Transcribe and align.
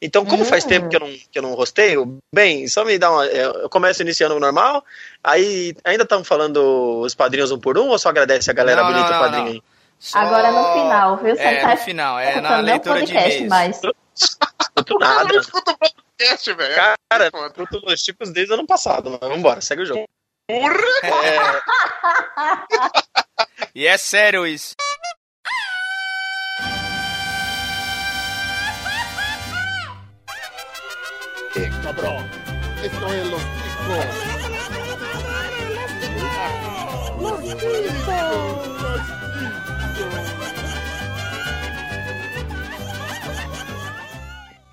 Então, 0.00 0.26
como 0.26 0.44
faz 0.44 0.64
tempo 0.64 0.88
que 0.90 0.96
eu 0.96 1.00
não, 1.00 1.08
que 1.08 1.38
eu 1.38 1.42
não 1.42 1.54
rosteio, 1.54 2.18
bem, 2.34 2.68
só 2.68 2.84
me 2.84 2.98
dá 2.98 3.10
uma. 3.10 3.26
é, 3.26 3.46
Eu 3.46 3.68
começo 3.70 4.02
iniciando 4.02 4.38
normal, 4.38 4.84
aí 5.24 5.74
ainda 5.84 6.02
estamos 6.02 6.28
falando 6.28 7.00
os 7.00 7.14
padrinhos 7.14 7.50
um 7.50 7.58
por 7.58 7.78
um 7.78 7.88
ou 7.88 7.98
só 7.98 8.10
agradece 8.10 8.50
a 8.50 8.54
galera 8.54 8.82
Não, 8.82 8.88
bonita 8.92 9.08
não, 9.08 9.12
não, 9.14 9.20
padrinho 9.20 9.44
não. 9.46 9.52
aí? 9.52 9.62
Só- 9.98 10.18
Agora 10.18 10.50
no 10.52 10.72
final, 10.74 11.16
viu? 11.16 11.34
Você 11.34 11.42
É, 11.42 11.60
tá 11.62 11.70
no 11.70 11.76
final, 11.78 12.18
é 12.18 12.40
na 12.42 12.58
o 12.58 12.60
leitura 12.62 13.00
de 13.00 13.12
podcast 13.12 13.42
e-mails. 13.42 13.48
mais. 13.48 13.80
Não 13.82 14.98
nada. 14.98 15.34
Eu 15.34 15.40
escuto 15.40 15.70
o 15.70 15.78
podcast, 15.78 16.52
velho. 16.52 16.74
Cara, 16.74 17.30
tô 17.30 17.80
nos 17.80 18.02
tipos 18.02 18.30
desde 18.30 18.52
o 18.52 18.54
ano 18.54 18.66
passado, 18.66 19.10
mas 19.18 19.30
vambora, 19.30 19.60
segue 19.62 19.82
o 19.82 19.86
jogo. 19.86 20.04
Porra! 20.46 20.76
É, 21.02 21.40
E 23.74 23.86
é 23.86 23.96
sério 23.98 24.46
isso. 24.46 24.74
Cabrón. 31.82 32.28
Esto 32.82 33.12
es 33.12 33.26
los 33.26 33.40
chicos. 33.40 34.06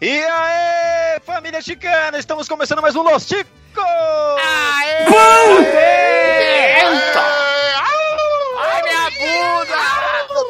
E 0.01 0.21
aí, 0.25 1.19
família 1.25 1.61
chicana, 1.61 2.17
estamos 2.17 2.49
começando 2.49 2.81
mais 2.81 2.93
um 2.95 3.03
Los 3.03 3.25
Chicos! 3.25 3.47
Aê! 3.77 5.05
Ai, 8.59 8.81
minha 8.83 9.09
bunda! 9.11 9.79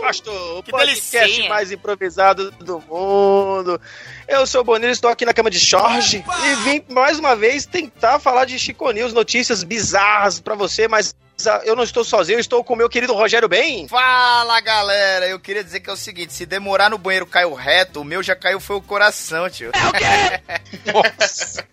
Pastor, 0.03 0.57
o 0.59 0.63
Que 0.63 0.71
podcast 0.71 1.17
delicinha. 1.17 1.49
mais 1.49 1.71
improvisado 1.71 2.51
do 2.51 2.79
mundo. 2.81 3.79
Eu 4.27 4.45
sou 4.45 4.59
o 4.59 4.63
Bonito, 4.63 4.89
estou 4.91 5.09
aqui 5.09 5.25
na 5.25 5.33
cama 5.33 5.49
de 5.49 5.57
Jorge 5.57 6.23
e 6.43 6.55
vim 6.63 6.83
mais 6.89 7.17
uma 7.17 7.35
vez 7.37 7.65
tentar 7.65 8.19
falar 8.19 8.43
de 8.43 8.59
Chico 8.59 8.91
News, 8.91 9.13
notícias 9.13 9.63
bizarras 9.63 10.41
pra 10.41 10.55
você, 10.55 10.89
mas 10.89 11.15
ah, 11.47 11.61
eu 11.63 11.75
não 11.75 11.83
estou 11.83 12.03
sozinho, 12.03 12.35
eu 12.35 12.41
estou 12.41 12.63
com 12.63 12.73
o 12.73 12.77
meu 12.77 12.89
querido 12.89 13.13
Rogério 13.13 13.47
Bem. 13.47 13.87
Fala, 13.87 14.59
galera! 14.59 15.25
Eu 15.27 15.39
queria 15.39 15.63
dizer 15.63 15.79
que 15.79 15.89
é 15.89 15.93
o 15.93 15.97
seguinte, 15.97 16.33
se 16.33 16.45
demorar 16.45 16.89
no 16.89 16.97
banheiro 16.97 17.25
caiu 17.25 17.53
reto, 17.53 18.01
o 18.01 18.05
meu 18.05 18.21
já 18.21 18.35
caiu 18.35 18.59
foi 18.59 18.75
o 18.75 18.81
coração, 18.81 19.49
tio. 19.49 19.71
Nossa, 20.93 21.65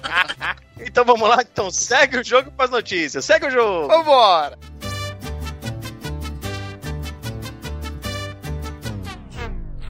Então 0.80 1.04
vamos 1.04 1.28
lá, 1.28 1.38
então 1.40 1.70
segue 1.70 2.18
o 2.18 2.24
jogo 2.24 2.50
com 2.50 2.62
as 2.62 2.70
notícias. 2.70 3.24
Segue 3.24 3.46
o 3.46 3.50
jogo. 3.50 3.88
Vambora! 3.88 4.58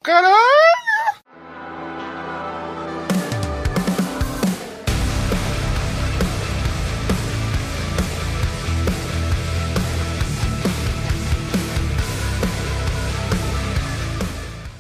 Caralho! 0.03 0.39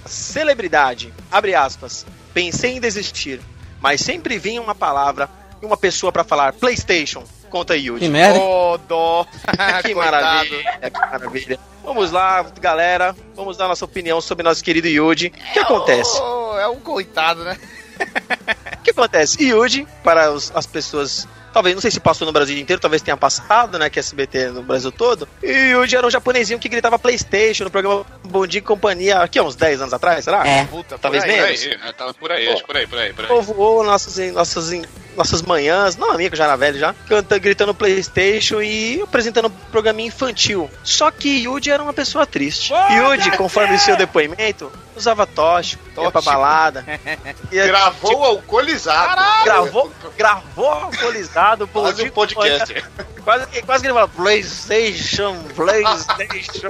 Celebridade, 0.07 1.13
abre 1.31 1.55
aspas. 1.55 2.07
Pensei 2.33 2.77
em 2.77 2.81
desistir, 2.81 3.41
mas 3.81 4.01
sempre 4.01 4.39
vinha 4.39 4.63
uma 4.63 4.75
palavra 4.75 5.29
e 5.63 5.67
uma 5.67 5.77
pessoa 5.77 6.13
pra 6.13 6.25
falar 6.25 6.53
PlayStation. 6.55 7.23
Conta 7.51 7.73
aí, 7.75 7.87
Yudi. 7.87 8.01
Que 8.01 8.09
merda. 8.11 8.39
Ô, 8.39 8.77
dó! 8.79 9.25
Que 9.85 9.95
maravilha, 9.95 10.91
que 10.91 10.99
maravilha. 11.01 11.59
Vamos 11.83 12.11
lá, 12.13 12.43
galera. 12.61 13.17
Vamos 13.35 13.57
dar 13.57 13.67
nossa 13.69 13.85
opinião 13.85 14.21
sobre 14.21 14.43
nosso 14.45 14.63
querido 14.63 14.87
Yuji. 14.89 15.29
O 15.29 15.53
que 15.55 15.59
acontece? 15.59 16.21
Ô, 16.21 16.59
é 16.59 16.69
um 16.69 16.79
coitado, 16.81 17.45
né? 17.45 17.57
O 18.79 18.83
que 18.83 18.91
acontece? 18.91 19.43
Yuji, 19.43 19.87
para 20.05 20.31
os- 20.31 20.53
as 20.55 20.67
pessoas. 20.67 21.27
Talvez, 21.59 21.75
não 21.75 21.83
sei 21.83 21.91
se 21.91 21.99
passou 21.99 22.25
no 22.25 22.31
Brasil 22.31 22.57
inteiro, 22.57 22.81
talvez 22.81 23.03
tenha 23.03 23.17
passado, 23.17 23.81
né? 23.81 23.91
Que 23.91 23.99
é 23.99 24.01
SBT 24.01 24.51
no 24.51 24.63
Brasil 24.63 24.93
todo. 24.93 25.29
E 25.43 25.73
Yuji 25.73 25.97
era 25.97 26.07
um 26.07 26.11
japonesinho 26.11 26.57
que 26.57 26.69
gritava 26.69 26.97
PlayStation 27.01 27.65
no 27.65 27.71
programa 27.71 28.07
Bom 28.23 28.47
Dia 28.47 28.61
e 28.61 28.63
Companhia, 28.63 29.19
aqui 29.19 29.41
há 29.41 29.43
uns 29.43 29.57
10 29.57 29.81
anos 29.81 29.93
atrás, 29.93 30.25
será? 30.25 30.47
É. 30.47 30.67
Puta, 30.67 30.97
Talvez 30.97 31.25
por 31.25 31.31
aí. 31.31 31.37
Por 31.37 31.47
menos. 31.47 31.63
aí, 31.63 31.79
né? 31.79 31.93
tava 31.99 32.15
por 32.15 32.31
aí, 32.31 32.49
acho, 32.49 32.65
por 32.65 32.77
aí, 32.77 32.87
por 32.87 32.97
aí, 32.97 33.13
por 33.13 33.25
aí. 33.25 33.29
povoou 33.29 33.83
nossas, 33.83 34.33
nossas, 34.33 34.71
nossas 35.17 35.43
manhãs, 35.43 35.97
não 35.97 36.13
a 36.13 36.17
minha 36.17 36.31
que 36.31 36.35
eu 36.35 36.39
já 36.39 36.45
era 36.45 36.55
velho 36.55 36.79
já, 36.79 36.95
cantando, 37.09 37.41
gritando 37.41 37.75
Playstation 37.75 38.63
e 38.63 39.03
apresentando 39.03 39.49
um 39.49 39.71
programinha 39.73 40.07
infantil. 40.07 40.71
Só 40.85 41.11
que 41.11 41.43
Yuji 41.43 41.73
era 41.73 41.83
uma 41.83 41.93
pessoa 41.93 42.25
triste. 42.25 42.73
Yuji, 42.73 43.37
conforme 43.37 43.77
seu 43.81 43.97
depoimento, 43.97 44.71
usava 44.99 45.27
tóxico, 45.27 45.83
ia 45.89 45.95
pra 45.95 46.05
Tóxico. 46.13 46.23
balada. 46.33 46.85
Ia, 47.51 47.67
Gravou 47.67 48.25
alcoolizado. 48.25 49.23
gravou, 49.45 49.93
gravou 50.17 50.71
alcoolizado, 50.71 51.67
Quase 51.69 52.05
um 52.05 52.11
podcast. 52.11 52.85
Quase, 53.25 53.63
quase 53.63 53.83
que 53.83 53.87
ele 53.89 53.95
fala 53.95 54.09
Playstation, 54.09 55.43
Playstation. 55.55 56.69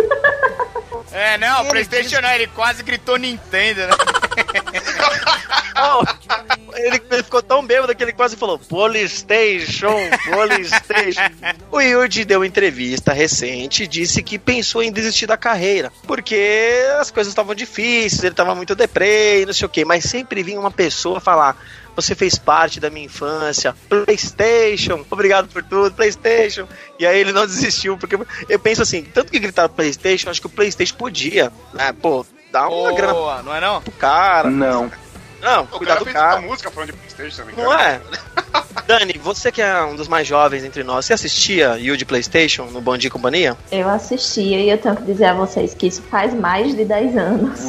É, 1.12 1.38
não, 1.38 1.64
Playstation 1.66 2.20
não, 2.20 2.30
ele 2.30 2.46
quase 2.48 2.82
gritou 2.82 3.16
Nintendo, 3.16 3.80
né? 3.86 3.92
quase 8.18 8.36
falou 8.36 8.58
Polystation, 8.58 9.96
Polystation. 10.28 11.30
o 11.70 11.80
Yuji 11.80 12.24
deu 12.24 12.40
uma 12.40 12.46
entrevista 12.46 13.12
recente 13.12 13.84
e 13.84 13.86
disse 13.86 14.24
que 14.24 14.40
pensou 14.40 14.82
em 14.82 14.90
desistir 14.90 15.26
da 15.26 15.36
carreira, 15.36 15.92
porque 16.04 16.84
as 16.98 17.12
coisas 17.12 17.30
estavam 17.30 17.54
difíceis, 17.54 18.24
ele 18.24 18.32
estava 18.32 18.56
muito 18.56 18.74
deprê 18.74 19.42
e 19.42 19.46
não 19.46 19.52
sei 19.52 19.66
o 19.66 19.68
que, 19.68 19.84
mas 19.84 20.02
sempre 20.02 20.42
vinha 20.42 20.58
uma 20.58 20.70
pessoa 20.70 21.20
falar 21.20 21.56
você 21.94 22.14
fez 22.14 22.38
parte 22.38 22.78
da 22.78 22.90
minha 22.90 23.06
infância, 23.06 23.74
Playstation, 23.88 25.04
obrigado 25.10 25.48
por 25.48 25.64
tudo, 25.64 25.92
Playstation. 25.92 26.68
E 26.96 27.04
aí 27.04 27.18
ele 27.18 27.32
não 27.32 27.44
desistiu, 27.44 27.98
porque 27.98 28.16
eu 28.48 28.58
penso 28.60 28.82
assim, 28.82 29.02
tanto 29.02 29.32
que 29.32 29.38
gritaram 29.40 29.72
Playstation, 29.74 30.30
acho 30.30 30.40
que 30.40 30.46
o 30.46 30.50
Playstation 30.50 30.94
podia, 30.94 31.52
né, 31.74 31.92
pô, 31.92 32.24
dar 32.52 32.68
uma 32.68 32.92
grana 32.92 33.12
Boa, 33.12 33.42
não 33.42 33.54
é 33.54 33.60
não? 33.60 33.82
pro 33.82 33.92
cara. 33.92 34.48
Não. 34.48 34.90
Não, 35.40 35.62
O 35.64 35.66
cuidar 35.68 35.86
cara 35.94 35.98
do 36.00 36.04
fez 36.04 36.16
cara. 36.16 36.40
música 36.40 36.70
falando 36.70 36.92
de 36.92 36.96
Playstation 36.98 37.36
também. 37.42 37.56
Não 37.64 37.72
é? 37.72 38.00
Dani, 38.86 39.18
você 39.22 39.52
que 39.52 39.60
é 39.60 39.82
um 39.82 39.94
dos 39.94 40.08
mais 40.08 40.26
jovens 40.26 40.64
entre 40.64 40.82
nós, 40.82 41.04
você 41.04 41.12
assistia 41.12 41.76
Yu 41.78 41.96
de 41.96 42.04
Playstation 42.06 42.64
no 42.66 42.80
Bom 42.80 42.96
Dia 42.96 43.08
e 43.08 43.10
Companhia? 43.10 43.56
Eu 43.70 43.88
assistia 43.88 44.58
e 44.58 44.70
eu 44.70 44.78
tenho 44.78 44.96
que 44.96 45.02
dizer 45.02 45.26
a 45.26 45.34
vocês 45.34 45.74
que 45.74 45.86
isso 45.88 46.02
faz 46.10 46.32
mais 46.32 46.74
de 46.74 46.84
10 46.84 47.16
anos. 47.16 47.60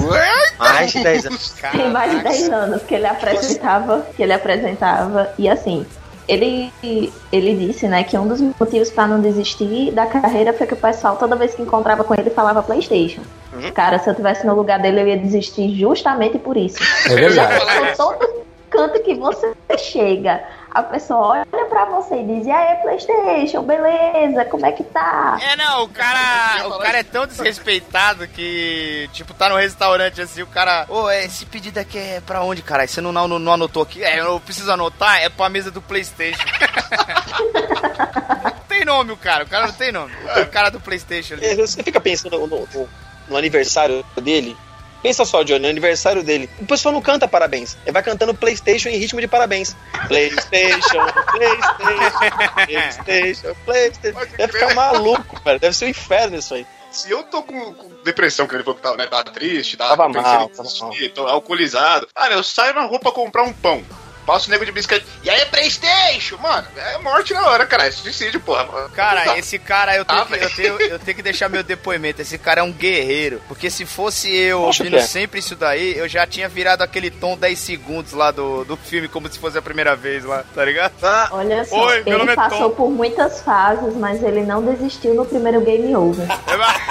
Mais 0.57 0.91
de 0.91 1.03
10 1.03 1.25
anos. 1.27 1.53
Tem 1.71 1.89
mais 1.91 2.11
de 2.11 2.23
10 2.23 2.49
anos 2.49 2.83
que 2.83 2.95
ele 2.95 3.05
apresentava, 3.07 4.07
que 4.15 4.23
ele 4.23 4.33
apresentava, 4.33 5.33
e 5.37 5.49
assim, 5.49 5.85
ele, 6.29 7.11
ele 7.31 7.55
disse, 7.55 7.87
né, 7.87 8.03
que 8.03 8.17
um 8.17 8.27
dos 8.27 8.39
motivos 8.39 8.91
pra 8.91 9.07
não 9.07 9.19
desistir 9.19 9.91
da 9.91 10.05
carreira 10.05 10.53
foi 10.53 10.67
que 10.67 10.75
o 10.75 10.77
pessoal, 10.77 11.17
toda 11.17 11.35
vez 11.35 11.55
que 11.55 11.61
encontrava 11.61 12.03
com 12.03 12.13
ele, 12.13 12.29
falava 12.29 12.61
PlayStation. 12.61 13.21
Uhum. 13.51 13.71
Cara, 13.71 13.97
se 13.97 14.09
eu 14.09 14.13
tivesse 14.13 14.45
no 14.45 14.53
lugar 14.53 14.79
dele, 14.79 15.01
eu 15.01 15.07
ia 15.07 15.17
desistir 15.17 15.75
justamente 15.75 16.37
por 16.37 16.55
isso. 16.55 16.77
É 17.07 17.15
verdade. 17.15 17.65
Já 17.65 17.95
todo 17.95 18.45
canto 18.69 19.01
que 19.01 19.15
você 19.15 19.51
chega, 19.77 20.43
a 20.71 20.83
pessoa 20.83 21.45
olha 21.51 21.65
pra 21.67 21.85
você 21.85 22.21
e 22.21 22.25
diz: 22.25 22.47
E 22.47 22.51
aí, 22.51 22.77
PlayStation, 22.81 23.63
beleza, 23.63 24.45
como 24.45 24.65
é 24.65 24.71
que 24.71 24.83
tá? 24.83 25.37
É, 25.41 25.55
não, 25.55 25.83
o 25.83 25.89
cara. 25.89 26.67
O 26.67 26.79
cara 26.79 26.99
é 26.99 27.03
tão 27.03 27.25
desrespeitado 27.27 28.27
que, 28.27 29.09
tipo, 29.13 29.33
tá 29.33 29.49
no 29.49 29.55
restaurante 29.57 30.21
assim, 30.21 30.41
o 30.41 30.47
cara. 30.47 30.85
Ô, 30.89 31.09
é, 31.09 31.25
esse 31.25 31.45
pedido 31.45 31.77
aqui 31.79 31.97
é 31.97 32.21
pra 32.25 32.41
onde, 32.43 32.61
cara? 32.61 32.87
Você 32.87 33.01
não, 33.01 33.11
não, 33.11 33.27
não 33.27 33.53
anotou 33.53 33.83
aqui? 33.83 34.03
É, 34.03 34.19
eu 34.19 34.39
preciso 34.39 34.71
anotar, 34.71 35.21
é 35.21 35.29
pra 35.29 35.49
mesa 35.49 35.71
do 35.71 35.81
Playstation. 35.81 36.43
não 38.43 38.51
tem 38.67 38.85
nome 38.85 39.11
o 39.11 39.17
cara, 39.17 39.43
o 39.43 39.47
cara 39.47 39.67
não 39.67 39.73
tem 39.73 39.91
nome. 39.91 40.13
O 40.41 40.45
cara 40.47 40.69
do 40.69 40.79
Playstation 40.79 41.35
ali. 41.35 41.45
É, 41.45 41.55
Você 41.55 41.83
fica 41.83 41.99
pensando 41.99 42.37
no, 42.39 42.47
no- 42.47 42.89
no 43.27 43.37
aniversário 43.37 44.03
dele. 44.21 44.55
Pensa 45.01 45.23
só, 45.23 45.43
Johnny, 45.43 45.59
no 45.59 45.69
aniversário 45.69 46.23
dele. 46.23 46.49
O 46.59 46.65
pessoal 46.65 46.93
não 46.93 47.01
canta 47.01 47.27
parabéns. 47.27 47.77
Ele 47.83 47.91
vai 47.91 48.03
cantando 48.03 48.33
PlayStation 48.33 48.89
em 48.89 48.97
ritmo 48.97 49.21
de 49.21 49.27
parabéns. 49.27 49.75
PlayStation, 50.07 51.05
PlayStation, 51.31 52.65
PlayStation, 52.65 53.55
PlayStation. 53.65 54.19
Deve 54.37 54.53
ficar 54.53 54.75
maluco, 54.75 55.41
velho. 55.43 55.59
Deve 55.59 55.75
ser 55.75 55.85
um 55.85 55.89
inferno 55.89 56.37
isso 56.37 56.53
aí. 56.53 56.65
Se 56.91 57.11
eu 57.11 57.23
tô 57.23 57.43
com, 57.43 57.73
com 57.73 57.89
depressão, 58.03 58.47
que 58.47 58.55
ele 58.55 58.63
falou 58.63 58.75
que 58.75 58.81
tava, 58.81 58.97
né, 58.97 59.05
tava 59.05 59.25
triste, 59.25 59.77
tava, 59.77 59.95
Tava 59.95 60.09
mal, 60.09 60.49
tava 60.49 60.63
desistir, 60.63 61.09
tô 61.13 61.27
alcoolizado. 61.27 62.07
Cara, 62.15 62.33
eu 62.33 62.43
saio 62.43 62.73
na 62.73 62.81
rua 62.81 62.99
pra 62.99 63.11
comprar 63.11 63.43
um 63.43 63.53
pão. 63.53 63.83
Passo 64.29 64.47
o 64.47 64.51
nego 64.51 64.63
de 64.63 64.71
bicicleta. 64.71 65.05
E 65.23 65.29
aí, 65.29 65.43
Playstation? 65.45 66.37
Mano, 66.37 66.67
é 66.77 66.97
morte 66.99 67.33
na 67.33 67.47
hora, 67.47 67.65
cara. 67.65 67.87
É 67.87 67.91
suicídio, 67.91 68.39
porra. 68.39 68.87
Cara, 68.89 69.25
Não 69.25 69.33
dá. 69.33 69.39
esse 69.39 69.57
cara, 69.57 69.95
eu 69.95 70.05
tenho, 70.05 70.21
Ah, 70.21 70.25
que, 70.27 70.35
eu, 70.35 70.49
tenho, 70.51 70.81
eu 70.81 70.99
tenho 70.99 71.15
que 71.17 71.23
deixar 71.23 71.49
meu 71.49 71.63
depoimento. 71.63 72.21
Esse 72.21 72.37
cara 72.37 72.61
é 72.61 72.63
um 72.63 72.71
guerreiro. 72.71 73.41
Porque 73.47 73.71
se 73.71 73.87
fosse 73.87 74.31
eu 74.31 74.59
Poxa, 74.61 74.83
ouvindo 74.83 74.97
Pé. 74.97 75.03
sempre 75.07 75.39
isso 75.39 75.55
daí, 75.55 75.97
eu 75.97 76.07
já 76.07 76.27
tinha 76.27 76.47
virado 76.47 76.83
aquele 76.83 77.09
tom 77.09 77.35
10 77.35 77.57
segundos 77.57 78.13
lá 78.13 78.29
do, 78.29 78.63
do 78.65 78.77
filme, 78.77 79.07
como 79.07 79.27
se 79.31 79.39
fosse 79.39 79.57
a 79.57 79.61
primeira 79.63 79.95
vez 79.95 80.23
lá, 80.23 80.43
tá 80.53 80.63
ligado? 80.63 80.93
Ah, 81.01 81.29
Olha 81.31 81.65
só, 81.65 81.87
Oi, 81.87 82.03
meu 82.03 82.19
nome 82.19 82.31
ele 82.31 82.31
é 82.33 82.35
passou 82.35 82.69
Tom. 82.69 82.75
por 82.75 82.89
muitas 82.91 83.41
fases, 83.41 83.95
mas 83.95 84.21
ele 84.21 84.43
não 84.43 84.63
desistiu 84.63 85.15
no 85.15 85.25
primeiro 85.25 85.59
game 85.61 85.95
over. 85.95 86.27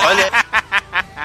olha 0.04 0.30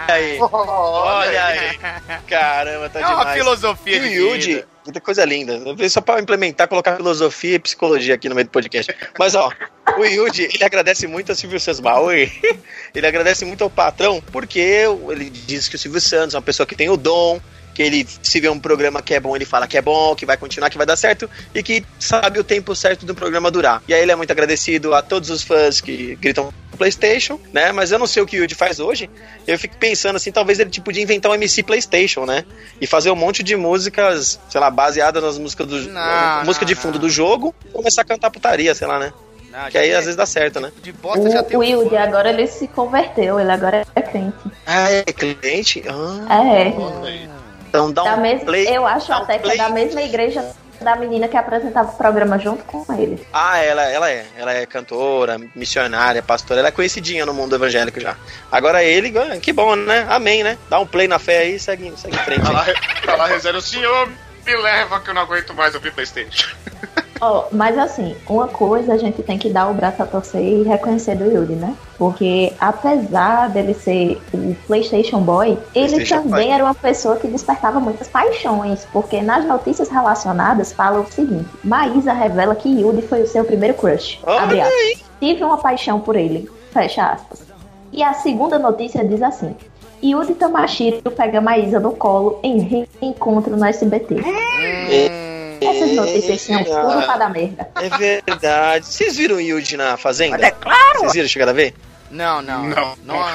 aí. 0.10 0.38
Olha 0.40 1.46
aí. 1.46 1.80
Caramba, 2.28 2.90
tá 2.90 3.00
É 3.00 3.06
uma 3.08 3.18
demais. 3.20 3.38
filosofia 3.38 3.98
E 3.98 4.00
de 4.00 4.08
Yuji, 4.16 4.54
vida. 4.56 4.73
Muita 4.86 5.02
coisa 5.02 5.26
linda. 5.26 5.60
Só 5.90 6.02
pra 6.02 6.20
implementar, 6.20 6.68
colocar 6.68 6.96
filosofia 6.96 7.56
e 7.56 7.60
psicologia 7.60 8.16
aqui 8.16 8.30
no 8.30 8.36
meio 8.36 8.48
do 8.48 8.52
podcast. 8.52 8.94
Mas, 9.18 9.36
ó, 9.36 9.52
o 9.98 10.06
Yuji, 10.06 10.50
ele 10.54 10.64
agradece 10.64 11.08
muito 11.08 11.32
ao 11.32 11.36
Silvio 11.36 11.60
Santos. 11.60 11.82
Ele 12.94 13.08
agradece 13.08 13.46
muito 13.46 13.64
ao 13.64 13.70
patrão, 13.70 14.22
porque 14.32 14.60
ele 15.12 15.30
diz 15.30 15.68
que 15.68 15.76
o 15.76 15.80
Silvio 15.80 16.02
Santos 16.02 16.36
é 16.36 16.38
uma 16.38 16.44
pessoa 16.44 16.66
que 16.68 16.76
tem 16.76 16.90
o 16.90 16.98
dom, 16.98 17.40
que 17.74 17.82
ele, 17.82 18.08
se 18.22 18.40
vê 18.40 18.50
um 18.50 18.60
programa 18.60 19.02
que 19.02 19.14
é 19.14 19.20
bom, 19.20 19.36
ele 19.36 19.46
fala 19.46 19.68
que 19.68 19.78
é 19.78 19.82
bom, 19.82 20.16
que 20.16 20.26
vai 20.26 20.38
continuar, 20.38 20.70
que 20.70 20.78
vai 20.78 20.86
dar 20.86 20.96
certo, 20.96 21.30
e 21.54 21.64
que 21.64 21.86
sabe 22.00 22.40
o 22.40 22.44
tempo 22.44 22.76
certo 22.76 23.06
do 23.06 23.16
programa 23.16 23.50
durar. 23.50 23.82
E 23.88 23.94
aí 23.94 24.02
ele 24.02 24.12
é 24.12 24.16
muito 24.16 24.32
agradecido 24.32 24.94
a 24.94 25.02
todos 25.02 25.30
os 25.30 25.44
fãs 25.44 25.82
que 25.82 26.16
gritam 26.16 26.54
PlayStation, 26.78 27.40
né? 27.52 27.72
Mas 27.72 27.92
eu 27.92 28.00
não 28.00 28.08
sei 28.08 28.22
o 28.22 28.26
que 28.26 28.38
o 28.38 28.44
Yuji 28.44 28.56
faz 28.56 28.80
hoje. 28.80 29.10
Eu 29.48 29.58
fico 29.58 29.76
pensando 29.78 30.16
assim, 30.16 30.32
talvez 30.32 30.60
ele 30.60 30.70
tipo, 30.70 30.86
podia 30.86 31.04
inventar 31.04 31.32
um 31.32 31.36
MC 31.36 31.64
PlayStation, 31.64 32.26
né? 32.26 32.44
E 32.82 32.88
fazer 32.88 33.12
um 33.12 33.16
monte 33.16 33.44
de 33.44 33.56
músicas, 33.56 34.40
sei 34.50 34.60
lá, 34.60 34.70
baseadas 34.70 35.24
nas 35.24 35.38
músicas 35.38 35.68
do 35.68 35.82
Não, 35.90 36.46
música 36.46 36.66
não, 36.66 36.68
de 36.68 36.76
fundo 36.76 36.96
não. 36.96 37.02
do 37.02 37.10
jogo, 37.10 37.54
e 37.66 37.70
começar 37.70 38.02
a 38.02 38.06
cantar 38.06 38.30
putaria, 38.32 38.74
sei 38.76 38.88
lá, 38.88 39.00
né? 39.00 39.14
Não, 39.52 39.70
Que 39.70 39.78
aí 39.78 39.92
já 39.92 40.00
às 40.00 40.06
vezes 40.06 40.16
dá 40.16 40.26
certo, 40.26 40.60
né? 40.60 40.72
De 40.82 40.92
bosta 40.92 41.30
já 41.30 41.44
tem 41.44 41.56
O, 41.56 41.60
o 41.60 41.64
um 41.64 41.80
Wilde, 41.80 41.96
agora 41.96 42.30
ele 42.30 42.48
se 42.48 42.68
converteu, 42.68 43.40
ele 43.40 43.52
agora 43.52 43.86
é 43.96 44.02
crente. 44.02 44.34
Ah, 44.66 44.92
é 44.92 45.04
cliente? 45.04 45.84
Ah, 46.28 46.44
É. 46.58 47.43
então 47.74 47.92
dá 47.92 48.04
Da 48.04 48.16
um 48.16 48.22
mes- 48.22 48.44
play. 48.44 48.68
eu 48.68 48.86
acho 48.86 49.12
um 49.12 49.16
até 49.16 49.34
que 49.40 49.40
é 49.40 49.56
play. 49.56 49.58
da 49.58 49.70
mesma 49.70 50.02
igreja 50.04 50.46
da 50.80 50.96
menina 50.96 51.28
que 51.28 51.36
apresentava 51.36 51.90
o 51.92 51.98
programa 51.98 52.38
junto 52.38 52.64
com 52.66 52.86
ele. 52.94 53.26
Ah, 53.34 53.58
ela, 53.58 53.84
ela 53.84 54.12
é. 54.12 54.26
Ela 54.38 54.54
é 54.54 54.66
cantora, 54.66 55.40
missionária, 55.56 56.22
pastora. 56.22 56.60
Ela 56.60 56.68
é 56.68 56.72
conhecidinha 56.72 57.26
no 57.26 57.34
mundo 57.34 57.56
evangélico 57.56 58.00
já. 58.00 58.16
Agora 58.52 58.84
ele, 58.84 59.12
ah, 59.18 59.38
que 59.40 59.52
bom, 59.54 59.76
né? 59.76 60.06
Amém, 60.10 60.44
né? 60.44 60.56
Dá 60.70 60.80
um 60.80 60.86
play 60.86 61.08
na 61.08 61.18
fé 61.18 61.40
aí 61.40 61.56
e 61.56 61.60
segue, 61.60 61.92
segue 61.98 62.16
em 62.16 62.20
frente. 62.20 62.42
Tá 62.44 62.52
lá, 62.52 62.66
tá 63.06 63.16
lá 63.16 63.26
rezando, 63.28 63.60
senhor, 63.62 64.08
me 64.46 64.56
leva 64.58 65.00
que 65.00 65.10
eu 65.10 65.14
não 65.16 65.22
aguento 65.24 65.54
mais 65.56 65.74
ouvir 65.74 65.92
Playstation. 65.94 66.54
Ó, 67.26 67.46
mas 67.54 67.78
assim, 67.78 68.18
uma 68.28 68.50
coisa 68.50 68.94
a 68.94 68.98
gente 68.98 69.24
tem 69.24 69.38
que 69.38 69.50
dar 69.50 69.70
o 69.70 69.74
braço 69.74 70.04
a 70.04 70.06
torcer 70.06 70.42
e 70.42 70.64
reconhecer 70.64 71.16
do 71.16 71.24
Yuri, 71.24 71.56
né? 71.56 71.74
Porque 71.98 72.52
apesar 72.60 73.50
dele 73.50 73.74
ser 73.74 74.22
o 74.34 74.54
PlayStation 74.68 75.22
Boy, 75.22 75.58
ele 75.74 75.94
PlayStation 75.94 76.16
também 76.24 76.48
Boy. 76.48 76.52
era 76.52 76.66
uma 76.66 76.76
pessoa 76.76 77.16
que 77.16 77.30
despertava 77.30 77.80
muitas 77.80 78.10
paixões. 78.10 78.86
Porque 78.92 79.22
nas 79.22 79.46
notícias 79.46 79.88
relacionadas 79.88 80.74
fala 80.74 81.00
o 81.00 81.10
seguinte: 81.10 81.48
Maísa 81.64 82.12
revela 82.12 82.56
que 82.56 82.68
Yuri 82.68 83.02
foi 83.04 83.22
o 83.22 83.28
seu 83.28 83.46
primeiro 83.46 83.76
crush. 83.76 84.20
Olha 84.24 84.42
Abre 84.42 84.60
aspas. 84.60 85.04
Tive 85.22 85.46
uma 85.46 85.58
paixão 85.58 86.02
por 86.02 86.18
ele. 86.18 86.52
Fecha 86.74 87.06
aspas. 87.06 87.42
E 87.94 88.04
a 88.04 88.14
segunda 88.16 88.60
notícia 88.60 89.06
diz 89.06 89.22
assim. 89.22 89.56
Yuri 90.04 90.34
Tamashiro 90.34 91.10
pega 91.12 91.40
Maísa 91.40 91.80
no 91.80 91.94
colo 91.94 92.38
em 92.44 92.86
reencontro 93.00 93.56
no 93.56 93.64
SBT. 93.64 94.16
Essas 95.62 95.92
notícias 95.94 96.42
são 96.42 96.64
tudo 96.64 97.04
pra 97.04 97.18
dar 97.18 97.30
merda. 97.30 97.68
É 97.76 97.90
verdade. 97.90 98.86
Vocês 98.86 99.16
viram 99.16 99.36
o 99.38 99.42
Yuji 99.42 99.78
na 99.78 99.98
Fazenda? 99.98 100.38
Mas 100.38 100.48
é 100.48 100.52
claro! 100.52 101.00
Vocês 101.00 101.14
viram? 101.14 101.28
Chegaram 101.28 101.52
a 101.52 101.56
ver? 101.56 101.74
Não, 102.12 102.42
não. 102.42 102.64
Não. 102.64 102.96
Não, 103.04 103.16
não, 103.16 103.26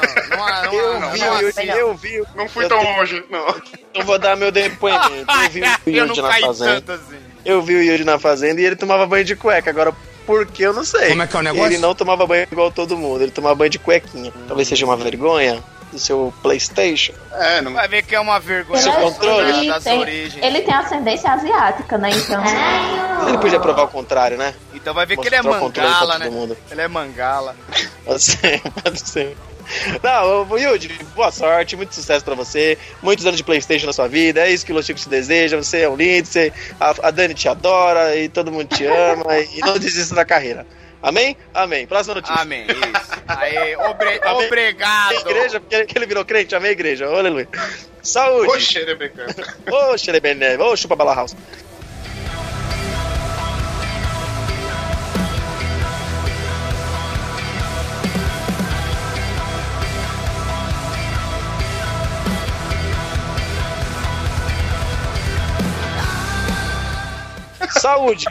não, 0.63 0.73
Eu 0.73 1.01
não, 1.01 1.11
vi 1.11 1.19
não, 1.21 1.37
o 1.37 1.41
Yuji, 1.41 1.67
não. 1.67 1.75
eu 1.77 1.95
vi. 1.97 2.23
Não 2.37 2.49
fui 2.49 2.65
Eu 2.65 2.69
tão 2.69 2.79
tenho- 2.79 2.97
longe, 2.97 3.25
não. 3.31 3.55
Eu 3.95 4.05
vou 4.05 4.19
dar 4.19 4.37
meu 4.37 4.53
depoimento. 4.53 5.27
Eu 5.29 5.51
vi 5.51 5.61
o 5.63 5.65
Eu 5.91 6.07
Yuji 6.07 6.21
não 6.23 6.29
na 6.29 6.41
Fazenda. 6.41 6.95
assim. 6.95 7.17
Eu 7.45 7.63
vi 7.63 7.75
o 7.77 7.83
Yuri 7.83 8.05
na 8.05 8.19
fazenda 8.19 8.61
e 8.61 8.65
ele 8.65 8.77
tomava 8.77 9.07
banho 9.07 9.25
de 9.25 9.35
cueca. 9.35 9.71
Agora, 9.71 9.93
por 10.27 10.45
que 10.47 10.63
eu 10.63 10.75
não 10.75 10.85
sei? 10.85 11.09
Como 11.11 11.23
é 11.23 11.27
que 11.27 11.35
é 11.37 11.39
o 11.41 11.43
negócio? 11.43 11.67
Ele 11.67 11.79
não 11.79 11.95
tomava 11.95 12.27
banho 12.27 12.47
igual 12.51 12.71
todo 12.71 12.97
mundo, 12.97 13.23
ele 13.23 13.31
tomava 13.31 13.55
banho 13.55 13.71
de 13.71 13.79
cuequinha. 13.79 14.33
Talvez 14.47 14.69
seja 14.69 14.85
uma 14.85 14.97
vergonha 14.97 15.63
do 15.91 15.99
seu 15.99 16.33
PlayStation. 16.43 17.13
É, 17.33 17.61
não. 17.61 17.73
Vai 17.73 17.89
ver 17.89 18.03
que 18.03 18.15
é 18.15 18.21
uma 18.21 18.39
vergonha 18.39 18.83
Seu 18.83 18.93
Ele, 18.93 19.03
controle. 19.03 19.51
ele 19.51 19.69
das 19.69 19.85
tem, 19.85 19.99
origens. 19.99 20.45
ele 20.45 20.61
tem 20.63 20.75
ascendência 20.75 21.31
asiática, 21.31 21.99
né? 21.99 22.11
Então. 22.11 22.43
Ele 23.29 23.39
podia 23.39 23.61
provar 23.61 23.85
o 23.85 23.89
contrário, 23.89 24.37
né? 24.37 24.55
Então 24.75 24.95
vai 24.95 25.07
ver 25.07 25.17
que 25.19 25.27
ele 25.27 25.37
é 25.37 25.43
mangala, 25.43 26.19
né? 26.19 26.29
mundo. 26.29 26.57
Ele 26.71 26.81
é 26.81 26.89
mangala. 26.89 27.57
Pode 28.05 28.23
ser, 28.23 28.61
pode 28.83 29.01
ser. 29.01 29.37
Não, 30.03 30.57
Yuji, 30.59 30.99
boa 31.15 31.31
sorte, 31.31 31.77
muito 31.77 31.95
sucesso 31.95 32.25
pra 32.25 32.35
você, 32.35 32.79
muitos 33.03 33.27
anos 33.27 33.37
de 33.37 33.45
Playstation 33.45 33.87
na 33.87 33.93
sua 33.93 34.09
vida, 34.09 34.41
é 34.41 34.51
isso 34.51 34.65
que 34.65 34.73
o 34.73 34.75
Los 34.75 34.87
Chicos 34.87 35.03
te 35.03 35.11
deseja, 35.11 35.59
você 35.59 35.81
é 35.81 35.89
um 35.89 35.95
lindo, 35.95 36.27
você, 36.27 36.51
a, 36.81 37.09
a 37.09 37.11
Dani 37.11 37.35
te 37.35 37.49
adora 37.49 38.17
e 38.17 38.31
todo 38.31 38.51
mundo 38.51 38.67
te 38.75 38.87
ama 38.87 39.39
e 39.39 39.61
não 39.61 39.79
desista 39.79 40.15
da 40.15 40.25
carreira. 40.25 40.67
Amém? 41.03 41.37
Amém. 41.55 41.87
Próxima 41.87 42.17
notícia. 42.17 42.41
Amém, 42.41 42.67
isso. 42.67 43.23
Aí, 43.29 43.77
obre- 43.77 44.21
Amém. 44.25 44.47
obrigado. 44.47 45.15
Igreja, 45.15 45.61
porque 45.61 45.97
ele, 45.97 46.07
virou 46.07 46.25
crente, 46.25 46.55
amém, 46.55 46.73
igreja, 46.73 47.09
oh, 47.09 47.17
aleluia. 47.17 47.49
Saúde! 48.03 48.79
É 48.79 48.95
brincando. 48.95 49.35
Ô, 49.71 49.97
Xerebené, 49.97 50.59
ô, 50.59 50.77
chupa 50.77 50.97
bala 50.97 51.15
house. 51.15 51.37
Saúde! 67.81 68.27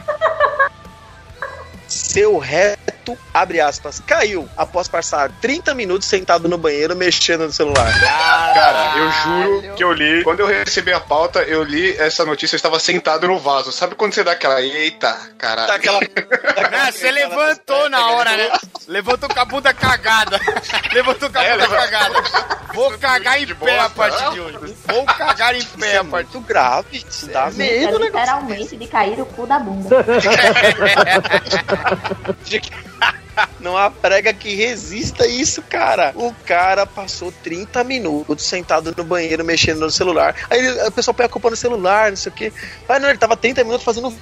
Seu 2.08 2.38
reto, 2.38 3.18
abre 3.34 3.60
aspas, 3.60 4.00
caiu 4.06 4.48
após 4.56 4.88
passar 4.88 5.30
30 5.42 5.74
minutos 5.74 6.08
sentado 6.08 6.48
no 6.48 6.56
banheiro 6.56 6.96
mexendo 6.96 7.44
no 7.44 7.52
celular. 7.52 7.92
Cara, 8.54 8.94
eu 8.96 9.10
juro 9.12 9.74
que 9.74 9.84
eu 9.84 9.92
li. 9.92 10.24
Quando 10.24 10.40
eu 10.40 10.46
recebi 10.46 10.90
a 10.90 11.00
pauta, 11.00 11.40
eu 11.42 11.62
li 11.62 11.94
essa 11.98 12.24
notícia, 12.24 12.54
eu 12.54 12.56
estava 12.56 12.80
sentado 12.80 13.28
no 13.28 13.38
vaso. 13.38 13.70
Sabe 13.72 13.94
quando 13.94 14.14
você 14.14 14.24
dá 14.24 14.32
aquela. 14.32 14.58
Eita, 14.62 15.12
Tá 15.12 15.28
caralho. 15.36 15.70
aquela. 15.74 16.00
Ah, 16.72 16.90
você 16.90 17.10
levantou 17.10 17.90
na 17.90 18.10
hora, 18.12 18.34
né? 18.36 18.50
Levantou 18.88 19.28
com 19.28 19.40
a 19.40 19.44
bunda 19.44 19.74
cagada. 19.74 20.40
Levantou 20.94 21.28
com 21.30 21.38
a 21.38 21.44
É, 21.44 21.50
bunda 21.52 21.62
levanta- 21.68 21.82
cagada. 21.90 22.22
Vou 22.74 22.96
cagar 22.98 23.42
em 23.42 23.46
De 23.46 23.54
pé 23.54 23.78
a 23.80 23.88
partir 23.90 24.30
de 24.32 24.40
hoje. 24.40 24.76
Vou 24.86 25.04
cagar 25.04 25.54
em 25.54 25.62
pé 25.64 25.94
é 25.94 25.98
a 25.98 26.04
partir 26.04 26.32
muito 26.34 26.46
grave, 26.48 27.04
isso 27.08 27.26
dá 27.26 27.48
É 27.48 27.50
medo, 27.50 27.98
né? 27.98 28.06
literalmente 28.06 28.76
de 28.76 28.86
cair 28.86 29.20
o 29.20 29.26
cu 29.26 29.46
da 29.46 29.58
bunda. 29.58 29.96
Não 33.60 33.76
há 33.76 33.90
prega 33.90 34.32
que 34.32 34.54
resista 34.54 35.26
isso, 35.26 35.62
cara. 35.62 36.12
O 36.16 36.34
cara 36.44 36.84
passou 36.86 37.30
30 37.30 37.84
minutos 37.84 38.44
sentado 38.44 38.92
no 38.96 39.04
banheiro 39.04 39.44
mexendo 39.44 39.80
no 39.80 39.90
celular. 39.90 40.34
Aí 40.50 40.86
o 40.86 40.92
pessoal 40.92 41.14
põe 41.14 41.26
a 41.26 41.28
culpa 41.28 41.50
no 41.50 41.56
celular, 41.56 42.10
não 42.10 42.16
sei 42.16 42.32
o 42.32 42.34
quê. 42.34 42.52
Mas 42.88 43.00
não, 43.00 43.08
ele 43.08 43.18
tava 43.18 43.36
30 43.36 43.62
minutos 43.62 43.84
fazendo 43.84 44.12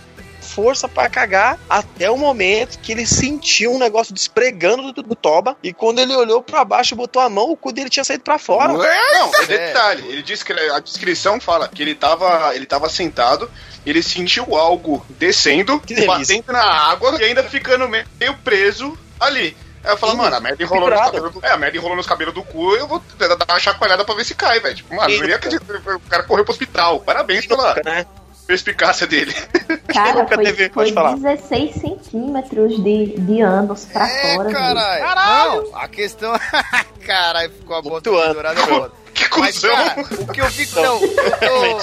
força 0.56 0.88
pra 0.88 1.10
cagar 1.10 1.58
até 1.68 2.10
o 2.10 2.16
momento 2.16 2.78
que 2.78 2.90
ele 2.90 3.06
sentiu 3.06 3.74
um 3.74 3.78
negócio 3.78 4.14
despregando 4.14 4.90
do, 4.90 5.02
do 5.02 5.14
toba. 5.14 5.54
E 5.62 5.70
quando 5.70 5.98
ele 5.98 6.16
olhou 6.16 6.42
pra 6.42 6.64
baixo 6.64 6.94
e 6.94 6.96
botou 6.96 7.20
a 7.20 7.28
mão, 7.28 7.50
o 7.50 7.56
cu 7.56 7.72
dele 7.72 7.90
tinha 7.90 8.02
saído 8.02 8.24
pra 8.24 8.38
fora. 8.38 8.72
Não, 8.72 8.82
é 8.82 9.46
detalhe. 9.46 10.08
Ele 10.08 10.22
diz 10.22 10.42
que 10.42 10.54
a 10.54 10.80
descrição 10.80 11.38
fala 11.38 11.68
que 11.68 11.82
ele 11.82 11.94
tava, 11.94 12.56
ele 12.56 12.64
tava 12.64 12.88
sentado, 12.88 13.50
ele 13.84 14.02
sentiu 14.02 14.56
algo 14.56 15.04
descendo, 15.10 15.82
batendo 16.06 16.50
na 16.50 16.64
água 16.64 17.18
e 17.20 17.24
ainda 17.24 17.42
ficando 17.44 17.86
meio 17.86 18.34
preso 18.42 18.96
ali. 19.20 19.54
Aí 19.84 19.92
eu 19.92 19.96
falo, 19.98 20.12
Sim, 20.12 20.18
mano, 20.18 20.36
a 20.36 20.40
merda 20.40 20.62
enrolou 20.62 20.90
nos 20.90 21.00
cabelos 21.00 21.32
do... 21.32 21.44
É, 21.44 21.50
a 21.50 21.56
merda 21.58 21.76
enrolou 21.76 21.96
nos 21.96 22.06
cabelos 22.06 22.34
do 22.34 22.42
cu, 22.42 22.74
eu 22.74 22.88
vou 22.88 23.02
dar 23.18 23.36
uma 23.46 23.60
chacoalhada 23.60 24.04
pra 24.06 24.14
ver 24.14 24.24
se 24.24 24.34
cai, 24.34 24.58
velho. 24.58 24.74
Tipo, 24.74 24.94
mano, 24.94 25.12
eu 25.12 25.20
não 25.20 25.28
ia 25.28 25.36
acreditar. 25.36 25.64
O 25.94 26.00
cara 26.00 26.22
correu 26.22 26.44
pro 26.44 26.52
hospital. 26.52 27.00
Parabéns 27.00 27.46
pela 27.46 27.74
Né? 27.84 28.06
Perspicácia 28.46 29.06
dele. 29.06 29.34
Cara, 29.92 30.22
nunca 30.22 30.34
foi, 30.34 30.44
teve- 30.44 30.56
foi 30.64 30.68
pode 30.70 30.92
falar. 30.92 31.16
16 31.16 31.74
centímetros 31.74 32.82
de, 32.82 33.18
de 33.18 33.40
anos 33.40 33.84
pra 33.86 34.06
É, 34.08 34.34
fora. 34.34 34.48
velho. 34.48 34.58
caralho. 34.58 35.62
Não, 35.70 35.76
a 35.78 35.88
questão. 35.88 36.32
caralho, 37.04 37.52
ficou 37.52 37.76
a 37.76 37.82
bota 37.82 38.10
pendurada 38.10 38.60
é 38.60 38.66
foda. 38.66 38.92
Que 39.16 39.40
Mas, 39.40 39.54
cuzão. 39.58 39.70
cara, 39.74 40.00
o 40.02 40.26
que 40.32 40.40
eu 40.42 40.46
fico. 40.50 40.78
Não, 40.80 41.00
eu 41.02 41.78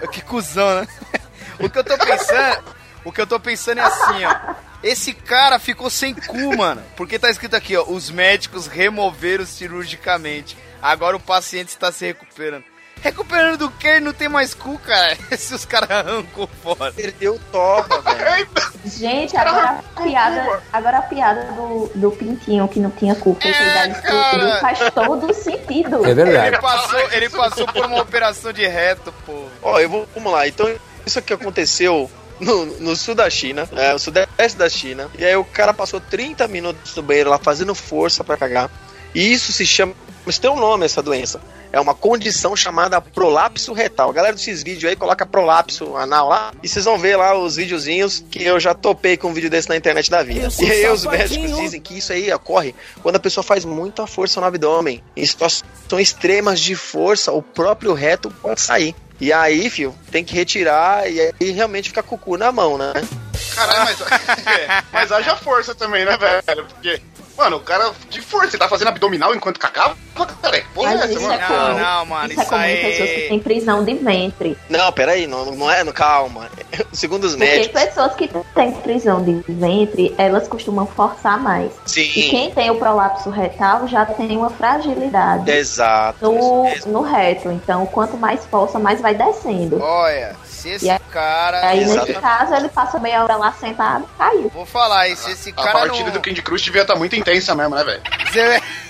tô. 0.00 0.08
Que 0.08 0.20
cuzão, 0.22 0.80
né? 0.80 0.88
O 1.60 1.70
que 1.70 1.78
eu 1.78 1.84
tô 1.84 1.96
pensando. 1.96 2.64
O 3.04 3.12
que 3.12 3.20
eu 3.20 3.26
tô 3.28 3.38
pensando 3.38 3.78
é 3.78 3.84
assim, 3.84 4.24
ó. 4.24 4.54
Esse 4.82 5.12
cara 5.14 5.60
ficou 5.60 5.88
sem 5.88 6.12
cu, 6.12 6.56
mano. 6.56 6.82
Porque 6.96 7.16
tá 7.16 7.30
escrito 7.30 7.54
aqui, 7.54 7.76
ó. 7.76 7.84
Os 7.84 8.10
médicos 8.10 8.66
removeram 8.66 9.46
cirurgicamente. 9.46 10.58
Agora 10.82 11.16
o 11.16 11.20
paciente 11.20 11.68
está 11.68 11.92
se 11.92 12.04
recuperando. 12.06 12.64
Recuperando 13.04 13.58
do 13.58 13.70
que? 13.70 14.00
Não 14.00 14.14
tem 14.14 14.30
mais 14.30 14.54
cu, 14.54 14.78
cara. 14.78 15.14
Se 15.36 15.54
os 15.54 15.66
caras 15.66 15.90
arrancou 15.90 16.48
fora. 16.62 16.90
Perdeu 16.90 17.34
o 17.34 17.38
toba, 17.52 18.00
velho. 18.00 18.48
Gente, 18.86 19.36
agora 19.36 19.78
a 19.94 20.02
piada, 20.02 20.62
agora 20.72 20.98
a 20.98 21.02
piada 21.02 21.52
do, 21.52 21.90
do 21.94 22.10
pintinho 22.12 22.66
que 22.66 22.80
não 22.80 22.90
tinha 22.90 23.14
cu, 23.14 23.36
É, 23.42 24.58
faz 24.58 24.78
todo 24.94 25.34
sentido. 25.34 26.06
É 26.06 26.14
verdade. 26.14 26.46
Ele 26.48 26.58
passou, 26.58 27.00
ele 27.12 27.28
passou 27.28 27.66
por 27.66 27.84
uma 27.84 28.00
operação 28.00 28.54
de 28.54 28.66
reto, 28.66 29.12
pô. 29.26 29.48
Ó, 29.62 29.78
eu 29.78 29.88
vou, 29.90 30.08
vamos 30.14 30.32
lá. 30.32 30.48
Então, 30.48 30.74
isso 31.04 31.18
aqui 31.18 31.34
aconteceu 31.34 32.10
no, 32.40 32.64
no 32.80 32.96
sul 32.96 33.14
da 33.14 33.28
China, 33.28 33.68
é, 33.76 33.94
o 33.94 33.98
sudeste 33.98 34.56
da 34.56 34.68
China. 34.68 35.10
E 35.18 35.24
aí 35.24 35.36
o 35.36 35.44
cara 35.44 35.74
passou 35.74 36.00
30 36.00 36.48
minutos 36.48 36.96
no 36.96 37.02
banheiro 37.02 37.28
lá 37.28 37.38
fazendo 37.38 37.74
força 37.74 38.24
pra 38.24 38.36
cagar. 38.38 38.70
E 39.14 39.32
isso 39.32 39.52
se 39.52 39.64
chama. 39.64 39.94
Mas 40.26 40.38
tem 40.38 40.50
um 40.50 40.56
nome 40.56 40.86
essa 40.86 41.02
doença. 41.02 41.40
É 41.70 41.80
uma 41.80 41.94
condição 41.94 42.54
chamada 42.54 43.00
prolapso 43.00 43.72
retal. 43.72 44.08
A 44.08 44.12
galera 44.12 44.34
do 44.34 44.40
X-Vídeo 44.40 44.88
aí 44.88 44.94
coloca 44.94 45.26
prolapso 45.26 45.96
anal 45.96 46.28
lá. 46.28 46.52
E 46.62 46.68
vocês 46.68 46.84
vão 46.84 46.96
ver 46.96 47.16
lá 47.16 47.36
os 47.36 47.56
videozinhos 47.56 48.24
que 48.30 48.44
eu 48.44 48.60
já 48.60 48.72
topei 48.74 49.16
com 49.16 49.28
um 49.28 49.34
vídeo 49.34 49.50
desse 49.50 49.68
na 49.68 49.76
internet 49.76 50.08
da 50.08 50.22
vida. 50.22 50.48
E 50.60 50.70
aí 50.70 50.88
os 50.88 51.04
médicos 51.04 51.56
dizem 51.56 51.80
que 51.80 51.98
isso 51.98 52.12
aí 52.12 52.32
ocorre 52.32 52.74
quando 53.02 53.16
a 53.16 53.20
pessoa 53.20 53.42
faz 53.42 53.64
muita 53.64 54.06
força 54.06 54.40
no 54.40 54.46
abdômen. 54.46 55.02
Em 55.16 55.26
situações 55.26 55.64
extremas 55.98 56.60
de 56.60 56.74
força, 56.76 57.32
o 57.32 57.42
próprio 57.42 57.92
reto 57.92 58.30
pode 58.30 58.60
sair. 58.60 58.94
E 59.20 59.32
aí, 59.32 59.70
filho, 59.70 59.94
tem 60.10 60.24
que 60.24 60.34
retirar 60.34 61.10
e 61.10 61.20
aí 61.20 61.50
realmente 61.50 61.88
ficar 61.88 62.02
com 62.02 62.16
o 62.16 62.18
cu 62.18 62.36
na 62.36 62.50
mão, 62.50 62.76
né? 62.76 62.92
Caralho, 63.54 63.84
mas, 63.84 64.00
é, 64.46 64.82
mas 64.92 65.12
haja 65.12 65.36
força 65.36 65.74
também, 65.74 66.04
né, 66.04 66.16
velho? 66.16 66.64
Porque, 66.66 67.00
mano, 67.36 67.56
o 67.56 67.60
cara 67.60 67.92
de 68.08 68.20
força, 68.20 68.50
ele 68.50 68.58
tá 68.58 68.68
fazendo 68.68 68.88
abdominal 68.88 69.34
enquanto 69.34 69.58
cacava? 69.58 69.96
Cara, 70.40 70.60
que 70.60 70.68
porra 70.68 70.92
é 70.92 70.94
Mas 70.94 71.04
essa, 71.04 71.12
isso 71.12 71.22
mano? 71.22 71.34
é 71.34 71.48
Não, 71.48 71.78
não, 71.78 72.06
mano, 72.06 72.32
isso 72.32 72.40
é 72.40 72.42
isso 72.44 72.50
comum 72.50 72.62
em 72.62 72.66
aí- 72.66 72.76
pessoas 72.92 73.10
que 73.10 73.28
têm 73.28 73.38
prisão 73.40 73.84
de 73.84 73.94
ventre. 73.94 74.58
Não, 74.68 74.92
peraí, 74.92 75.26
não, 75.26 75.44
não 75.46 75.70
é, 75.70 75.82
não, 75.82 75.92
calma. 75.92 76.48
Segundo 76.92 77.24
os 77.24 77.34
Porque 77.34 77.44
médicos, 77.44 77.82
pessoas 77.82 78.14
que 78.14 78.30
têm 78.54 78.72
prisão 78.72 79.22
de 79.24 79.34
ventre, 79.48 80.14
elas 80.16 80.46
costumam 80.46 80.86
forçar 80.86 81.38
mais. 81.40 81.72
E 81.86 81.90
sim, 81.90 82.28
quem 82.30 82.50
tem 82.52 82.70
o 82.70 82.76
prolapso 82.76 83.28
retal 83.30 83.88
já 83.88 84.06
tem 84.06 84.36
uma 84.36 84.50
fragilidade 84.50 85.50
exato. 85.50 86.30
no, 86.30 86.64
no 86.86 87.02
reto. 87.02 87.50
Então, 87.50 87.84
quanto 87.86 88.16
mais 88.16 88.44
força, 88.46 88.78
mais 88.78 89.00
vai 89.00 89.14
descendo. 89.14 89.80
Olha, 89.82 90.36
se 90.64 90.70
esse 90.70 90.86
E 90.86 90.90
aí- 90.90 90.98
cara. 91.12 91.66
Aí, 91.68 91.82
Exato. 91.82 92.06
nesse 92.08 92.20
caso, 92.20 92.54
ele 92.54 92.68
passa 92.70 92.98
meia 92.98 93.22
hora 93.22 93.36
lá 93.36 93.52
sentado, 93.52 94.08
caiu. 94.18 94.48
Vou 94.48 94.64
falar, 94.66 95.08
e 95.08 95.16
se 95.16 95.30
esse 95.32 95.50
A 95.50 95.54
cara 95.54 95.72
partida 95.80 96.04
não. 96.06 96.12
do 96.12 96.20
Candy 96.20 96.42
Crush 96.42 96.62
devia 96.64 96.82
estar 96.82 96.96
muito 96.96 97.14
intensa 97.14 97.54
mesmo, 97.54 97.74
né, 97.74 97.84
velho? 97.84 98.02
Se... 98.32 98.62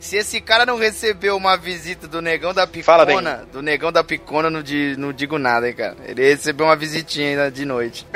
Se 0.00 0.16
esse 0.16 0.38
cara 0.40 0.66
não 0.66 0.76
recebeu 0.76 1.34
uma 1.36 1.56
visita 1.56 2.06
do 2.06 2.20
negão 2.20 2.52
da 2.52 2.66
Fala 2.82 3.06
bem. 3.06 3.16
picona, 3.16 3.46
do 3.50 3.62
negão 3.62 3.90
da 3.90 4.04
picona, 4.04 4.50
não, 4.50 4.60
di- 4.62 4.94
não 4.98 5.12
digo 5.14 5.38
nada, 5.38 5.66
hein, 5.66 5.74
cara. 5.74 5.96
Ele 6.04 6.22
recebeu 6.28 6.66
uma 6.66 6.76
visitinha 6.76 7.30
ainda 7.30 7.50
de 7.50 7.64
noite. 7.64 8.06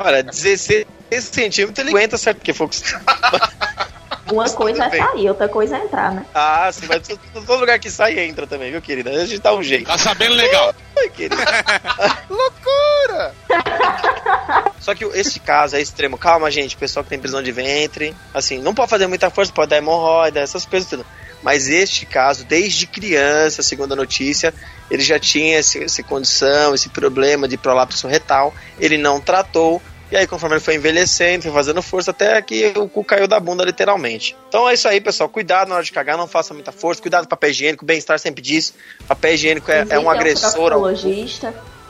Olha, 0.00 0.22
16 0.22 0.86
centímetros 1.20 1.78
ele 1.78 1.90
aguenta, 1.90 2.16
certo? 2.16 2.38
Porque 2.38 2.54
foi 2.54 2.68
Uma 4.30 4.48
coisa 4.50 4.84
é 4.84 4.90
sair, 4.90 5.28
outra 5.28 5.48
coisa 5.48 5.76
é 5.76 5.84
entrar, 5.84 6.12
né? 6.12 6.26
Ah, 6.34 6.70
sim, 6.72 6.86
mas 6.88 7.06
todo 7.06 7.46
todo 7.46 7.60
lugar 7.60 7.78
que 7.78 7.90
sai 7.90 8.18
entra 8.18 8.46
também, 8.46 8.72
viu, 8.72 8.82
querida? 8.82 9.10
A 9.10 9.24
gente 9.24 9.40
dá 9.40 9.54
um 9.54 9.62
jeito. 9.62 9.86
Tá 9.86 9.96
sabendo 9.96 10.34
legal. 10.34 10.74
Ai, 10.98 11.08
querida. 11.10 11.36
Loucura! 12.28 13.34
Só 14.80 14.94
que 14.94 15.04
esse 15.04 15.40
caso 15.40 15.76
é 15.76 15.80
extremo. 15.80 16.18
Calma, 16.18 16.50
gente, 16.50 16.76
pessoal 16.76 17.02
que 17.04 17.10
tem 17.10 17.18
prisão 17.18 17.42
de 17.42 17.52
ventre. 17.52 18.14
Assim, 18.32 18.58
não 18.58 18.74
pode 18.74 18.90
fazer 18.90 19.06
muita 19.06 19.30
força, 19.30 19.52
pode 19.52 19.70
dar 19.70 19.78
hemorroida, 19.78 20.40
essas 20.40 20.64
coisas 20.64 20.88
tudo. 20.88 21.06
Mas 21.42 21.68
este 21.68 22.06
caso, 22.06 22.44
desde 22.44 22.86
criança, 22.86 23.62
segundo 23.62 23.92
a 23.92 23.96
notícia, 23.96 24.52
ele 24.90 25.02
já 25.02 25.18
tinha 25.18 25.58
esse, 25.58 25.84
essa 25.84 26.02
condição, 26.02 26.74
esse 26.74 26.88
problema 26.88 27.46
de 27.46 27.56
prolapso 27.56 28.08
retal. 28.08 28.54
Ele 28.78 28.98
não 28.98 29.20
tratou. 29.20 29.80
E 30.10 30.16
aí, 30.16 30.26
conforme 30.26 30.54
ele 30.54 30.62
foi 30.62 30.76
envelhecendo, 30.76 31.42
foi 31.42 31.52
fazendo 31.52 31.82
força, 31.82 32.12
até 32.12 32.40
que 32.40 32.72
o 32.76 32.88
cu 32.88 33.02
caiu 33.02 33.26
da 33.26 33.40
bunda, 33.40 33.64
literalmente. 33.64 34.36
Então 34.48 34.68
é 34.68 34.74
isso 34.74 34.86
aí, 34.86 35.00
pessoal. 35.00 35.28
Cuidado 35.28 35.68
na 35.68 35.74
hora 35.74 35.84
de 35.84 35.90
cagar, 35.90 36.16
não 36.16 36.28
faça 36.28 36.54
muita 36.54 36.70
força. 36.70 37.02
Cuidado 37.02 37.24
com 37.24 37.30
papel 37.30 37.50
higiênico. 37.50 37.84
O 37.84 37.86
bem-estar 37.86 38.18
sempre 38.18 38.40
diz. 38.40 38.72
Papel 39.08 39.34
higiênico 39.34 39.70
é, 39.70 39.84
é 39.90 39.98
um 39.98 40.08
agressor 40.08 40.72
ao 40.72 40.86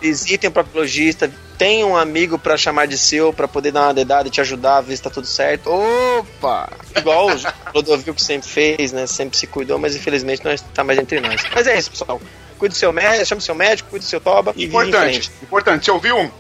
visitem 0.01 0.49
o 0.49 0.53
proctologista, 0.53 1.31
tem 1.57 1.85
um 1.85 1.97
amigo 1.97 2.39
pra 2.39 2.57
chamar 2.57 2.87
de 2.87 2.99
seu, 2.99 3.33
pra 3.33 3.49
poder 3.49 3.73
dar 3.73 3.85
uma 3.85 3.95
dedada 3.95 4.29
e 4.29 4.31
te 4.31 4.41
ajudar 4.41 4.79
a 4.79 4.81
ver 4.81 4.97
se 4.97 5.03
tá 5.03 5.11
tudo 5.11 5.27
certo. 5.27 5.71
Opa! 5.71 6.69
Igual 6.95 7.31
o 7.31 7.71
Clodovil 7.73 8.15
que 8.15 8.23
sempre 8.23 8.49
fez, 8.49 8.93
né? 8.93 9.07
Sempre 9.07 9.39
se 9.39 9.47
cuidou, 9.47 9.79
mas 9.79 9.97
infelizmente 9.97 10.45
não 10.45 10.53
está 10.53 10.85
mais 10.85 10.99
entre 10.99 11.21
nós. 11.21 11.43
Mas 11.55 11.67
é 11.67 11.79
isso, 11.79 11.91
pessoal. 11.91 12.21
Cuide 12.59 12.75
do 12.75 12.79
seu 12.79 12.93
médico, 12.93 13.27
chame 13.27 13.39
o 13.39 13.45
seu 13.45 13.55
médico, 13.55 13.91
cuide 13.91 14.05
do 14.05 14.09
seu 14.09 14.21
toba 14.21 14.55
Importante, 14.57 15.31
importante. 15.43 15.85
Você 15.85 15.91
ouviu 15.91 16.17
um? 16.17 16.31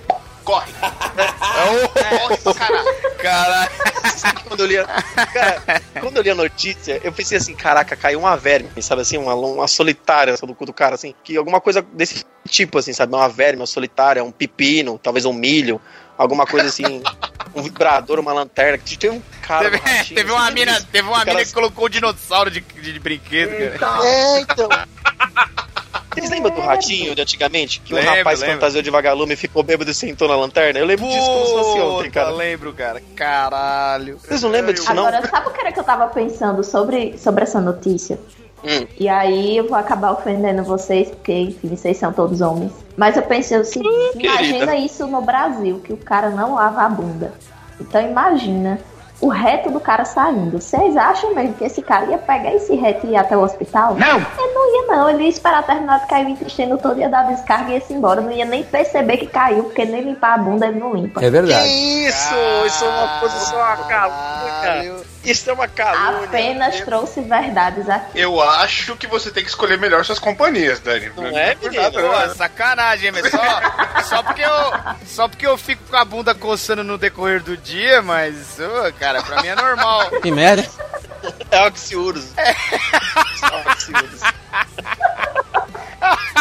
Corre. 0.47 0.73
Corre 0.79 2.37
pra 2.37 2.55
caralho. 2.55 2.95
Caralho! 3.19 3.71
Quando 4.47 4.61
eu 4.61 4.67
li 4.67 4.79
a, 4.79 4.85
cara, 4.87 5.62
quando 6.00 6.17
eu 6.19 6.23
li 6.23 6.31
a 6.31 6.35
notícia, 6.37 7.00
eu 7.03 7.12
pensei 7.12 7.37
assim, 7.37 7.53
caraca, 7.55 7.97
caiu 7.97 8.21
uma 8.21 8.37
verme, 8.37 8.71
sabe 8.81 9.03
assim, 9.03 9.19
uma, 9.19 9.35
uma 9.35 9.67
solitária 9.67 10.37
do 10.37 10.55
cu 10.55 10.65
do 10.65 10.73
cara, 10.73 10.95
assim, 10.95 11.12
que 11.25 11.37
alguma 11.37 11.61
coisa 11.61 11.83
desse 11.83 12.25
tipo, 12.49 12.79
assim, 12.79 12.93
sabe, 12.93 13.12
uma 13.12 13.29
verme, 13.29 13.61
uma 13.61 13.67
solitária, 13.67 14.23
um 14.23 14.31
pepino, 14.31 15.00
talvez 15.03 15.25
um 15.25 15.33
milho, 15.33 15.81
alguma 16.17 16.47
coisa 16.47 16.69
assim, 16.69 17.03
um 17.53 17.62
vibrador, 17.62 18.21
uma 18.21 18.33
lanterna, 18.33 18.79
que 18.79 18.97
teve 18.97 19.17
um 19.17 19.23
cara 19.43 19.69
Teve, 19.69 19.76
um 19.76 19.81
ratinho, 19.81 20.15
teve 20.15 20.31
uma 20.31 20.45
assim, 20.45 20.55
mina, 20.55 20.81
teve 20.81 21.09
uma 21.09 21.25
mina 21.25 21.45
que 21.45 21.53
colocou 21.53 21.87
o 21.87 21.88
dinossauro 21.88 22.53
de, 22.53 22.61
de, 22.61 22.93
de 22.93 23.00
brinquedo, 23.00 23.76
cara. 23.79 24.07
É, 24.07 24.41
então. 24.41 24.69
Vocês 26.17 26.31
lembram 26.31 26.55
do 26.55 26.61
ratinho 26.63 27.15
de 27.15 27.21
antigamente? 27.21 27.81
Que 27.81 27.93
um 27.93 27.97
Lembro, 27.97 28.15
rapaz 28.15 28.41
lembro. 28.41 28.55
fantasiou 28.55 28.83
de 28.83 28.91
vagalume, 28.91 29.37
ficou 29.37 29.63
bêbado 29.63 29.91
e 29.91 29.95
sentou 29.95 30.27
na 30.27 30.35
lanterna? 30.35 30.79
Eu 30.79 30.87
lembro 30.87 31.07
disso 31.07 31.27
como 31.27 31.47
se 31.47 31.53
fosse 31.53 31.81
ontem, 31.81 32.09
Puta, 32.09 32.21
cara. 32.21 32.31
lembro, 32.31 32.73
cara. 32.73 33.03
Caralho. 33.15 34.19
Vocês 34.19 34.43
não 34.43 34.51
lembram 34.51 34.73
disso, 34.73 34.95
não? 34.95 35.07
Agora, 35.07 35.27
sabe 35.29 35.49
o 35.49 35.51
que 35.51 35.61
era 35.61 35.73
que 35.73 35.79
eu 35.79 35.85
tava 35.85 36.07
pensando 36.09 36.65
sobre, 36.65 37.19
sobre 37.19 37.43
essa 37.43 37.61
notícia? 37.61 38.19
Hum. 38.65 38.87
E 38.99 39.09
aí 39.09 39.59
eu 39.59 39.69
vou 39.69 39.77
acabar 39.77 40.13
ofendendo 40.13 40.65
vocês, 40.65 41.09
porque, 41.09 41.33
enfim, 41.33 41.69
vocês 41.69 41.99
são 41.99 42.13
todos 42.13 42.41
homens. 42.41 42.73
Mas 42.97 43.17
eu 43.17 43.23
pensei 43.23 43.59
o 43.59 43.65
seguinte, 43.65 44.19
imagina 44.19 44.75
isso 44.75 45.07
no 45.07 45.21
Brasil, 45.21 45.81
que 45.85 45.93
o 45.93 45.97
cara 45.99 46.31
não 46.31 46.55
lava 46.55 46.83
a 46.83 46.89
bunda. 46.89 47.35
Então 47.79 48.01
imagina 48.01 48.81
o 49.21 49.29
reto 49.29 49.71
do 49.71 49.81
cara 49.81 50.05
saindo. 50.05 50.61
Vocês 50.61 50.97
acham 50.97 51.35
mesmo 51.35 51.55
que 51.55 51.65
esse 51.65 51.83
cara 51.83 52.07
ia 52.07 52.19
pegar 52.19 52.55
esse 52.55 52.75
reto 52.75 53.07
e 53.07 53.11
ir 53.11 53.17
até 53.17 53.37
o 53.37 53.43
hospital? 53.43 53.95
Não! 53.95 54.17
Ele 54.17 54.55
não 54.55 54.75
ia 54.75 54.97
não, 54.97 55.11
ele 55.11 55.25
ia 55.25 55.29
esperar 55.29 55.65
terminar 55.65 56.01
de 56.01 56.07
cair 56.07 56.27
o 56.27 56.31
intestino 56.31 56.79
todo, 56.79 57.01
ia 57.01 57.09
dar 57.09 57.25
descarga 57.25 57.71
e 57.71 57.75
ia 57.75 57.81
se 57.81 57.93
embora. 57.93 58.21
Não 58.21 58.31
ia 58.31 58.45
nem 58.45 58.63
perceber 58.63 59.17
que 59.17 59.27
caiu, 59.27 59.65
porque 59.65 59.85
nem 59.85 60.03
limpar 60.03 60.35
a 60.35 60.39
bunda 60.39 60.67
ele 60.67 60.79
não 60.79 60.95
limpa. 60.95 61.25
É 61.25 61.31
verdade. 61.31 61.67
Isso! 61.67 62.35
Isso 62.67 62.85
é 62.85 62.89
uma 62.89 63.21
posição! 63.21 63.59
Caralho. 63.89 65.16
Isso 65.26 65.50
é 65.50 65.52
uma 65.52 65.66
calúnia! 65.66 66.25
Apenas 66.25 66.80
trouxe 66.83 67.21
verdades 67.21 67.88
aqui. 67.88 68.21
Eu 68.21 68.40
acho 68.40 68.97
que 68.97 69.09
você 69.09 69.28
tem 69.30 69.42
que 69.42 69.49
escolher 69.49 69.76
melhor 69.76 70.04
suas 70.04 70.21
companhias, 70.21 70.78
Dani. 70.78 71.11
Não 71.16 71.26
é, 71.26 71.56
menino? 71.56 71.90
Pô, 71.90 72.35
sacanagem, 72.37 73.11
mas 73.11 73.28
só, 73.28 73.38
só, 74.09 74.23
porque 74.23 74.42
eu, 74.42 74.73
só 75.04 75.28
porque 75.28 75.47
eu 75.47 75.59
fico 75.59 75.83
com 75.90 75.97
a 75.97 76.04
bunda 76.04 76.33
coçando 76.33 76.85
no 76.85 76.97
decorrer 76.97 77.42
do 77.42 77.56
dia, 77.56 78.00
mas, 78.02 78.59
ô, 78.61 78.92
cara, 78.92 79.21
pra 79.21 79.42
mim 79.42 79.49
é 79.49 79.56
normal. 79.56 80.11
Que 80.23 80.30
merda. 80.30 80.64
É 81.50 81.66
oxiurus. 81.66 82.26
É 82.37 82.54
oxiurus. 83.71 84.21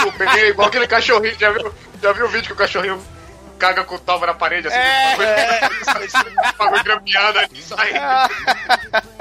O 0.05 0.11
Peguei 0.13 0.49
igual 0.49 0.67
aquele 0.67 0.87
cachorrinho. 0.87 1.37
Já 1.39 1.51
viu, 1.51 1.73
já 2.01 2.13
viu 2.13 2.25
o 2.25 2.29
vídeo 2.29 2.47
que 2.47 2.53
o 2.53 2.55
cachorrinho 2.55 3.01
caga 3.57 3.83
com 3.83 3.95
o 3.95 3.99
toba 3.99 4.27
na 4.27 4.33
parede, 4.33 4.67
assim. 4.67 4.77
É. 4.77 5.15
Bagulho 6.57 6.83
grampeado 6.83 7.39
aqui, 7.39 7.61
sai. 7.61 7.91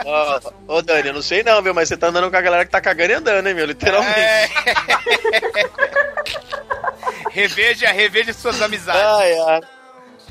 Ó, 0.04 0.40
Ô, 0.68 0.82
Dani, 0.82 1.08
eu 1.08 1.14
não 1.14 1.22
sei 1.22 1.42
não, 1.42 1.62
viu? 1.62 1.72
Mas 1.74 1.88
você 1.88 1.96
tá 1.96 2.08
andando 2.08 2.30
com 2.30 2.36
a 2.36 2.40
galera 2.40 2.64
que 2.64 2.70
tá 2.70 2.80
cagando 2.80 3.10
e 3.12 3.14
andando, 3.14 3.46
hein, 3.46 3.54
meu? 3.54 3.66
Literalmente. 3.66 4.18
É. 4.18 4.48
reveja, 7.30 7.90
reveja 7.92 8.32
suas 8.32 8.60
amizades. 8.60 9.02
Ai, 9.02 9.38
ai. 9.48 9.60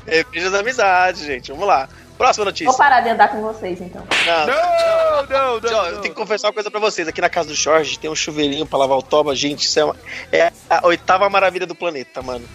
Reveja 0.06 0.48
as 0.48 0.54
amizades, 0.54 1.22
gente. 1.22 1.50
Vamos 1.52 1.66
lá. 1.66 1.88
Próxima 2.16 2.44
notícia. 2.44 2.66
Vou 2.66 2.76
parar 2.76 3.00
de 3.00 3.08
andar 3.08 3.28
com 3.28 3.40
vocês, 3.42 3.80
então. 3.80 4.06
Não. 4.26 4.46
Não, 4.46 5.26
não, 5.28 5.56
Ó, 5.56 5.60
não. 5.60 5.86
eu 5.86 6.00
tenho 6.00 6.14
que 6.14 6.20
confessar 6.20 6.46
uma 6.48 6.54
coisa 6.54 6.70
pra 6.70 6.78
vocês. 6.78 7.08
Aqui 7.08 7.20
na 7.20 7.28
casa 7.28 7.48
do 7.48 7.54
Jorge 7.54 7.98
tem 7.98 8.08
um 8.08 8.14
chuveirinho 8.14 8.64
pra 8.66 8.78
lavar 8.78 8.96
o 8.98 9.02
toba. 9.02 9.34
Gente, 9.34 9.64
isso 9.66 9.80
é, 9.80 9.84
uma- 9.84 9.96
é 10.30 10.52
a 10.70 10.86
oitava 10.86 11.28
maravilha 11.28 11.66
do 11.66 11.74
planeta, 11.74 12.22
mano. 12.22 12.46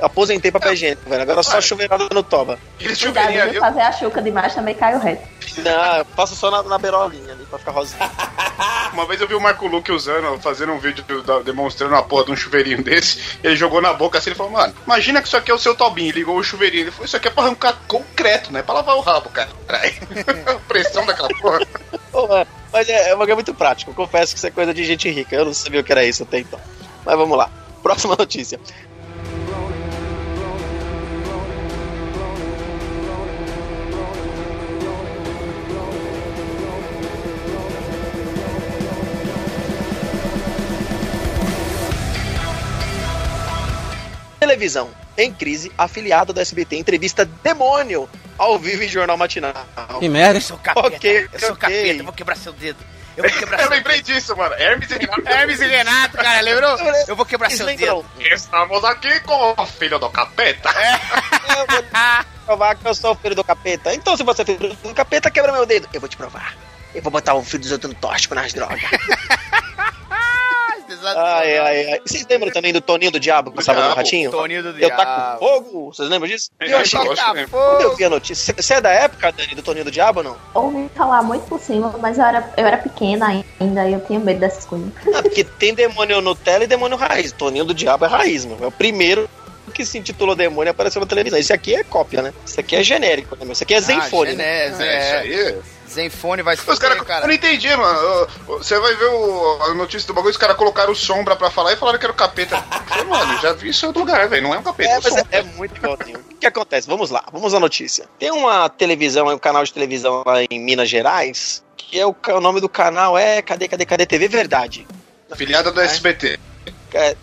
Aposentei 0.00 0.50
papel 0.52 0.72
higiênico, 0.74 1.08
velho. 1.10 1.22
Agora 1.22 1.42
só 1.42 1.60
chuveirada 1.60 2.08
no 2.12 2.22
toba. 2.22 2.58
Cuidado 2.78 3.28
ali. 3.40 3.58
fazer 3.58 3.80
a 3.80 3.92
chuca 3.92 4.22
demais 4.22 4.54
também 4.54 4.74
cai 4.74 4.94
o 4.94 4.98
reto. 4.98 5.26
Não, 5.58 5.96
eu 5.96 6.04
passo 6.04 6.36
só 6.36 6.50
na, 6.50 6.62
na 6.62 6.78
beirolinha 6.78 7.32
ali 7.32 7.44
pra 7.46 7.58
ficar 7.58 7.72
rosinha. 7.72 8.08
Uma 8.92 9.06
vez 9.06 9.20
eu 9.20 9.26
vi 9.28 9.34
o 9.34 9.40
Marco 9.40 9.66
Luque 9.66 9.90
usando, 9.92 10.40
fazendo 10.40 10.72
um 10.72 10.78
vídeo 10.78 11.04
da- 11.22 11.40
demonstrando 11.40 11.94
a 11.96 12.02
porra 12.02 12.24
de 12.26 12.32
um 12.32 12.36
chuveirinho 12.36 12.82
desse. 12.84 13.38
Ele 13.42 13.56
jogou 13.56 13.80
na 13.80 13.92
boca 13.92 14.18
assim 14.18 14.30
e 14.30 14.34
falou: 14.34 14.52
Mano, 14.52 14.74
imagina 14.86 15.20
que 15.20 15.26
isso 15.28 15.36
aqui 15.36 15.50
é 15.50 15.54
o 15.54 15.58
seu 15.58 15.74
tobinho. 15.74 16.12
Ligou 16.12 16.36
o 16.36 16.44
chuveirinho. 16.44 16.84
Ele 16.84 16.90
falou: 16.90 17.04
Isso 17.06 17.16
aqui 17.16 17.28
é 17.28 17.30
pra 17.30 17.42
arrancar 17.44 17.76
concreto, 17.88 18.52
né? 18.52 18.62
Pra 18.62 18.74
lavar 18.74 18.96
o 18.96 19.00
rabo, 19.00 19.28
cara. 19.30 19.50
A 19.68 20.54
pressão 20.68 21.04
daquela 21.06 21.28
porra. 21.40 21.60
Pô, 22.12 22.26
mano, 22.26 22.46
mas 22.72 22.88
é, 22.88 23.10
é 23.10 23.14
um 23.14 23.18
bagulho 23.18 23.36
muito 23.36 23.54
prático. 23.54 23.92
Confesso 23.94 24.32
que 24.32 24.38
isso 24.38 24.46
é 24.46 24.50
coisa 24.50 24.72
de 24.72 24.84
gente 24.84 25.08
rica. 25.10 25.34
Eu 25.36 25.44
não 25.44 25.54
sabia 25.54 25.80
o 25.80 25.84
que 25.84 25.92
era 25.92 26.04
isso 26.04 26.22
até 26.22 26.38
então. 26.38 26.60
Mas 27.04 27.16
vamos 27.16 27.36
lá. 27.36 27.50
Próxima 27.82 28.16
notícia. 28.16 28.58
Televisão. 44.58 44.90
Em 45.16 45.32
crise, 45.32 45.70
afiliado 45.78 46.32
do 46.32 46.40
SBT 46.40 46.76
entrevista 46.76 47.24
demônio 47.44 48.08
ao 48.36 48.58
vivo 48.58 48.82
em 48.82 48.88
jornal 48.88 49.16
matinal. 49.16 49.52
Que 50.00 50.08
merda. 50.08 50.38
Eu 50.38 50.42
sou 50.42 50.58
capeta, 50.58 50.86
Ok, 50.88 51.28
eu 51.32 51.38
sou 51.40 51.50
ok. 51.52 51.60
capeta, 51.60 52.00
eu 52.00 52.04
vou 52.04 52.12
quebrar 52.12 52.36
seu 52.36 52.52
dedo. 52.52 52.78
Eu 53.16 53.22
vou 53.28 53.38
quebrar 53.38 53.60
Eu 53.62 53.70
lembrei 53.70 54.02
disso, 54.02 54.36
mano. 54.36 54.54
Hermes 54.56 54.90
e 54.90 54.94
Renato. 54.98 55.28
Hermes 55.28 55.60
e 55.60 55.66
Renato, 55.66 56.16
cara, 56.16 56.40
lembrou? 56.40 56.76
Eu 57.06 57.14
vou 57.16 57.24
quebrar 57.24 57.50
seu 57.50 57.66
lembram? 57.66 58.04
dedo. 58.18 58.34
Estamos 58.34 58.84
aqui 58.84 59.20
com 59.20 59.54
o 59.56 59.66
filho 59.66 59.98
do 60.00 60.10
capeta. 60.10 60.70
Eu 61.56 61.66
vou 61.66 61.82
provar 62.46 62.74
que 62.76 62.86
eu 62.86 62.94
sou 62.94 63.12
o 63.12 63.14
filho 63.16 63.34
do 63.34 63.42
capeta. 63.44 63.92
Então, 63.94 64.16
se 64.16 64.22
você 64.22 64.42
é 64.42 64.44
filho 64.44 64.58
do 64.74 64.94
capeta, 64.94 65.30
quebra 65.30 65.52
meu 65.52 65.66
dedo. 65.66 65.88
Eu 65.92 66.00
vou 66.00 66.08
te 66.08 66.16
provar. 66.16 66.54
Eu 66.94 67.02
vou 67.02 67.10
botar 67.12 67.34
o 67.34 67.42
filho 67.44 67.62
dos 67.62 67.72
outros 67.72 67.92
no 67.92 67.98
tóxico 67.98 68.34
nas 68.34 68.52
drogas. 68.52 68.80
Ai, 71.16 71.58
ai, 71.58 71.92
ai. 71.92 72.00
Vocês 72.06 72.26
lembram 72.28 72.50
também 72.50 72.72
do 72.72 72.80
Toninho 72.80 73.10
do 73.10 73.20
Diabo 73.20 73.50
que 73.50 73.56
passava 73.56 73.78
no 73.80 73.84
Diabo, 73.86 73.96
Ratinho? 73.96 74.30
Toninho 74.30 74.62
do 74.62 74.68
Eu 74.78 74.88
taco 74.88 75.02
Diabo. 75.02 75.38
fogo. 75.38 75.92
Vocês 75.94 76.08
lembram 76.08 76.28
disso? 76.28 76.50
É, 76.60 76.72
Eu 76.72 76.78
achei 76.78 76.98
eu 76.98 77.02
que 77.02 77.08
gosto 77.08 77.34
mesmo. 77.34 77.48
quando 77.50 77.80
eu 77.82 77.96
vi 77.96 78.04
a 78.04 78.10
notícia. 78.10 78.54
Você 78.56 78.74
é 78.74 78.80
da 78.80 78.90
época, 78.90 79.32
Dani, 79.32 79.54
do 79.54 79.62
Toninho 79.62 79.84
do 79.84 79.90
Diabo 79.90 80.20
ou 80.20 80.24
não? 80.24 80.36
Ouvi 80.54 80.90
falar 80.94 81.22
muito 81.22 81.46
por 81.46 81.60
cima, 81.60 81.94
mas 82.00 82.18
eu 82.18 82.24
era, 82.24 82.52
eu 82.56 82.66
era 82.66 82.76
pequena 82.78 83.26
ainda 83.60 83.88
e 83.88 83.92
eu 83.92 84.00
tinha 84.00 84.18
medo 84.18 84.40
dessas 84.40 84.64
coisas. 84.64 84.88
Ah, 85.14 85.22
porque 85.22 85.44
tem 85.44 85.74
demônio 85.74 86.20
Nutella 86.20 86.64
e 86.64 86.66
demônio 86.66 86.96
raiz. 86.96 87.32
Toninho 87.32 87.64
do 87.64 87.74
Diabo 87.74 88.04
é 88.04 88.08
raiz, 88.08 88.44
meu. 88.44 88.58
É 88.62 88.66
o 88.66 88.72
primeiro 88.72 89.28
que 89.74 89.84
se 89.84 89.98
intitulou 89.98 90.34
demônio 90.34 90.70
e 90.70 90.72
apareceu 90.72 90.98
na 91.00 91.06
televisão. 91.06 91.38
Esse 91.38 91.52
aqui 91.52 91.74
é 91.74 91.84
cópia, 91.84 92.22
né? 92.22 92.32
Esse 92.46 92.58
aqui 92.58 92.74
é 92.74 92.82
genérico, 92.82 93.36
né? 93.36 93.52
Esse 93.52 93.62
aqui 93.64 93.74
é 93.74 93.80
Zenfone, 93.80 94.30
ah, 94.32 94.34
né? 94.34 94.70
Gené- 94.70 94.84
É, 94.84 94.96
é, 94.96 95.26
isso 95.26 95.48
aí. 95.48 95.77
Zenfone 95.88 96.42
vai 96.42 96.56
se 96.56 96.62
Os 96.62 96.74
fuder, 96.76 96.90
cara, 96.90 97.04
cara. 97.04 97.24
Eu 97.24 97.28
não 97.28 97.34
entendi, 97.34 97.68
mano. 97.76 98.26
Você 98.46 98.78
vai 98.78 98.94
ver 98.94 99.06
o- 99.06 99.62
a 99.62 99.74
notícia 99.74 100.06
do 100.06 100.14
bagulho, 100.14 100.30
os 100.30 100.36
caras 100.36 100.56
colocaram 100.56 100.94
sombra 100.94 101.34
pra 101.36 101.50
falar 101.50 101.72
e 101.72 101.76
falaram 101.76 101.98
que 101.98 102.04
era 102.04 102.12
o 102.12 102.16
capeta. 102.16 102.62
Falei, 102.86 103.04
mano, 103.04 103.40
já 103.40 103.52
vi 103.52 103.70
isso 103.70 103.84
em 103.84 103.88
outro 103.88 104.02
lugar, 104.02 104.28
velho. 104.28 104.42
Não 104.42 104.54
é 104.54 104.58
um 104.58 104.62
capeta, 104.62 104.90
É, 104.90 104.94
é, 104.96 105.00
mas 105.02 105.16
é, 105.16 105.24
é 105.30 105.42
muito 105.42 105.76
igualzinho. 105.76 106.18
O 106.30 106.36
que 106.36 106.46
acontece? 106.46 106.86
Vamos 106.86 107.10
lá, 107.10 107.24
vamos 107.32 107.52
à 107.54 107.60
notícia. 107.60 108.06
Tem 108.18 108.30
uma 108.30 108.68
televisão, 108.68 109.26
um 109.28 109.38
canal 109.38 109.64
de 109.64 109.72
televisão 109.72 110.22
lá 110.24 110.42
em 110.42 110.58
Minas 110.60 110.88
Gerais, 110.88 111.62
que 111.76 111.98
é 111.98 112.06
o, 112.06 112.14
o 112.28 112.40
nome 112.40 112.60
do 112.60 112.68
canal 112.68 113.16
é 113.18 113.42
Cadê, 113.42 113.66
Cadê, 113.68 113.84
Cadê 113.86 114.06
TV 114.06 114.28
Verdade. 114.28 114.86
Filiada 115.36 115.70
do 115.72 115.80
SBT. 115.80 116.38
É, 116.94 117.16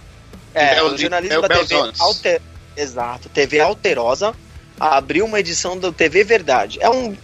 é 0.54 0.76
Bel- 0.76 0.86
o 0.86 0.96
é 1.34 1.38
o 1.38 1.42
da 1.42 1.50
TV. 1.50 1.92
Alter, 2.00 2.42
Exato, 2.78 3.30
TV 3.30 3.60
Alterosa 3.60 4.36
abriu 4.80 5.26
uma 5.26 5.40
edição 5.40 5.78
do 5.78 5.92
TV 5.92 6.24
Verdade. 6.24 6.78
É 6.82 6.90
um 6.90 7.16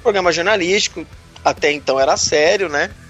programa 0.00 0.32
jornalístico, 0.32 1.06
até 1.44 1.70
então 1.72 1.98
era 2.00 2.16
sério, 2.16 2.68
né? 2.68 2.90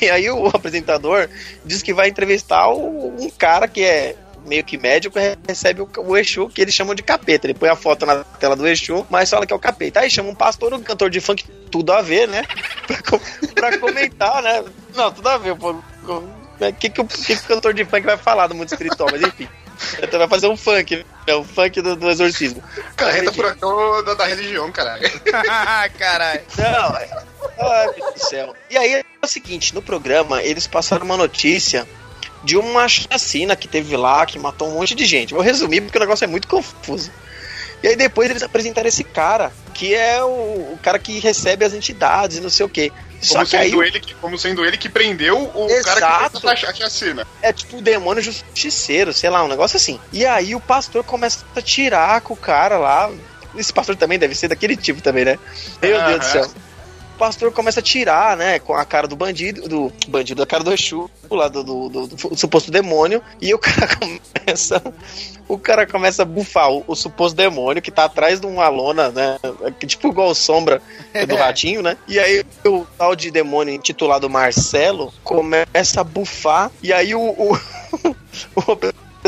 E 0.00 0.08
aí 0.08 0.30
o 0.30 0.46
apresentador 0.46 1.28
diz 1.64 1.82
que 1.82 1.92
vai 1.92 2.08
entrevistar 2.08 2.68
um 2.70 3.28
cara 3.36 3.66
que 3.66 3.82
é 3.82 4.14
meio 4.46 4.62
que 4.64 4.76
médico 4.78 5.18
recebe 5.46 5.80
o, 5.82 5.88
o 5.98 6.16
Exu, 6.16 6.48
que 6.48 6.60
eles 6.60 6.72
chamam 6.74 6.94
de 6.94 7.02
capeta. 7.02 7.46
Ele 7.46 7.54
põe 7.54 7.68
a 7.68 7.74
foto 7.76 8.04
na 8.06 8.22
tela 8.24 8.54
do 8.56 8.66
Exu, 8.66 9.04
mas 9.10 9.28
fala 9.30 9.44
que 9.46 9.52
é 9.52 9.56
o 9.56 9.58
capeta. 9.58 10.00
Aí 10.00 10.10
chama 10.10 10.30
um 10.30 10.34
pastor, 10.36 10.72
um 10.74 10.82
cantor 10.82 11.10
de 11.10 11.20
funk, 11.20 11.44
tudo 11.70 11.92
a 11.92 12.00
ver, 12.02 12.28
né? 12.28 12.42
Pra, 12.86 13.02
com- 13.02 13.20
pra 13.54 13.78
comentar, 13.78 14.42
né? 14.42 14.64
Não, 14.94 15.10
tudo 15.12 15.28
a 15.28 15.38
ver. 15.38 15.52
O 15.52 15.82
que, 16.78 16.88
que, 16.90 17.00
o- 17.00 17.04
que, 17.06 17.24
que 17.24 17.32
o 17.34 17.48
cantor 17.48 17.74
de 17.74 17.84
funk 17.84 18.02
vai 18.02 18.16
falar 18.16 18.46
do 18.48 18.54
mundo 18.54 18.68
espiritual? 18.68 19.08
Mas 19.10 19.22
enfim. 19.22 19.48
Então 20.02 20.18
vai 20.18 20.28
fazer 20.28 20.48
um 20.48 20.56
funk, 20.56 21.04
né? 21.26 21.34
O 21.34 21.44
funk 21.44 21.80
do, 21.80 21.96
do 21.96 22.10
exorcismo. 22.10 22.62
Carreta 22.96 23.24
enfim. 23.26 23.34
furacão 23.36 24.04
da, 24.04 24.14
da 24.14 24.26
religião, 24.26 24.70
caralho. 24.72 25.08
Caralho. 25.98 26.42
Não, 26.58 26.96
é- 26.96 27.24
ai 27.60 27.84
meu 27.86 27.94
Deus 27.94 28.14
do 28.14 28.28
céu. 28.28 28.56
E 28.70 28.76
aí 28.76 28.94
é 28.94 29.04
o 29.22 29.26
seguinte, 29.26 29.74
no 29.74 29.82
programa 29.82 30.42
eles 30.42 30.66
passaram 30.66 31.04
uma 31.04 31.16
notícia 31.16 31.86
de 32.44 32.56
uma 32.56 32.88
chacina 32.88 33.54
que 33.54 33.68
teve 33.68 33.96
lá, 33.96 34.26
que 34.26 34.38
matou 34.38 34.68
um 34.68 34.74
monte 34.74 34.94
de 34.94 35.04
gente. 35.04 35.34
Vou 35.34 35.42
resumir 35.42 35.80
porque 35.80 35.96
o 35.96 36.00
negócio 36.00 36.24
é 36.24 36.28
muito 36.28 36.48
confuso. 36.48 37.10
E 37.82 37.88
aí 37.88 37.96
depois 37.96 38.30
eles 38.30 38.42
apresentaram 38.42 38.88
esse 38.88 39.02
cara, 39.04 39.52
que 39.74 39.94
é 39.94 40.22
o, 40.22 40.28
o 40.28 40.78
cara 40.82 40.98
que 40.98 41.18
recebe 41.18 41.64
as 41.64 41.72
entidades 41.72 42.36
e 42.36 42.40
não 42.40 42.50
sei 42.50 42.64
o 42.66 42.68
quê. 42.68 42.92
Só 43.22 43.34
Como 43.34 43.46
que 43.46 43.56
aí 43.56 43.70
sendo, 43.70 43.82
ele 43.84 44.00
que, 44.00 44.14
como 44.14 44.38
sendo 44.38 44.64
ele 44.64 44.76
que 44.76 44.88
prendeu 44.88 45.44
o 45.44 45.68
cara 45.84 45.96
Exato. 45.96 46.40
que 46.40 46.48
fez 46.48 46.64
a 46.64 46.74
chacina. 46.74 47.26
é 47.40 47.52
tipo 47.52 47.78
o 47.78 47.80
demônio 47.80 48.20
justiceiro, 48.20 49.12
sei 49.12 49.30
lá, 49.30 49.44
um 49.44 49.48
negócio 49.48 49.76
assim. 49.76 50.00
E 50.12 50.26
aí 50.26 50.56
o 50.56 50.60
pastor 50.60 51.04
começa 51.04 51.44
a 51.54 51.62
tirar 51.62 52.20
com 52.20 52.34
o 52.34 52.36
cara 52.36 52.78
lá. 52.78 53.10
Esse 53.56 53.72
pastor 53.72 53.94
também 53.94 54.18
deve 54.18 54.34
ser 54.34 54.48
daquele 54.48 54.76
tipo 54.76 55.00
também, 55.00 55.24
né? 55.24 55.38
Meu 55.80 56.02
Deus 56.04 56.18
do 56.18 56.24
céu. 56.24 56.50
Pastor 57.22 57.52
começa 57.52 57.78
a 57.78 57.82
tirar, 57.84 58.36
né, 58.36 58.58
com 58.58 58.74
a 58.74 58.84
cara 58.84 59.06
do 59.06 59.14
bandido, 59.14 59.68
do 59.68 59.92
bandido, 60.08 60.40
da 60.40 60.46
cara 60.46 60.64
do 60.64 60.72
Exu, 60.72 61.08
lá 61.30 61.46
do, 61.46 61.62
do, 61.62 61.88
do- 61.88 62.06
do 62.08 62.36
suposto 62.36 62.68
demônio, 62.68 63.22
e 63.40 63.54
o 63.54 63.58
cara 63.62 63.88
começa, 63.96 64.82
o 65.46 65.56
cara 65.56 65.86
começa 65.86 66.22
a 66.22 66.24
bufar 66.24 66.72
o, 66.72 66.82
o 66.84 66.96
suposto 66.96 67.36
demônio 67.36 67.80
que 67.80 67.92
tá 67.92 68.06
atrás 68.06 68.40
de 68.40 68.46
uma 68.46 68.68
lona, 68.68 69.10
né, 69.10 69.38
que 69.78 69.86
tipo 69.86 70.08
igual 70.08 70.30
o 70.30 70.34
sombra 70.34 70.82
do 71.28 71.36
ratinho, 71.38 71.80
né, 71.80 71.96
e 72.08 72.18
aí 72.18 72.44
o 72.66 72.84
tal 72.98 73.14
de 73.14 73.30
demônio 73.30 73.72
intitulado 73.72 74.28
Marcelo 74.28 75.14
começa 75.22 76.00
a 76.00 76.04
bufar, 76.04 76.72
e 76.82 76.92
aí 76.92 77.14
o, 77.14 77.20
o, 77.20 77.56
o 78.56 78.76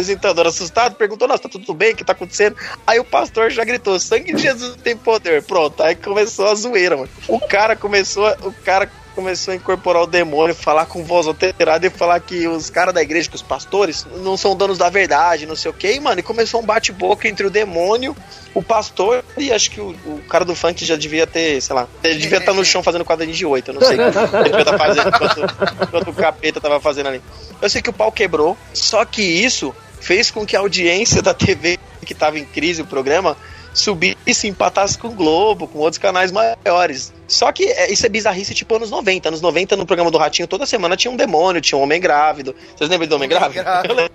apresentador 0.04 0.46
assustado 0.48 0.96
perguntou, 0.96 1.28
nossa, 1.28 1.44
tá 1.44 1.48
tudo 1.48 1.72
bem, 1.72 1.92
o 1.92 1.96
que 1.96 2.04
tá 2.04 2.12
acontecendo? 2.12 2.56
Aí 2.84 2.98
o 2.98 3.04
pastor 3.04 3.48
já 3.50 3.64
gritou, 3.64 3.98
sangue 4.00 4.32
de 4.34 4.42
Jesus 4.42 4.76
tem 4.82 4.96
poder. 4.96 5.42
Pronto, 5.44 5.80
aí 5.82 5.94
começou 5.94 6.48
a 6.48 6.54
zoeira, 6.56 6.96
mano. 6.96 7.08
O 7.28 7.38
cara 7.38 7.76
começou, 7.76 8.26
a- 8.26 8.36
o 8.42 8.52
cara 8.52 8.90
começou 9.14 9.52
a 9.52 9.54
incorporar 9.56 10.02
o 10.02 10.06
demônio, 10.08 10.52
falar 10.56 10.86
com 10.86 11.04
voz 11.04 11.28
alterada 11.28 11.86
e 11.86 11.90
falar 11.90 12.18
que 12.18 12.48
os 12.48 12.68
caras 12.68 12.92
da 12.92 13.00
igreja, 13.00 13.28
que 13.28 13.36
os 13.36 13.42
pastores, 13.42 14.04
não 14.16 14.36
são 14.36 14.56
donos 14.56 14.76
da 14.76 14.90
verdade, 14.90 15.46
não 15.46 15.54
sei 15.54 15.70
o 15.70 15.74
que, 15.74 15.92
e, 15.92 16.00
mano, 16.00 16.18
e 16.18 16.22
começou 16.24 16.60
um 16.60 16.66
bate-boca 16.66 17.28
entre 17.28 17.46
o 17.46 17.50
demônio, 17.50 18.16
o 18.52 18.60
pastor 18.60 19.24
e 19.38 19.52
acho 19.52 19.70
que 19.70 19.80
o, 19.80 19.90
o 20.04 20.20
cara 20.28 20.44
do 20.44 20.56
funk 20.56 20.84
já 20.84 20.96
devia 20.96 21.28
ter, 21.28 21.60
sei 21.62 21.76
lá, 21.76 21.86
ele 22.02 22.18
devia 22.18 22.38
estar 22.38 22.52
no 22.52 22.64
chão 22.64 22.82
fazendo 22.82 23.04
quadradinho 23.04 23.36
de 23.36 23.46
oito, 23.46 23.70
eu 23.70 23.74
não 23.74 23.82
sei 23.82 23.94
o 23.94 24.10
que 24.10 24.18
ele 24.36 24.44
devia 24.46 24.60
estar 24.62 24.78
fazendo 24.78 25.08
enquanto, 25.08 25.40
enquanto 25.84 26.10
o 26.10 26.14
capeta 26.14 26.60
tava 26.60 26.80
fazendo 26.80 27.06
ali. 27.06 27.22
Eu 27.62 27.70
sei 27.70 27.80
que 27.80 27.90
o 27.90 27.92
pau 27.92 28.10
quebrou, 28.10 28.58
só 28.72 29.04
que 29.04 29.22
isso 29.22 29.72
fez 30.04 30.30
com 30.30 30.44
que 30.44 30.54
a 30.54 30.60
audiência 30.60 31.22
da 31.22 31.32
TV 31.32 31.78
que 32.04 32.14
tava 32.14 32.38
em 32.38 32.44
crise, 32.44 32.82
o 32.82 32.86
programa, 32.86 33.36
subisse 33.72 34.46
e 34.46 34.50
empatasse 34.50 34.98
com 34.98 35.08
o 35.08 35.12
Globo, 35.12 35.66
com 35.66 35.78
outros 35.78 35.98
canais 35.98 36.30
maiores. 36.30 37.12
Só 37.26 37.50
que 37.50 37.64
é, 37.64 37.90
isso 37.90 38.04
é 38.04 38.08
bizarrice 38.08 38.54
tipo 38.54 38.76
anos 38.76 38.90
90. 38.90 39.28
Anos 39.28 39.40
90, 39.40 39.76
no 39.76 39.86
programa 39.86 40.10
do 40.10 40.18
Ratinho, 40.18 40.46
toda 40.46 40.66
semana 40.66 40.96
tinha 40.96 41.10
um 41.10 41.16
demônio, 41.16 41.60
tinha 41.60 41.78
um 41.78 41.82
homem 41.82 42.00
grávido. 42.00 42.54
Vocês 42.76 42.90
lembram 42.90 43.08
do 43.08 43.16
homem, 43.16 43.28
Homem 43.28 43.38
grávido? 43.38 43.64
grávido. 43.64 44.10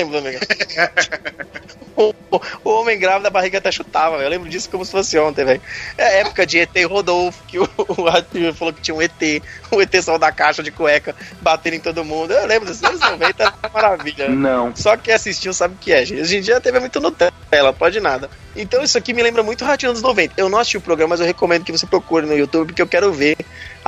Eu 0.00 0.20
lembro. 0.20 0.40
Grávido. 0.74 1.60
o, 1.96 2.14
o- 2.64 2.70
Homem 2.80 2.98
Grávido, 2.98 3.26
a 3.26 3.30
barriga 3.30 3.58
até 3.58 3.70
chutava, 3.70 4.16
velho. 4.16 4.26
Eu 4.26 4.30
lembro 4.30 4.48
disso 4.48 4.68
como 4.70 4.84
se 4.84 4.90
fosse 4.90 5.18
ontem, 5.18 5.44
velho. 5.44 5.60
É 5.98 6.04
a 6.04 6.10
época 6.20 6.46
de 6.46 6.58
ET 6.58 6.74
Rodolfo, 6.88 7.42
que 7.46 7.58
o, 7.58 7.68
o 7.88 8.54
falou 8.54 8.72
que 8.72 8.80
tinha 8.80 8.94
um 8.94 9.02
ET, 9.02 9.42
o 9.70 9.80
ET 9.80 9.94
saiu 10.02 10.18
da 10.18 10.32
caixa 10.32 10.62
de 10.62 10.70
cueca, 10.70 11.14
batendo 11.40 11.74
em 11.74 11.80
todo 11.80 12.04
mundo. 12.04 12.32
Eu 12.32 12.46
lembro 12.46 12.68
dos 12.68 12.82
anos 12.82 13.00
90, 13.00 13.42
era 13.42 13.54
uma 13.62 13.70
maravilha. 13.72 14.28
Não. 14.28 14.74
Só 14.74 14.96
quem 14.96 15.12
assistiu 15.12 15.52
sabe 15.52 15.74
o 15.74 15.78
que 15.78 15.92
é, 15.92 16.04
gente. 16.04 16.22
Hoje 16.22 16.36
em 16.36 16.40
dia 16.40 16.56
a 16.56 16.60
TV 16.60 16.78
é 16.78 16.80
muito 16.80 17.00
Nutella, 17.00 17.72
pode 17.72 18.00
nada. 18.00 18.30
Então 18.56 18.82
isso 18.82 18.98
aqui 18.98 19.12
me 19.12 19.22
lembra 19.22 19.42
muito 19.42 19.64
Ratinho 19.64 19.92
dos 19.92 20.02
90. 20.02 20.34
Eu 20.36 20.48
não 20.48 20.58
assisti 20.58 20.76
o 20.76 20.80
programa, 20.80 21.10
mas 21.10 21.20
eu 21.20 21.26
recomendo 21.26 21.64
que 21.64 21.72
você 21.72 21.86
procure 21.86 22.26
no 22.26 22.36
YouTube, 22.36 22.68
porque 22.68 22.82
eu 22.82 22.86
quero 22.86 23.12
ver 23.12 23.36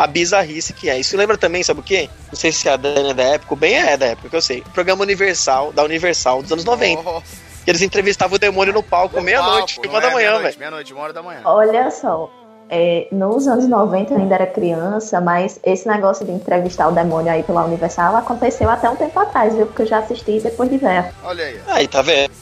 a 0.03 0.07
bizarrice 0.09 0.73
que 0.73 0.91
é. 0.91 0.99
Isso 0.99 1.17
lembra 1.17 1.39
também, 1.39 1.63
sabe 1.63 1.79
o 1.79 1.83
quê? 1.83 2.11
Não 2.27 2.35
sei 2.35 2.51
se 2.51 2.69
a 2.69 2.77
Dani 2.77 3.11
é 3.11 3.15
da 3.15 3.23
época, 3.23 3.55
o 3.55 3.57
Ben 3.57 3.77
é 3.77 3.97
da 3.97 4.07
época, 4.07 4.29
que 4.29 4.37
eu 4.37 4.43
sei. 4.43 4.61
O 4.61 4.71
programa 4.71 5.03
Universal, 5.03 5.73
da 5.73 5.85
Universal, 5.85 6.43
dos 6.43 6.51
anos 6.51 6.65
90. 6.65 7.03
Nossa. 7.03 7.25
Que 7.65 7.71
eles 7.71 7.83
entrevistavam 7.83 8.35
o 8.35 8.39
demônio 8.39 8.75
no 8.75 8.83
palco, 8.83 9.21
meia-noite, 9.21 9.81
uma 9.87 10.01
da 10.01 10.09
é, 10.09 10.13
manhã, 10.13 10.31
meia-noite, 10.31 10.43
velho. 10.43 10.59
Meia-noite, 10.59 10.93
uma 10.93 11.03
hora 11.05 11.13
da 11.13 11.23
manhã. 11.23 11.41
Olha 11.45 11.89
só, 11.93 12.29
é, 12.69 13.07
nos 13.13 13.47
anos 13.47 13.69
90 13.69 14.13
eu 14.13 14.19
ainda 14.19 14.35
era 14.35 14.47
criança, 14.47 15.21
mas 15.21 15.61
esse 15.63 15.87
negócio 15.87 16.27
de 16.27 16.33
entrevistar 16.33 16.89
o 16.89 16.93
demônio 16.93 17.31
aí 17.31 17.45
pela 17.45 17.65
Universal 17.65 18.17
aconteceu 18.17 18.69
até 18.69 18.91
um 18.91 18.97
tempo 18.97 19.17
atrás, 19.21 19.55
viu? 19.55 19.67
Porque 19.67 19.83
eu 19.83 19.87
já 19.87 19.99
assisti 19.99 20.41
depois 20.41 20.69
de 20.69 20.79
ver. 20.79 21.13
Olha 21.23 21.45
aí. 21.45 21.61
Aí, 21.69 21.87
tá 21.87 22.03
vendo? 22.03 22.33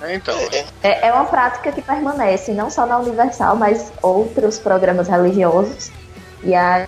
É, 0.00 0.14
então. 0.14 0.34
É, 0.82 1.08
é 1.08 1.12
uma 1.12 1.26
prática 1.26 1.70
que 1.70 1.82
permanece, 1.82 2.52
não 2.52 2.70
só 2.70 2.86
na 2.86 2.98
Universal, 2.98 3.56
mas 3.56 3.92
outros 4.00 4.58
programas 4.58 5.08
religiosos. 5.08 5.90
E 6.44 6.54
aí 6.54 6.86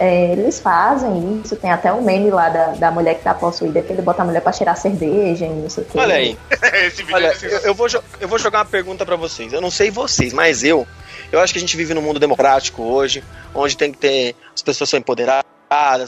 é, 0.00 0.32
eles 0.32 0.60
fazem 0.60 1.40
isso. 1.42 1.56
Tem 1.56 1.70
até 1.70 1.92
um 1.92 2.02
meme 2.02 2.30
lá 2.30 2.48
da, 2.48 2.66
da 2.72 2.90
mulher 2.90 3.16
que 3.16 3.24
tá 3.24 3.34
possuída, 3.34 3.82
que 3.82 3.92
ele 3.92 4.02
bota 4.02 4.22
a 4.22 4.24
mulher 4.24 4.40
pra 4.40 4.52
cheirar 4.52 4.76
cerveja 4.76 5.44
e 5.44 5.50
não 5.50 5.68
sei 5.68 5.84
o 5.84 5.86
que. 5.86 5.98
Olha 5.98 6.14
aí. 6.14 6.38
Esse 6.86 7.02
vídeo 7.02 7.14
Olha, 7.14 7.26
é 7.28 7.36
eu, 7.42 7.58
eu 7.58 7.74
vou, 7.74 7.86
eu 8.20 8.28
vou 8.28 8.38
jogar 8.38 8.60
uma 8.60 8.64
pergunta 8.64 9.04
pra 9.04 9.16
vocês. 9.16 9.52
Eu 9.52 9.60
não 9.60 9.70
sei 9.70 9.90
vocês, 9.90 10.32
mas 10.32 10.64
eu. 10.64 10.86
Eu 11.30 11.40
acho 11.40 11.52
que 11.52 11.58
a 11.58 11.60
gente 11.60 11.76
vive 11.76 11.92
num 11.92 12.00
mundo 12.00 12.18
democrático 12.18 12.82
hoje, 12.82 13.22
onde 13.54 13.76
tem 13.76 13.92
que 13.92 13.98
ter. 13.98 14.34
As 14.54 14.62
pessoas 14.62 14.88
são 14.88 14.98
empoderadas, 14.98 15.44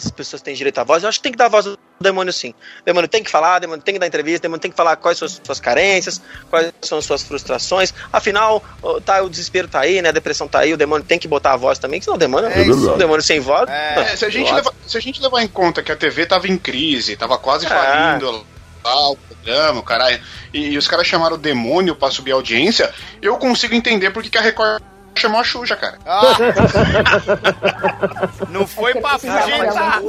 as 0.07 0.11
pessoas 0.11 0.40
têm 0.40 0.55
direito 0.55 0.79
à 0.79 0.85
voz. 0.85 1.03
Eu 1.03 1.09
acho 1.09 1.19
que 1.19 1.23
tem 1.23 1.33
que 1.33 1.38
dar 1.38 1.49
voz 1.49 1.66
demônio 2.03 2.33
sim. 2.33 2.55
O 2.81 2.85
demônio 2.85 3.09
tem 3.09 3.23
que 3.23 3.31
falar, 3.31 3.59
o 3.59 3.61
demônio 3.61 3.83
tem 3.83 3.93
que 3.95 4.01
dar 4.01 4.07
entrevista, 4.07 4.39
o 4.39 4.43
demônio 4.49 4.61
tem 4.61 4.71
que 4.71 4.77
falar 4.77 4.97
quais 4.97 5.19
são 5.19 5.27
as 5.27 5.41
suas 5.45 5.61
carências, 5.61 6.21
quais 6.49 6.73
são 6.81 6.99
as 6.99 7.05
suas 7.05 7.23
frustrações. 7.23 7.93
Afinal, 8.11 8.65
o- 8.83 9.01
tá, 9.01 9.23
o 9.23 9.29
desespero 9.29 9.69
tá 9.69 9.81
aí, 9.81 10.01
né? 10.01 10.09
A 10.09 10.13
depressão 10.13 10.49
tá 10.49 10.61
aí, 10.61 10.73
o 10.73 10.77
demônio 10.79 11.05
tem 11.07 11.19
que 11.19 11.29
botar 11.29 11.53
a 11.53 11.57
voz 11.57 11.79
também, 11.79 12.01
senão 12.01 12.17
o 12.17 12.19
demônio 12.19 12.49
É 12.49 12.63
o 12.63 12.97
demônio 12.97 13.23
sem 13.23 13.39
voz. 13.39 13.69
É, 13.69 14.17
se, 14.17 14.25
a 14.25 14.31
gente 14.31 14.51
levar, 14.53 14.73
se 14.87 14.97
a 14.97 15.01
gente 15.01 15.21
levar 15.21 15.43
em 15.43 15.49
conta 15.49 15.83
que 15.83 15.93
a 15.93 15.97
TV 15.97 16.25
tava 16.25 16.49
em 16.49 16.57
crise, 16.57 17.17
tava 17.17 17.37
quase 17.37 17.67
É. 17.67 17.69
falindo 17.69 18.47
lá 18.83 19.11
o 19.11 19.17
programa, 19.17 19.81
o 19.81 19.83
caralho, 19.83 20.19
e, 20.55 20.71
e 20.71 20.79
os 20.79 20.89
caras 20.89 21.07
chamaram 21.07 21.35
o 21.37 21.39
demônio 21.39 21.95
pra 21.95 22.11
subir 22.11 22.33
a 22.33 22.35
audiência, 22.37 22.91
eu 23.21 23.37
consigo 23.37 23.75
entender 23.75 24.11
porque 24.11 24.31
que 24.31 24.39
a 24.39 24.41
Record 24.41 24.83
chamou 25.14 25.40
a 25.40 25.44
Xuxa, 25.44 25.77
cara. 25.77 25.99
Ah! 26.07 26.23
Não 28.49 28.66
foi 28.66 28.92
É 28.92 29.01
pra 29.01 29.12
afugentar. 29.12 30.03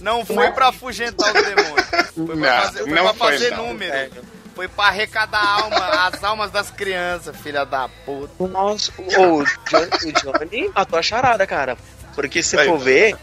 Não 0.00 0.24
foi 0.24 0.50
pra 0.52 0.68
afugentar 0.68 1.34
os 1.34 1.42
demônios. 1.44 1.86
Foi 2.14 2.26
pra 2.26 2.36
Não, 2.36 2.62
fazer, 2.62 2.78
foi 2.80 2.90
não 2.92 3.04
pra 3.04 3.14
foi, 3.14 3.32
fazer 3.32 3.50
não. 3.50 3.66
número. 3.68 4.10
Foi 4.54 4.68
pra 4.68 4.84
arrecadar 4.86 5.42
alma, 5.62 5.86
as 6.06 6.22
almas 6.22 6.50
das 6.50 6.70
crianças, 6.70 7.34
filha 7.36 7.64
da 7.64 7.88
puta. 8.04 8.46
Nossa, 8.48 8.92
o, 8.98 9.02
o 9.02 9.44
Johnny, 9.44 9.88
o 10.04 10.12
Johnny 10.12 10.70
matou 10.74 10.98
a 10.98 11.02
charada, 11.02 11.46
cara. 11.46 11.76
Porque 12.14 12.42
se 12.42 12.58
Aí, 12.58 12.66
for 12.68 12.78
ver, 12.78 13.16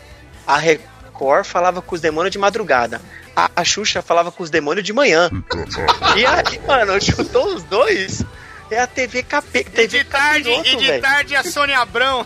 a 0.48 0.58
Record 0.58 1.46
falava 1.46 1.82
com 1.84 1.94
os 1.94 2.02
demônios 2.02 2.32
de 2.32 2.40
madrugada. 2.40 3.00
A, 3.36 3.52
a 3.58 3.64
Xuxa 3.64 4.02
falava 4.02 4.32
com 4.32 4.42
os 4.42 4.50
demônios 4.50 4.84
de 4.84 4.92
manhã. 4.92 5.30
E 6.18 6.26
aí, 6.26 6.60
mano, 6.66 7.00
chutou 7.00 7.54
os 7.54 7.62
dois. 7.64 8.24
É 8.72 8.80
a 8.80 8.88
TV 8.88 9.24
capê. 9.24 9.60
E 9.60 9.64
TV 9.64 9.88
de 9.88 10.04
tarde, 10.06 10.50
capiroto, 10.50 10.70
e 10.70 10.76
de 10.76 10.88
velho. 10.88 11.02
tarde 11.02 11.36
a 11.36 11.44
Sônia 11.44 11.80
Abrão. 11.80 12.26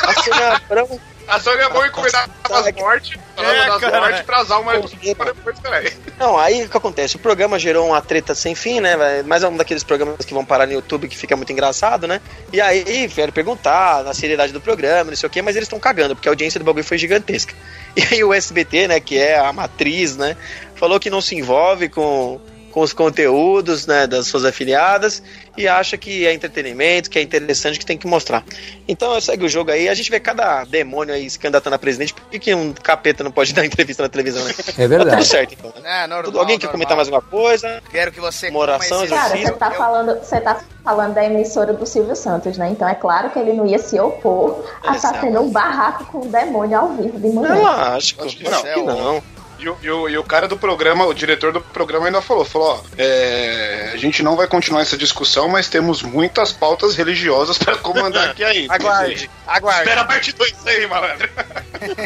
A 0.00 0.12
Sônia 0.14 0.48
Abrão 0.52 1.00
A 1.28 1.40
Sônia 1.40 1.64
em 1.64 1.90
cuidar 1.90 2.28
das 2.48 2.72
mortes, 2.76 3.18
É, 3.36 3.66
das 3.66 3.80
cara. 3.80 4.00
mortes 4.00 4.20
pra 4.22 4.38
as 4.38 4.50
almas 4.50 4.92
depois, 4.92 5.58
peraí. 5.60 5.92
Não, 6.18 6.38
aí 6.38 6.64
o 6.64 6.68
que 6.68 6.76
acontece? 6.76 7.16
O 7.16 7.18
programa 7.18 7.58
gerou 7.58 7.88
uma 7.88 8.00
treta 8.00 8.32
sem 8.32 8.54
fim, 8.54 8.78
né? 8.80 9.22
Mas 9.24 9.42
é 9.42 9.48
um 9.48 9.56
daqueles 9.56 9.82
programas 9.82 10.24
que 10.24 10.32
vão 10.32 10.44
parar 10.44 10.66
no 10.66 10.72
YouTube 10.72 11.08
que 11.08 11.16
fica 11.16 11.34
muito 11.34 11.50
engraçado, 11.52 12.06
né? 12.06 12.20
E 12.52 12.60
aí 12.60 13.08
vieram 13.08 13.32
perguntar 13.32 14.04
na 14.04 14.14
seriedade 14.14 14.52
do 14.52 14.60
programa, 14.60 15.10
não 15.10 15.16
sei 15.16 15.26
o 15.26 15.30
quê, 15.30 15.42
mas 15.42 15.56
eles 15.56 15.66
estão 15.66 15.80
cagando, 15.80 16.14
porque 16.14 16.28
a 16.28 16.32
audiência 16.32 16.60
do 16.60 16.64
bagulho 16.64 16.84
foi 16.84 16.98
gigantesca. 16.98 17.54
E 17.96 18.02
aí 18.14 18.22
o 18.22 18.34
SBT, 18.34 18.88
né, 18.88 19.00
que 19.00 19.16
é 19.16 19.38
a 19.38 19.50
matriz, 19.54 20.18
né, 20.18 20.36
falou 20.74 21.00
que 21.00 21.08
não 21.08 21.22
se 21.22 21.34
envolve 21.34 21.88
com, 21.88 22.38
com 22.76 22.82
os 22.82 22.92
conteúdos, 22.92 23.86
né, 23.86 24.06
das 24.06 24.26
suas 24.26 24.44
afiliadas 24.44 25.22
e 25.56 25.66
acha 25.66 25.96
que 25.96 26.26
é 26.26 26.34
entretenimento, 26.34 27.08
que 27.08 27.18
é 27.18 27.22
interessante, 27.22 27.78
que 27.78 27.86
tem 27.86 27.96
que 27.96 28.06
mostrar. 28.06 28.44
Então 28.86 29.18
segue 29.18 29.46
o 29.46 29.48
jogo 29.48 29.70
aí, 29.70 29.88
a 29.88 29.94
gente 29.94 30.10
vê 30.10 30.20
cada 30.20 30.62
demônio 30.64 31.14
aí 31.14 31.30
se 31.30 31.38
candidatando 31.38 31.74
a 31.74 31.78
presidente, 31.78 32.12
por 32.12 32.24
que, 32.28 32.38
que 32.38 32.54
um 32.54 32.74
capeta 32.74 33.24
não 33.24 33.30
pode 33.30 33.54
dar 33.56 33.64
entrevista 33.64 34.02
na 34.02 34.10
televisão, 34.10 34.44
né? 34.44 34.50
É 34.50 34.62
Tá 34.62 34.72
tudo 34.72 34.88
verdade. 34.88 35.24
certo, 35.24 35.54
então. 35.58 35.72
né? 35.82 36.04
É, 36.04 36.06
normal, 36.06 36.24
Tudo- 36.24 36.38
Alguém 36.38 36.58
quer 36.58 36.66
normal. 36.66 36.72
comentar 36.72 36.96
mais 36.98 37.08
alguma 37.08 37.22
coisa? 37.22 37.82
Quero 37.90 38.12
que 38.12 38.20
você 38.20 38.50
Uma 38.50 38.58
oração, 38.58 38.98
coma 38.98 39.04
esse- 39.06 39.14
Cara, 39.14 39.36
você 39.38 39.52
tá, 39.52 39.66
Eu- 39.68 39.74
falando, 39.78 40.18
você 40.22 40.40
tá 40.42 40.60
falando 40.84 41.14
da 41.14 41.24
emissora 41.24 41.72
do 41.72 41.86
Silvio 41.86 42.14
Santos, 42.14 42.58
né? 42.58 42.68
Então 42.68 42.86
é 42.86 42.94
claro 42.94 43.30
que 43.30 43.38
ele 43.38 43.54
não 43.54 43.66
ia 43.66 43.78
se 43.78 43.98
opor 43.98 44.66
a 44.82 44.94
estar 44.96 45.08
Exato. 45.12 45.20
tendo 45.24 45.40
um 45.40 45.50
barraco 45.50 46.04
com 46.12 46.18
o 46.18 46.28
demônio 46.28 46.78
ao 46.78 46.90
vivo 46.90 47.18
de 47.18 47.28
manhã. 47.30 47.54
Não, 47.54 47.66
acho 47.66 48.16
que, 48.16 48.26
Acho 48.26 48.36
que 48.36 48.44
não. 48.50 48.62
que 48.62 48.82
não. 48.82 49.22
E 49.58 49.68
o, 49.68 49.78
e, 49.82 49.90
o, 49.90 50.08
e 50.08 50.18
o 50.18 50.24
cara 50.24 50.46
do 50.46 50.56
programa, 50.56 51.06
o 51.06 51.14
diretor 51.14 51.52
do 51.52 51.60
programa 51.60 52.06
ainda 52.06 52.20
falou, 52.20 52.44
falou, 52.44 52.68
ó, 52.68 52.80
é, 52.98 53.90
a 53.94 53.96
gente 53.96 54.22
não 54.22 54.36
vai 54.36 54.46
continuar 54.46 54.82
essa 54.82 54.96
discussão, 54.96 55.48
mas 55.48 55.68
temos 55.68 56.02
muitas 56.02 56.52
pautas 56.52 56.94
religiosas 56.94 57.56
pra 57.56 57.76
comandar 57.76 58.30
aqui 58.30 58.44
ainda. 58.44 58.74
Aguarde, 58.76 59.30
aguarde. 59.46 59.80
Espera 59.82 60.00
a 60.02 60.04
parte 60.04 60.32
2 60.32 60.66
aí, 60.66 60.86
malandro. 60.86 61.28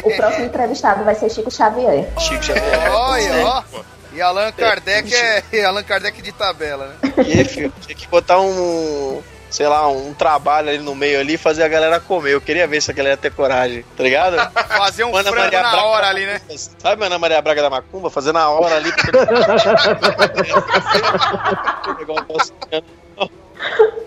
O 0.03 0.15
próximo 0.15 0.45
entrevistado 0.45 1.03
vai 1.03 1.15
ser 1.15 1.29
Chico 1.29 1.51
Xavier. 1.51 2.07
Chico 2.19 2.43
Xavier. 2.43 2.91
Olha, 2.91 3.45
ó. 3.45 3.63
E 4.13 4.21
Allan 4.21 4.51
Kardec 4.51 5.13
é. 5.13 5.43
e 5.53 5.61
Allan 5.61 5.83
Kardec 5.83 6.21
de 6.21 6.31
tabela, 6.33 6.87
né? 6.87 7.13
E, 7.25 7.45
filho, 7.45 7.73
tinha 7.79 7.95
que 7.95 8.07
botar 8.07 8.41
um, 8.41 9.21
sei 9.51 9.67
lá, 9.67 9.87
um 9.89 10.13
trabalho 10.13 10.69
ali 10.69 10.79
no 10.79 10.95
meio 10.95 11.19
ali 11.19 11.33
e 11.33 11.37
fazer 11.37 11.61
a 11.63 11.67
galera 11.67 11.99
comer. 11.99 12.31
Eu 12.31 12.41
queria 12.41 12.65
ver 12.65 12.81
se 12.81 12.89
a 12.89 12.93
galera 12.93 13.13
ia 13.13 13.17
ter 13.17 13.31
coragem, 13.31 13.85
tá 13.95 14.03
ligado? 14.03 14.37
Fazer 14.77 15.03
um 15.03 15.15
Ana 15.15 15.29
frango 15.29 15.43
Maria 15.43 15.61
na 15.61 15.69
Braga 15.71 15.85
hora 15.85 16.07
ali, 16.07 16.25
né? 16.25 16.41
Sabe 16.79 17.05
Ana 17.05 17.19
Maria 17.19 17.41
Braga 17.41 17.61
da 17.61 17.69
Macumba? 17.69 18.09
Fazer 18.09 18.31
na 18.31 18.49
hora 18.49 18.77
ali. 18.77 18.89
Um. 23.17 23.27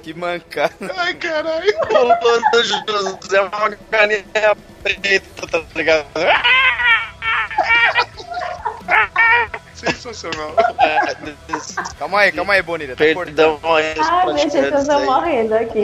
Que 0.02 0.12
mancada. 0.14 0.74
Ai, 0.96 1.14
caralho. 1.14 1.72
Rolando 1.90 2.64
José, 2.64 3.40
uma 3.40 3.70
caninha 3.90 4.56
preta, 4.82 5.46
tá 5.46 5.62
ligado? 5.74 6.06
Sensacional. 9.74 10.54
Calma 11.98 12.20
aí, 12.20 12.32
calma 12.32 12.52
aí, 12.54 12.62
Bonita. 12.62 12.92
Tá. 12.92 13.04
Perdão 13.04 13.58
aí. 13.76 13.94
Ai, 13.98 14.26
meu 14.26 14.34
Deus, 14.34 14.54
eu 14.54 14.84
tô 14.86 15.00
morrendo 15.00 15.54
aqui. 15.54 15.82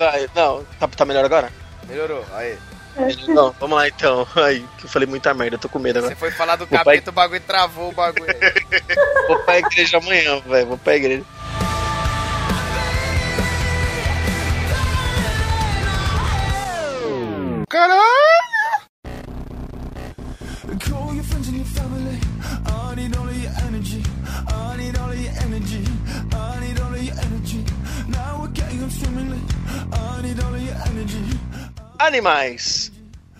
Ah, 0.00 0.14
Não, 0.34 0.64
tá, 0.80 0.88
tá 0.88 1.04
melhor 1.04 1.24
agora? 1.24 1.52
Melhorou. 1.88 2.24
Aí. 2.34 2.58
Não, 3.28 3.54
vamos 3.58 3.76
lá 3.76 3.88
então. 3.88 4.26
Ai, 4.36 4.64
que 4.78 4.84
eu 4.84 4.88
falei 4.90 5.08
muita 5.08 5.32
merda, 5.32 5.56
eu 5.56 5.60
tô 5.60 5.68
com 5.68 5.78
medo 5.78 5.98
agora. 5.98 6.14
Você 6.14 6.18
foi 6.18 6.30
falar 6.30 6.56
do 6.56 6.66
capeta, 6.66 7.10
o 7.10 7.12
bagulho 7.12 7.40
travou 7.40 7.88
o 7.88 7.92
bagulho. 7.92 8.26
Vou 9.28 9.38
pra 9.40 9.58
igreja 9.58 9.98
amanhã, 9.98 10.40
velho. 10.40 10.66
Vou 10.66 10.78
pra 10.78 10.96
igreja. 10.96 11.22
Caralho. 17.72 18.04
Call 20.78 21.14
your 21.14 21.24
friends 21.24 21.48
and 21.48 21.56
your 21.56 21.64
family. 21.64 22.18
I 22.66 22.94
need 22.96 23.16
all 23.16 23.26
of 23.26 23.42
your 23.42 23.52
energy. 23.62 24.02
I 24.46 24.76
need 24.76 24.98
all 24.98 25.10
of 25.10 25.18
your 25.18 25.32
energy. 25.40 25.82
I 26.32 26.60
need 26.60 26.78
all 26.80 26.92
of 26.92 27.02
your 27.02 27.18
energy. 27.18 27.64
Now 28.08 28.40
we're 28.42 28.48
getting 28.48 28.84
up 28.84 28.90
swimmingly. 28.90 29.40
I 29.90 30.20
need 30.20 30.38
all 30.44 30.54
of 30.54 30.62
your 30.62 30.76
energy. 30.84 31.24
Animais. 31.98 32.91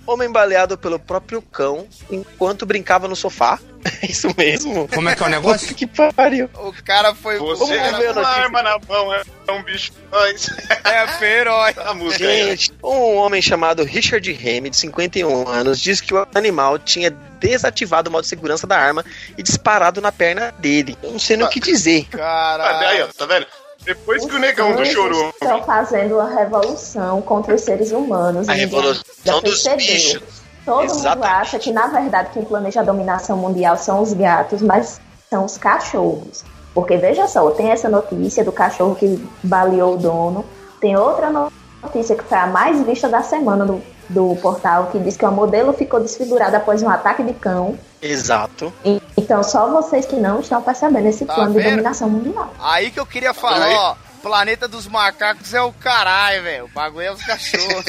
Homem 0.07 0.31
baleado 0.31 0.77
pelo 0.77 0.99
próprio 0.99 1.41
cão 1.41 1.87
enquanto 2.11 2.67
brincava 2.67 3.07
no 3.07 3.15
sofá. 3.17 3.59
É 4.01 4.07
isso 4.11 4.29
mesmo? 4.37 4.88
Como 4.88 5.09
é 5.09 5.15
que 5.15 5.23
é 5.23 5.27
o 5.27 5.29
negócio? 5.29 5.75
que 5.75 5.87
pariu. 5.87 6.49
O 6.55 6.73
cara 6.85 7.15
foi. 7.15 7.38
Você 7.38 7.65
o 7.65 7.69
cara 7.69 7.91
Vamos 7.91 7.99
ver 7.99 8.09
a 8.09 8.12
com 8.15 8.21
uma 8.21 8.23
notícia. 8.23 8.43
arma 8.45 8.62
na 8.62 8.79
mão, 8.88 9.15
é 9.15 9.53
um 9.53 9.62
bicho. 9.62 9.93
Mas... 10.11 10.49
é 10.85 11.07
feroz. 11.19 11.77
A 11.79 11.95
música 11.95 12.25
aí. 12.25 12.51
Gente, 12.51 12.73
um 12.83 13.17
homem 13.17 13.43
chamado 13.43 13.83
Richard 13.85 14.31
Remy, 14.33 14.71
de 14.71 14.77
51 14.77 15.49
anos, 15.49 15.81
diz 15.81 16.01
que 16.01 16.15
o 16.15 16.27
animal 16.35 16.79
tinha 16.79 17.11
desativado 17.11 18.09
o 18.09 18.12
modo 18.12 18.23
de 18.23 18.29
segurança 18.29 18.67
da 18.67 18.79
arma 18.79 19.05
e 19.37 19.43
disparado 19.43 20.01
na 20.01 20.12
perna 20.12 20.55
dele. 20.59 20.97
Eu 21.03 21.12
não 21.12 21.19
sei 21.19 21.37
nem 21.37 21.47
o 21.47 21.51
que 21.51 21.59
dizer. 21.61 22.07
Ah, 22.15 22.55
aí, 22.55 23.03
ó, 23.03 23.07
Caralho. 23.07 23.15
tá 23.15 23.27
vendo? 23.27 23.47
Depois 23.85 24.25
que 24.25 24.33
o 24.33 24.35
Os 24.37 24.40
negão 24.40 24.75
do 24.77 24.85
chorou. 24.85 25.31
Estão 25.31 25.62
fazendo 25.64 26.14
uma 26.16 26.29
revolução 26.29 27.21
contra 27.23 27.55
os 27.55 27.61
seres 27.62 27.90
humanos. 27.92 28.49
A 28.49 28.53
revolução 28.53 29.03
dos 29.42 29.62
percebeu. 29.62 29.77
bichos. 29.77 30.42
Todo 30.64 30.83
mundo 30.83 30.92
Exatamente. 30.95 31.27
acha 31.33 31.59
que, 31.59 31.73
na 31.73 31.88
verdade, 31.88 32.31
quem 32.33 32.45
planeja 32.45 32.81
a 32.81 32.85
dominação 32.85 33.37
mundial 33.37 33.77
são 33.77 34.01
os 34.01 34.12
gatos, 34.12 34.62
mas 34.62 35.01
são 35.29 35.45
os 35.45 35.59
cachorros. 35.59 36.45
Porque, 36.73 36.97
veja 36.97 37.27
só, 37.27 37.51
tem 37.51 37.71
essa 37.71 37.88
notícia 37.88 38.45
do 38.45 38.53
cachorro 38.53 38.95
que 38.95 39.29
baleou 39.42 39.95
o 39.95 39.99
dono. 39.99 40.45
Tem 40.81 40.97
outra 40.97 41.31
no- 41.31 41.53
notícia 41.83 42.16
que 42.16 42.25
foi 42.25 42.38
a 42.38 42.47
mais 42.47 42.81
vista 42.85 43.09
da 43.09 43.23
semana 43.23 43.64
do, 43.64 43.83
do 44.09 44.37
portal, 44.40 44.87
que 44.92 44.99
diz 44.99 45.16
que 45.16 45.25
uma 45.25 45.31
modelo 45.33 45.73
ficou 45.73 46.01
desfigurada 46.01 46.57
após 46.59 46.83
um 46.83 46.88
ataque 46.88 47.23
de 47.23 47.33
cão. 47.35 47.79
Exato. 48.01 48.73
E- 48.85 49.01
Então, 49.16 49.42
só 49.42 49.68
vocês 49.71 50.07
que 50.07 50.16
não 50.16 50.40
estão 50.40 50.62
percebendo 50.62 51.07
esse 51.07 51.25
Tá 51.27 51.35
plano 51.35 51.53
vendo? 51.53 51.64
de 51.64 51.71
dominação 51.71 52.09
mundial. 52.09 52.51
Aí 52.61 52.90
que 52.90 52.99
eu 52.99 53.07
queria 53.07 53.35
falar, 53.35 53.68
ó. 53.71 53.95
Planeta 54.23 54.69
dos 54.69 54.87
macacos 54.87 55.53
é 55.53 55.61
o 55.61 55.73
caralho, 55.73 56.43
velho. 56.45 56.65
O 56.67 56.69
bagulho 56.69 57.07
é 57.07 57.13
os 57.13 57.23
cachorros. 57.23 57.85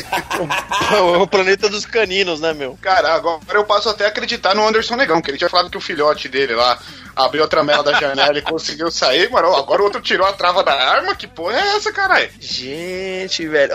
o 1.21 1.27
planeta 1.27 1.69
dos 1.69 1.85
caninos, 1.85 2.41
né, 2.41 2.53
meu? 2.53 2.77
Cara, 2.81 3.13
agora 3.13 3.39
eu 3.53 3.63
passo 3.63 3.89
até 3.89 4.05
a 4.05 4.07
acreditar 4.07 4.55
no 4.55 4.67
Anderson 4.67 4.95
Negão, 4.95 5.21
que 5.21 5.29
ele 5.29 5.37
tinha 5.37 5.49
falado 5.49 5.69
que 5.69 5.77
o 5.77 5.81
filhote 5.81 6.27
dele 6.27 6.55
lá 6.55 6.79
abriu 7.15 7.43
a 7.43 7.47
tramela 7.47 7.83
da 7.83 7.93
janela 7.93 8.37
e 8.37 8.41
conseguiu 8.41 8.89
sair, 8.89 9.29
mano. 9.29 9.55
Agora 9.55 9.81
o 9.81 9.85
outro 9.85 10.01
tirou 10.01 10.25
a 10.25 10.33
trava 10.33 10.63
da 10.63 10.73
arma. 10.73 11.15
Que 11.15 11.27
porra 11.27 11.59
é 11.59 11.75
essa, 11.75 11.91
caralho? 11.91 12.29
Gente, 12.39 13.47
velho. 13.47 13.73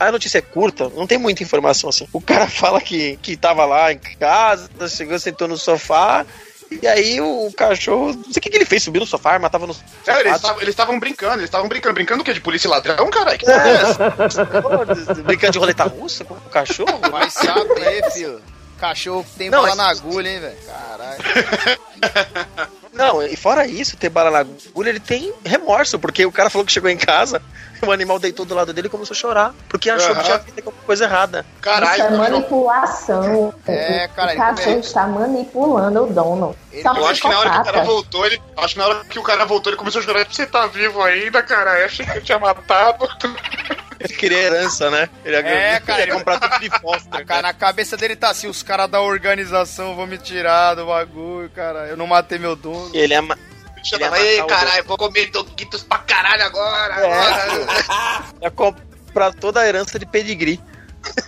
A 0.00 0.10
notícia 0.10 0.38
é 0.38 0.42
curta, 0.42 0.90
não 0.90 1.06
tem 1.06 1.16
muita 1.16 1.42
informação 1.42 1.88
assim. 1.90 2.08
O 2.12 2.20
cara 2.20 2.48
fala 2.48 2.80
que, 2.80 3.16
que 3.22 3.36
tava 3.36 3.64
lá 3.64 3.92
em 3.92 3.98
casa, 3.98 4.68
chegou, 4.88 5.18
sentou 5.18 5.46
no 5.46 5.56
sofá. 5.56 6.26
E 6.70 6.86
aí 6.86 7.20
o 7.20 7.50
cachorro. 7.56 8.12
Não 8.14 8.24
sei 8.24 8.38
o 8.38 8.40
que, 8.40 8.50
que 8.50 8.56
ele 8.56 8.64
fez, 8.64 8.82
subiu 8.82 9.00
no 9.00 9.06
sofá, 9.06 9.30
a 9.30 9.32
arma 9.34 9.48
tava 9.50 9.66
no 9.66 9.74
sofá. 9.74 9.86
É, 10.06 10.20
eles 10.20 10.40
tavam- 10.40 10.56
eles 10.60 10.68
estavam 10.70 10.98
brincando, 10.98 11.34
eles 11.34 11.44
estavam 11.44 11.68
brincando. 11.68 11.94
Brincando 11.94 12.22
o 12.22 12.24
quê? 12.24 12.32
De 12.32 12.40
polícia 12.40 12.66
e 12.66 12.70
ladrão, 12.70 13.08
caralho? 13.10 13.38
Que 13.38 13.46
porra 13.46 13.68
é 13.68 13.72
essa? 13.82 15.14
Brincando 15.22 15.52
de 15.52 15.58
roleta 15.58 15.84
russa 15.84 16.24
com 16.24 16.34
o 16.34 16.40
cachorro? 16.50 16.98
Vai 17.10 17.30
saber, 17.30 18.10
filho. 18.12 18.40
Cachorro 18.78 19.24
tem 19.38 19.48
Não, 19.50 19.62
bala 19.62 19.76
mas- 19.76 20.00
na 20.02 20.08
agulha, 20.08 20.28
hein, 20.28 20.40
velho. 20.40 20.56
Caralho. 20.66 21.22
Não, 22.94 23.22
e 23.22 23.36
fora 23.36 23.66
isso, 23.66 23.96
ter 23.96 24.08
bala 24.08 24.30
na 24.30 24.38
agulha, 24.40 24.88
ele 24.90 25.00
tem 25.00 25.32
remorso, 25.44 25.98
porque 25.98 26.24
o 26.24 26.32
cara 26.32 26.48
falou 26.48 26.64
que 26.64 26.72
chegou 26.72 26.88
em 26.88 26.96
casa, 26.96 27.42
o 27.84 27.90
animal 27.92 28.18
deitou 28.18 28.46
do 28.46 28.54
lado 28.54 28.72
dele 28.72 28.86
e 28.86 28.90
começou 28.90 29.14
a 29.14 29.18
chorar, 29.18 29.54
porque 29.68 29.90
achou 29.90 30.12
Aham. 30.12 30.18
que 30.20 30.24
tinha 30.24 30.38
feito 30.38 30.66
alguma 30.66 30.84
coisa 30.84 31.04
errada. 31.04 31.44
Caralho, 31.60 32.04
Isso 32.04 32.14
é 32.14 32.16
manipulação. 32.16 33.54
É, 33.66 34.06
O- 34.10 34.14
cara, 34.14 34.28
o 34.28 34.30
ele 34.32 34.38
cachorro 34.40 34.64
come- 34.66 34.80
está 34.80 35.06
manipulando 35.06 36.02
o 36.04 36.06
dono. 36.12 36.56
Ele- 36.72 36.82
São 36.82 36.96
Eu 36.96 37.06
acho 37.06 37.20
que 37.20 37.28
na 37.28 37.38
hora 37.38 37.50
que 37.50 37.58
o 37.58 37.64
cara 37.64 37.84
voltou, 37.84 38.26
ele. 38.26 38.42
Acho 38.56 38.74
que 38.74 38.80
na 38.80 38.86
hora 38.86 39.04
que 39.04 39.18
o 39.18 39.22
cara 39.22 39.44
voltou, 39.44 39.70
ele 39.70 39.78
começou 39.78 40.00
a 40.00 40.04
chorar. 40.04 40.26
Você 40.30 40.46
tá 40.46 40.66
vivo 40.66 41.02
ainda, 41.02 41.42
cara? 41.42 41.78
Eu 41.80 41.86
achei 41.86 42.04
que 42.06 42.18
eu 42.18 42.22
tinha 42.22 42.38
matado. 42.38 43.06
Ele 44.04 44.14
queria 44.14 44.38
herança, 44.38 44.90
né? 44.90 45.08
Ele 45.24 45.34
ia, 45.36 45.40
É, 45.48 45.80
cara, 45.80 46.02
ele 46.02 46.12
comprar 46.12 46.38
tudo 46.38 46.60
de 46.60 46.70
foster. 46.80 47.24
cara, 47.26 47.42
na 47.42 47.54
cabeça 47.54 47.96
dele 47.96 48.14
tá 48.14 48.30
assim, 48.30 48.46
os 48.46 48.62
caras 48.62 48.88
da 48.90 49.00
organização 49.00 49.96
vão 49.96 50.06
me 50.06 50.18
tirar 50.18 50.74
do 50.74 50.86
bagulho, 50.86 51.48
cara. 51.50 51.86
Eu 51.88 51.96
não 51.96 52.06
matei 52.06 52.38
meu 52.38 52.54
dono. 52.54 52.90
Ele 52.94 53.14
é 53.14 53.20
ma- 53.20 53.36
Deixa 53.76 53.96
eu 53.96 53.98
Ele 53.98 54.04
ia 54.04 54.10
falar, 54.10 54.22
ei, 54.24 54.42
caralho, 54.46 54.84
vou 54.84 54.96
comer 54.96 55.26
Doquitos 55.30 55.82
pra 55.82 55.98
caralho 55.98 56.42
agora. 56.44 56.94
É. 56.94 57.12
agora." 57.12 58.24
ia 58.42 58.50
comprar 58.50 59.32
toda 59.34 59.60
a 59.60 59.66
herança 59.66 59.98
de 59.98 60.06
pedigree. 60.06 60.60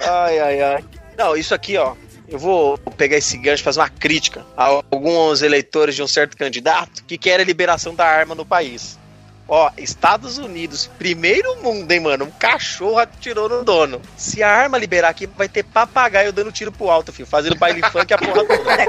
Ai, 0.00 0.38
ai, 0.38 0.62
ai. 0.62 0.84
Não, 1.18 1.36
isso 1.36 1.54
aqui, 1.54 1.76
ó. 1.76 1.94
Eu 2.28 2.38
vou 2.38 2.76
pegar 2.96 3.16
esse 3.18 3.36
gancho 3.36 3.62
e 3.62 3.64
fazer 3.64 3.78
uma 3.80 3.88
crítica 3.88 4.44
a 4.56 4.64
alguns 4.64 5.42
eleitores 5.42 5.94
de 5.94 6.02
um 6.02 6.08
certo 6.08 6.36
candidato 6.36 7.04
que 7.04 7.16
querem 7.16 7.44
a 7.44 7.46
liberação 7.46 7.94
da 7.94 8.04
arma 8.04 8.34
no 8.34 8.44
país. 8.44 8.98
Ó, 9.48 9.70
Estados 9.76 10.38
Unidos, 10.38 10.90
primeiro 10.98 11.62
mundo, 11.62 11.90
hein, 11.92 12.00
mano? 12.00 12.24
Um 12.24 12.30
cachorro 12.32 12.98
atirou 12.98 13.48
no 13.48 13.62
dono. 13.64 14.02
Se 14.16 14.42
a 14.42 14.50
arma 14.50 14.76
liberar 14.76 15.09
aqui, 15.11 15.26
vai 15.26 15.48
ter 15.48 15.62
papagaio 15.62 16.32
dando 16.32 16.50
tiro 16.50 16.72
pro 16.72 16.90
alto, 16.90 17.12
filho. 17.12 17.28
Fazendo 17.28 17.56
baile 17.56 17.80
funk 17.92 18.12
a 18.12 18.18
porra 18.18 18.44
toda. 18.44 18.72
É 18.82 18.87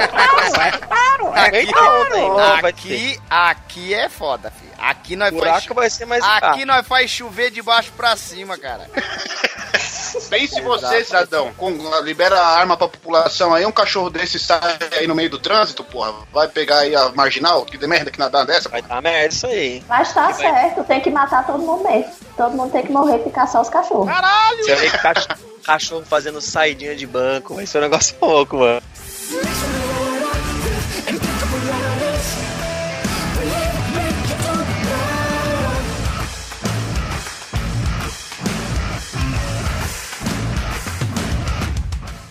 claro, 0.77 1.27
Aqui, 1.33 1.57
Então, 1.61 2.35
vai 2.61 2.61
ter. 2.61 2.67
aqui, 2.69 3.19
aqui 3.29 3.93
é 3.93 4.09
foda, 4.09 4.49
filho. 4.51 4.67
Aqui 4.79 5.15
nós 5.15 5.35
faz, 5.37 5.65
vai 5.67 5.89
ser 5.89 6.05
mais 6.05 6.23
aqui 6.23 6.65
nós 6.65 6.87
faz 6.87 7.09
chover 7.09 7.51
de 7.51 7.61
baixo 7.61 7.91
pra 7.95 8.15
cima, 8.15 8.57
cara. 8.57 8.89
Pense 10.29 10.61
você, 10.61 11.03
cidadão, 11.03 11.51
com, 11.57 11.71
libera 12.01 12.39
a 12.39 12.57
arma 12.57 12.75
pra 12.77 12.87
população 12.87 13.53
aí, 13.53 13.65
um 13.65 13.71
cachorro 13.71 14.09
desse 14.09 14.39
sai 14.39 14.59
aí 14.97 15.07
no 15.07 15.15
meio 15.15 15.29
do 15.29 15.39
trânsito, 15.39 15.83
porra, 15.83 16.13
vai 16.33 16.47
pegar 16.47 16.79
aí 16.79 16.95
a 16.95 17.09
marginal, 17.09 17.65
que 17.65 17.77
de 17.77 17.87
merda 17.87 18.11
que 18.11 18.19
nada 18.19 18.43
dessa, 18.45 18.69
Vai 18.69 18.81
dar 18.81 19.01
merda 19.01 19.33
isso 19.33 19.47
aí. 19.47 19.83
Mas 19.87 20.13
tá 20.13 20.33
certo, 20.33 20.83
tem 20.83 21.01
que 21.01 21.09
matar 21.09 21.45
todo 21.45 21.59
mundo 21.59 21.83
mesmo. 21.83 22.11
Todo 22.35 22.53
mundo 22.55 22.71
tem 22.71 22.83
que 22.85 22.91
morrer 22.91 23.19
e 23.19 23.23
ficar 23.23 23.47
só 23.47 23.61
os 23.61 23.69
cachorros. 23.69 24.07
Caralho! 24.07 24.63
Você 24.63 24.75
vê 24.75 24.89
cach- 24.89 25.27
cachorro 25.63 26.03
fazendo 26.07 26.39
saidinha 26.41 26.95
de 26.95 27.05
banco, 27.07 27.55
vai 27.55 27.65
ser 27.65 27.79
um 27.79 27.81
negócio 27.81 28.15
louco, 28.21 28.57
mano. 28.57 28.81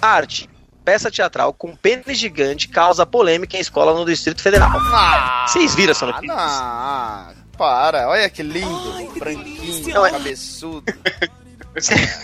Arte. 0.01 0.49
Peça 0.85 1.11
teatral 1.11 1.53
com 1.53 1.75
pênis 1.75 2.17
gigante 2.19 2.69
causa 2.69 3.05
polêmica 3.05 3.57
em 3.57 3.61
escola 3.61 3.93
no 3.93 4.05
Distrito 4.05 4.41
Federal. 4.41 4.71
Ah, 4.93 5.45
Vocês 5.49 5.75
viram 5.75 5.91
essa 5.91 6.07
notícia? 6.07 6.29
Não, 6.35 7.35
para. 7.59 8.09
Olha 8.09 8.31
que 8.31 8.43
lindo. 8.43 9.13
branquinho, 9.19 9.89
Não, 9.95 10.07
é- 10.07 10.11
cabeçudo. 10.13 10.85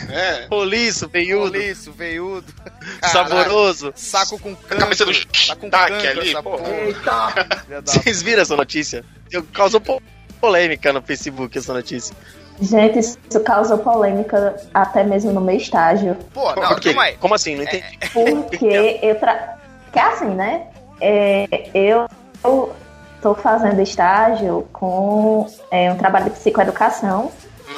É. 0.08 0.46
Roliço, 0.50 1.08
veiudo, 1.08 1.46
Roliço, 1.58 1.92
veiudo. 1.92 2.46
Caralho. 3.02 3.28
saboroso. 3.30 3.92
Saco 3.96 4.38
com 4.38 4.54
cancro. 4.56 4.78
cabeça 4.78 5.04
do 5.04 5.12
tá 5.12 5.56
com 5.56 5.68
cancro 5.70 6.20
ali, 6.20 6.32
pô. 6.42 6.58
Vocês 7.84 8.22
viram 8.22 8.42
essa 8.42 8.56
notícia? 8.56 9.04
Causou 9.52 9.80
po- 9.80 10.02
polêmica 10.40 10.92
no 10.92 11.02
Facebook 11.02 11.58
essa 11.58 11.74
notícia. 11.74 12.14
Gente, 12.60 12.98
isso 12.98 13.18
causou 13.44 13.78
polêmica 13.78 14.56
até 14.72 15.02
mesmo 15.02 15.32
no 15.32 15.40
meu 15.40 15.56
estágio. 15.56 16.16
Pô, 16.32 16.54
não, 16.54 16.68
Por 16.68 16.80
quê? 16.80 16.90
calma 16.90 17.02
aí. 17.04 17.16
Como 17.16 17.34
assim? 17.34 17.56
Não 17.56 17.64
entendi. 17.64 17.98
Porque 18.12 19.00
eu 19.02 19.18
tra... 19.18 19.58
Que 19.92 19.98
é 19.98 20.02
assim, 20.02 20.28
né? 20.28 20.66
É, 21.00 21.68
eu, 21.74 22.06
eu 22.44 22.72
tô 23.20 23.34
fazendo 23.34 23.80
estágio 23.80 24.66
com 24.72 25.46
é, 25.70 25.90
um 25.90 25.96
trabalho 25.96 26.26
de 26.26 26.30
psicoeducação 26.32 27.30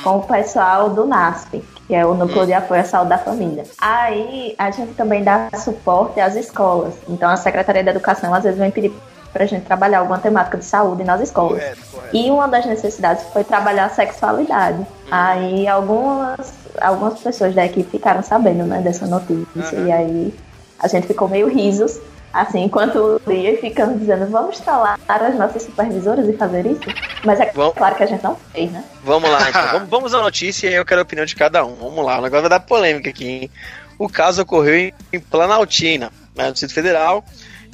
com 0.02 0.18
o 0.18 0.22
pessoal 0.22 0.90
do 0.90 1.06
NASP, 1.06 1.62
que 1.86 1.94
é 1.94 2.04
o 2.04 2.14
Núcleo 2.14 2.46
de 2.46 2.52
Apoio 2.52 2.80
à 2.80 2.84
Saúde 2.84 3.10
da 3.10 3.18
Família. 3.18 3.64
Aí 3.80 4.54
a 4.58 4.70
gente 4.70 4.94
também 4.94 5.22
dá 5.22 5.48
suporte 5.56 6.20
às 6.20 6.34
escolas. 6.34 6.94
Então 7.08 7.30
a 7.30 7.36
Secretaria 7.36 7.82
da 7.84 7.90
Educação 7.90 8.34
às 8.34 8.44
vezes 8.44 8.58
vem 8.58 8.70
pedir 8.70 8.92
pra 9.34 9.44
gente 9.44 9.64
trabalhar 9.66 9.98
alguma 9.98 10.18
temática 10.18 10.56
de 10.56 10.64
saúde 10.64 11.04
nas 11.04 11.20
escolas. 11.20 11.58
Correto, 11.60 11.80
correto. 11.92 12.16
E 12.16 12.30
uma 12.30 12.46
das 12.48 12.64
necessidades 12.64 13.24
foi 13.32 13.44
trabalhar 13.44 13.84
a 13.86 13.90
sexualidade. 13.90 14.86
Aí 15.10 15.68
algumas, 15.68 16.54
algumas 16.80 17.18
pessoas 17.20 17.54
da 17.54 17.66
equipe 17.66 17.90
ficaram 17.90 18.22
sabendo 18.22 18.64
né, 18.64 18.80
dessa 18.80 19.06
notícia. 19.06 19.76
E 19.76 19.92
aí 19.92 20.34
a 20.78 20.88
gente 20.88 21.06
ficou 21.06 21.28
meio 21.28 21.48
risos, 21.48 21.98
assim, 22.32 22.62
enquanto 22.64 23.20
lia 23.26 23.52
e 23.52 23.56
ficando 23.58 23.98
dizendo, 23.98 24.26
vamos 24.30 24.58
trollar 24.60 24.98
as 25.08 25.34
nossas 25.36 25.62
supervisoras 25.64 26.28
e 26.28 26.32
fazer 26.34 26.64
isso? 26.66 26.80
Mas 27.24 27.40
é 27.40 27.50
Vamos. 27.54 27.74
claro 27.74 27.94
que 27.96 28.02
a 28.02 28.06
gente 28.06 28.22
não 28.24 28.36
fez, 28.52 28.70
né? 28.70 28.84
Vamos 29.02 29.28
lá, 29.30 29.48
então. 29.48 29.62
Vamos, 29.72 29.88
vamos 29.90 30.14
à 30.14 30.22
notícia 30.22 30.66
e 30.66 30.70
aí 30.70 30.76
eu 30.76 30.84
quero 30.84 31.00
a 31.00 31.04
opinião 31.04 31.26
de 31.26 31.34
cada 31.34 31.64
um. 31.64 31.74
Vamos 31.74 32.04
lá, 32.04 32.18
o 32.18 32.22
negócio 32.22 32.42
vai 32.42 32.50
dar 32.50 32.60
polêmica 32.60 33.10
aqui, 33.10 33.26
hein? 33.28 33.50
O 33.98 34.08
caso 34.08 34.42
ocorreu 34.42 34.74
em- 34.76 34.92
em 35.12 35.20
Planaltina, 35.20 36.10
né, 36.34 36.46
no 36.46 36.52
Distrito 36.52 36.74
Federal. 36.74 37.24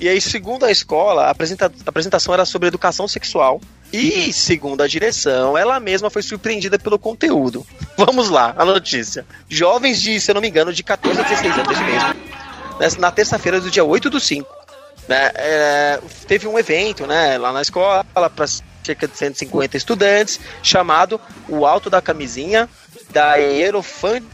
E 0.00 0.08
aí, 0.08 0.20
segundo 0.20 0.64
a 0.64 0.70
escola, 0.70 1.26
a, 1.26 1.30
apresenta- 1.30 1.66
a 1.66 1.88
apresentação 1.90 2.32
era 2.32 2.44
sobre 2.44 2.68
educação 2.68 3.06
sexual. 3.06 3.60
E, 3.92 4.32
segundo 4.32 4.82
a 4.82 4.86
direção, 4.86 5.58
ela 5.58 5.78
mesma 5.80 6.08
foi 6.08 6.22
surpreendida 6.22 6.78
pelo 6.78 6.98
conteúdo. 6.98 7.66
Vamos 7.96 8.30
lá, 8.30 8.54
a 8.56 8.64
notícia. 8.64 9.26
Jovens 9.48 10.00
de, 10.00 10.20
se 10.20 10.30
eu 10.30 10.34
não 10.34 10.40
me 10.40 10.48
engano, 10.48 10.72
de 10.72 10.82
14 10.82 11.20
a 11.20 11.22
16 11.24 11.58
anos 11.58 11.78
mesmo. 11.80 13.00
Na 13.00 13.10
terça-feira 13.10 13.60
do 13.60 13.70
dia 13.70 13.84
8 13.84 14.08
do 14.08 14.18
5. 14.18 14.48
Né, 15.08 15.30
é, 15.34 16.00
teve 16.28 16.46
um 16.46 16.58
evento 16.58 17.06
né, 17.06 17.36
lá 17.36 17.52
na 17.52 17.60
escola 17.62 18.04
para 18.14 18.46
cerca 18.84 19.08
de 19.08 19.16
150 19.16 19.76
estudantes, 19.76 20.40
chamado 20.62 21.20
O 21.48 21.66
Alto 21.66 21.90
da 21.90 22.00
Camisinha, 22.00 22.68
da 23.10 23.34
Hierofante 23.34 24.24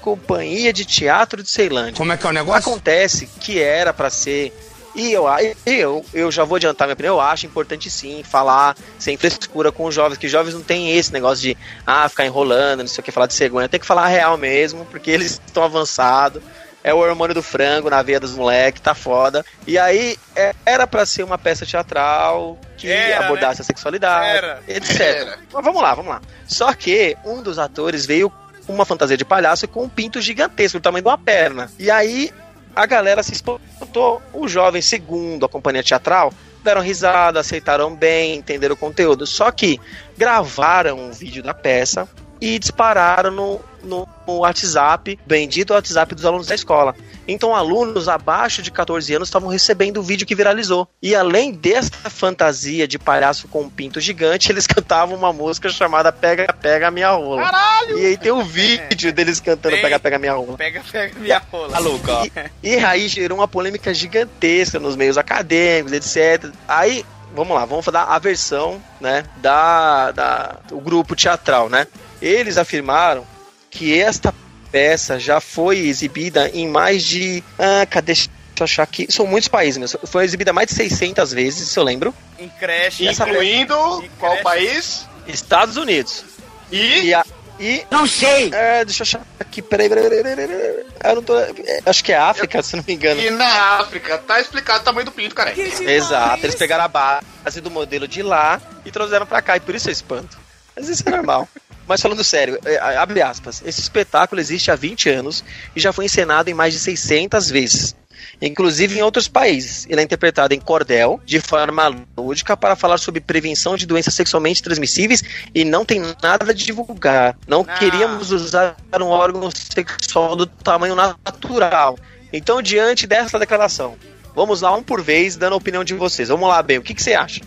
Companhia 0.00 0.72
de 0.72 0.84
Teatro 0.84 1.42
de 1.42 1.50
Ceilândia. 1.50 1.94
Como 1.96 2.12
é 2.12 2.16
que 2.16 2.26
é 2.26 2.30
o 2.30 2.32
negócio? 2.32 2.60
Acontece 2.60 3.26
que 3.40 3.58
era 3.60 3.92
para 3.92 4.10
ser. 4.10 4.52
E 4.96 5.12
eu, 5.12 5.26
eu, 5.66 6.04
eu 6.14 6.32
já 6.32 6.42
vou 6.42 6.56
adiantar 6.56 6.88
minha 6.88 6.94
opinião, 6.94 7.16
eu 7.16 7.20
acho 7.20 7.44
importante 7.44 7.90
sim 7.90 8.22
falar 8.24 8.74
sem 8.98 9.16
frescura 9.16 9.70
com 9.70 9.84
os 9.84 9.94
jovens, 9.94 10.16
que 10.16 10.24
os 10.26 10.32
jovens 10.32 10.54
não 10.54 10.62
tem 10.62 10.96
esse 10.96 11.12
negócio 11.12 11.42
de 11.42 11.56
ah, 11.86 12.08
ficar 12.08 12.24
enrolando, 12.24 12.80
não 12.80 12.86
sei 12.88 13.02
o 13.02 13.04
que, 13.04 13.12
falar 13.12 13.26
de 13.26 13.34
cegonha. 13.34 13.68
Tem 13.68 13.78
que 13.78 13.84
falar 13.86 14.06
real 14.08 14.38
mesmo, 14.38 14.86
porque 14.86 15.10
eles 15.10 15.32
estão 15.46 15.62
avançados. 15.62 16.42
É 16.82 16.94
o 16.94 16.98
hormônio 16.98 17.34
do 17.34 17.42
frango 17.42 17.90
na 17.90 18.00
veia 18.00 18.20
dos 18.20 18.32
moleques, 18.32 18.80
tá 18.80 18.94
foda. 18.94 19.44
E 19.66 19.76
aí, 19.76 20.16
é- 20.36 20.54
era 20.64 20.86
para 20.86 21.04
ser 21.04 21.24
uma 21.24 21.36
peça 21.36 21.66
teatral 21.66 22.56
que 22.78 22.88
Era, 22.90 23.24
abordasse 23.26 23.60
a 23.60 23.64
sexualidade, 23.64 24.36
Era. 24.36 24.60
etc. 24.68 25.00
Era. 25.00 25.38
Mas 25.52 25.64
vamos 25.64 25.82
lá, 25.82 25.94
vamos 25.94 26.10
lá. 26.12 26.22
Só 26.46 26.72
que 26.72 27.16
um 27.24 27.42
dos 27.42 27.58
atores 27.58 28.06
veio 28.06 28.32
com 28.66 28.72
uma 28.72 28.84
fantasia 28.84 29.16
de 29.16 29.24
palhaço 29.24 29.66
com 29.68 29.82
um 29.82 29.88
pinto 29.88 30.20
gigantesco, 30.20 30.78
do 30.78 30.82
tamanho 30.82 31.02
de 31.02 31.08
uma 31.08 31.18
perna. 31.18 31.70
E 31.78 31.90
aí 31.90 32.32
A 32.76 32.84
galera 32.84 33.22
se 33.22 33.32
espantou. 33.32 34.20
Os 34.34 34.52
jovens, 34.52 34.84
segundo 34.84 35.46
a 35.46 35.48
companhia 35.48 35.82
teatral, 35.82 36.30
deram 36.62 36.82
risada, 36.82 37.40
aceitaram 37.40 37.96
bem, 37.96 38.36
entenderam 38.36 38.74
o 38.74 38.78
conteúdo. 38.78 39.26
Só 39.26 39.50
que 39.50 39.80
gravaram 40.14 40.98
um 40.98 41.10
vídeo 41.10 41.42
da 41.42 41.54
peça 41.54 42.06
e 42.40 42.58
dispararam 42.58 43.30
no, 43.30 43.60
no, 43.82 44.08
no 44.26 44.38
WhatsApp, 44.38 45.18
bendito 45.26 45.72
WhatsApp 45.72 46.14
dos 46.14 46.24
alunos 46.24 46.46
da 46.46 46.54
escola. 46.54 46.94
Então, 47.28 47.54
alunos 47.54 48.08
abaixo 48.08 48.62
de 48.62 48.70
14 48.70 49.14
anos 49.14 49.28
estavam 49.28 49.48
recebendo 49.48 49.98
o 49.98 50.02
vídeo 50.02 50.26
que 50.26 50.34
viralizou. 50.34 50.88
E 51.02 51.14
além 51.14 51.52
dessa 51.52 52.08
fantasia 52.08 52.86
de 52.86 52.98
palhaço 52.98 53.48
com 53.48 53.62
um 53.62 53.70
pinto 53.70 54.00
gigante, 54.00 54.50
eles 54.52 54.66
cantavam 54.66 55.16
uma 55.16 55.32
música 55.32 55.68
chamada 55.68 56.12
Pega, 56.12 56.52
Pega 56.52 56.90
Minha 56.90 57.10
Rola. 57.10 57.42
Caralho! 57.42 57.98
E 57.98 58.06
aí 58.06 58.16
tem 58.16 58.32
o 58.32 58.42
vídeo 58.42 59.12
deles 59.12 59.40
cantando. 59.40 59.76
Pega, 59.76 59.98
Pega 59.98 60.18
Minha 60.18 60.34
Rola. 60.34 60.56
Pega, 60.56 60.82
pega 60.90 61.18
minha 61.18 61.42
rola. 61.50 61.72
Tá 61.72 61.78
louco, 61.78 62.10
ó. 62.10 62.24
E, 62.24 62.30
e 62.62 62.78
aí 62.78 63.08
gerou 63.08 63.38
uma 63.38 63.48
polêmica 63.48 63.92
gigantesca 63.92 64.78
nos 64.78 64.94
meios 64.94 65.18
acadêmicos, 65.18 65.92
etc. 65.92 66.50
Aí, 66.68 67.04
vamos 67.34 67.54
lá, 67.54 67.64
vamos 67.64 67.84
falar 67.84 68.04
a 68.04 68.18
versão, 68.18 68.80
né, 69.00 69.24
da, 69.38 70.10
da 70.12 70.56
o 70.70 70.80
grupo 70.80 71.16
teatral, 71.16 71.68
né? 71.68 71.86
Eles 72.26 72.58
afirmaram 72.58 73.26
que 73.70 73.98
esta 73.98 74.34
peça 74.72 75.18
já 75.18 75.40
foi 75.40 75.78
exibida 75.78 76.48
em 76.52 76.68
mais 76.68 77.04
de, 77.04 77.42
ah, 77.58 77.86
cadê? 77.86 78.14
Deixa 78.14 78.28
eu 78.58 78.64
achar 78.64 78.82
aqui. 78.84 79.06
São 79.10 79.26
muitos 79.26 79.48
países, 79.48 79.76
mas 79.78 79.96
foi 80.10 80.24
exibida 80.24 80.52
mais 80.52 80.68
de 80.68 80.74
600 80.74 81.30
vezes, 81.32 81.68
se 81.68 81.78
eu 81.78 81.82
lembro. 81.84 82.14
Em 82.38 82.48
creche. 82.48 83.06
Essa- 83.06 83.28
Incluindo 83.28 83.74
E 84.02 84.08
qual 84.18 84.32
cresce. 84.32 84.44
país? 84.44 85.06
Estados 85.28 85.76
Unidos. 85.76 86.24
E 86.72 87.06
E, 87.06 87.14
a, 87.14 87.24
e 87.60 87.84
Não 87.90 88.06
sei. 88.06 88.50
é, 88.52 88.84
deixa 88.84 89.02
eu 89.02 89.04
achar 89.04 89.20
aqui, 89.38 89.60
peraí, 89.60 89.88
peraí, 89.88 90.04
peraí, 90.08 90.22
peraí, 90.22 90.48
peraí. 90.48 90.86
Eu 91.04 91.14
não 91.16 91.22
tô, 91.22 91.38
é, 91.38 91.80
acho 91.84 92.02
que 92.02 92.12
é 92.12 92.16
África, 92.16 92.62
se 92.62 92.76
não 92.76 92.84
me 92.86 92.94
engano. 92.94 93.20
E 93.20 93.30
na 93.30 93.78
África, 93.80 94.16
tá 94.18 94.40
explicado 94.40 94.80
o 94.80 94.84
tamanho 94.84 95.04
do 95.04 95.12
pinto, 95.12 95.34
cara. 95.34 95.52
Exato, 95.58 96.44
eles 96.44 96.56
pegaram 96.56 96.84
a 96.84 96.88
base 96.88 97.60
do 97.60 97.70
modelo 97.70 98.08
de 98.08 98.22
lá 98.22 98.60
e 98.86 98.90
trouxeram 98.90 99.26
pra 99.26 99.42
cá, 99.42 99.56
e 99.58 99.60
por 99.60 99.74
isso 99.74 99.88
eu 99.88 99.92
espanto. 99.92 100.38
Mas 100.74 100.88
isso 100.88 101.02
é 101.06 101.10
normal. 101.10 101.46
Mas 101.86 102.00
falando 102.00 102.24
sério, 102.24 102.58
é, 102.64 102.78
abre 102.96 103.22
aspas, 103.22 103.62
esse 103.64 103.80
espetáculo 103.80 104.40
existe 104.40 104.70
há 104.70 104.76
20 104.76 105.08
anos 105.08 105.44
e 105.74 105.80
já 105.80 105.92
foi 105.92 106.06
encenado 106.06 106.50
em 106.50 106.54
mais 106.54 106.74
de 106.74 106.80
600 106.80 107.50
vezes. 107.50 107.96
Inclusive 108.40 108.98
em 108.98 109.02
outros 109.02 109.28
países. 109.28 109.86
Ele 109.88 110.00
é 110.00 110.04
interpretado 110.04 110.52
em 110.52 110.60
cordel, 110.60 111.20
de 111.24 111.40
forma 111.40 111.94
lúdica, 112.16 112.56
para 112.56 112.76
falar 112.76 112.98
sobre 112.98 113.20
prevenção 113.20 113.76
de 113.76 113.86
doenças 113.86 114.14
sexualmente 114.14 114.62
transmissíveis 114.62 115.22
e 115.54 115.64
não 115.64 115.84
tem 115.84 116.02
nada 116.22 116.52
de 116.52 116.64
divulgar. 116.64 117.36
Não 117.46 117.62
Não. 117.62 117.74
queríamos 117.76 118.32
usar 118.32 118.76
um 119.00 119.04
órgão 119.04 119.50
sexual 119.50 120.36
do 120.36 120.46
tamanho 120.46 120.94
natural. 120.94 121.98
Então, 122.32 122.60
diante 122.60 123.06
dessa 123.06 123.38
declaração, 123.38 123.96
Vamos 124.36 124.60
lá, 124.60 124.70
um 124.76 124.82
por 124.82 125.00
vez, 125.00 125.34
dando 125.34 125.54
a 125.54 125.56
opinião 125.56 125.82
de 125.82 125.94
vocês. 125.94 126.28
Vamos 126.28 126.46
lá, 126.46 126.62
Ben, 126.62 126.76
o 126.76 126.82
que, 126.82 126.92
que 126.92 127.02
você 127.02 127.14
acha? 127.14 127.40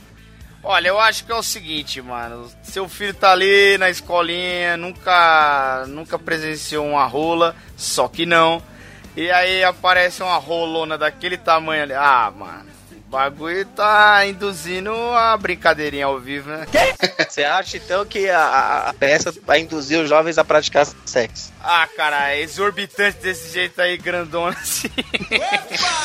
Olha, 0.62 0.90
eu 0.90 1.00
acho 1.00 1.26
que 1.26 1.32
é 1.32 1.36
o 1.36 1.42
seguinte, 1.44 2.02
mano. 2.02 2.52
Seu 2.62 2.88
filho 2.90 3.14
tá 3.14 3.32
ali 3.32 3.78
na 3.78 3.90
escolinha, 3.90 4.76
nunca, 4.76 5.86
nunca 5.88 6.20
presenciou 6.20 6.86
uma 6.86 7.06
rola, 7.06 7.56
só 7.78 8.08
que 8.08 8.26
não. 8.26 8.62
E 9.16 9.32
aí 9.32 9.64
aparece 9.64 10.22
uma 10.22 10.38
rolona 10.38 10.98
daquele 10.98 11.38
tamanho 11.38 11.84
ali. 11.84 11.94
Ah, 11.94 12.32
mano. 12.36 12.69
O 13.10 13.12
bagulho 13.12 13.66
tá 13.66 14.24
induzindo 14.28 14.94
a 14.94 15.36
brincadeirinha 15.36 16.06
ao 16.06 16.20
vivo, 16.20 16.48
né? 16.52 16.68
Você 17.28 17.44
acha 17.44 17.78
então 17.78 18.06
que 18.06 18.30
a, 18.30 18.40
a- 18.40 18.90
a 18.90 18.94
peça 18.94 19.34
vai 19.48 19.62
induzir 19.62 20.00
os 20.00 20.08
jovens 20.08 20.38
a 20.38 20.44
praticar 20.46 20.86
sexo? 21.08 21.52
Ah, 21.64 21.88
cara, 21.98 22.32
é 22.36 22.42
exorbitante 22.42 23.18
desse 23.18 23.52
jeito 23.52 23.82
aí, 23.82 23.98
grandona 23.98 24.56
assim. 24.62 24.92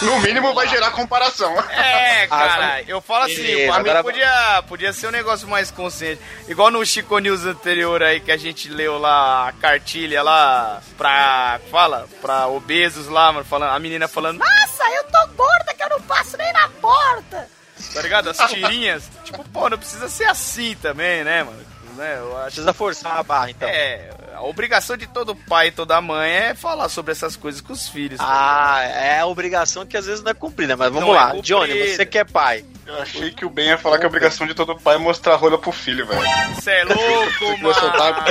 No 0.00 0.18
mínimo 0.20 0.54
vai 0.54 0.66
gerar 0.66 0.92
comparação. 0.92 1.54
É, 1.70 2.26
cara, 2.26 2.82
eu 2.88 3.02
falo 3.02 3.24
assim, 3.24 3.36
Beleza, 3.42 3.72
pra 3.74 3.82
mim 3.82 3.88
agora- 3.90 4.02
podia, 4.02 4.62
podia 4.66 4.92
ser 4.94 5.08
um 5.08 5.12
negócio 5.12 5.46
mais 5.46 5.70
consciente. 5.70 6.22
Igual 6.48 6.70
no 6.70 6.84
Chico 6.86 7.18
News 7.18 7.44
anterior 7.44 8.02
aí, 8.02 8.18
que 8.18 8.32
a 8.32 8.36
gente 8.38 8.70
leu 8.70 8.98
lá 8.98 9.48
a 9.48 9.52
cartilha 9.52 10.22
lá 10.22 10.80
pra, 10.96 11.60
fala, 11.70 12.08
pra 12.22 12.46
obesos 12.46 13.08
lá, 13.08 13.30
mano, 13.30 13.44
falando, 13.44 13.72
a 13.72 13.78
menina 13.78 14.08
falando, 14.08 14.38
nossa, 14.38 14.84
eu 14.96 15.04
tô 15.04 15.26
gorda 15.36 15.74
que 15.76 15.82
eu 15.82 15.88
não 15.90 16.00
passo 16.00 16.36
nem 16.38 16.50
na 16.54 16.66
porta. 16.80 16.93
Tá 17.92 18.02
ligado? 18.02 18.30
As 18.30 18.38
tirinhas. 18.50 19.10
tipo, 19.24 19.44
pô, 19.50 19.68
não 19.68 19.78
precisa 19.78 20.08
ser 20.08 20.24
assim 20.24 20.76
também, 20.76 21.24
né, 21.24 21.42
mano? 21.42 21.64
Né, 21.96 22.16
eu 22.18 22.36
acho 22.38 22.46
Precisa 22.46 22.72
forçar 22.72 23.18
a 23.18 23.22
barra, 23.22 23.50
então. 23.50 23.68
é, 23.68 24.10
a 24.34 24.42
obrigação 24.42 24.96
de 24.96 25.06
todo 25.06 25.34
pai 25.34 25.68
e 25.68 25.70
toda 25.72 26.00
mãe 26.00 26.30
é 26.30 26.54
falar 26.54 26.88
sobre 26.88 27.12
essas 27.12 27.36
coisas 27.36 27.60
com 27.60 27.72
os 27.72 27.88
filhos. 27.88 28.18
Ah, 28.20 28.80
é 28.82 29.20
a 29.20 29.26
obrigação 29.26 29.86
que 29.86 29.96
às 29.96 30.06
vezes 30.06 30.22
não 30.22 30.30
é 30.30 30.34
cumprida, 30.34 30.76
mas 30.76 30.90
vamos 30.92 31.08
Não 31.08 31.14
é 31.14 31.18
lá. 31.18 31.24
cumprida. 31.30 31.46
Johnny, 31.46 31.88
você 31.94 32.04
que 32.04 32.18
é 32.18 32.24
pai. 32.24 32.64
Eu 32.86 33.00
achei 33.00 33.30
que 33.30 33.44
o 33.46 33.50
Ben 33.50 33.68
ia 33.68 33.78
falar 33.78 33.98
que 33.98 34.04
a 34.04 34.08
obrigação 34.08 34.46
de 34.46 34.52
todo 34.54 34.76
pai 34.78 34.96
é 34.96 34.98
mostrar 34.98 35.34
a 35.34 35.36
rola 35.36 35.56
pro 35.58 35.72
filho, 35.72 36.06
velho. 36.06 36.20
Você 36.54 36.70
é 36.70 36.84
louco, 36.84 37.74
soltar 37.80 38.12
mano! 38.12 38.24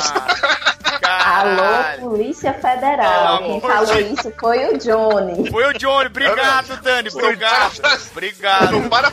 Alô! 1.04 2.10
Polícia 2.10 2.54
Federal. 2.54 3.40
Quem 3.40 3.62
falou 3.62 3.86
de- 3.96 4.02
isso 4.14 4.34
foi 4.40 4.66
o 4.74 4.78
Johnny. 4.78 5.50
Foi 5.50 5.66
o 5.66 5.74
Johnny, 5.74 6.08
obrigado, 6.08 6.78
Dani, 6.82 7.10
obrigado, 7.10 7.82
Não 7.82 8.06
obrigado. 8.12 8.90
para 8.90 9.12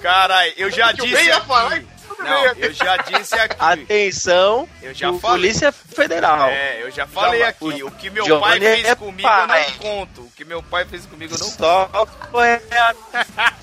Caralho, 0.00 0.52
eu 0.56 0.70
já 0.70 0.92
disse 0.92 1.14
Ben 1.14 1.24
ia 1.26 1.40
falar. 1.40 1.80
Não, 2.18 2.44
eu 2.56 2.72
já 2.72 2.96
disse 2.98 3.34
aqui. 3.34 3.56
Atenção, 3.58 4.68
Eu 4.82 4.94
já 4.94 5.06
falei. 5.14 5.20
Polícia 5.20 5.70
Federal. 5.72 6.48
É, 6.48 6.82
eu 6.82 6.90
já 6.90 7.06
falei 7.06 7.40
Já- 7.40 7.48
aqui. 7.48 7.82
O 7.82 7.90
que 7.90 8.10
meu 8.10 8.24
Johnny 8.24 8.40
pai 8.40 8.58
fez 8.60 8.84
é 8.86 8.94
comigo 8.94 9.28
eu 9.28 9.46
pai. 9.46 9.66
não 9.68 9.72
conto. 9.78 10.20
O 10.22 10.30
que 10.34 10.44
meu 10.44 10.62
pai 10.62 10.84
fez 10.84 11.06
comigo 11.06 11.34
eu 11.34 11.38
não 11.38 11.46
conto. 11.46 11.58
Só 11.58 12.06
correr 12.30 12.62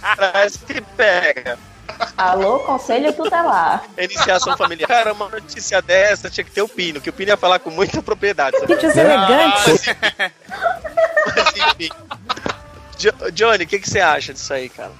atrás 0.04 0.58
que 0.58 0.82
pega. 0.82 1.58
Alô, 2.18 2.60
Conselho 2.60 3.12
Tutelar. 3.14 3.84
Iniciação 3.98 4.56
familiar. 4.58 4.88
Cara, 4.88 5.14
uma 5.14 5.28
notícia 5.30 5.82
dessa 5.82 6.30
tinha 6.30 6.44
que 6.44 6.52
ter 6.52 6.62
o 6.62 6.68
Pino, 6.68 7.00
que 7.02 7.10
o 7.10 7.14
Pino 7.14 7.30
ia 7.32 7.38
falar 7.38 7.60
com 7.60 7.70
muita 7.70 8.02
propriedade. 8.02 8.58
sabe? 8.60 8.74
Vídeos 8.76 8.96
elegantes. 8.96 9.86
Mas, 11.36 11.54
enfim. 11.56 11.90
Jo- 12.98 13.32
Johnny, 13.32 13.64
o 13.66 13.68
que, 13.68 13.80
que 13.80 13.90
você 13.90 14.00
acha 14.00 14.34
disso 14.34 14.54
aí, 14.54 14.70
cara? 14.70 14.92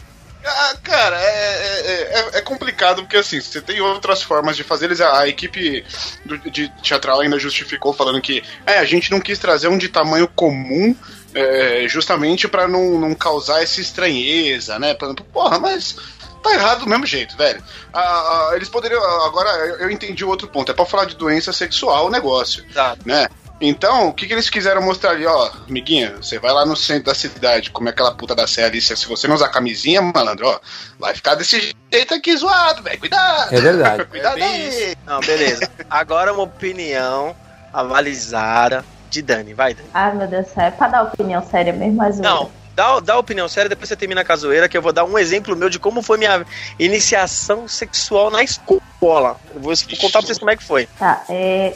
Ah, 0.46 0.74
cara, 0.84 1.18
é, 1.22 1.26
é, 1.26 2.20
é- 2.36 2.38
é 2.38 2.42
complicado 2.42 3.02
porque 3.04 3.18
assim, 3.18 3.40
você 3.40 3.62
tem 3.62 3.80
outras 3.82 4.22
formas 4.22 4.56
de 4.58 4.64
fazer 4.64 4.86
eles. 4.86 5.00
A, 5.02 5.20
a 5.22 5.28
equipe 5.28 5.86
do- 6.26 6.38
de 6.52 6.68
teatral 6.82 7.22
ainda 7.22 7.40
justificou 7.40 7.94
falando 7.94 8.22
que 8.22 8.44
é, 8.66 8.78
a 8.80 8.86
gente 8.86 9.10
não 9.12 9.22
quis 9.22 9.40
trazer 9.40 9.68
um 9.70 9.78
de 9.78 9.90
tamanho 9.90 10.28
comum. 10.28 10.96
é, 11.36 11.88
justamente 11.88 12.48
pra 12.48 12.68
não, 12.68 13.00
não 13.00 13.16
causar 13.16 13.64
essa 13.64 13.82
estranheza, 13.82 14.78
né? 14.78 14.94
Porra, 15.34 15.58
mas 15.60 15.96
tá 16.44 16.54
errado 16.54 16.82
do 16.82 16.88
mesmo 16.90 17.08
jeito, 17.08 17.36
velho. 17.36 17.64
Ah, 17.92 18.50
ah, 18.52 18.56
eles 18.56 18.70
poderiam. 18.70 19.02
Agora 19.26 19.50
eu 19.80 19.90
entendi 19.90 20.24
o 20.24 20.30
outro 20.30 20.48
ponto. 20.48 20.72
É 20.72 20.76
pra 20.76 20.86
falar 20.86 21.06
de 21.06 21.16
doença 21.16 21.52
sexual 21.52 22.06
o 22.06 22.10
negócio 22.12 22.64
Exato. 22.70 23.00
né? 23.08 23.28
Então, 23.66 24.10
o 24.10 24.14
que, 24.14 24.28
que 24.28 24.34
eles 24.34 24.50
quiseram 24.50 24.82
mostrar 24.82 25.12
ali, 25.12 25.26
ó, 25.26 25.50
amiguinha, 25.70 26.18
você 26.18 26.38
vai 26.38 26.52
lá 26.52 26.66
no 26.66 26.76
centro 26.76 27.06
da 27.06 27.16
cidade, 27.16 27.72
comer 27.72 27.92
aquela 27.92 28.14
puta 28.14 28.36
da 28.36 28.46
Sé 28.46 28.66
ali, 28.66 28.82
se 28.82 28.94
você 29.08 29.26
não 29.26 29.36
usar 29.36 29.48
camisinha, 29.48 30.02
malandro, 30.02 30.48
ó, 30.48 30.60
vai 31.00 31.16
ficar 31.16 31.36
desse 31.36 31.74
jeito 31.92 32.14
aqui 32.14 32.36
zoado, 32.36 32.84
velho, 32.84 33.00
cuidado. 33.00 33.56
É 33.56 33.62
verdade. 33.62 34.06
Cuidado 34.06 34.38
É 34.38 34.44
aí. 34.44 34.96
Não, 35.06 35.22
beleza. 35.22 35.70
Agora 35.90 36.34
uma 36.34 36.44
opinião 36.44 37.34
avalizada 37.72 38.84
de 39.10 39.22
Dani. 39.22 39.54
Vai, 39.54 39.74
Dani. 39.74 39.88
Ai, 39.94 40.14
meu 40.14 40.28
Deus 40.28 40.46
do 40.48 40.54
céu. 40.54 40.64
É 40.66 40.72
pra 40.72 40.90
dar 40.90 41.04
opinião 41.04 41.46
séria 41.50 41.72
mesmo, 41.72 41.96
mas. 41.96 42.20
Não, 42.20 42.52
dá, 42.76 43.00
dá 43.00 43.18
opinião 43.18 43.48
séria, 43.48 43.70
depois 43.70 43.88
você 43.88 43.96
termina 43.96 44.26
a 44.28 44.36
zoeira, 44.36 44.68
que 44.68 44.78
eu 44.78 44.82
vou 44.82 44.92
dar 44.92 45.06
um 45.06 45.18
exemplo 45.18 45.56
meu 45.56 45.70
de 45.70 45.80
como 45.80 46.02
foi 46.02 46.18
minha 46.18 46.46
iniciação 46.78 47.66
sexual 47.68 48.30
na 48.30 48.44
escola. 48.44 49.40
Eu 49.56 49.62
vou 49.62 49.74
contar 50.02 50.20
pra 50.20 50.22
vocês 50.22 50.38
como 50.38 50.52
é 50.52 50.58
que 50.58 50.64
foi. 50.64 50.88
Tá, 51.00 51.24
é, 51.30 51.74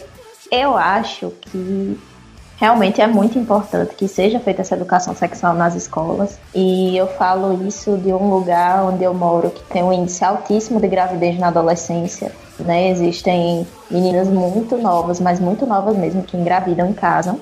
eu 0.51 0.77
acho 0.77 1.31
que 1.41 1.97
realmente 2.57 2.99
é 2.99 3.07
muito 3.07 3.38
importante 3.38 3.93
que 3.95 4.07
seja 4.07 4.39
feita 4.39 4.62
essa 4.62 4.75
educação 4.75 5.15
sexual 5.15 5.53
nas 5.53 5.75
escolas. 5.75 6.39
E 6.53 6.97
eu 6.97 7.07
falo 7.07 7.65
isso 7.65 7.97
de 7.97 8.12
um 8.12 8.29
lugar 8.29 8.83
onde 8.83 9.03
eu 9.03 9.13
moro 9.13 9.51
que 9.51 9.63
tem 9.63 9.83
um 9.83 9.93
índice 9.93 10.25
altíssimo 10.25 10.81
de 10.81 10.88
gravidez 10.88 11.38
na 11.39 11.47
adolescência. 11.47 12.31
Né? 12.60 12.89
Existem 12.89 13.67
meninas 13.89 14.27
muito 14.27 14.77
novas, 14.77 15.19
mas 15.19 15.39
muito 15.39 15.65
novas 15.65 15.95
mesmo, 15.95 16.23
que 16.23 16.36
engravidam 16.36 16.89
em 16.89 16.93
casa. 16.93 17.38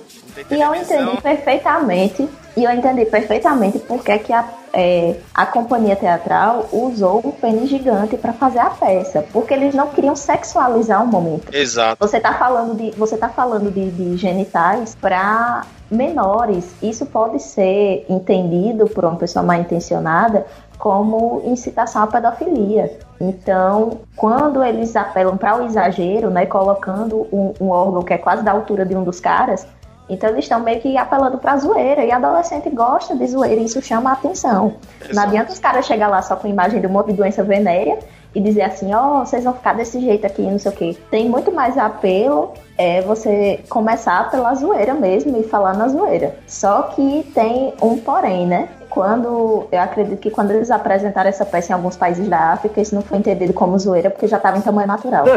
E 0.50 0.62
eu 0.62 0.76
entendi 0.76 1.22
perfeitamente, 1.22 2.30
e 2.58 2.64
eu 2.64 2.72
entendi 2.72 3.06
perfeitamente 3.06 3.80
porque 3.80 4.18
que 4.20 4.32
a, 4.32 4.46
é, 4.74 5.16
a 5.34 5.46
companhia 5.46 5.96
teatral 5.96 6.68
usou 6.72 7.22
um 7.26 7.32
pênis 7.32 7.70
gigante 7.70 8.18
para 8.18 8.34
fazer 8.34 8.60
a 8.60 8.70
peça, 8.70 9.26
porque 9.34 9.54
eles 9.54 9.74
não 9.74 9.88
queriam 9.88 10.16
sexualizar 10.16 11.04
o 11.04 11.08
momento. 11.08 11.54
Exato. 11.54 11.98
Você 12.00 12.20
tá 12.20 12.34
falando 12.34 12.76
de, 12.76 12.92
você 12.98 13.18
tá 13.18 13.30
falando 13.30 13.72
de, 13.72 13.90
de 13.92 14.18
genitais 14.18 14.96
para 14.96 15.64
menores. 15.90 16.74
Isso 16.82 17.06
pode 17.06 17.42
ser 17.42 18.06
entendido 18.10 18.88
por 18.88 19.06
uma 19.06 19.16
pessoa 19.16 19.44
mal 19.44 19.60
intencionada 19.60 20.46
como 20.78 21.42
incitação 21.46 22.04
à 22.04 22.08
pedofilia. 22.08 22.98
Então, 23.20 24.00
quando 24.16 24.64
eles 24.64 24.96
apelam 24.96 25.38
para 25.38 25.58
o 25.58 25.66
exagero, 25.66 26.30
né, 26.30 26.46
colocando 26.46 27.28
um, 27.32 27.54
um 27.60 27.70
órgão 27.70 28.04
que 28.04 28.14
é 28.14 28.18
quase 28.18 28.44
da 28.44 28.52
altura 28.52 28.86
de 28.86 28.96
um 28.96 29.04
dos 29.04 29.20
caras, 29.20 29.66
Então 30.10 30.30
eles 30.30 30.46
estão 30.46 30.60
meio 30.60 30.80
que 30.82 30.98
apelando 30.98 31.38
pra 31.38 31.58
zoeira. 31.58 32.04
E 32.04 32.12
adolescente 32.12 32.70
gosta 32.70 33.16
de 33.16 33.28
zoeira 33.28 33.62
e 33.62 33.66
isso 33.66 33.82
chama 33.82 34.12
a 34.12 34.14
atenção. 34.14 34.76
Não 35.14 35.24
adianta 35.24 35.52
os 35.52 35.60
caras 35.60 35.86
chegar 35.86 36.08
lá 36.08 36.22
só 36.22 36.36
com 36.36 36.48
imagem 36.48 36.80
de 36.80 36.88
uma 36.88 37.04
doença 37.04 37.44
venérea 37.44 38.00
e 38.34 38.42
dizer 38.42 38.64
assim, 38.64 38.94
ó, 38.94 39.24
vocês 39.26 39.44
vão 39.44 39.54
ficar 39.54 39.74
desse 39.74 40.00
jeito 40.00 40.28
aqui, 40.28 40.42
não 40.42 40.60
sei 40.60 40.72
o 40.72 40.76
quê. 40.76 40.98
Tem 41.10 41.30
muito 41.30 41.52
mais 41.52 41.78
apelo 41.78 42.54
é 42.78 43.02
você 43.02 43.64
começar 43.70 44.30
pela 44.30 44.54
zoeira 44.54 44.94
mesmo 44.94 45.40
e 45.40 45.44
falar 45.44 45.74
na 45.74 45.88
zoeira. 45.88 46.36
Só 46.46 46.84
que 46.84 47.24
tem 47.34 47.74
um 47.82 47.98
porém, 47.98 48.46
né? 48.46 48.68
Quando 48.90 49.68
eu 49.72 49.80
acredito 49.80 50.20
que 50.20 50.30
quando 50.30 50.52
eles 50.52 50.70
apresentaram 50.70 51.30
essa 51.30 51.46
peça 51.46 51.72
em 51.72 51.76
alguns 51.76 51.96
países 51.96 52.28
da 52.28 52.52
África, 52.52 52.82
isso 52.82 52.94
não 52.94 53.02
foi 53.02 53.18
entendido 53.18 53.54
como 53.54 53.80
zoeira 53.80 54.10
porque 54.10 54.28
já 54.28 54.38
estava 54.38 54.58
em 54.58 54.62
tamanho 54.62 54.88
natural. 54.88 55.26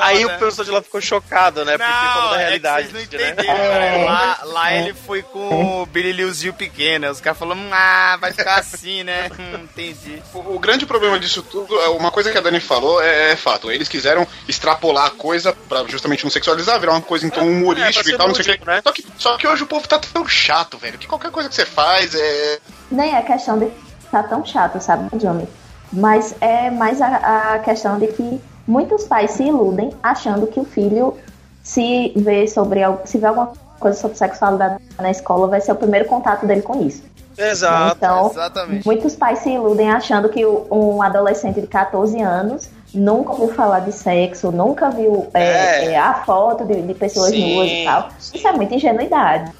Aí 0.10 0.22
Foda. 0.24 0.36
o 0.36 0.38
professor 0.40 0.66
de 0.66 0.72
lá 0.72 0.82
ficou 0.82 1.02
chocado, 1.02 1.64
né? 1.66 1.78
Porque 1.78 1.92
falou 1.92 2.30
da 2.30 2.36
é 2.36 2.38
que 2.38 2.44
realidade. 2.44 2.88
vocês 2.90 3.10
não 3.12 3.20
né? 3.20 3.30
entenderam, 3.32 3.56
cara. 3.58 4.06
Lá, 4.06 4.40
lá 4.44 4.74
ele 4.74 4.94
foi 4.94 5.22
com 5.24 5.82
o 5.82 5.86
Billy 5.86 6.12
Liuzinho 6.12 6.54
pequeno. 6.54 7.10
Os 7.10 7.22
caras 7.22 7.38
falaram, 7.40 7.62
ah, 7.72 8.18
vai 8.20 8.32
ficar 8.34 8.56
assim, 8.60 9.04
né? 9.04 9.30
Hum, 9.40 9.64
entendi. 9.64 10.22
O, 10.34 10.56
o 10.56 10.60
grande 10.60 10.86
problema 10.86 11.18
disso 11.20 11.42
tudo, 11.42 11.80
é 11.80 11.88
uma 11.90 12.12
coisa 12.12 12.32
que 12.32 12.38
a 12.38 12.42
Dani 12.42 12.60
falou 12.60 13.02
é, 13.02 13.32
é 13.32 13.36
fato. 13.36 13.72
Eles 13.72 13.88
quiseram 13.88 14.28
extrapolar 14.48 15.06
a 15.08 15.10
coisa 15.12 15.54
pra 15.68 15.84
justamente 15.88 16.24
não 16.24 16.30
sexualizar, 16.32 16.80
virar 16.80 16.92
uma 16.94 17.02
coisa 17.02 17.26
então 17.26 17.44
É, 17.44 17.46
humorística 17.46 18.04
pra 18.04 18.14
e 18.14 18.18
tal, 18.18 18.28
não 18.28 18.36
sei 18.36 18.56
o 18.56 18.60
que. 18.60 18.66
né? 18.66 18.82
Só 18.84 18.92
que. 18.92 19.06
Só 19.18 19.38
que 19.38 19.48
hoje 19.48 19.64
o 19.64 19.68
povo 19.68 19.88
tá 19.88 19.98
tão 20.00 20.28
chato, 20.28 20.78
velho, 20.78 20.98
que 20.98 21.08
qualquer 21.08 21.32
coisa 21.32 21.48
que 21.50 21.56
você 21.56 21.66
faz 21.66 22.14
é. 22.16 22.60
Nem 22.92 23.16
é 23.16 23.22
questão 23.22 23.58
de 23.58 23.72
estar 24.04 24.24
tão 24.24 24.46
chato, 24.46 24.80
sabe, 24.82 25.08
Johnny? 25.18 25.48
Mas 25.94 26.36
é 26.42 26.70
mais 26.70 27.02
a, 27.02 27.54
a 27.56 27.60
questão 27.60 27.98
de 27.98 28.08
que 28.08 28.42
muitos 28.70 29.04
pais 29.06 29.32
se 29.32 29.44
iludem 29.44 29.90
achando 30.02 30.46
que 30.48 30.60
o 30.60 30.64
filho 30.64 31.16
se 31.64 32.14
vê 32.16 32.48
sobre 32.48 32.82
se 33.06 33.18
vê 33.18 33.26
alguma 33.28 33.52
coisa 33.80 34.00
sobre 34.00 34.18
sexualidade 34.18 34.78
na 35.00 35.10
escola 35.10 35.48
vai 35.48 35.60
ser 35.62 35.72
o 35.72 35.76
primeiro 35.76 36.06
contato 36.06 36.46
dele 36.46 36.62
com 36.62 36.86
isso. 36.86 37.04
Exato. 37.38 37.96
Então, 37.98 38.30
Exatamente. 38.32 38.86
muitos 38.86 39.16
pais 39.16 39.40
se 39.40 39.50
iludem 39.50 39.90
achando 39.90 40.28
que 40.30 40.46
um 40.46 41.02
adolescente 41.02 41.62
de 41.62 41.68
14 41.68 42.22
anos 42.22 42.70
nunca 42.94 43.32
ouviu 43.32 43.54
falar 43.56 43.80
de 43.80 43.94
sexo, 43.94 44.52
nunca 44.52 44.90
viu 44.90 45.28
é, 45.34 45.42
É. 45.44 45.86
é, 45.94 45.98
a 45.98 46.16
foto 46.26 46.66
de, 46.66 46.82
de 46.82 46.94
pessoas 46.94 47.30
Sim, 47.30 47.56
nuas 47.56 47.70
e 47.72 47.84
tal. 47.86 48.10
sim. 48.20 48.38
Isso 48.38 48.48
é 48.48 48.52
muita 48.52 48.76
ingenuidade. 48.76 49.52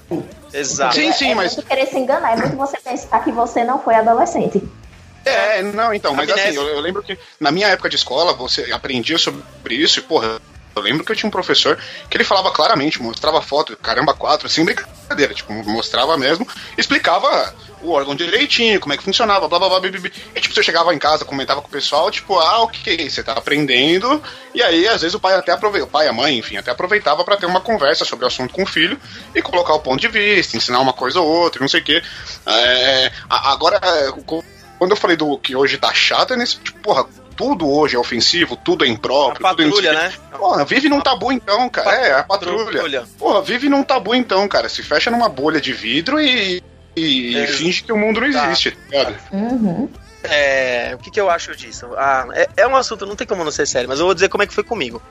Exato. 0.54 0.96
Sim, 0.96 1.12
sim, 1.14 1.32
é 1.32 1.36
mas- 1.36 1.56
muito 1.56 1.68
querer 1.68 1.86
se 1.86 1.98
enganar, 1.98 2.34
é 2.34 2.36
muito 2.36 2.58
você 2.58 2.78
pensar 2.78 3.24
que 3.24 3.32
você 3.32 3.64
não 3.64 3.80
foi 3.80 3.96
adolescente. 3.96 4.62
É, 5.30 5.62
não, 5.64 5.94
então, 5.94 6.14
mas 6.14 6.30
assim, 6.30 6.56
eu, 6.56 6.68
eu 6.68 6.80
lembro 6.80 7.02
que 7.04 7.18
na 7.40 7.52
minha 7.52 7.68
época 7.68 7.90
de 7.90 7.96
escola 7.96 8.34
você 8.34 8.72
aprendia 8.72 9.18
sobre 9.18 9.44
isso 9.76 10.00
e, 10.00 10.02
porra, 10.02 10.40
eu 10.76 10.82
lembro 10.82 11.04
que 11.04 11.12
eu 11.12 11.16
tinha 11.16 11.28
um 11.28 11.32
professor 11.32 11.78
que 12.10 12.16
ele 12.16 12.24
falava 12.24 12.52
claramente, 12.52 13.02
mostrava 13.02 13.42
foto, 13.42 13.76
caramba, 13.78 14.14
quatro, 14.14 14.48
sem 14.48 14.64
brincadeira, 14.64 15.34
tipo, 15.34 15.52
mostrava 15.52 16.16
mesmo, 16.18 16.48
explicava 16.78 17.54
o 17.82 17.92
órgão 17.92 18.16
direitinho, 18.16 18.80
como 18.80 18.94
é 18.94 18.98
que 18.98 19.04
funcionava, 19.04 19.48
blá 19.48 19.58
blá 19.60 19.70
blá, 19.70 19.80
blá, 19.80 19.90
blá, 19.90 20.00
blá. 20.00 20.10
E 20.36 20.40
tipo, 20.42 20.54
você 20.54 20.62
chegava 20.64 20.94
em 20.94 21.00
casa, 21.00 21.26
comentava 21.26 21.62
com 21.62 21.68
o 21.68 21.72
pessoal, 21.72 22.10
tipo, 22.12 22.38
ah, 22.38 22.60
ok, 22.64 23.10
você 23.10 23.24
tá 23.24 23.34
aprendendo, 23.34 24.22
e 24.54 24.62
aí 24.62 24.88
às 24.88 25.02
vezes 25.02 25.16
o 25.16 25.20
pai 25.20 25.34
até 25.34 25.52
aproveitava, 25.52 25.90
o 25.90 25.92
pai 25.92 26.06
e 26.06 26.10
a 26.10 26.14
mãe, 26.14 26.38
enfim, 26.38 26.58
até 26.58 26.72
aproveitava 26.72 27.24
pra 27.24 27.36
ter 27.38 27.46
uma 27.46 27.62
conversa 27.62 28.06
sobre 28.06 28.26
o 28.26 28.28
assunto 28.28 28.54
com 28.54 28.64
o 28.64 28.68
filho 28.68 29.00
e 29.34 29.42
colocar 29.42 29.74
o 29.74 29.80
ponto 29.80 30.00
de 30.00 30.08
vista, 30.08 30.56
ensinar 30.56 30.80
uma 30.80 30.94
coisa 30.94 31.20
ou 31.20 31.28
outra, 31.28 31.62
não 31.62 31.68
sei 31.70 31.80
o 31.82 31.84
quê. 31.84 32.02
É, 32.46 33.12
agora, 33.30 33.80
é, 33.82 34.12
co- 34.26 34.44
quando 34.80 34.92
eu 34.92 34.98
falei 34.98 35.16
do 35.16 35.38
que 35.38 35.56
hoje 35.56 35.78
tá 35.78 35.94
chato, 35.94 36.34
é 36.34 36.38
nesse, 36.38 36.58
tipo, 36.58 36.80
porra, 36.80 37.06
tudo 37.36 37.70
hoje 37.70 37.96
é 37.96 38.00
ofensivo, 38.00 38.56
tudo 38.56 38.84
é 38.84 38.88
A 38.88 38.92
impróprio, 38.92 39.46
é 39.46 39.50
sei 39.56 39.68
patrulha, 39.68 39.90
quê. 39.92 39.96
né? 39.96 40.14
Porra, 40.38 40.66
vive 40.66 40.90
num 40.90 41.00
tabu 41.02 41.32
então, 41.32 41.70
cara. 41.70 41.92
É, 41.96 42.14
a 42.20 42.24
patrulha. 42.24 43.04
Porra, 43.18 43.42
vive 43.42 43.70
num 43.70 43.84
tabu 43.84 44.16
então, 44.16 44.48
cara. 44.48 44.68
Se 44.68 44.82
fecha 44.82 45.12
numa 45.12 45.30
bolha 45.30 45.62
de 45.62 45.72
vidro 45.72 46.20
e, 46.20 46.64
e 46.96 47.38
É. 47.38 47.48
finge 47.48 47.84
que 47.84 47.92
o 47.94 47.98
mundo 47.98 48.20
não 48.22 48.32
Tá. 48.32 48.46
existe, 48.48 48.72
tá 48.72 48.78
ligado? 48.88 49.16
Uhum. 49.32 49.90
É, 50.24 50.92
o 50.96 50.98
que, 50.98 51.10
que 51.12 51.20
eu 51.22 51.30
acho 51.30 51.56
disso? 51.56 51.88
Ah, 51.98 52.28
é, 52.34 52.50
é 52.58 52.68
um 52.68 52.76
assunto, 52.76 53.06
não 53.06 53.16
tem 53.16 53.26
como 53.26 53.44
não 53.44 53.52
ser 53.52 53.66
sério, 53.66 53.88
mas 53.88 54.00
eu 54.00 54.06
vou 54.06 54.14
dizer 54.14 54.28
como 54.28 54.44
é 54.44 54.48
que 54.48 54.54
foi 54.54 54.64
comigo. 54.64 55.02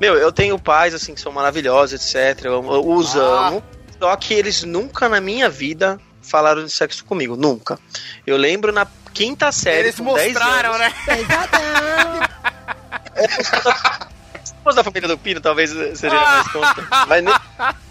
Meu, 0.00 0.14
eu 0.16 0.32
tenho 0.32 0.58
pais, 0.58 0.92
assim, 0.94 1.14
que 1.14 1.20
são 1.20 1.30
maravilhosos, 1.30 1.92
etc. 2.14 2.46
Eu, 2.46 2.52
eu 2.54 2.88
os 2.90 3.16
Ah. 3.16 3.48
amo. 3.48 3.62
Só 4.00 4.16
que 4.16 4.32
eles 4.34 4.64
nunca 4.64 5.08
na 5.08 5.20
minha 5.20 5.48
vida 5.48 6.00
falaram 6.22 6.64
de 6.64 6.70
sexo 6.70 7.04
comigo. 7.04 7.36
Nunca. 7.36 7.78
Eu 8.26 8.36
lembro 8.38 8.72
na 8.72 8.86
quinta 9.12 9.52
série. 9.52 9.88
Eles 9.88 9.96
com 9.96 10.14
10 10.14 10.32
mostraram, 10.32 10.74
anos, 10.74 10.80
né? 10.80 10.94
Se 14.44 14.54
fosse 14.62 14.76
da 14.76 14.84
família 14.84 15.08
do 15.08 15.18
Pino, 15.18 15.40
talvez 15.40 15.70
seria 15.96 16.20
mais 16.20 16.48
conta. 16.48 16.86
Mas 17.06 17.24
nem, 17.24 17.34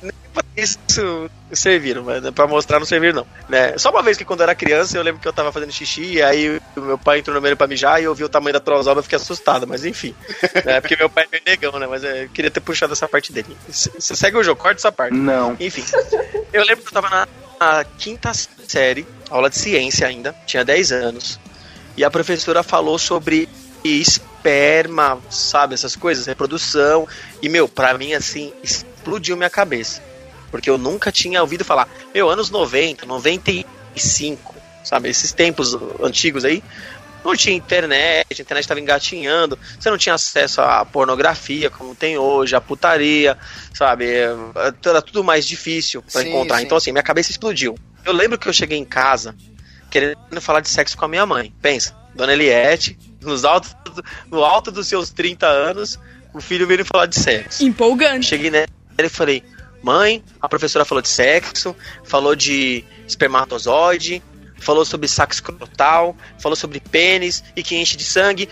nem 0.01 0.13
pra 0.33 0.43
isso 0.55 1.29
serviram, 1.51 2.03
mas 2.03 2.29
pra 2.31 2.47
mostrar 2.47 2.79
não 2.79 2.85
serviram, 2.85 3.17
não. 3.17 3.27
Né? 3.47 3.77
Só 3.77 3.89
uma 3.89 4.03
vez 4.03 4.17
que 4.17 4.25
quando 4.25 4.41
eu 4.41 4.43
era 4.43 4.55
criança, 4.55 4.97
eu 4.97 5.03
lembro 5.03 5.21
que 5.21 5.27
eu 5.27 5.33
tava 5.33 5.51
fazendo 5.51 5.71
xixi, 5.71 6.13
e 6.13 6.21
aí 6.21 6.61
o 6.75 6.81
meu 6.81 6.97
pai 6.97 7.19
entrou 7.19 7.35
no 7.35 7.41
meio 7.41 7.57
pra 7.57 7.67
mijar 7.67 8.01
e 8.01 8.05
eu 8.05 8.15
vi 8.15 8.23
o 8.23 8.29
tamanho 8.29 8.53
da 8.53 8.59
trozoba 8.59 8.99
e 8.99 9.03
fiquei 9.03 9.17
assustado, 9.17 9.67
mas 9.67 9.85
enfim. 9.85 10.15
né? 10.65 10.79
Porque 10.81 10.95
meu 10.95 11.09
pai 11.09 11.25
é 11.25 11.27
meio 11.31 11.43
negão, 11.45 11.79
né? 11.79 11.87
Mas 11.87 12.03
é, 12.03 12.25
eu 12.25 12.29
queria 12.29 12.51
ter 12.51 12.59
puxado 12.59 12.93
essa 12.93 13.07
parte 13.07 13.31
dele. 13.31 13.55
Você 13.67 14.15
segue 14.15 14.37
o 14.37 14.43
jogo, 14.43 14.61
corta 14.61 14.79
essa 14.79 14.91
parte. 14.91 15.15
Não. 15.15 15.55
Enfim. 15.59 15.83
Eu 16.53 16.63
lembro 16.63 16.83
que 16.83 16.89
eu 16.89 17.01
tava 17.01 17.09
na, 17.09 17.27
na 17.59 17.83
quinta 17.83 18.31
série, 18.33 19.07
aula 19.29 19.49
de 19.49 19.57
ciência 19.57 20.07
ainda, 20.07 20.35
tinha 20.45 20.63
10 20.63 20.91
anos. 20.91 21.39
E 21.95 22.03
a 22.03 22.09
professora 22.09 22.63
falou 22.63 22.97
sobre 22.97 23.49
esperma, 23.83 25.19
sabe, 25.29 25.73
essas 25.73 25.95
coisas, 25.95 26.25
reprodução. 26.25 27.07
E, 27.41 27.49
meu, 27.49 27.67
pra 27.67 27.97
mim, 27.97 28.13
assim, 28.13 28.53
explodiu 28.63 29.35
minha 29.37 29.49
cabeça. 29.49 30.01
Porque 30.51 30.69
eu 30.69 30.77
nunca 30.77 31.11
tinha 31.11 31.41
ouvido 31.41 31.63
falar. 31.63 31.87
Meu, 32.13 32.29
anos 32.29 32.49
90, 32.49 33.05
95, 33.05 34.55
sabe, 34.83 35.09
esses 35.09 35.31
tempos 35.31 35.77
antigos 36.01 36.43
aí. 36.45 36.63
Não 37.23 37.35
tinha 37.35 37.53
internet, 37.53 38.25
a 38.39 38.41
internet 38.41 38.63
estava 38.63 38.79
engatinhando, 38.79 39.59
você 39.77 39.89
não 39.89 39.97
tinha 39.97 40.15
acesso 40.15 40.61
à 40.61 40.85
pornografia 40.85 41.69
como 41.69 41.93
tem 41.93 42.17
hoje, 42.17 42.55
à 42.55 42.61
putaria, 42.61 43.37
sabe? 43.73 44.05
Era 44.85 45.01
tudo 45.01 45.21
mais 45.21 45.45
difícil 45.45 46.01
para 46.01 46.23
encontrar. 46.23 46.59
sim. 46.59 46.63
Então, 46.63 46.77
assim, 46.77 46.93
minha 46.93 47.03
cabeça 47.03 47.29
explodiu. 47.29 47.75
Eu 48.05 48.13
lembro 48.13 48.37
que 48.37 48.47
eu 48.47 48.53
cheguei 48.53 48.77
em 48.77 48.85
casa 48.85 49.35
querendo 49.89 50.17
falar 50.39 50.59
de 50.61 50.69
sexo 50.69 50.97
com 50.97 51.05
a 51.05 51.07
minha 51.07 51.25
mãe. 51.25 51.53
Pensa, 51.61 51.95
Dona 52.15 52.33
Eliette, 52.33 52.97
nos 53.21 53.43
altos, 53.43 53.75
no 54.29 54.43
alto 54.43 54.71
dos 54.71 54.87
seus 54.87 55.09
30 55.09 55.45
anos, 55.47 55.99
o 56.33 56.39
filho 56.39 56.67
veio 56.67 56.85
falar 56.85 57.07
de 57.07 57.19
sexo. 57.19 57.63
Empolgante. 57.63 58.27
Cheguei 58.27 58.51
nela 58.51 58.67
e 58.97 59.09
falei: 59.09 59.43
Mãe, 59.81 60.23
a 60.41 60.47
professora 60.47 60.85
falou 60.85 61.01
de 61.01 61.09
sexo, 61.09 61.75
falou 62.03 62.35
de 62.35 62.83
espermatozoide, 63.07 64.21
falou 64.59 64.85
sobre 64.85 65.07
saco 65.07 65.33
escrotal, 65.33 66.15
falou 66.37 66.55
sobre 66.55 66.79
pênis 66.79 67.43
e 67.55 67.63
que 67.63 67.75
enche 67.75 67.97
de 67.97 68.03
sangue 68.03 68.47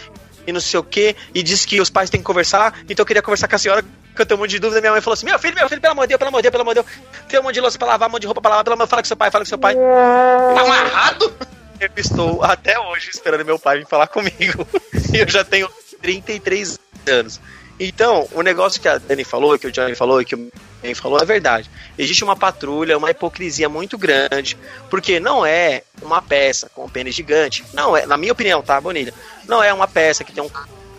e 0.47 0.51
não 0.53 0.61
sei 0.61 0.79
o 0.79 0.83
que, 0.83 1.13
e 1.35 1.43
disse 1.43 1.67
que 1.67 1.81
os 1.81 1.89
pais 1.89 2.09
têm 2.09 2.21
que 2.21 2.25
conversar, 2.25 2.79
então 2.87 3.03
eu 3.03 3.05
queria 3.05 3.21
conversar 3.21 3.49
com 3.49 3.55
a 3.57 3.59
senhora, 3.59 3.85
que 4.17 4.21
eu 4.23 4.25
tenho 4.25 4.37
um 4.37 4.43
monte 4.43 4.51
de 4.51 4.59
dúvida. 4.59 4.81
Minha 4.81 4.91
mãe 4.91 5.01
falou 5.01 5.13
assim: 5.13 5.25
Meu 5.25 5.39
filho, 5.39 5.55
meu 5.55 5.69
filho, 5.69 5.79
pelo 5.79 5.93
amor 5.93 6.03
de 6.05 6.09
Deus, 6.09 6.19
pelo 6.19 6.29
amor 6.29 6.41
de 6.41 6.43
Deus, 6.43 6.51
pelo 6.51 6.61
amor 6.63 6.73
de 6.73 6.81
Deus, 6.81 7.27
tem 7.29 7.39
um 7.39 7.43
monte 7.43 7.53
de 7.53 7.61
louça 7.61 7.77
pra 7.77 7.87
lavar, 7.87 8.09
um 8.09 8.11
monte 8.11 8.21
de 8.21 8.27
roupa 8.27 8.41
pra 8.41 8.49
lavar, 8.49 8.63
pelo 8.65 8.73
amor 8.73 8.85
de 8.85 8.89
Deus, 8.89 8.89
fala 8.89 9.01
com 9.01 9.07
seu 9.07 9.17
pai, 9.17 9.31
fala 9.31 9.45
com 9.45 9.49
seu 9.49 9.57
pai. 9.57 9.75
Tá 9.75 10.61
amarrado? 10.61 11.33
Eu 11.79 11.89
estou 11.95 12.43
até 12.43 12.77
hoje 12.79 13.11
esperando 13.11 13.45
meu 13.45 13.59
pai 13.59 13.77
vir 13.77 13.87
falar 13.87 14.07
comigo. 14.07 14.67
E 15.13 15.17
eu 15.21 15.29
já 15.29 15.43
tenho 15.43 15.69
33 16.01 16.79
anos. 17.07 17.39
Então, 17.79 18.27
o 18.31 18.41
negócio 18.41 18.81
que 18.81 18.87
a 18.87 18.97
Dani 18.97 19.23
falou, 19.23 19.57
que 19.59 19.67
o 19.67 19.71
Johnny 19.71 19.93
falou, 19.93 20.23
que 20.25 20.33
o 20.33 20.51
Ben 20.81 20.95
falou, 20.95 21.19
é 21.19 21.25
verdade. 21.25 21.69
Existe 21.97 22.23
uma 22.23 22.35
patrulha, 22.35 22.97
uma 22.97 23.11
hipocrisia 23.11 23.69
muito 23.69 23.97
grande, 23.97 24.57
porque 24.89 25.19
não 25.19 25.45
é 25.45 25.83
uma 26.01 26.21
peça 26.21 26.69
com 26.73 26.85
um 26.85 26.89
pênis 26.89 27.13
gigante. 27.13 27.63
Não 27.73 27.95
é, 27.95 28.05
na 28.05 28.17
minha 28.17 28.31
opinião, 28.31 28.63
tá, 28.63 28.81
Bonilha? 28.81 29.13
Não 29.47 29.61
é 29.61 29.71
uma 29.71 29.87
peça 29.87 30.23
que 30.23 30.33
tem 30.33 30.43
um 30.43 30.49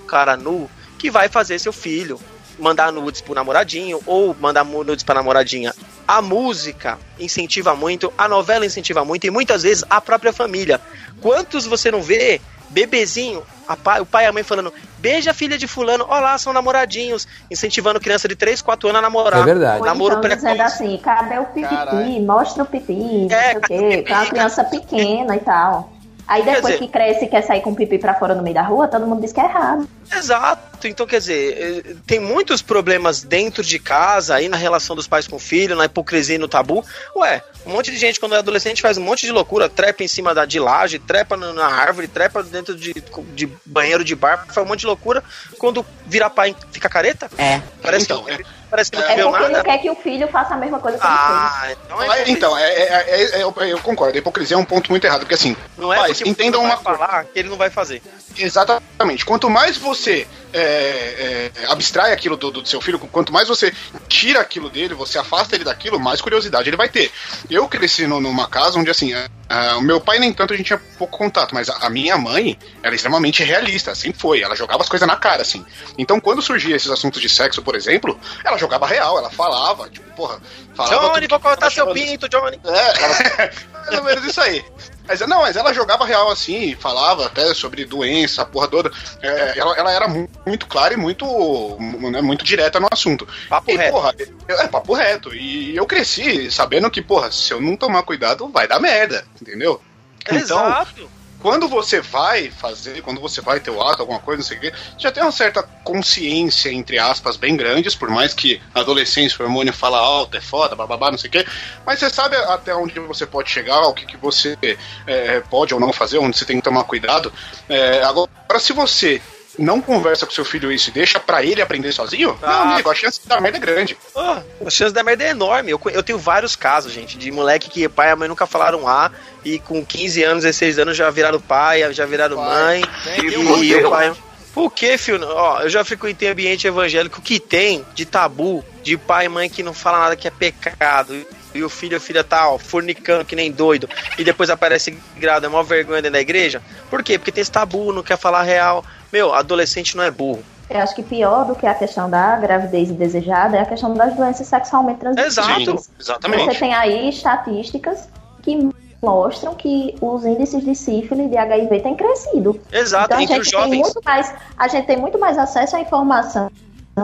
cara 0.06 0.36
nu 0.36 0.70
que 0.98 1.10
vai 1.10 1.28
fazer 1.28 1.58
seu 1.58 1.72
filho 1.72 2.20
mandar 2.58 2.92
nudes 2.92 3.20
pro 3.20 3.34
namoradinho 3.34 4.00
ou 4.06 4.34
mandar 4.40 4.64
nudes 4.64 5.04
pra 5.04 5.14
namoradinha. 5.16 5.74
A 6.06 6.20
música 6.22 6.98
incentiva 7.18 7.74
muito, 7.74 8.12
a 8.16 8.28
novela 8.28 8.64
incentiva 8.66 9.04
muito 9.04 9.26
e 9.26 9.30
muitas 9.30 9.62
vezes 9.62 9.84
a 9.88 10.00
própria 10.00 10.32
família. 10.32 10.80
Quantos 11.20 11.66
você 11.66 11.90
não 11.90 12.00
vê 12.02 12.40
bebezinho, 12.70 13.42
a 13.66 13.76
pai- 13.76 14.00
o 14.00 14.06
pai 14.06 14.24
e 14.24 14.26
a 14.26 14.32
mãe 14.32 14.42
falando, 14.42 14.72
beija 14.98 15.30
a 15.30 15.34
filha 15.34 15.56
de 15.56 15.66
fulano, 15.66 16.04
olá, 16.04 16.36
são 16.38 16.52
namoradinhos, 16.52 17.26
incentivando 17.50 17.98
criança 18.00 18.28
de 18.28 18.36
3, 18.36 18.60
4 18.62 18.88
anos 18.88 18.98
a 18.98 19.02
namorar. 19.02 19.40
É 19.40 19.44
verdade. 19.44 19.82
Namoro 19.84 20.16
então 20.18 20.28
dizendo 20.30 20.54
precoce. 20.56 20.74
assim, 20.84 20.98
cadê 20.98 21.38
o 21.38 21.44
pipipi? 21.46 21.74
Caralho. 21.74 22.20
Mostra 22.26 22.62
o 22.62 22.66
pipi, 22.66 22.92
não 22.92 23.30
É, 23.36 23.50
sei 23.50 23.56
o 23.56 23.60
quê. 23.62 23.78
pipi? 23.96 24.02
Pra 24.02 24.16
uma 24.18 24.26
criança 24.26 24.64
pequena 24.64 25.36
e 25.36 25.40
tal. 25.40 25.92
Aí 26.28 26.42
depois 26.44 26.74
dizer- 26.74 26.78
que 26.78 26.88
cresce 26.88 27.24
e 27.24 27.28
quer 27.28 27.42
sair 27.42 27.62
com 27.62 27.74
pipi 27.74 27.98
pra 27.98 28.12
fora 28.14 28.34
no 28.34 28.42
meio 28.42 28.54
da 28.54 28.60
rua, 28.62 28.86
todo 28.86 29.06
mundo 29.06 29.22
diz 29.22 29.32
que 29.32 29.40
é 29.40 29.44
errado. 29.44 29.88
Exato. 30.14 30.86
Então, 30.86 31.06
quer 31.06 31.18
dizer, 31.20 31.84
eh, 31.86 31.94
tem 32.06 32.20
muitos 32.20 32.60
problemas 32.60 33.22
dentro 33.22 33.62
de 33.62 33.78
casa, 33.78 34.34
aí 34.36 34.48
na 34.48 34.56
relação 34.56 34.94
dos 34.94 35.06
pais 35.08 35.26
com 35.26 35.36
o 35.36 35.38
filho, 35.38 35.74
na 35.74 35.86
hipocrisia 35.86 36.34
e 36.36 36.38
no 36.38 36.46
tabu. 36.46 36.84
Ué, 37.16 37.42
um 37.66 37.70
monte 37.72 37.90
de 37.90 37.96
gente, 37.96 38.20
quando 38.20 38.34
é 38.34 38.38
adolescente, 38.38 38.82
faz 38.82 38.98
um 38.98 39.02
monte 39.02 39.24
de 39.26 39.32
loucura, 39.32 39.68
trepa 39.68 40.02
em 40.04 40.08
cima 40.08 40.34
da 40.34 40.44
de 40.44 40.60
laje, 40.60 40.98
trepa 40.98 41.36
na 41.36 41.66
árvore, 41.66 42.06
trepa 42.08 42.42
dentro 42.42 42.76
de, 42.76 42.92
de 43.34 43.48
banheiro 43.64 44.04
de 44.04 44.14
bar, 44.14 44.46
faz 44.50 44.66
um 44.66 44.68
monte 44.68 44.80
de 44.80 44.86
loucura. 44.86 45.24
Quando 45.58 45.84
vira 46.06 46.28
pai, 46.28 46.54
fica 46.70 46.88
careta? 46.90 47.30
É. 47.38 47.60
Parece, 47.82 48.04
Então, 48.04 48.24
que, 48.24 48.32
é- 48.32 48.40
parece 48.70 48.90
que 48.90 48.96
não 48.96 49.04
É 49.04 49.22
porque 49.22 49.44
ele 49.44 49.52
nada. 49.52 49.64
quer 49.64 49.78
que 49.78 49.90
o 49.90 49.94
filho 49.96 50.28
faça 50.28 50.54
a 50.54 50.56
mesma 50.56 50.78
coisa 50.78 50.98
que 50.98 51.04
ele 51.04 51.12
Ah, 51.14 51.68
então 51.84 52.02
é. 52.02 52.06
Mas, 52.06 52.28
então, 52.28 52.56
é, 52.58 52.62
é- 52.72 53.04
é- 53.08 53.40
é- 53.40 53.42
eu, 53.42 53.78
concordo, 53.80 54.14
a 54.14 54.18
hipocrisia 54.18 54.56
é 54.56 54.58
um 54.58 54.64
ponto 54.64 54.90
muito 54.90 55.04
errado, 55.04 55.20
porque 55.20 55.34
assim, 55.34 55.56
Não 55.76 55.92
é 55.92 55.96
pais, 55.96 56.20
entendam 56.22 56.62
uma 56.62 56.76
falar 56.76 57.24
que 57.24 57.38
ele 57.38 57.48
não 57.48 57.56
vai 57.56 57.70
fazer. 57.70 58.02
Exatamente. 58.36 59.24
Quanto 59.24 59.48
mais 59.50 59.76
você 59.76 60.26
é, 60.52 61.50
é, 61.62 61.66
abstrai 61.66 62.12
aquilo 62.12 62.36
do, 62.36 62.50
do 62.50 62.66
seu 62.66 62.80
filho, 62.80 62.98
quanto 62.98 63.32
mais 63.32 63.48
você 63.48 63.72
tira 64.08 64.40
aquilo 64.40 64.70
dele, 64.70 64.94
você 64.94 65.18
afasta 65.18 65.54
ele 65.54 65.64
daquilo, 65.64 66.00
mais 66.00 66.20
curiosidade 66.20 66.68
ele 66.70 66.76
vai 66.76 66.88
ter. 66.88 67.10
Eu 67.50 67.68
cresci 67.68 68.06
no- 68.06 68.20
numa 68.20 68.48
casa 68.48 68.78
onde, 68.78 68.90
assim, 68.90 69.12
ah, 69.48 69.76
o 69.76 69.82
meu 69.82 70.00
pai 70.00 70.18
nem 70.18 70.32
tanto 70.32 70.54
a 70.54 70.56
gente 70.56 70.66
tinha 70.66 70.80
pouco 70.98 71.18
contato, 71.18 71.54
mas 71.54 71.68
a, 71.68 71.76
a 71.86 71.90
minha 71.90 72.16
mãe 72.16 72.58
era 72.82 72.94
extremamente 72.94 73.42
realista, 73.42 73.94
sempre 73.94 74.18
foi. 74.20 74.40
Ela 74.42 74.54
jogava 74.56 74.82
as 74.82 74.88
coisas 74.88 75.06
na 75.06 75.16
cara, 75.16 75.42
assim. 75.42 75.64
Então, 75.98 76.18
quando 76.20 76.40
surgia 76.40 76.74
esses 76.76 76.90
assuntos 76.90 77.20
de 77.20 77.28
sexo, 77.28 77.62
por 77.62 77.74
exemplo, 77.74 78.18
ela 78.44 78.56
jogava 78.58 78.86
real, 78.86 79.18
ela 79.18 79.30
falava, 79.30 79.88
tipo, 79.88 80.08
porra, 80.14 80.38
falava. 80.74 81.08
Johnny, 81.14 81.26
vou 81.28 81.40
cortar 81.40 81.70
seu 81.70 81.84
chamando- 81.84 81.94
pinto, 81.94 82.28
Johnny. 82.28 82.60
é, 82.64 83.50
mais 83.74 83.98
ou 83.98 84.04
menos 84.04 84.24
isso 84.24 84.40
aí. 84.40 84.64
Mas, 85.06 85.20
não, 85.20 85.40
mas 85.40 85.56
ela 85.56 85.72
jogava 85.72 86.04
real 86.04 86.30
assim, 86.30 86.74
falava 86.74 87.24
até 87.24 87.54
sobre 87.54 87.86
doença, 87.86 88.42
a 88.42 88.44
porra 88.44 88.68
toda. 88.68 88.90
É, 89.22 89.58
ela, 89.58 89.74
ela 89.74 89.90
era 89.90 90.06
mu- 90.06 90.28
muito 90.44 90.66
clara 90.66 90.92
e 90.92 90.98
muito, 90.98 91.24
mu- 91.24 92.10
né, 92.10 92.20
muito 92.20 92.44
direta 92.44 92.78
no 92.78 92.88
assunto. 92.92 93.26
Papo 93.48 93.70
e, 93.70 93.76
reto. 93.76 93.92
porra, 93.92 94.14
é 94.46 94.66
papo 94.68 94.92
reto. 94.92 95.34
E 95.34 95.74
eu 95.74 95.86
cresci 95.86 96.50
sabendo 96.50 96.90
que, 96.90 97.00
porra, 97.00 97.32
se 97.32 97.50
eu 97.52 97.58
não 97.60 97.74
tomar 97.74 98.02
cuidado, 98.02 98.48
vai 98.48 98.68
dar 98.68 98.78
merda, 98.80 99.24
entendeu? 99.40 99.80
Então, 100.26 100.36
Exato. 100.36 101.10
Quando 101.40 101.68
você 101.68 102.00
vai 102.00 102.50
fazer, 102.50 103.02
quando 103.02 103.20
você 103.20 103.40
vai 103.40 103.60
ter 103.60 103.70
o 103.70 103.80
ato, 103.80 104.02
alguma 104.02 104.18
coisa, 104.18 104.42
não 104.42 104.46
sei 104.46 104.58
o 104.58 104.60
quê, 104.60 104.72
já 104.96 105.12
tem 105.12 105.22
uma 105.22 105.32
certa 105.32 105.62
consciência, 105.84 106.72
entre 106.72 106.98
aspas, 106.98 107.36
bem 107.36 107.56
grandes, 107.56 107.94
por 107.94 108.10
mais 108.10 108.34
que 108.34 108.60
a 108.74 108.80
adolescência, 108.80 109.40
o 109.40 109.44
hormônio 109.44 109.72
fala 109.72 109.98
alto, 109.98 110.36
é 110.36 110.40
foda, 110.40 110.74
bababá, 110.74 111.10
não 111.10 111.18
sei 111.18 111.28
o 111.28 111.32
quê, 111.32 111.46
mas 111.86 111.98
você 111.98 112.10
sabe 112.10 112.36
até 112.36 112.74
onde 112.74 112.98
você 113.00 113.26
pode 113.26 113.50
chegar, 113.50 113.80
o 113.82 113.94
que, 113.94 114.04
que 114.04 114.16
você 114.16 114.58
é, 115.06 115.40
pode 115.40 115.72
ou 115.72 115.80
não 115.80 115.92
fazer, 115.92 116.18
onde 116.18 116.36
você 116.36 116.44
tem 116.44 116.56
que 116.56 116.62
tomar 116.62 116.84
cuidado. 116.84 117.32
É, 117.68 118.02
agora, 118.02 118.28
se 118.58 118.72
você 118.72 119.20
não 119.58 119.80
conversa 119.80 120.24
com 120.24 120.32
seu 120.32 120.44
filho 120.44 120.70
isso 120.70 120.90
e 120.90 120.92
deixa 120.92 121.18
pra 121.18 121.42
ele 121.42 121.60
aprender 121.60 121.92
sozinho, 121.92 122.38
Ah. 122.42 122.64
meu 122.64 122.72
amigo, 122.74 122.90
a 122.90 122.94
chance 122.94 123.20
da 123.26 123.40
merda 123.40 123.58
é 123.58 123.60
grande. 123.60 123.98
Ah, 124.16 124.42
a 124.64 124.70
chance 124.70 124.94
da 124.94 125.02
merda 125.02 125.24
é 125.24 125.30
enorme. 125.30 125.70
Eu, 125.72 125.80
eu 125.92 126.02
tenho 126.02 126.18
vários 126.18 126.54
casos, 126.56 126.92
gente, 126.92 127.18
de 127.18 127.30
moleque 127.30 127.68
que 127.68 127.88
pai 127.88 128.08
e 128.08 128.12
a 128.12 128.16
mãe 128.16 128.28
nunca 128.28 128.46
falaram 128.46 128.86
A 128.86 129.10
e 129.44 129.58
com 129.58 129.84
15 129.84 130.22
anos, 130.22 130.44
16 130.44 130.78
anos 130.78 130.96
já 130.96 131.10
viraram 131.10 131.40
pai, 131.40 131.92
já 131.92 132.06
viraram 132.06 132.36
mãe. 132.36 132.82
Tem 133.04 133.24
E, 133.24 133.36
um 133.36 133.62
e 133.64 133.74
o 133.84 133.90
pai. 133.90 134.12
Por 134.54 134.72
que, 134.72 134.98
filho? 134.98 135.20
Ó, 135.24 135.60
eu 135.62 135.68
já 135.68 135.84
frequentei 135.84 136.28
ambiente 136.30 136.66
evangélico 136.66 137.20
que 137.20 137.38
tem 137.38 137.84
de 137.94 138.04
tabu, 138.04 138.64
de 138.82 138.96
pai 138.96 139.26
e 139.26 139.28
mãe 139.28 139.48
que 139.48 139.62
não 139.62 139.72
fala 139.74 139.98
nada 140.00 140.16
que 140.16 140.26
é 140.26 140.30
pecado. 140.30 141.14
E 141.54 141.62
o 141.62 141.68
filho 141.68 141.94
ou 141.96 142.00
filha 142.00 142.22
tá, 142.24 142.48
ó, 142.50 142.58
fornicando 142.58 143.24
que 143.24 143.34
nem 143.36 143.50
doido. 143.52 143.88
E 144.18 144.24
depois 144.24 144.50
aparece 144.50 144.96
grado, 145.16 145.46
é 145.46 145.48
maior 145.48 145.62
vergonha 145.62 146.02
dentro 146.02 146.12
da 146.14 146.20
igreja. 146.20 146.60
Por 146.90 147.02
quê? 147.02 147.18
Porque 147.18 147.32
tem 147.32 147.40
esse 147.42 147.50
tabu, 147.50 147.92
não 147.92 148.02
quer 148.02 148.18
falar 148.18 148.42
real. 148.42 148.84
Meu, 149.12 149.34
adolescente 149.34 149.96
não 149.96 150.04
é 150.04 150.10
burro. 150.10 150.42
Eu 150.70 150.80
acho 150.80 150.94
que 150.94 151.02
pior 151.02 151.46
do 151.46 151.54
que 151.54 151.66
a 151.66 151.74
questão 151.74 152.10
da 152.10 152.36
gravidez 152.36 152.90
indesejada 152.90 153.56
é 153.56 153.60
a 153.60 153.66
questão 153.66 153.94
das 153.94 154.14
doenças 154.14 154.46
sexualmente 154.46 155.00
transmissíveis. 155.00 155.38
Exato. 155.38 155.76
Você 155.76 155.90
exatamente. 155.98 156.58
tem 156.58 156.74
aí 156.74 157.08
estatísticas 157.08 158.08
que 158.42 158.68
mostram 159.02 159.54
que 159.54 159.94
os 160.00 160.26
índices 160.26 160.62
de 160.64 160.74
sífilis 160.74 161.26
e 161.26 161.28
de 161.30 161.36
HIV 161.36 161.80
têm 161.80 161.94
crescido. 161.96 162.60
Exato, 162.70 163.06
então 163.06 163.18
a 163.18 163.22
entre 163.22 163.34
gente 163.36 163.46
os 163.46 163.50
tem 163.50 163.60
jovens. 163.60 163.80
muito 163.80 164.00
mais, 164.04 164.34
a 164.56 164.68
gente 164.68 164.86
tem 164.86 164.96
muito 164.96 165.18
mais 165.18 165.38
acesso 165.38 165.76
à 165.76 165.80
informação 165.80 166.50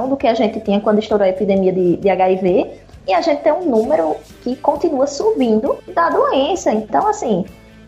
do 0.09 0.17
que 0.17 0.27
a 0.27 0.35
gente 0.35 0.61
tinha 0.61 0.81
quando 0.81 0.99
estourou 0.99 1.25
a 1.25 1.31
epidemia 1.31 1.73
de, 1.73 1.97
de 1.97 2.11
HIV 2.11 2.81
e 3.07 3.15
a 3.15 3.21
gente 3.21 3.43
tem 3.43 3.53
um 3.53 3.65
número 3.65 4.17
que 4.43 4.57
continua 4.57 5.07
subindo 5.07 5.79
da 5.95 6.11
doença. 6.11 6.73
Então, 6.73 7.07
assim, 7.07 7.45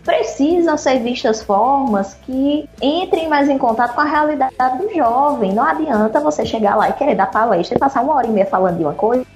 precisam 0.07 0.79
ser 0.79 1.01
vistas 1.01 1.43
formas 1.43 2.15
que 2.25 2.67
entrem 2.81 3.29
mais 3.29 3.49
em 3.49 3.59
contato 3.59 3.95
com 3.95 4.01
a 4.01 4.05
realidade 4.05 4.55
do 4.79 4.95
jovem. 4.95 5.53
Não 5.53 5.65
adianta 5.65 6.21
você 6.21 6.47
chegar 6.47 6.77
lá 6.77 6.89
e 6.89 6.93
querer 6.93 7.17
dar 7.17 7.27
palestra 7.27 7.77
e 7.77 7.81
passar 7.81 8.03
uma 8.03 8.15
hora 8.15 8.27
e 8.29 8.31
meia 8.31 8.47
falando 8.47 8.79
de 8.79 8.85
uma 8.85 8.95
coisa 8.95 9.27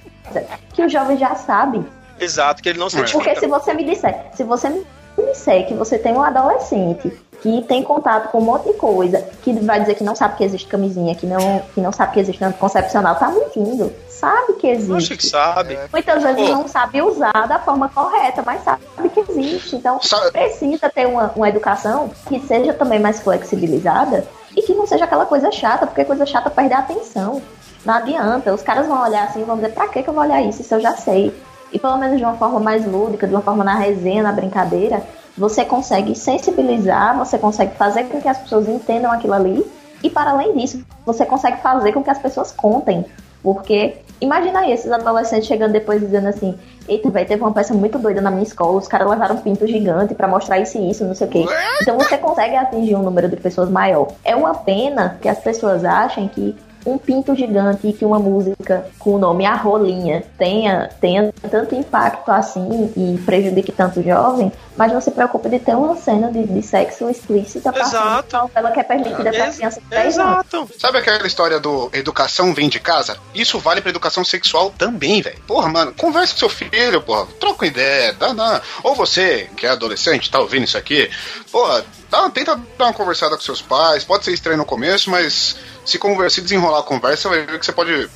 que 0.73 0.81
o 0.81 0.89
jovem 0.89 1.17
já 1.17 1.35
sabe. 1.35 1.85
Exato, 2.17 2.63
que 2.63 2.69
ele 2.69 2.79
não 2.79 2.89
se 2.89 2.99
É. 2.99 3.03
Porque 3.03 3.35
se 3.35 3.47
você 3.47 3.73
me 3.73 3.83
disser, 3.83 4.27
se 4.33 4.43
você 4.43 4.69
me 4.69 4.85
disser 5.17 5.67
que 5.67 5.73
você 5.73 5.99
tem 5.99 6.13
um 6.13 6.23
adolescente 6.23 7.11
que 7.41 7.63
tem 7.63 7.83
contato 7.83 8.31
com 8.31 8.37
um 8.37 8.45
monte 8.45 8.67
de 8.67 8.73
coisa, 8.75 9.21
que 9.41 9.51
vai 9.53 9.79
dizer 9.81 9.95
que 9.95 10.03
não 10.03 10.15
sabe 10.15 10.37
que 10.37 10.43
existe 10.43 10.67
camisinha, 10.67 11.15
que 11.15 11.25
não, 11.25 11.59
que 11.73 11.81
não 11.81 11.91
sabe 11.91 12.13
que 12.13 12.19
existe 12.19 12.43
anticoncepcional, 12.43 13.15
tá 13.15 13.29
mentindo. 13.29 13.91
Sabe 14.21 14.53
que 14.53 14.69
Acho 14.71 14.85
que 14.87 14.93
existe. 14.93 15.27
sabe. 15.29 15.79
Muitas 15.91 16.21
vezes 16.21 16.47
Pô. 16.47 16.53
não 16.53 16.67
sabe 16.67 17.01
usar 17.01 17.47
da 17.47 17.57
forma 17.57 17.89
correta, 17.89 18.43
mas 18.45 18.63
sabe 18.63 18.83
que 19.11 19.19
existe. 19.19 19.75
Então, 19.77 19.99
Sabe- 19.99 20.29
precisa 20.31 20.87
ter 20.91 21.07
uma, 21.07 21.31
uma 21.35 21.49
educação 21.49 22.11
que 22.29 22.39
seja 22.41 22.71
também 22.71 22.99
mais 22.99 23.19
flexibilizada 23.19 24.23
e 24.55 24.61
que 24.61 24.75
não 24.75 24.85
seja 24.85 25.05
aquela 25.05 25.25
coisa 25.25 25.51
chata, 25.51 25.87
porque 25.87 26.05
coisa 26.05 26.23
chata 26.23 26.51
perde 26.51 26.71
a 26.75 26.79
atenção. 26.79 27.41
Não 27.83 27.95
adianta. 27.95 28.53
Os 28.53 28.61
caras 28.61 28.85
vão 28.85 29.01
olhar 29.01 29.23
assim 29.23 29.41
e 29.41 29.43
vão 29.43 29.55
dizer, 29.55 29.73
pra 29.73 29.87
que 29.87 30.03
que 30.03 30.09
eu 30.09 30.13
vou 30.13 30.21
olhar 30.23 30.39
isso 30.43 30.61
se 30.63 30.71
eu 30.71 30.79
já 30.79 30.95
sei? 30.95 31.35
E 31.73 31.79
pelo 31.79 31.97
menos 31.97 32.17
de 32.19 32.23
uma 32.23 32.35
forma 32.35 32.59
mais 32.59 32.85
lúdica, 32.85 33.25
de 33.25 33.33
uma 33.33 33.41
forma 33.41 33.63
na 33.63 33.73
resenha, 33.73 34.21
na 34.21 34.31
brincadeira, 34.31 35.01
você 35.35 35.65
consegue 35.65 36.13
sensibilizar, 36.15 37.17
você 37.17 37.39
consegue 37.39 37.75
fazer 37.75 38.03
com 38.03 38.21
que 38.21 38.27
as 38.27 38.37
pessoas 38.37 38.67
entendam 38.67 39.11
aquilo 39.11 39.33
ali. 39.33 39.65
E 40.03 40.09
para 40.11 40.29
além 40.29 40.55
disso, 40.57 40.85
você 41.05 41.25
consegue 41.25 41.59
fazer 41.61 41.91
com 41.91 42.03
que 42.03 42.09
as 42.11 42.19
pessoas 42.19 42.51
contem. 42.51 43.03
Porque 43.41 43.97
imagina 44.21 44.59
aí 44.59 44.71
esses 44.71 44.91
adolescentes 44.91 45.47
chegando 45.47 45.73
depois 45.73 45.99
dizendo 45.99 46.27
assim: 46.27 46.57
Eita, 46.87 47.09
velho, 47.09 47.27
teve 47.27 47.41
uma 47.41 47.51
peça 47.51 47.73
muito 47.73 47.97
doida 47.99 48.21
na 48.21 48.31
minha 48.31 48.43
escola, 48.43 48.77
os 48.77 48.87
caras 48.87 49.09
levaram 49.09 49.35
um 49.35 49.41
pinto 49.41 49.67
gigante 49.67 50.13
pra 50.13 50.27
mostrar 50.27 50.59
isso 50.59 50.77
e 50.77 50.89
isso, 50.89 51.03
não 51.03 51.15
sei 51.15 51.27
o 51.27 51.29
quê. 51.29 51.45
Então 51.81 51.97
você 51.97 52.17
consegue 52.17 52.55
atingir 52.55 52.95
um 52.95 53.03
número 53.03 53.27
de 53.27 53.35
pessoas 53.35 53.69
maior. 53.69 54.07
É 54.23 54.35
uma 54.35 54.53
pena 54.53 55.17
que 55.21 55.27
as 55.27 55.39
pessoas 55.39 55.83
achem 55.83 56.27
que 56.27 56.55
um 56.85 56.97
pinto 56.97 57.35
gigante 57.35 57.87
e 57.87 57.93
que 57.93 58.03
uma 58.05 58.19
música 58.19 58.85
com 58.99 59.15
o 59.15 59.17
nome 59.19 59.45
A 59.45 59.55
Rolinha 59.55 60.23
tenha, 60.37 60.89
tenha 60.99 61.33
tanto 61.49 61.75
impacto 61.75 62.29
assim 62.31 62.91
e 62.95 63.17
prejudique 63.25 63.71
tanto 63.71 63.99
o 63.99 64.03
jovem, 64.03 64.51
mas 64.75 64.91
não 64.91 64.99
se 65.01 65.11
preocupe 65.11 65.49
de 65.49 65.59
ter 65.59 65.75
uma 65.75 65.95
cena 65.95 66.31
de, 66.31 66.43
de 66.45 66.61
sexo 66.61 67.09
explícita 67.09 67.71
Exato. 67.77 68.35
novela 68.37 68.71
que 68.71 68.79
é 68.79 68.83
permitida 68.83 69.31
pra 69.31 69.45
Ex- 69.45 69.55
criança 69.57 69.81
de 69.81 69.87
10 69.87 70.17
anos. 70.17 70.45
Exato. 70.51 70.69
Sabe 70.79 70.97
aquela 70.97 71.27
história 71.27 71.59
do 71.59 71.89
educação 71.93 72.53
vem 72.53 72.69
de 72.69 72.79
casa? 72.79 73.17
Isso 73.33 73.59
vale 73.59 73.81
pra 73.81 73.89
educação 73.89 74.23
sexual 74.25 74.71
também, 74.77 75.21
velho. 75.21 75.39
Porra, 75.47 75.69
mano, 75.69 75.93
conversa 75.97 76.33
com 76.33 76.39
seu 76.39 76.49
filho, 76.49 77.01
porra. 77.01 77.27
Troca 77.39 77.65
uma 77.65 77.67
ideia, 77.67 78.13
dá, 78.13 78.33
dá. 78.33 78.61
Ou 78.83 78.95
você, 78.95 79.49
que 79.55 79.65
é 79.65 79.69
adolescente, 79.69 80.31
tá 80.31 80.39
ouvindo 80.39 80.63
isso 80.63 80.77
aqui, 80.77 81.09
porra, 81.51 81.83
dá, 82.09 82.29
tenta 82.29 82.59
dar 82.77 82.85
uma 82.85 82.93
conversada 82.93 83.35
com 83.35 83.41
seus 83.41 83.61
pais. 83.61 84.03
Pode 84.03 84.25
ser 84.25 84.31
estranho 84.33 84.57
no 84.57 84.65
começo, 84.65 85.09
mas 85.09 85.55
se, 85.85 85.97
conversa, 85.97 86.35
se 86.35 86.41
desenrolar 86.41 86.79
a 86.79 86.83
conversa, 86.83 87.29
vai 87.29 87.45
ver 87.45 87.59
que 87.59 87.65
você 87.65 87.71
pode 87.71 88.09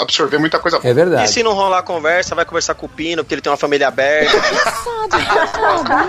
absorver 0.00 0.38
muita 0.38 0.58
coisa 0.58 0.78
boa. 0.78 0.88
É 0.88 0.90
E 0.90 0.94
verdade. 0.94 1.30
se 1.30 1.42
não 1.42 1.52
rolar 1.52 1.78
a 1.78 1.82
conversa, 1.82 2.34
vai 2.34 2.44
conversar 2.44 2.74
com 2.74 2.86
o 2.86 2.88
Pino, 2.88 3.22
porque 3.22 3.34
ele 3.34 3.42
tem 3.42 3.50
uma 3.50 3.56
família 3.56 3.88
aberta. 3.88 4.36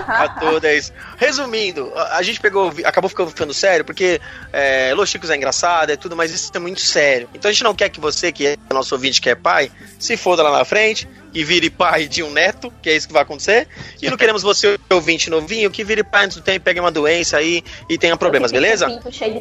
a 0.08 0.28
toda 0.40 0.68
é 0.68 0.76
isso. 0.76 0.92
Resumindo, 1.16 1.92
a, 1.94 2.16
a 2.18 2.22
gente 2.22 2.40
pegou, 2.40 2.72
acabou 2.84 3.08
ficando, 3.08 3.30
ficando 3.30 3.54
sério, 3.54 3.84
porque 3.84 4.20
é, 4.52 4.92
Los 4.94 5.10
Chicos 5.10 5.30
é 5.30 5.36
engraçado, 5.36 5.90
é 5.90 5.96
tudo, 5.96 6.16
mas 6.16 6.30
isso 6.32 6.50
é 6.54 6.58
muito 6.58 6.80
sério. 6.80 7.28
Então 7.34 7.48
a 7.48 7.52
gente 7.52 7.64
não 7.64 7.74
quer 7.74 7.88
que 7.88 8.00
você, 8.00 8.32
que 8.32 8.46
é 8.46 8.56
nosso 8.72 8.94
ouvinte, 8.94 9.20
que 9.20 9.30
é 9.30 9.34
pai, 9.34 9.70
se 9.98 10.16
foda 10.16 10.42
lá 10.42 10.50
na 10.58 10.64
frente 10.64 11.08
e 11.34 11.44
vire 11.44 11.70
pai 11.70 12.06
de 12.06 12.22
um 12.22 12.30
neto, 12.30 12.72
que 12.82 12.90
é 12.90 12.96
isso 12.96 13.06
que 13.06 13.12
vai 13.12 13.22
acontecer. 13.22 13.68
E 14.00 14.08
não 14.10 14.16
queremos 14.16 14.42
você, 14.42 14.78
ouvinte 14.90 15.30
novinho, 15.30 15.70
que 15.70 15.84
vire 15.84 16.02
pai 16.02 16.26
antes 16.26 16.36
do 16.36 16.42
tempo, 16.42 16.64
pegue 16.64 16.80
uma 16.80 16.90
doença 16.90 17.36
aí 17.38 17.62
e 17.88 17.96
tenha 17.96 18.16
problemas, 18.16 18.52
beleza? 18.52 18.86
pinto 18.86 19.12
cheio 19.12 19.34
de 19.34 19.40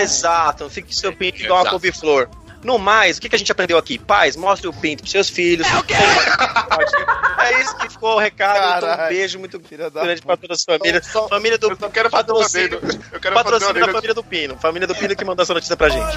Exato. 0.00 0.70
fique 0.70 0.94
seu 0.94 1.12
pinto 1.12 1.42
igual 1.42 1.62
uma 1.62 1.70
couve-flor. 1.70 2.28
No 2.62 2.78
mais, 2.78 3.18
o 3.18 3.20
que, 3.20 3.28
que 3.28 3.34
a 3.34 3.38
gente 3.38 3.50
aprendeu 3.50 3.76
aqui? 3.76 3.98
Pais, 3.98 4.36
mostre 4.36 4.68
o 4.68 4.72
pinto 4.72 5.00
pros 5.02 5.10
seus 5.10 5.28
filhos. 5.28 5.66
É 5.66 5.76
o 5.78 5.82
quê? 5.82 5.94
É 7.38 7.60
isso 7.60 7.76
que 7.76 7.88
ficou 7.90 8.14
o 8.16 8.18
recado. 8.18 8.86
Então, 8.86 9.04
um 9.04 9.08
beijo 9.08 9.38
muito 9.38 9.58
grande 9.58 10.22
pra 10.22 10.36
toda 10.36 10.54
a 10.54 10.56
sua 10.56 10.78
família. 10.78 11.02
Só- 11.02 11.28
família 11.28 11.58
do 11.58 11.70
Eu 11.70 11.76
só 11.76 11.88
quero 11.88 12.08
fazer 12.10 12.30
um 12.32 12.34
patrocínio. 12.36 12.78
adendo. 12.78 13.04
Eu 13.12 13.20
quero 13.20 13.34
fazer 13.34 13.44
Patrocínio 13.50 13.86
da 13.86 13.92
família 13.92 14.14
do 14.14 14.22
Pino. 14.24 14.56
Família 14.58 14.86
do 14.86 14.94
Pino 14.94 15.16
que 15.16 15.24
mandou 15.24 15.42
essa 15.42 15.54
notícia 15.54 15.76
pra 15.76 15.88
gente. 15.88 16.16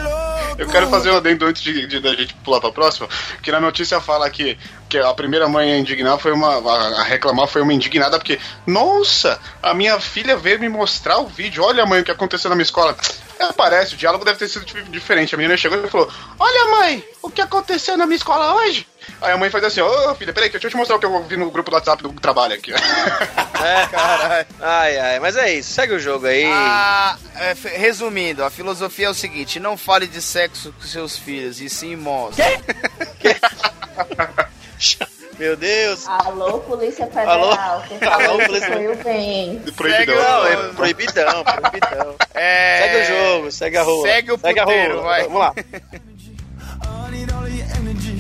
Eu 0.58 0.68
quero 0.70 0.88
fazer 0.90 1.12
um 1.12 1.18
adendo 1.18 1.46
antes 1.46 1.62
de, 1.64 1.88
de- 1.88 2.00
da 2.00 2.14
gente 2.14 2.34
pular 2.36 2.62
pra 2.62 2.72
próxima, 2.72 3.10
que 3.42 3.52
na 3.52 3.60
notícia 3.60 4.00
fala 4.00 4.30
que, 4.30 4.58
que 4.88 4.98
a 4.98 5.14
primeira 5.14 5.48
mãe 5.50 5.74
a 5.74 5.78
indignar 5.78 6.18
foi 6.20 6.32
uma. 6.32 6.56
A, 6.58 7.02
a 7.02 7.04
reclamar 7.04 7.48
foi 7.48 7.62
uma 7.62 7.74
indignada, 7.74 8.18
porque, 8.18 8.40
nossa, 8.66 9.40
a 9.62 9.74
minha 9.74 10.00
filha 10.00 10.38
veio 10.38 10.60
me 10.60 10.70
mostrar 10.70 11.18
o 11.18 11.28
vídeo. 11.28 11.64
Olha, 11.64 11.86
mãe, 11.86 12.02
o 12.02 12.04
que 12.06 12.12
aconteceu 12.12 12.50
na 12.50 12.56
minha 12.56 12.64
escola. 12.64 12.96
É, 13.40 13.52
parece, 13.54 13.96
o 13.96 13.98
diálogo 13.98 14.24
deve 14.24 14.40
ter 14.40 14.48
sido 14.48 14.66
tipo, 14.66 14.82
diferente. 14.84 15.36
A 15.36 15.38
menina 15.38 15.58
chegou 15.58 15.84
e 15.84 15.90
falou: 15.90 16.10
Olha, 16.40 16.72
mãe, 16.72 17.04
o 17.22 17.30
que 17.30 17.42
aconteceu 17.42 17.98
na 17.98 18.06
minha 18.06 18.16
escola 18.16 18.56
hoje? 18.56 18.88
Aí 19.22 19.32
a 19.32 19.38
mãe 19.38 19.50
faz 19.50 19.64
assim: 19.64 19.82
Ô 19.82 20.16
filha, 20.16 20.34
peraí, 20.34 20.50
deixa 20.50 20.68
eu 20.68 20.72
te 20.72 20.78
mostrar 20.78 20.96
o 20.96 21.00
que 21.00 21.06
eu 21.06 21.24
vi 21.24 21.38
no 21.38 21.52
grupo 21.52 21.70
do 21.70 21.76
WhatsApp 21.76 22.02
do 22.02 22.14
trabalho 22.14 22.56
aqui. 22.56 22.74
É, 22.74 23.88
caralho. 23.88 24.48
Ai, 24.62 24.98
ai, 24.98 25.20
mas 25.20 25.36
é 25.36 25.54
isso. 25.54 25.74
Segue 25.74 25.94
o 25.94 26.00
jogo 26.00 26.28
aí. 26.28 26.46
Ah, 26.46 27.18
é, 27.36 27.54
resumindo, 27.78 28.44
a 28.44 28.50
filosofia 28.50 29.08
é 29.08 29.10
o 29.10 29.14
seguinte: 29.14 29.60
não 29.60 29.78
fale 29.78 30.08
de 30.08 30.22
sexo 30.22 30.74
com 30.74 30.86
seus 30.86 31.18
filhos, 31.18 31.60
e 31.60 31.70
sim 31.70 31.96
mostre. 31.96 32.44
Meu 35.38 35.56
Deus. 35.58 36.08
Alô, 36.08 36.60
Polícia 36.60 37.06
Federal. 37.08 37.52
Alô, 37.52 37.82
que 37.82 38.46
Polícia- 38.46 38.72
foi 38.72 38.88
o 38.88 38.96
bem. 39.04 39.60
Proibidão. 39.76 40.16
Não, 40.16 40.46
é 40.48 40.56
proibidão, 40.74 41.44
proibidão. 41.44 42.16
É... 42.34 42.82
Segue 42.82 42.98
o 42.98 43.06
jogo, 43.36 43.52
segue 43.52 43.78
a 43.78 43.84
rua. 43.84 44.08
Segue 44.08 44.32
o 44.32 44.36
a 44.36 44.38
puteiro, 44.38 44.94
rua. 44.96 45.04
vai. 45.04 45.24
Vamos 45.24 45.40
lá. 45.40 45.54
I 45.58 47.12
need 47.12 47.32
all 47.34 47.44
of 47.44 47.52
your 47.54 47.68
energy. 47.78 48.18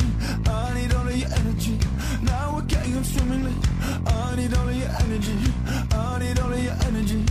I 0.47 0.73
need 0.73 0.93
all 0.93 1.07
of 1.07 1.15
your 1.17 1.31
energy. 1.39 1.77
Now 2.21 2.53
we're 2.55 2.65
getting 2.67 3.03
swimmingly. 3.03 3.53
I 4.05 4.35
need 4.35 4.53
all 4.53 4.67
of 4.67 4.75
your 4.75 4.89
energy. 4.99 5.37
I 5.93 6.19
need 6.19 6.39
all 6.39 6.51
of 6.51 6.63
your 6.63 6.75
energy. 6.87 7.23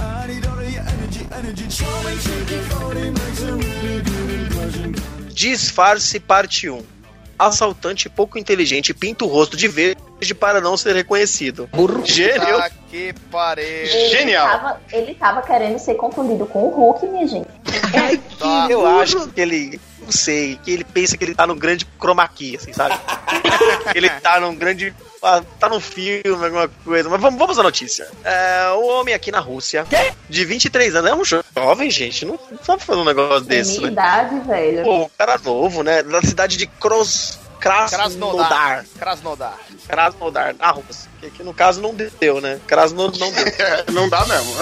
I 0.00 0.26
need 0.28 0.46
all 0.46 0.58
of 0.58 0.70
your 0.70 0.82
energy. 0.82 1.26
Energy. 1.32 1.70
Show 1.70 2.02
me 2.04 2.16
chicken 2.18 2.62
40 2.78 3.10
makes 3.10 3.42
a 3.42 3.52
really 3.56 4.02
good 4.02 4.30
impression. 4.52 4.94
Disfarce 5.34 6.20
parte 6.20 6.68
1. 6.68 6.99
Assaltante 7.40 8.08
pouco 8.08 8.38
inteligente 8.38 8.92
pinta 8.92 9.24
o 9.24 9.28
rosto 9.28 9.56
de 9.56 9.66
verde 9.66 10.34
para 10.38 10.60
não 10.60 10.76
ser 10.76 10.94
reconhecido. 10.94 11.68
Gênio. 12.04 12.58
Tá 12.58 12.70
que 12.90 13.14
pariu. 13.30 13.64
Ele 13.64 14.08
Genial. 14.08 14.46
Tava, 14.46 14.80
ele 14.92 15.14
tava 15.14 15.42
querendo 15.42 15.78
ser 15.78 15.94
confundido 15.94 16.44
com 16.44 16.64
o 16.64 16.70
Hulk, 16.70 17.06
minha 17.06 17.26
gente. 17.26 17.48
É 17.94 18.16
Tá. 18.40 18.66
que 18.66 18.72
eu 18.72 18.86
acho 18.86 19.28
que 19.28 19.40
ele. 19.40 19.80
Não 20.02 20.10
sei, 20.10 20.58
que 20.64 20.70
ele 20.70 20.82
pensa 20.82 21.16
que 21.16 21.22
ele 21.24 21.34
tá 21.34 21.46
num 21.46 21.56
grande 21.56 21.86
chroma 21.98 22.26
key, 22.26 22.56
assim, 22.56 22.72
sabe? 22.72 22.98
ele 23.94 24.08
tá 24.08 24.40
num 24.40 24.54
grande. 24.54 24.94
Ah, 25.22 25.42
Tá 25.58 25.68
num 25.68 25.80
filme, 25.80 26.22
alguma 26.26 26.68
coisa. 26.68 27.08
Mas 27.08 27.20
vamos, 27.20 27.38
vamos 27.38 27.58
à 27.58 27.62
notícia. 27.62 28.08
É, 28.24 28.70
o 28.70 28.86
homem 28.86 29.14
aqui 29.14 29.30
na 29.30 29.40
Rússia, 29.40 29.86
de 30.28 30.44
23 30.44 30.94
anos, 30.96 31.10
é 31.10 31.14
um 31.14 31.42
jovem, 31.54 31.90
gente. 31.90 32.24
Não 32.24 32.38
sabe 32.62 32.82
fazer 32.82 33.00
um 33.00 33.04
negócio 33.04 33.46
Tem 33.46 33.58
desse, 33.58 33.78
minha 33.78 33.90
né? 33.90 33.92
idade, 33.92 34.40
velho. 34.40 34.84
Pô, 34.84 35.02
o 35.02 35.10
cara 35.10 35.38
novo, 35.38 35.82
né? 35.82 36.02
Da 36.02 36.22
cidade 36.22 36.56
de 36.56 36.66
Kros... 36.66 37.38
Krasnodar. 37.60 38.86
Krasnodar. 38.98 39.58
Krasnodar. 39.86 40.56
Na 40.58 40.70
Rússia. 40.70 41.10
Que 41.20 41.26
aqui 41.26 41.42
no 41.42 41.52
caso 41.52 41.82
não 41.82 41.94
deu, 41.94 42.40
né? 42.40 42.58
Krasnodar 42.66 43.18
não 43.18 43.30
deu. 43.30 43.44
É, 43.60 43.92
não 43.92 44.08
dá 44.08 44.24
mesmo. 44.24 44.56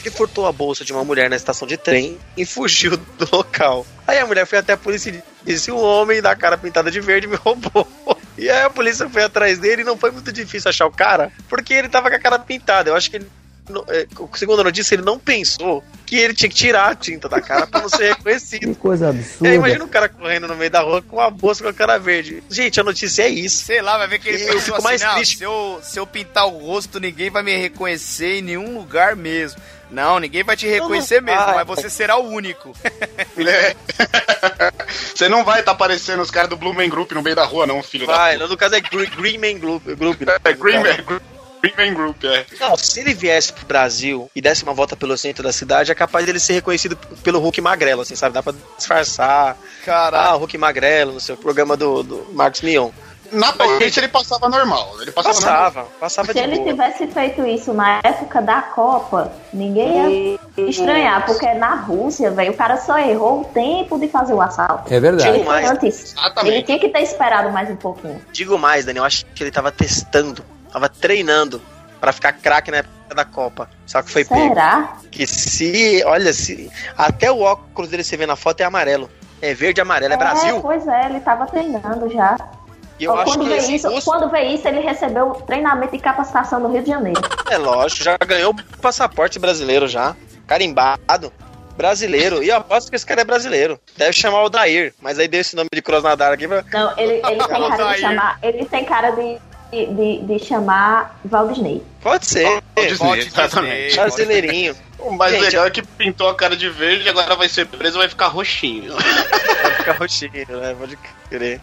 Ele 0.00 0.10
furtou 0.10 0.46
a 0.46 0.52
bolsa 0.52 0.84
de 0.84 0.92
uma 0.92 1.02
mulher 1.02 1.30
na 1.30 1.36
estação 1.36 1.66
de 1.66 1.78
trem 1.78 2.18
e 2.36 2.44
fugiu 2.44 2.94
do 2.96 3.28
local. 3.32 3.86
Aí 4.06 4.18
a 4.18 4.26
mulher 4.26 4.46
foi 4.46 4.58
até 4.58 4.74
a 4.74 4.76
polícia 4.76 5.08
e 5.08 5.22
disse: 5.42 5.70
O 5.70 5.78
homem 5.78 6.20
da 6.20 6.36
cara 6.36 6.58
pintada 6.58 6.90
de 6.90 7.00
verde 7.00 7.26
me 7.26 7.36
roubou. 7.36 7.88
E 8.36 8.50
aí 8.50 8.62
a 8.62 8.70
polícia 8.70 9.08
foi 9.08 9.22
atrás 9.22 9.58
dele 9.58 9.82
e 9.82 9.84
não 9.84 9.96
foi 9.96 10.10
muito 10.10 10.32
difícil 10.32 10.68
achar 10.68 10.86
o 10.86 10.90
cara, 10.90 11.30
porque 11.48 11.72
ele 11.74 11.88
tava 11.88 12.10
com 12.10 12.16
a 12.16 12.20
cara 12.20 12.38
pintada. 12.38 12.90
Eu 12.90 12.96
acho 12.96 13.10
que 13.10 13.16
ele. 13.16 13.26
é, 13.88 14.06
Segundo 14.34 14.60
a 14.60 14.64
notícia, 14.64 14.94
ele 14.94 15.02
não 15.04 15.18
pensou 15.18 15.82
que 16.04 16.16
ele 16.16 16.34
tinha 16.34 16.48
que 16.50 16.54
tirar 16.54 16.90
a 16.90 16.94
tinta 16.94 17.28
da 17.28 17.40
cara 17.40 17.66
pra 17.66 17.80
não 17.80 17.88
ser 17.88 18.08
reconhecido. 18.08 18.74
Coisa 18.76 19.06
E 19.06 19.08
aí, 19.08 19.16
absurda. 19.18 19.54
imagina 19.54 19.84
o 19.84 19.88
cara 19.88 20.08
correndo 20.08 20.46
no 20.48 20.54
meio 20.56 20.70
da 20.70 20.80
rua 20.82 21.00
com 21.00 21.18
a 21.20 21.30
bolsa 21.30 21.62
com 21.62 21.70
a 21.70 21.72
cara 21.72 21.96
verde. 21.98 22.42
Gente, 22.50 22.78
a 22.78 22.84
notícia 22.84 23.22
é 23.22 23.28
isso. 23.28 23.64
Sei 23.64 23.80
lá, 23.80 23.96
vai 23.96 24.06
ver 24.08 24.18
que 24.18 24.28
ele 24.28 24.42
Eu 24.42 24.46
pensou 24.48 24.60
fico 24.60 24.76
assim, 24.76 24.84
mais 24.84 25.00
não, 25.02 25.14
triste. 25.14 25.38
se 25.38 25.44
eu, 25.44 25.80
se 25.82 25.98
eu 25.98 26.06
pintar 26.06 26.46
o 26.46 26.58
rosto, 26.58 27.00
ninguém 27.00 27.30
vai 27.30 27.42
me 27.42 27.56
reconhecer 27.56 28.38
em 28.38 28.42
nenhum 28.42 28.76
lugar 28.76 29.16
mesmo. 29.16 29.60
Não, 29.94 30.18
ninguém 30.18 30.42
vai 30.42 30.56
te 30.56 30.66
reconhecer 30.66 31.20
não 31.22 31.32
mesmo, 31.32 31.46
vai. 31.46 31.54
mas 31.54 31.66
você 31.66 31.88
será 31.88 32.16
o 32.16 32.28
único. 32.28 32.72
É. 33.46 33.74
Você 35.14 35.28
não 35.28 35.44
vai 35.44 35.60
estar 35.60 35.72
aparecendo 35.72 36.20
os 36.20 36.30
caras 36.30 36.48
do 36.50 36.56
Blue 36.56 36.72
Man 36.74 36.88
Group 36.88 37.12
no 37.12 37.22
meio 37.22 37.36
da 37.36 37.44
rua, 37.44 37.66
não, 37.66 37.82
filho 37.82 38.06
Vai, 38.06 38.36
da 38.38 38.46
no 38.46 38.56
caso 38.56 38.74
é 38.74 38.80
Gre- 38.80 39.06
Green 39.06 39.38
Man 39.38 39.58
Group. 39.58 39.84
group 39.96 40.20
né? 40.22 40.36
É, 40.44 40.52
Green 40.52 40.78
Man, 40.78 41.20
Green 41.62 41.74
Man 41.76 41.94
Group, 41.94 42.24
é. 42.24 42.44
Não, 42.60 42.76
se 42.76 43.00
ele 43.00 43.14
viesse 43.14 43.52
pro 43.52 43.64
Brasil 43.66 44.30
e 44.34 44.40
desse 44.40 44.62
uma 44.64 44.72
volta 44.74 44.96
pelo 44.96 45.16
centro 45.16 45.42
da 45.42 45.52
cidade, 45.52 45.90
é 45.92 45.94
capaz 45.94 46.26
dele 46.26 46.38
ser 46.40 46.54
reconhecido 46.54 46.96
pelo 47.22 47.38
Hulk 47.38 47.60
Magrelo, 47.60 48.02
assim, 48.02 48.16
sabe? 48.16 48.34
Dá 48.34 48.42
pra 48.42 48.54
disfarçar. 48.76 49.56
Caralho. 49.84 50.28
Ah, 50.30 50.34
o 50.36 50.38
Hulk 50.40 50.58
Magrelo, 50.58 51.12
no 51.14 51.20
seu 51.20 51.36
programa 51.36 51.76
do, 51.76 52.02
do 52.02 52.26
Marcos 52.32 52.60
Mion. 52.60 52.90
Na 53.34 53.52
Paulista 53.52 54.00
ele 54.00 54.08
passava 54.08 54.48
normal. 54.48 54.94
Ele 55.00 55.12
passava, 55.12 55.34
normal. 55.40 55.64
Passava, 55.64 55.88
passava 56.00 56.32
Se 56.32 56.38
ele 56.38 56.56
boa. 56.56 56.68
tivesse 56.68 57.06
feito 57.08 57.44
isso 57.46 57.72
na 57.74 58.00
época 58.02 58.40
da 58.40 58.62
Copa, 58.62 59.32
ninguém 59.52 60.38
ia 60.56 60.68
estranhar, 60.68 61.24
porque 61.26 61.52
na 61.54 61.74
Rússia, 61.74 62.30
velho, 62.30 62.52
o 62.52 62.56
cara 62.56 62.76
só 62.76 62.98
errou 62.98 63.40
o 63.42 63.44
tempo 63.44 63.98
de 63.98 64.08
fazer 64.08 64.34
o 64.34 64.40
assalto. 64.40 64.92
É 64.92 65.00
verdade. 65.00 65.28
Ele 65.28 65.44
foi 65.44 65.52
mais. 65.52 65.70
antes. 65.70 66.14
Ele 66.44 66.62
tinha 66.62 66.78
que 66.78 66.88
ter 66.88 67.00
esperado 67.02 67.50
mais 67.50 67.68
um 67.70 67.76
pouquinho. 67.76 68.20
Digo 68.32 68.58
mais, 68.58 68.84
Daniel, 68.84 69.02
eu 69.02 69.06
acho 69.06 69.26
que 69.26 69.42
ele 69.42 69.50
tava 69.50 69.70
testando, 69.72 70.44
tava 70.72 70.88
treinando 70.88 71.60
pra 72.00 72.12
ficar 72.12 72.32
craque 72.32 72.70
na 72.70 72.78
época 72.78 73.14
da 73.14 73.24
Copa. 73.24 73.68
Só 73.86 74.02
que 74.02 74.10
foi 74.10 74.24
pego. 74.24 74.48
Será? 74.48 74.96
Que 75.10 75.26
se, 75.26 76.02
olha, 76.06 76.32
se 76.32 76.70
até 76.96 77.30
o 77.30 77.40
óculos 77.40 77.90
dele 77.90 78.04
você 78.04 78.16
vê 78.16 78.26
na 78.26 78.36
foto 78.36 78.60
é 78.60 78.64
amarelo. 78.64 79.10
É 79.42 79.52
verde 79.52 79.80
e 79.80 79.82
amarelo, 79.82 80.14
é 80.14 80.16
Brasil. 80.16 80.60
pois 80.60 80.86
é, 80.86 81.06
ele 81.06 81.20
tava 81.20 81.46
treinando 81.46 82.08
já. 82.10 82.36
E 82.98 83.04
eu 83.04 83.14
acho 83.14 83.32
quando, 83.32 83.42
que 83.42 83.48
vê 83.48 83.74
isso, 83.74 83.88
quando 84.04 84.30
vê 84.30 84.42
isso, 84.44 84.68
ele 84.68 84.80
recebeu 84.80 85.30
treinamento 85.46 85.96
e 85.96 85.98
capacitação 85.98 86.60
no 86.60 86.70
Rio 86.70 86.82
de 86.82 86.88
Janeiro. 86.88 87.20
É 87.50 87.58
lógico, 87.58 88.04
já 88.04 88.16
ganhou 88.16 88.52
o 88.52 88.78
passaporte 88.78 89.38
brasileiro 89.38 89.88
já. 89.88 90.14
Carimbado. 90.46 91.32
Brasileiro. 91.76 92.42
E 92.42 92.48
eu 92.50 92.56
aposto 92.56 92.88
que 92.88 92.94
esse 92.94 93.04
cara 93.04 93.22
é 93.22 93.24
brasileiro. 93.24 93.80
Deve 93.96 94.12
chamar 94.12 94.44
o 94.44 94.48
Dair. 94.48 94.94
Mas 95.00 95.18
aí 95.18 95.26
deu 95.26 95.40
esse 95.40 95.56
nome 95.56 95.68
de 95.74 95.82
Krosnadar 95.82 96.32
aqui 96.32 96.46
pra. 96.46 96.64
Não, 96.72 96.96
ele, 96.96 97.14
ele 97.26 97.36
tem 97.36 97.48
cara 97.48 97.94
de 97.94 98.00
chamar. 98.00 98.38
Ele 98.42 98.64
tem 98.64 98.84
cara 98.84 99.10
de, 99.10 99.38
de, 99.72 100.18
de 100.20 100.38
chamar 100.38 101.18
Walt 101.24 101.54
Disney. 101.54 101.82
Pode 102.00 102.26
ser. 102.26 102.62
Disney, 102.76 102.94
Volte 102.96 103.26
exatamente. 103.26 103.86
Disney. 103.88 103.96
Brasileirinho. 104.04 104.76
O 105.00 105.10
mais 105.10 105.32
Gente, 105.32 105.42
legal 105.42 105.66
é 105.66 105.70
que 105.70 105.82
pintou 105.82 106.28
a 106.28 106.34
cara 106.34 106.56
de 106.56 106.68
verde 106.70 107.04
e 107.04 107.08
agora 107.08 107.34
vai 107.34 107.48
ser 107.48 107.66
preso 107.66 107.98
vai 107.98 108.08
ficar 108.08 108.28
roxinho. 108.28 108.94
Vai 109.64 109.74
ficar 109.74 109.92
roxinho, 109.92 110.60
né? 110.60 110.76
Pode 110.78 110.98
crer. 111.28 111.60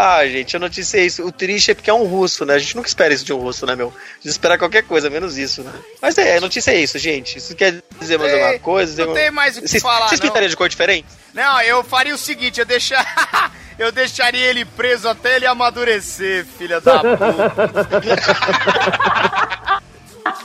Ah, 0.00 0.24
gente, 0.28 0.56
a 0.56 0.60
notícia 0.60 0.98
é 0.98 1.06
isso. 1.06 1.26
O 1.26 1.32
triste 1.32 1.72
é 1.72 1.74
porque 1.74 1.90
é 1.90 1.92
um 1.92 2.04
russo, 2.04 2.46
né? 2.46 2.54
A 2.54 2.58
gente 2.60 2.76
nunca 2.76 2.86
espera 2.86 3.12
isso 3.12 3.24
de 3.24 3.32
um 3.32 3.38
russo, 3.38 3.66
né, 3.66 3.74
meu? 3.74 3.88
A 3.88 4.14
gente 4.22 4.28
espera 4.28 4.56
qualquer 4.56 4.84
coisa, 4.84 5.10
menos 5.10 5.36
isso, 5.36 5.64
né? 5.64 5.72
Mas 6.00 6.16
é, 6.16 6.36
a 6.36 6.40
notícia 6.40 6.70
é 6.70 6.78
isso, 6.78 6.96
gente. 7.00 7.38
Isso 7.38 7.56
quer 7.56 7.82
dizer 7.98 8.16
mais 8.16 8.32
alguma 8.32 8.60
coisa? 8.60 9.04
não 9.04 9.12
tem 9.12 9.32
mais 9.32 9.56
o 9.56 9.60
que 9.60 9.66
Vocês, 9.66 9.82
falar, 9.82 10.06
Vocês 10.06 10.20
pintariam 10.20 10.48
de 10.48 10.56
cor 10.56 10.68
diferente? 10.68 11.08
Não, 11.34 11.60
eu 11.62 11.82
faria 11.82 12.14
o 12.14 12.18
seguinte, 12.18 12.60
eu 12.60 12.66
deixar. 12.66 13.52
eu 13.76 13.90
deixaria 13.90 14.46
ele 14.46 14.64
preso 14.64 15.08
até 15.08 15.34
ele 15.34 15.46
amadurecer, 15.46 16.46
filha 16.56 16.80
da 16.80 17.00
puta. 17.00 17.88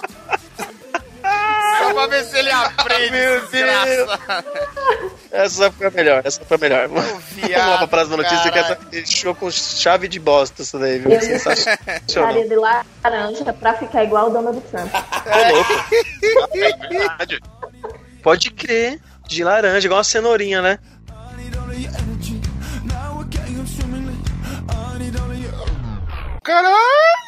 Pra 2.04 2.18
ver 2.18 2.26
se 2.26 2.38
ele 2.38 2.52
aprende, 2.52 3.12
Meu 3.12 3.48
desgraçado. 3.48 4.48
Essa 5.32 5.72
foi 5.72 5.88
a 5.88 5.92
melhor, 5.92 6.22
essa 6.26 6.44
foi 6.44 6.58
a 6.58 6.60
melhor. 6.60 6.88
Vamos 6.92 7.24
viado, 7.30 7.70
lá 7.70 7.78
pra 7.78 7.88
próxima 7.88 8.18
notícia 8.18 8.52
que 8.52 8.60
essa 8.60 8.76
caralho. 8.76 8.92
deixou 8.92 9.34
com 9.34 9.50
chave 9.50 10.10
de 10.10 10.20
bosta 10.20 10.64
isso 10.64 10.78
daí, 10.78 11.00
viu? 11.00 11.12
Eu 11.12 11.22
Sensacional. 11.22 12.34
De 12.34 12.56
laranja 12.56 13.54
pra 13.54 13.74
ficar 13.76 14.04
igual 14.04 14.28
o 14.28 14.32
Donald 14.32 14.60
Trump. 14.70 14.94
Ô, 14.94 15.54
louco. 15.54 16.90
Verdade. 16.90 17.40
Pode 18.22 18.52
crer. 18.52 19.00
De 19.26 19.42
laranja, 19.42 19.88
igual 19.88 20.00
uma 20.00 20.04
cenourinha, 20.04 20.62
né? 20.62 20.80
I 26.46 27.23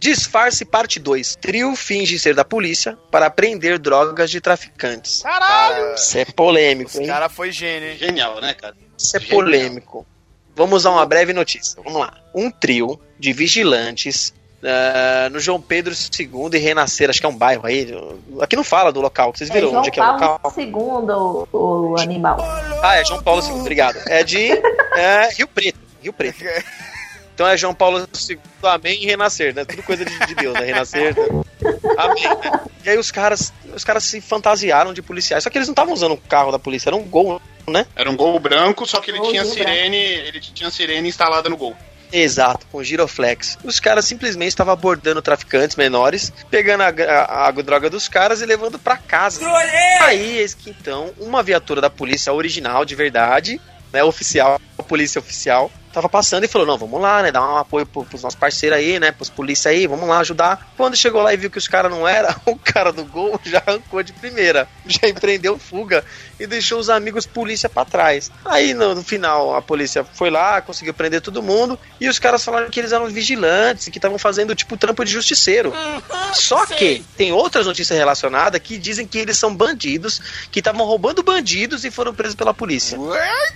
Disfarce 0.00 0.64
parte 0.64 0.98
2. 0.98 1.36
Trio 1.36 1.76
finge 1.76 2.18
ser 2.18 2.34
da 2.34 2.42
polícia 2.42 2.96
para 3.10 3.28
prender 3.28 3.78
drogas 3.78 4.30
de 4.30 4.40
traficantes. 4.40 5.20
Caralho! 5.22 5.94
Isso 5.94 6.16
é 6.16 6.24
polêmico, 6.24 6.90
Esse 6.90 7.02
hein? 7.02 7.06
cara 7.06 7.28
foi 7.28 7.52
gênio, 7.52 7.90
hein? 7.90 7.98
Genial, 7.98 8.40
né, 8.40 8.54
cara? 8.54 8.74
Isso 8.96 9.14
é 9.14 9.20
polêmico. 9.20 10.06
Vamos 10.56 10.86
a 10.86 10.90
uma 10.90 11.04
breve 11.04 11.34
notícia. 11.34 11.80
Vamos 11.84 12.00
lá. 12.00 12.18
Um 12.34 12.50
trio 12.50 12.98
de 13.18 13.30
vigilantes 13.34 14.32
ah, 14.62 15.28
no 15.30 15.38
João 15.38 15.60
Pedro 15.60 15.92
II 15.94 16.50
e 16.54 16.58
Renascer, 16.58 17.10
acho 17.10 17.20
que 17.20 17.26
é 17.26 17.28
um 17.28 17.36
bairro 17.36 17.66
aí. 17.66 17.86
Aqui 18.40 18.56
não 18.56 18.64
fala 18.64 18.90
do 18.90 19.00
local, 19.02 19.32
vocês 19.34 19.50
É 19.50 19.52
viram 19.52 19.68
João 19.68 19.80
onde 19.80 19.88
é 19.88 19.92
que 19.92 20.00
é 20.00 20.02
o 20.02 20.06
Paulo 20.06 20.38
local? 20.38 20.54
II, 20.56 20.70
o, 21.52 21.92
o 21.92 22.00
animal. 22.00 22.38
Ah, 22.82 22.96
é 22.96 23.04
João 23.04 23.22
Paulo 23.22 23.42
II, 23.42 23.60
obrigado. 23.60 23.98
É 24.06 24.24
de 24.24 24.50
é, 24.96 25.28
Rio 25.34 25.46
Preto. 25.46 25.78
Rio 26.02 26.12
Preto. 26.12 26.42
Então 27.40 27.48
é 27.48 27.56
João 27.56 27.74
Paulo 27.74 28.06
II, 28.28 28.38
amém 28.64 29.02
e 29.02 29.06
renascer, 29.06 29.54
né? 29.54 29.64
Tudo 29.64 29.82
coisa 29.82 30.04
de, 30.04 30.26
de 30.26 30.34
Deus, 30.34 30.52
né? 30.52 30.60
Renascer. 30.60 31.16
né? 31.16 31.42
Amém. 31.96 32.22
Né? 32.22 32.60
E 32.84 32.90
aí 32.90 32.98
os 32.98 33.10
caras, 33.10 33.50
os 33.74 33.82
caras 33.82 34.04
se 34.04 34.20
fantasiaram 34.20 34.92
de 34.92 35.00
policiais. 35.00 35.42
Só 35.42 35.48
que 35.48 35.56
eles 35.56 35.66
não 35.66 35.72
estavam 35.72 35.94
usando 35.94 36.12
o 36.12 36.16
carro 36.18 36.52
da 36.52 36.58
polícia, 36.58 36.90
era 36.90 36.96
um 36.96 37.02
gol, 37.02 37.40
né? 37.66 37.86
Era 37.96 38.10
um 38.10 38.14
gol 38.14 38.38
branco, 38.38 38.86
só 38.86 39.00
que 39.00 39.10
ele 39.10 39.22
tinha 39.22 39.42
sirene, 39.46 39.96
ele 39.96 40.38
tinha 40.38 40.70
sirene 40.70 41.08
instalada 41.08 41.48
no 41.48 41.56
gol. 41.56 41.74
Exato, 42.12 42.66
com 42.70 42.84
giroflex. 42.84 43.56
Os 43.64 43.80
caras 43.80 44.04
simplesmente 44.04 44.50
estavam 44.50 44.74
abordando 44.74 45.22
traficantes 45.22 45.76
menores, 45.76 46.30
pegando 46.50 46.82
a, 46.82 46.88
a, 46.88 47.48
a 47.48 47.50
droga 47.52 47.88
dos 47.88 48.06
caras 48.06 48.42
e 48.42 48.44
levando 48.44 48.78
pra 48.78 48.98
casa. 48.98 49.40
Aí, 50.00 50.36
eis 50.40 50.52
que 50.52 50.68
então, 50.68 51.10
uma 51.18 51.42
viatura 51.42 51.80
da 51.80 51.88
polícia 51.88 52.34
original, 52.34 52.84
de 52.84 52.94
verdade, 52.94 53.58
né, 53.90 54.04
oficial, 54.04 54.60
a 54.76 54.82
polícia 54.82 55.18
oficial, 55.18 55.70
tava 55.92 56.08
passando 56.08 56.44
e 56.44 56.48
falou: 56.48 56.66
Não, 56.66 56.78
vamos 56.78 57.00
lá, 57.00 57.22
né, 57.22 57.32
dar 57.32 57.42
um 57.42 57.56
apoio 57.56 57.84
pro, 57.86 58.04
pros 58.04 58.22
nossos 58.22 58.38
parceiros 58.38 58.78
aí, 58.78 58.98
né, 59.00 59.12
pros 59.12 59.28
polícia 59.30 59.70
aí, 59.70 59.86
vamos 59.86 60.08
lá 60.08 60.18
ajudar. 60.20 60.72
Quando 60.76 60.96
chegou 60.96 61.22
lá 61.22 61.32
e 61.34 61.36
viu 61.36 61.50
que 61.50 61.58
os 61.58 61.68
caras 61.68 61.90
não 61.90 62.06
eram, 62.06 62.34
o 62.46 62.56
cara 62.56 62.92
do 62.92 63.04
gol 63.04 63.40
já 63.44 63.62
arrancou 63.66 64.02
de 64.02 64.12
primeira, 64.12 64.68
já 64.86 65.08
empreendeu 65.08 65.58
fuga 65.58 66.04
e 66.38 66.46
deixou 66.46 66.78
os 66.78 66.88
amigos 66.90 67.26
polícia 67.26 67.68
pra 67.68 67.84
trás. 67.84 68.30
Aí 68.44 68.72
no, 68.74 68.94
no 68.94 69.02
final 69.02 69.54
a 69.54 69.62
polícia 69.62 70.04
foi 70.04 70.30
lá, 70.30 70.60
conseguiu 70.60 70.94
prender 70.94 71.20
todo 71.20 71.42
mundo 71.42 71.78
e 72.00 72.08
os 72.08 72.18
caras 72.18 72.44
falaram 72.44 72.70
que 72.70 72.78
eles 72.80 72.92
eram 72.92 73.06
vigilantes 73.06 73.86
e 73.86 73.90
que 73.90 73.98
estavam 73.98 74.18
fazendo 74.18 74.54
tipo 74.54 74.76
trampo 74.76 75.04
de 75.04 75.10
justiceiro. 75.12 75.72
Só 76.32 76.64
que 76.66 77.04
tem 77.16 77.32
outras 77.32 77.66
notícias 77.66 77.98
relacionadas 77.98 78.60
que 78.60 78.78
dizem 78.78 79.06
que 79.06 79.18
eles 79.18 79.36
são 79.36 79.54
bandidos, 79.54 80.20
que 80.50 80.60
estavam 80.60 80.86
roubando 80.86 81.22
bandidos 81.22 81.84
e 81.84 81.90
foram 81.90 82.14
presos 82.14 82.34
pela 82.34 82.54
polícia. 82.54 82.98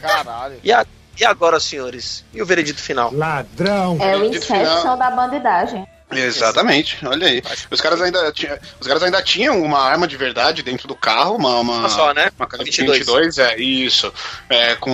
Caralho. 0.01 0.57
E, 0.63 0.73
a- 0.73 0.85
e 1.19 1.25
agora, 1.25 1.61
senhores? 1.61 2.25
E 2.33 2.43
o 2.43 2.47
veredito 2.47 2.81
final? 2.81 3.13
Ladrão. 3.13 3.99
É 4.01 4.17
o 4.17 4.25
Inception 4.25 4.97
da 4.97 5.11
bandidagem. 5.11 5.87
Exatamente, 6.11 6.99
olha 7.05 7.27
aí. 7.27 7.43
Os 7.71 7.81
caras 7.81 8.01
ainda, 8.01 8.31
tinha, 8.33 8.59
os 8.79 8.87
caras 8.87 9.03
ainda 9.03 9.23
tinham 9.23 9.61
uma 9.63 9.81
arma 9.81 10.07
de 10.07 10.17
verdade 10.17 10.63
dentro 10.63 10.87
do 10.87 10.95
carro, 10.95 11.37
uma, 11.37 11.59
uma, 11.61 11.79
Uma 11.79 11.89
só, 11.89 12.13
né? 12.13 12.31
uma 12.39 12.47
calibre 12.47 12.71
22. 12.71 12.99
22, 12.99 13.39
é 13.39 13.57
isso. 13.59 14.13
É, 14.49 14.75
com 14.77 14.91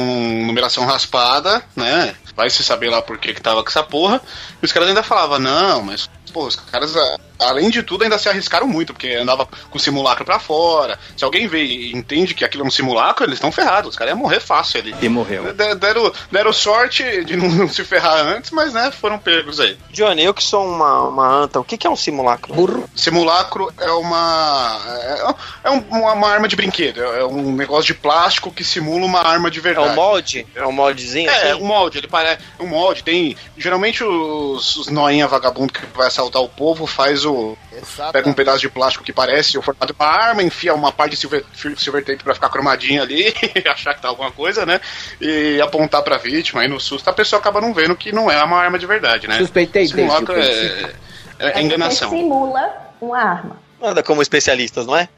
numeração 0.47 0.87
raspada, 0.87 1.63
né? 1.77 2.15
Vai 2.35 2.49
se 2.49 2.63
saber 2.63 2.89
lá 2.91 3.03
por 3.03 3.19
que 3.19 3.35
que 3.35 3.43
tava 3.43 3.63
com 3.63 3.69
essa 3.69 3.83
porra. 3.83 4.21
E 4.63 4.65
os 4.65 4.73
caras 4.73 4.89
ainda 4.89 5.03
falavam, 5.03 5.39
não, 5.39 5.83
mas, 5.83 6.09
pô, 6.31 6.47
os 6.47 6.57
caras, 6.57 6.97
a- 6.97 7.17
além 7.41 7.71
de 7.71 7.83
tudo, 7.83 8.05
ainda 8.05 8.19
se 8.19 8.29
arriscaram 8.29 8.67
muito, 8.67 8.93
porque 8.93 9.09
andava 9.15 9.47
com 9.47 9.77
o 9.77 9.81
simulacro 9.81 10.25
pra 10.25 10.39
fora. 10.39 10.99
Se 11.17 11.25
alguém 11.25 11.47
vê 11.47 11.63
e 11.65 11.93
entende 11.97 12.35
que 12.35 12.45
aquilo 12.45 12.65
é 12.65 12.67
um 12.67 12.71
simulacro, 12.71 13.25
eles 13.25 13.35
estão 13.37 13.51
ferrados. 13.53 13.91
Os 13.91 13.97
caras 13.97 14.13
iam 14.13 14.19
morrer 14.21 14.41
fácil 14.41 14.81
ali. 14.81 14.95
E 15.01 15.09
morreu. 15.09 15.53
De- 15.53 15.75
Deram, 15.75 16.13
deram 16.31 16.53
sorte 16.53 17.25
de 17.25 17.37
não 17.39 17.69
se 17.69 17.85
ferrar 17.85 18.19
antes, 18.27 18.51
mas, 18.51 18.73
né, 18.73 18.91
foram 18.91 19.19
pegos 19.19 19.59
aí. 19.61 19.77
Johnny, 19.91 20.23
eu 20.25 20.35
que 20.35 20.43
sou 20.43 20.67
uma, 20.67 21.09
uma 21.09 21.27
anta, 21.29 21.59
o 21.61 21.65
que, 21.65 21.77
que 21.79 21.87
é 21.87 21.91
um 21.91 21.97
simulacro? 21.97 22.53
Burro. 22.55 22.89
Simulacro 22.95 23.73
é 23.79 23.91
uma. 23.91 24.81
É, 24.89 25.35
é 25.65 25.71
um- 25.71 25.85
uma, 25.91 26.13
uma 26.13 26.29
arma 26.29 26.47
de 26.49 26.57
brinquedo. 26.57 27.01
É 27.03 27.25
um 27.25 27.53
negócio 27.53 27.87
de 27.87 27.95
plástico 27.95 28.51
que 28.51 28.63
simula 28.65 29.05
uma 29.05 29.21
arma 29.21 29.51
de 29.51 29.59
É 29.59 29.63
verdade. 29.63 29.89
um 29.91 29.95
molde? 29.95 30.47
É 30.55 30.67
um 30.67 30.73
moldezinho 30.73 31.31
É, 31.31 31.53
assim? 31.53 31.63
um 31.63 31.67
molde, 31.67 31.99
ele 31.99 32.09
parece. 32.09 32.43
Um 32.59 32.67
molde, 32.67 33.03
tem. 33.03 33.37
Geralmente 33.57 34.05
os, 34.05 34.77
os 34.77 34.89
noinha 34.89 35.27
vagabundo 35.27 35.73
que 35.73 35.81
vai 35.97 36.11
assaltar 36.21 36.43
o 36.43 36.49
povo 36.49 36.87
faz 36.87 37.25
o. 37.25 37.57
Exato. 37.73 38.13
Pega 38.13 38.29
um 38.29 38.33
pedaço 38.33 38.61
de 38.61 38.69
plástico 38.69 39.03
que 39.03 39.13
parece 39.13 39.57
o 39.57 39.63
formato 39.63 39.93
de 39.93 39.99
uma 39.99 40.09
arma, 40.09 40.43
enfia 40.43 40.75
uma 40.75 40.93
parte 40.93 41.13
de 41.13 41.17
silver, 41.17 41.45
silver 41.77 42.05
tape 42.05 42.23
pra 42.23 42.35
ficar 42.35 42.51
cromadinha 42.51 43.03
ali, 43.03 43.35
achar 43.67 43.95
que 43.95 44.03
tá 44.03 44.09
alguma 44.09 44.31
coisa, 44.31 44.67
né? 44.67 44.81
E 45.21 45.61
apontar 45.61 46.03
pra 46.03 46.19
vítima, 46.19 46.61
aí 46.61 46.69
no 46.69 46.79
susto 46.79 47.09
a 47.09 47.13
pessoa 47.13 47.41
acaba 47.41 47.61
não 47.61 47.73
vendo 47.73 47.97
que 47.97 48.13
não 48.13 48.31
é 48.31 48.43
uma 48.43 48.59
arma 48.59 48.79
de 48.79 48.87
verdade, 48.87 49.27
né? 49.27 49.39
Suspeitei 49.39 49.83
desde 49.83 49.95
o 49.95 49.99
Simulacro 49.99 50.35
princípio. 50.35 50.87
é, 50.87 50.93
é, 51.39 51.47
porque 51.47 51.61
enganação. 51.61 52.11
simula 52.11 52.93
uma 53.01 53.19
arma. 53.19 53.57
Nada 53.81 54.03
como 54.03 54.21
especialistas, 54.21 54.87
não 54.87 54.97
é? 54.97 55.09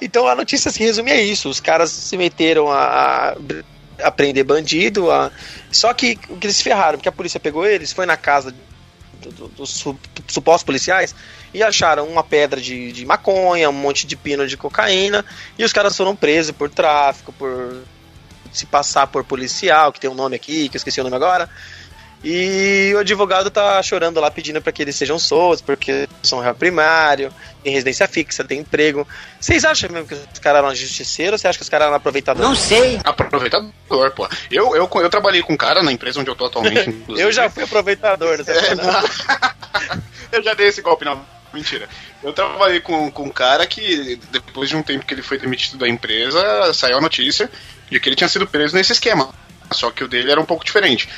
Então 0.00 0.26
a 0.26 0.34
notícia 0.34 0.70
se 0.70 0.80
resume 0.80 1.10
a 1.10 1.20
isso. 1.20 1.48
Os 1.48 1.60
caras 1.60 1.90
se 1.90 2.16
meteram 2.16 2.70
a, 2.70 3.36
a 4.02 4.10
prender 4.10 4.44
bandido, 4.44 5.10
a... 5.10 5.30
só 5.70 5.92
que 5.92 6.18
o 6.28 6.36
que 6.36 6.46
eles 6.46 6.56
se 6.56 6.64
ferraram, 6.64 6.98
porque 6.98 7.08
a 7.08 7.12
polícia 7.12 7.38
pegou 7.38 7.66
eles, 7.66 7.92
foi 7.92 8.06
na 8.06 8.16
casa 8.16 8.54
dos 9.30 9.70
su- 9.70 9.98
supostos 10.28 10.64
policiais 10.64 11.14
e 11.52 11.62
acharam 11.62 12.06
uma 12.08 12.24
pedra 12.24 12.60
de, 12.60 12.92
de 12.92 13.04
maconha, 13.04 13.68
um 13.68 13.72
monte 13.72 14.06
de 14.06 14.16
pino 14.16 14.46
de 14.46 14.56
cocaína, 14.56 15.24
e 15.58 15.64
os 15.64 15.72
caras 15.72 15.96
foram 15.96 16.16
presos 16.16 16.52
por 16.56 16.70
tráfico, 16.70 17.32
por 17.32 17.82
se 18.52 18.66
passar 18.66 19.06
por 19.06 19.24
policial, 19.24 19.92
que 19.92 20.00
tem 20.00 20.10
um 20.10 20.14
nome 20.14 20.36
aqui, 20.36 20.68
que 20.68 20.76
eu 20.76 20.78
esqueci 20.78 21.00
o 21.00 21.04
nome 21.04 21.16
agora. 21.16 21.48
E 22.24 22.92
o 22.94 22.98
advogado 22.98 23.50
tá 23.50 23.82
chorando 23.82 24.20
lá 24.20 24.30
pedindo 24.30 24.62
para 24.62 24.70
que 24.70 24.80
eles 24.80 24.94
sejam 24.94 25.18
soltos, 25.18 25.60
porque 25.60 26.08
são 26.22 26.38
réu 26.38 26.54
primário, 26.54 27.32
tem 27.64 27.72
residência 27.72 28.06
fixa, 28.06 28.44
tem 28.44 28.60
emprego. 28.60 29.06
Vocês 29.40 29.64
acham 29.64 29.90
mesmo 29.90 30.06
que 30.06 30.14
os 30.14 30.38
caras 30.38 30.58
eram 30.62 30.74
justiceiros 30.74 31.32
ou 31.32 31.38
você 31.38 31.48
acha 31.48 31.58
que 31.58 31.62
os 31.64 31.68
caras 31.68 31.86
eram 31.86 31.96
aproveitadores? 31.96 32.48
Não 32.48 32.54
sei. 32.54 33.00
Aproveitador, 33.02 34.12
pô. 34.14 34.28
Eu, 34.50 34.76
eu, 34.76 34.88
eu 34.94 35.10
trabalhei 35.10 35.42
com 35.42 35.54
um 35.54 35.56
cara 35.56 35.82
na 35.82 35.90
empresa 35.90 36.20
onde 36.20 36.30
eu 36.30 36.36
tô 36.36 36.46
atualmente. 36.46 36.88
inclusive. 36.90 37.26
Eu 37.26 37.32
já 37.32 37.50
fui 37.50 37.64
aproveitador 37.64 38.40
É, 38.46 38.76
parada. 38.76 38.82
não. 39.90 40.02
eu 40.30 40.42
já 40.44 40.54
dei 40.54 40.68
esse 40.68 40.80
golpe, 40.80 41.04
não. 41.04 41.24
Mentira. 41.52 41.88
Eu 42.22 42.32
trabalhei 42.32 42.80
com, 42.80 43.10
com 43.10 43.24
um 43.24 43.30
cara 43.30 43.66
que, 43.66 44.18
depois 44.30 44.68
de 44.68 44.76
um 44.76 44.82
tempo 44.82 45.04
que 45.04 45.12
ele 45.12 45.22
foi 45.22 45.38
demitido 45.38 45.76
da 45.76 45.88
empresa, 45.88 46.72
saiu 46.72 46.96
a 46.96 47.00
notícia 47.00 47.50
de 47.90 48.00
que 48.00 48.08
ele 48.08 48.16
tinha 48.16 48.28
sido 48.28 48.46
preso 48.46 48.74
nesse 48.74 48.92
esquema. 48.92 49.28
Só 49.70 49.90
que 49.90 50.04
o 50.04 50.08
dele 50.08 50.30
era 50.30 50.40
um 50.40 50.44
pouco 50.44 50.64
diferente. 50.64 51.08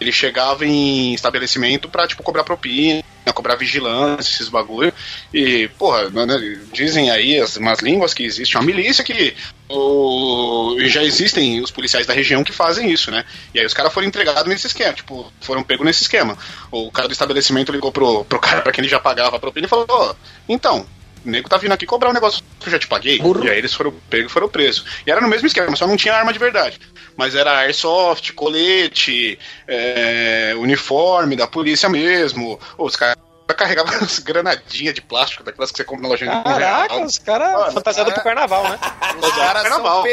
Ele 0.00 0.12
chegava 0.12 0.64
em 0.64 1.14
estabelecimento 1.14 1.88
pra, 1.88 2.06
tipo, 2.06 2.22
cobrar 2.22 2.44
propina, 2.44 3.02
cobrar 3.34 3.56
vigilância, 3.56 4.32
esses 4.32 4.48
bagulho. 4.48 4.92
E, 5.32 5.68
porra, 5.78 6.08
né, 6.10 6.58
dizem 6.72 7.10
aí 7.10 7.38
as 7.40 7.56
umas 7.56 7.80
línguas 7.80 8.14
que 8.14 8.24
existe 8.24 8.56
uma 8.56 8.64
milícia 8.64 9.04
que 9.04 9.34
o, 9.68 10.76
já 10.86 11.02
existem 11.02 11.60
os 11.60 11.70
policiais 11.70 12.06
da 12.06 12.14
região 12.14 12.44
que 12.44 12.52
fazem 12.52 12.90
isso, 12.90 13.10
né? 13.10 13.24
E 13.54 13.60
aí 13.60 13.66
os 13.66 13.74
caras 13.74 13.92
foram 13.92 14.06
entregados 14.06 14.46
nesse 14.46 14.66
esquema, 14.66 14.92
tipo, 14.92 15.32
foram 15.40 15.62
pegos 15.62 15.84
nesse 15.84 16.02
esquema. 16.02 16.38
O 16.70 16.90
cara 16.90 17.08
do 17.08 17.12
estabelecimento 17.12 17.72
ligou 17.72 17.92
pro, 17.92 18.24
pro 18.24 18.40
cara 18.40 18.62
pra 18.62 18.72
quem 18.72 18.82
ele 18.82 18.90
já 18.90 19.00
pagava 19.00 19.36
a 19.36 19.40
propina 19.40 19.66
e 19.66 19.70
falou, 19.70 19.86
ó, 19.88 20.14
então, 20.48 20.86
o 21.26 21.30
nego 21.30 21.48
tá 21.48 21.56
vindo 21.56 21.72
aqui 21.72 21.84
cobrar 21.84 22.10
um 22.10 22.12
negócio 22.12 22.42
que 22.60 22.68
eu 22.68 22.72
já 22.72 22.78
te 22.78 22.86
paguei. 22.86 23.20
E 23.42 23.50
aí 23.50 23.58
eles 23.58 23.74
foram 23.74 23.92
pegos 24.08 24.30
e 24.30 24.32
foram 24.32 24.48
presos. 24.48 24.84
E 25.06 25.10
era 25.10 25.20
no 25.20 25.28
mesmo 25.28 25.46
esquema, 25.46 25.74
só 25.74 25.86
não 25.86 25.96
tinha 25.96 26.14
arma 26.14 26.32
de 26.32 26.38
verdade. 26.38 26.80
Mas 27.16 27.34
era 27.34 27.58
airsoft, 27.58 28.32
colete, 28.32 29.38
é, 29.66 30.54
uniforme 30.56 31.34
da 31.34 31.46
polícia 31.46 31.88
mesmo. 31.88 32.60
Os 32.78 32.94
caras 32.94 33.16
carregavam 33.56 33.94
as 34.00 34.18
granadinhas 34.18 34.94
de 34.94 35.02
plástico, 35.02 35.42
daquelas 35.42 35.70
que 35.70 35.78
você 35.78 35.84
compra 35.84 36.02
na 36.02 36.08
loja 36.08 36.26
de 36.26 36.30
um 36.30 36.42
Caraca, 36.42 36.96
os 37.00 37.18
caras 37.18 37.74
fantasiados 37.74 38.12
cara- 38.12 38.22
pro 38.22 38.34
carnaval, 38.34 38.64
né? 38.64 38.78
Os 39.20 39.32
caras 39.34 39.62
Carnaval, 39.62 40.04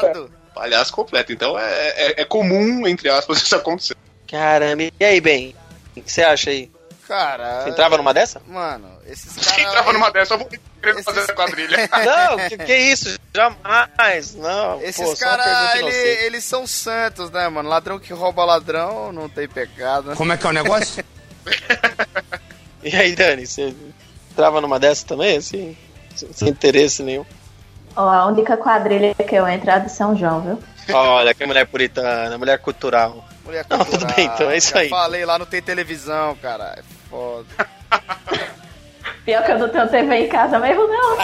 são 0.00 0.30
palhaço 0.54 0.92
completo. 0.92 1.32
Então 1.32 1.58
é, 1.58 1.88
é, 1.88 2.20
é 2.22 2.24
comum, 2.24 2.86
entre 2.86 3.08
aspas, 3.08 3.38
isso 3.42 3.56
acontecer. 3.56 3.96
Caramba, 4.28 4.82
e 4.98 5.04
aí, 5.04 5.20
bem? 5.20 5.54
O 5.96 6.02
que 6.02 6.12
você 6.12 6.22
acha 6.22 6.50
aí? 6.50 6.70
Cara. 7.10 7.62
Você 7.64 7.70
entrava 7.70 7.96
numa 7.96 8.14
dessa? 8.14 8.40
Mano, 8.46 8.88
esses 9.06 9.32
Se 9.34 9.40
caras. 9.44 9.64
entrava 9.66 9.92
numa 9.92 10.10
dessa, 10.12 10.34
eu 10.34 10.38
vou 10.38 10.46
querendo 10.46 10.60
Esses- 11.00 11.04
fazer 11.04 11.20
essa 11.20 11.32
quadrilha. 11.34 11.76
Não, 12.06 12.48
que, 12.48 12.56
que 12.58 12.76
isso? 12.76 13.18
Jamais, 13.34 14.34
não. 14.36 14.80
Esses 14.80 15.18
caras, 15.18 15.74
ele- 15.74 15.90
eles 16.26 16.44
são 16.44 16.66
santos, 16.68 17.30
né, 17.30 17.48
mano? 17.48 17.68
Ladrão 17.68 17.98
que 17.98 18.12
rouba 18.12 18.44
ladrão 18.44 19.12
não 19.12 19.28
tem 19.28 19.48
pecado. 19.48 20.14
Como 20.14 20.32
é 20.32 20.36
que 20.36 20.46
é 20.46 20.50
o 20.50 20.52
negócio? 20.52 21.04
E 22.82 22.96
aí, 22.96 23.14
Dani, 23.14 23.46
você 23.46 23.74
entrava 24.30 24.58
numa 24.60 24.78
dessa 24.78 25.06
também, 25.06 25.36
assim? 25.36 25.76
Sem 26.16 26.32
sem 26.32 26.48
interesse 26.48 27.02
nenhum. 27.02 27.26
Ó, 27.94 28.08
a 28.08 28.26
única 28.26 28.56
quadrilha 28.56 29.14
que 29.14 29.34
eu 29.34 29.46
entro 29.46 29.68
é 29.68 29.74
a 29.74 29.78
de 29.78 29.92
São 29.92 30.16
João, 30.16 30.40
viu? 30.40 30.62
Olha, 30.94 31.34
que 31.34 31.44
mulher 31.44 31.66
puritana, 31.66 32.38
mulher 32.38 32.58
cultural. 32.58 33.22
Mulher 33.44 33.66
Não, 33.68 33.78
tudo 33.80 33.90
cultural. 33.90 34.16
bem, 34.16 34.24
então, 34.26 34.50
é 34.50 34.56
isso 34.56 34.70
Já 34.70 34.78
aí. 34.80 34.88
falei 34.88 35.24
lá, 35.26 35.38
não 35.38 35.44
tem 35.44 35.60
televisão, 35.60 36.34
cara. 36.36 36.78
Foda. 37.10 37.46
Pior 39.24 39.44
que 39.44 39.52
eu 39.52 39.58
não 39.58 39.68
tenho 39.68 39.88
TV 39.88 40.14
em 40.14 40.28
casa 40.28 40.58
mesmo, 40.58 40.86
não. 40.86 41.18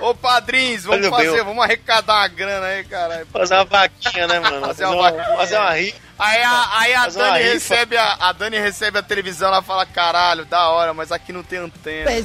Ô, 0.00 0.14
padrinhos, 0.16 0.84
vamos 0.84 1.06
Olha 1.06 1.10
fazer, 1.10 1.44
vamos 1.44 1.62
arrecadar 1.62 2.20
uma 2.20 2.28
grana 2.28 2.66
aí, 2.66 2.84
cara. 2.84 3.26
Fazer 3.30 3.54
uma 3.54 3.64
vaquinha, 3.64 4.26
né, 4.26 4.40
mano? 4.40 4.66
Fazer 4.66 4.86
uma 4.86 5.10
vaquinha. 5.10 5.36
fazer 5.36 5.56
uma 5.58 5.70
rifa. 5.72 6.04
Aí 6.16 6.42
a, 6.42 6.68
aí 6.78 6.94
a 6.94 7.08
Dani 7.08 7.42
recebe 7.42 7.96
a, 7.96 8.16
a 8.20 8.32
Dani 8.32 8.56
recebe 8.58 8.98
a 8.98 9.02
televisão, 9.02 9.48
ela 9.48 9.62
fala, 9.62 9.84
caralho, 9.84 10.44
da 10.44 10.68
hora, 10.68 10.94
mas 10.94 11.10
aqui 11.10 11.32
não 11.32 11.42
tem 11.42 11.58
antena. 11.58 12.08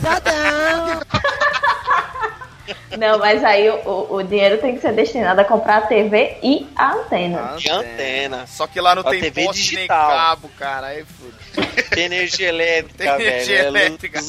Não, 2.97 3.19
mas 3.19 3.43
aí 3.43 3.69
o, 3.69 4.07
o- 4.15 4.23
dinheiro 4.23 4.57
tem 4.59 4.75
que 4.75 4.81
ser 4.81 4.93
destinado 4.93 5.39
a 5.41 5.45
comprar 5.45 5.77
a 5.77 5.81
TV 5.81 6.37
e 6.43 6.67
a 6.75 6.93
antena. 6.93 7.55
E 7.63 7.69
antena. 7.69 8.45
Só 8.47 8.67
que 8.67 8.79
lá 8.81 8.95
não 8.95 9.01
A 9.01 9.09
tem 9.09 9.19
TV 9.21 9.45
poste 9.45 9.61
digital. 9.75 10.07
nem 10.09 10.17
cabo, 10.17 10.49
cara. 10.57 10.87
Aí 10.87 11.03
foda. 11.05 11.39
Tem 11.95 12.05
energia 12.05 12.49
elétrica, 12.49 12.97
Tem 12.97 13.17
velho. 13.17 13.21
energia 13.29 13.59
é 13.59 13.65
elétrica. 13.67 14.19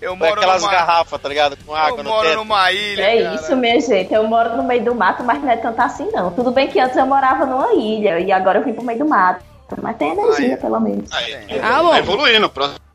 Eu 0.00 0.16
moro 0.16 0.32
aquelas 0.32 0.62
numa... 0.62 0.72
garrafas, 0.72 1.20
tá 1.20 1.28
ligado? 1.28 1.58
Com 1.64 1.74
água 1.74 1.98
Eu 1.98 2.02
no 2.04 2.08
moro 2.10 2.26
teto. 2.26 2.36
numa 2.38 2.72
ilha, 2.72 3.02
É 3.02 3.22
cara. 3.22 3.34
isso, 3.34 3.54
minha 3.56 3.78
gente. 3.80 4.12
Eu 4.14 4.24
moro 4.26 4.56
no 4.56 4.62
meio 4.62 4.82
do 4.82 4.94
mato, 4.94 5.22
mas 5.22 5.42
não 5.42 5.50
é 5.50 5.56
tanto 5.58 5.78
assim, 5.80 6.08
não. 6.12 6.30
Tudo 6.32 6.50
bem 6.50 6.66
que 6.68 6.80
antes 6.80 6.96
eu 6.96 7.04
morava 7.06 7.44
numa 7.44 7.74
ilha 7.74 8.18
e 8.18 8.32
agora 8.32 8.58
eu 8.60 8.64
vim 8.64 8.72
pro 8.72 8.82
meio 8.82 8.98
do 8.98 9.06
mato. 9.06 9.44
Mas 9.82 9.96
tem 9.98 10.12
energia, 10.12 10.54
Aí. 10.54 10.60
pelo 10.60 10.80
menos. 10.80 11.12
Aí, 11.12 11.34
Ah, 11.62 11.82
bom. 11.82 11.90
tá 11.90 11.98
evoluindo. 11.98 12.50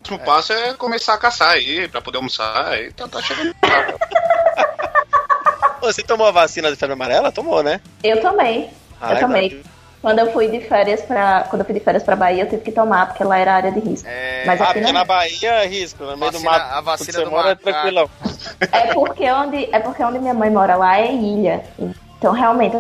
Próximo 0.05 0.19
passo 0.19 0.53
é 0.53 0.73
começar 0.73 1.13
a 1.13 1.17
caçar 1.17 1.51
aí, 1.51 1.87
pra 1.87 2.01
poder 2.01 2.17
almoçar. 2.17 2.67
Aí 2.67 2.91
tá, 2.93 3.07
tá 3.07 3.21
chegando. 3.21 3.53
Você 5.81 6.01
tomou 6.03 6.27
a 6.27 6.31
vacina 6.31 6.69
de 6.71 6.75
febre 6.77 6.93
amarela? 6.93 7.31
Tomou, 7.31 7.61
né? 7.61 7.79
Eu 8.03 8.21
também. 8.21 8.69
Ah, 8.99 9.13
eu 9.13 9.19
também. 9.19 9.61
Quando 10.01 10.19
eu 10.19 10.31
fui 10.31 10.47
de 10.47 10.59
férias 10.61 11.01
pra. 11.01 11.45
Quando 11.49 11.61
eu 11.61 11.65
fui 11.65 11.73
de 11.73 11.79
férias 11.79 12.03
pra 12.03 12.15
Bahia, 12.15 12.43
eu 12.43 12.49
tive 12.49 12.61
que 12.61 12.71
tomar, 12.71 13.07
porque 13.07 13.23
lá 13.23 13.37
era 13.37 13.55
área 13.55 13.71
de 13.71 13.79
risco. 13.79 14.07
É, 14.07 14.43
Mas 14.45 14.61
Ah, 14.61 14.65
aqui 14.65 14.73
porque 14.73 14.85
não 14.85 14.93
na 14.93 15.01
é. 15.01 15.05
Bahia 15.05 15.49
é 15.63 15.67
risco, 15.67 16.03
no 16.03 16.15
meio 16.17 16.31
do 16.31 16.39
mato. 16.41 16.73
a 16.75 16.81
vacina 16.81 17.21
do 17.23 17.31
mora 17.31 17.49
é 17.51 17.55
macaco. 17.55 17.63
tranquilão. 17.63 18.09
É 18.71 18.93
porque 18.93 19.31
onde, 19.31 19.69
é 19.71 19.79
porque 19.79 20.03
onde 20.03 20.19
minha 20.19 20.33
mãe 20.33 20.49
mora 20.51 20.75
lá 20.75 20.99
é 20.99 21.11
ilha. 21.11 21.63
Então, 22.17 22.33
realmente, 22.33 22.77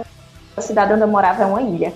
a 0.55 0.61
cidade 0.61 0.93
onde 0.93 1.01
eu 1.01 1.07
morava 1.07 1.43
é 1.43 1.45
uma 1.45 1.61
ilha. 1.61 1.93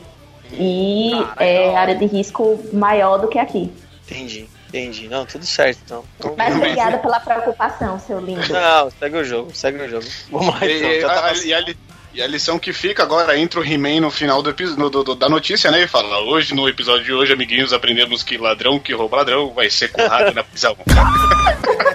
E 0.51 1.11
Caralho, 1.11 1.33
é 1.39 1.75
área 1.75 1.95
de 1.95 2.05
risco 2.07 2.59
maior 2.73 3.19
do 3.19 3.27
que 3.27 3.37
aqui. 3.37 3.71
Entendi, 4.05 4.49
entendi. 4.69 5.07
Não, 5.09 5.25
tudo 5.25 5.45
certo, 5.45 5.79
então. 5.85 6.05
Então, 6.17 6.35
Mas 6.37 6.55
obrigada 6.55 6.97
pela 6.99 7.19
preocupação, 7.19 7.99
seu 7.99 8.19
lindo. 8.19 8.41
Não, 8.53 8.89
segue 8.91 9.17
o 9.17 9.23
jogo, 9.23 9.53
segue 9.53 9.81
o 9.83 9.89
jogo. 9.89 10.05
Vamos 10.31 10.47
lá, 10.53 10.59
então. 10.65 10.89
E, 10.91 11.01
tá 11.01 11.25
a, 11.25 11.33
e 11.33 11.53
a 11.53 11.65
e 12.11 12.23
a 12.23 12.27
lição 12.27 12.57
que 12.57 12.73
fica 12.73 13.03
agora, 13.03 13.37
entra 13.37 13.59
o 13.59 13.63
He-Man 13.63 14.01
no 14.01 14.09
final 14.09 14.41
do, 14.41 14.53
no- 14.75 14.89
do- 14.89 15.03
do- 15.03 15.15
da 15.15 15.29
notícia, 15.29 15.69
né? 15.69 15.83
E 15.83 15.87
fala: 15.87 16.19
hoje, 16.21 16.55
no 16.55 16.67
episódio 16.67 17.03
de 17.05 17.13
hoje, 17.13 17.31
amiguinhos, 17.33 17.71
aprendemos 17.71 18.23
que 18.23 18.35
ladrão 18.35 18.79
que 18.79 18.91
rouba 18.93 19.17
ladrão 19.17 19.53
vai 19.53 19.69
ser 19.69 19.89
currado 19.91 20.33
na 20.33 20.43
prisão. 20.43 20.75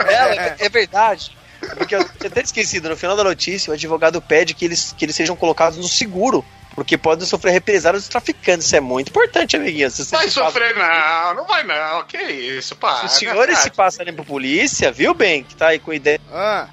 É, 0.06 0.66
é 0.66 0.68
verdade. 0.68 1.36
Porque 1.78 1.94
eu 1.94 2.04
tinha 2.04 2.28
até 2.28 2.42
esquecido, 2.42 2.88
no 2.88 2.96
final 2.96 3.16
da 3.16 3.24
notícia, 3.24 3.70
o 3.70 3.74
advogado 3.74 4.20
pede 4.20 4.54
que 4.54 4.64
eles, 4.64 4.94
que 4.96 5.04
eles 5.04 5.16
sejam 5.16 5.34
colocados 5.34 5.78
no 5.78 5.88
seguro, 5.88 6.44
porque 6.74 6.98
podem 6.98 7.26
sofrer 7.26 7.52
represálias 7.52 8.02
dos 8.02 8.08
traficantes. 8.08 8.66
Isso 8.66 8.76
é 8.76 8.80
muito 8.80 9.08
importante, 9.10 9.56
amiguinho. 9.56 9.90
Se 9.90 10.04
você 10.04 10.16
Vai 10.16 10.28
se 10.28 10.34
passa- 10.34 10.46
sofrer, 10.50 10.74
não, 10.76 11.34
não 11.34 11.44
vai 11.46 11.62
não. 11.64 12.04
Que 12.04 12.18
isso, 12.18 12.74
pá. 12.76 13.00
Se 13.00 13.06
os 13.06 13.12
senhores 13.12 13.58
se 13.58 13.70
passarem 13.70 14.12
por 14.14 14.24
polícia, 14.26 14.90
viu 14.92 15.14
bem, 15.14 15.44
que 15.44 15.54
tá 15.54 15.68
aí 15.68 15.78
com 15.78 15.92
ideia 15.92 16.20
Ah, 16.32 16.66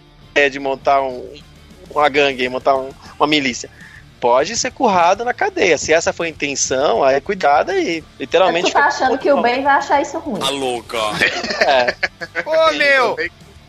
de 0.50 0.60
montar 0.60 1.02
um, 1.02 1.32
uma 1.90 2.10
gangue, 2.10 2.48
montar 2.50 2.76
um- 2.76 2.92
uma 3.20 3.28
milícia. 3.28 3.70
Pode 4.20 4.56
ser 4.56 4.72
currado 4.72 5.26
na 5.26 5.34
cadeia. 5.34 5.78
Se 5.80 5.92
essa 5.92 6.14
foi 6.14 6.28
a 6.28 6.30
intenção, 6.30 7.04
aí 7.04 7.20
cuidado 7.20 7.72
aí. 7.72 8.00
É 8.00 8.04
Literalmente. 8.20 8.70
tu 8.70 8.74
tá 8.74 8.86
achando 8.86 9.18
que 9.18 9.32
o 9.32 9.42
bem 9.42 9.64
vai 9.64 9.74
achar 9.76 10.00
isso 10.02 10.20
ruim. 10.20 10.40
É. 11.62 11.96
Ô, 12.46 12.72
meu! 12.74 13.18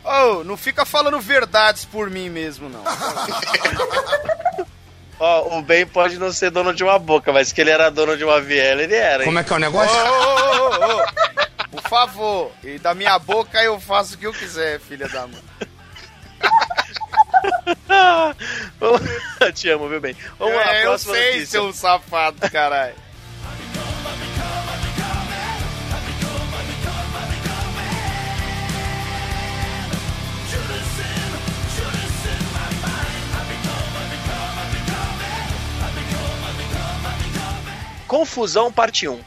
Ô, 0.03 0.43
não 0.43 0.55
fica 0.55 0.85
falando 0.85 1.19
verdades 1.19 1.85
por 1.85 2.09
mim 2.09 2.29
mesmo, 2.29 2.69
não. 2.69 2.83
Ó, 5.25 5.57
o 5.57 5.61
bem 5.61 5.85
pode 5.87 6.17
não 6.19 6.33
ser 6.33 6.49
dono 6.51 6.73
de 6.73 6.83
uma 6.83 6.99
boca, 6.99 7.31
mas 7.31 7.53
que 7.53 7.61
ele 7.61 7.69
era 7.71 7.89
dono 7.89 8.17
de 8.17 8.25
uma 8.25 8.41
viela, 8.41 8.83
ele 8.83 8.93
era. 8.95 9.23
hein? 9.23 9.25
Como 9.25 9.39
é 9.39 9.43
que 9.43 9.53
é 9.53 9.55
o 9.55 9.59
negócio? 9.59 9.95
ô, 9.95 10.09
ô, 10.09 10.69
ô, 10.69 11.01
ô. 11.01 11.05
Por 11.71 11.81
favor, 11.89 12.51
e 12.63 12.77
da 12.77 12.93
minha 12.93 13.17
boca 13.19 13.61
eu 13.63 13.79
faço 13.79 14.15
o 14.15 14.17
que 14.17 14.27
eu 14.27 14.33
quiser, 14.33 14.79
filha 14.81 15.07
da 15.07 15.25
mãe. 15.27 15.41
Eu 19.41 19.51
te 19.53 19.69
amo, 19.69 19.87
viu 19.89 19.99
bem? 20.01 20.15
Vamos 20.39 20.55
lá, 20.55 20.75
É, 20.75 20.81
eu 20.81 20.87
próxima 20.89 21.13
sei, 21.15 21.25
notícia. 21.33 21.45
seu 21.47 21.73
safado, 21.73 22.49
caralho. 22.51 22.95
Confusão, 38.13 38.71
parte 38.71 39.07
1. 39.07 39.19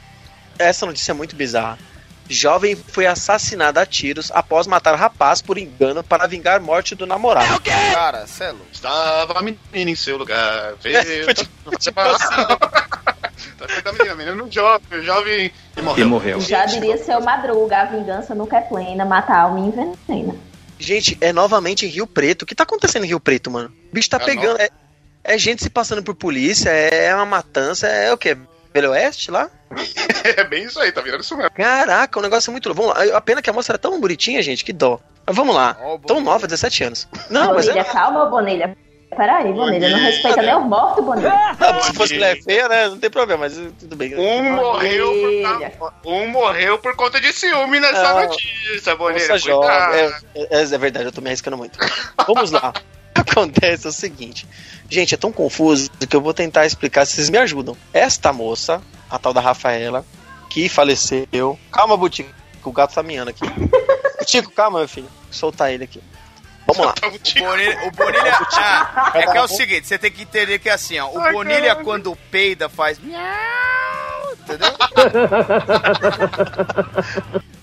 Essa 0.56 0.86
notícia 0.86 1.10
é 1.10 1.14
muito 1.14 1.34
bizarra. 1.34 1.76
Jovem 2.28 2.76
foi 2.76 3.04
assassinada 3.04 3.82
a 3.82 3.86
tiros 3.86 4.30
após 4.32 4.68
matar 4.68 4.94
rapaz 4.94 5.42
por 5.42 5.58
engano 5.58 6.04
para 6.04 6.28
vingar 6.28 6.58
a 6.58 6.60
morte 6.60 6.94
do 6.94 7.04
namorado. 7.04 7.60
Cara, 7.62 8.28
cê 8.28 8.44
é. 8.44 8.54
Estava 8.72 9.40
a 9.40 9.42
menina 9.42 9.90
em 9.90 9.96
seu 9.96 10.16
lugar. 10.16 10.74
Veio. 10.80 11.34
Tipo- 11.34 11.50
Tá 13.58 13.66
feita 13.68 13.90
a 13.90 13.92
menina, 13.92 14.12
a 14.12 14.16
menina 14.16 14.36
não 14.36 14.50
jovem, 14.50 15.02
jovem 15.02 15.50
e 15.76 15.82
morreu. 15.82 16.08
morreu. 16.08 16.40
Já 16.40 16.64
diria 16.64 16.96
seu 16.96 17.20
Madruga, 17.20 17.78
a 17.78 17.84
vingança 17.86 18.36
nunca 18.36 18.58
é 18.58 18.60
plena, 18.60 19.04
mata 19.04 19.32
a 19.32 19.40
alma 19.42 19.58
e 19.58 19.62
envenena. 19.62 20.34
Gente, 20.78 21.18
é 21.20 21.32
novamente 21.32 21.86
em 21.86 21.88
Rio 21.88 22.06
Preto. 22.06 22.42
O 22.42 22.46
que 22.46 22.54
tá 22.54 22.62
acontecendo 22.62 23.04
em 23.04 23.08
Rio 23.08 23.18
Preto, 23.18 23.50
mano? 23.50 23.72
O 23.90 23.94
bicho 23.94 24.10
tá 24.10 24.18
É 24.18 24.24
pegando. 24.24 24.60
É, 24.60 24.70
é 25.24 25.36
gente 25.38 25.62
se 25.62 25.70
passando 25.70 26.02
por 26.04 26.14
polícia, 26.14 26.70
é 26.70 27.12
uma 27.14 27.26
matança, 27.26 27.88
é 27.88 28.12
o 28.12 28.16
quê? 28.18 28.36
Velho 28.76 28.90
Oeste 28.92 29.30
lá? 29.30 29.50
É 30.26 30.42
bem 30.42 30.64
isso 30.64 30.80
aí, 30.80 30.90
tá 30.90 31.00
virando 31.00 31.20
isso 31.22 31.36
mesmo. 31.36 31.52
Caraca, 31.52 32.18
o 32.18 32.22
negócio 32.22 32.50
é 32.50 32.52
muito 32.52 32.68
louco. 32.68 32.82
Vamos 32.82 32.96
lá. 33.10 33.16
A 33.16 33.20
pena 33.20 33.40
que 33.40 33.48
a 33.48 33.52
moça 33.52 33.70
era 33.70 33.78
tão 33.78 34.00
bonitinha, 34.00 34.42
gente, 34.42 34.64
que 34.64 34.72
dó. 34.72 34.98
Mas 35.24 35.36
vamos 35.36 35.54
lá. 35.54 35.76
Ó, 35.80 35.94
o 35.94 35.98
Tão 36.00 36.16
Bonilha. 36.16 36.32
nova, 36.32 36.46
17 36.48 36.82
anos. 36.84 37.08
Não, 37.30 37.54
mas 37.54 37.66
Bonilha, 37.66 37.80
é. 37.82 37.84
calma, 37.84 38.26
Bonilha. 38.26 38.76
Peraí, 39.16 39.52
Bonilha, 39.52 39.88
não 39.88 39.98
Bonilha. 39.98 40.10
respeita 40.10 40.42
nem 40.42 40.56
os 40.56 40.64
mortos, 40.64 41.04
Bonilha. 41.04 41.32
Não, 41.60 41.78
se 41.80 41.92
fosse 41.94 42.14
mulher 42.14 42.42
feia, 42.42 42.68
né? 42.68 42.88
Não 42.88 42.98
tem 42.98 43.08
problema, 43.08 43.42
mas 43.48 43.56
tudo 43.78 43.94
bem. 43.94 44.16
Um 44.16 44.56
morreu, 44.56 45.06
Bonilha. 45.14 45.70
por, 45.78 45.92
um 46.04 46.26
morreu 46.28 46.78
por 46.78 46.96
conta 46.96 47.20
de 47.20 47.32
ciúme 47.32 47.78
nessa 47.78 48.02
Não. 48.14 48.22
notícia, 48.22 48.96
Boneira. 48.96 49.32
Moça 49.32 49.38
jovem. 49.38 50.00
É, 50.34 50.58
é, 50.58 50.62
é 50.62 50.78
verdade, 50.78 51.06
eu 51.06 51.12
tô 51.12 51.20
me 51.20 51.28
arriscando 51.28 51.56
muito. 51.56 51.78
Vamos 52.26 52.50
lá. 52.50 52.74
Acontece 53.28 53.86
é 53.86 53.90
o 53.90 53.92
seguinte. 53.92 54.46
Gente, 54.88 55.14
é 55.14 55.16
tão 55.16 55.32
confuso 55.32 55.90
que 56.08 56.14
eu 56.14 56.20
vou 56.20 56.32
tentar 56.32 56.66
explicar 56.66 57.04
se 57.04 57.14
vocês 57.14 57.30
me 57.30 57.38
ajudam. 57.38 57.76
Esta 57.92 58.32
moça, 58.32 58.82
a 59.10 59.18
tal 59.18 59.32
da 59.32 59.40
Rafaela, 59.40 60.04
que 60.48 60.68
faleceu. 60.68 61.58
Calma, 61.72 61.96
Butico, 61.96 62.30
o 62.64 62.72
gato 62.72 62.94
tá 62.94 63.02
miando 63.02 63.30
aqui. 63.30 63.44
Butico, 64.18 64.50
calma, 64.52 64.78
meu 64.78 64.88
filho. 64.88 65.08
Vou 65.24 65.32
soltar 65.32 65.72
ele 65.72 65.84
aqui. 65.84 66.00
Vamos 66.66 66.84
lá. 66.84 66.94
O. 67.02 67.40
Bonilha, 67.40 67.86
o 67.86 67.90
Bonilha 67.92 68.38
ah, 68.54 69.12
é 69.14 69.26
que 69.26 69.38
é 69.38 69.42
o 69.42 69.46
seguinte, 69.46 69.86
você 69.86 69.96
tem 69.96 70.10
que 70.10 70.22
entender 70.22 70.58
que 70.58 70.68
é 70.68 70.72
assim, 70.72 70.98
ó, 70.98 71.08
o 71.08 71.32
Bonilha 71.32 71.76
quando 71.76 72.16
peida 72.30 72.68
faz 72.68 72.98
miau, 72.98 73.20
entendeu? 74.46 74.72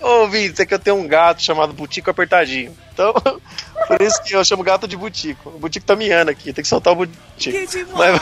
Ô, 0.00 0.28
Vitor, 0.28 0.62
é 0.62 0.66
que 0.66 0.74
eu 0.74 0.78
tenho 0.78 0.96
um 0.96 1.08
gato 1.08 1.42
chamado 1.42 1.72
Butico 1.72 2.10
Apertadinho. 2.10 2.76
Então, 2.92 3.14
por 3.88 4.02
isso 4.02 4.22
que 4.22 4.34
eu 4.34 4.44
chamo 4.44 4.62
gato 4.62 4.86
de 4.86 4.96
Butico. 4.96 5.48
O 5.48 5.58
Butico 5.58 5.86
tá 5.86 5.96
miando 5.96 6.30
aqui, 6.30 6.52
tem 6.52 6.62
que 6.62 6.68
soltar 6.68 6.92
o 6.92 6.96
Butico. 6.96 7.56
Mas, 7.96 8.20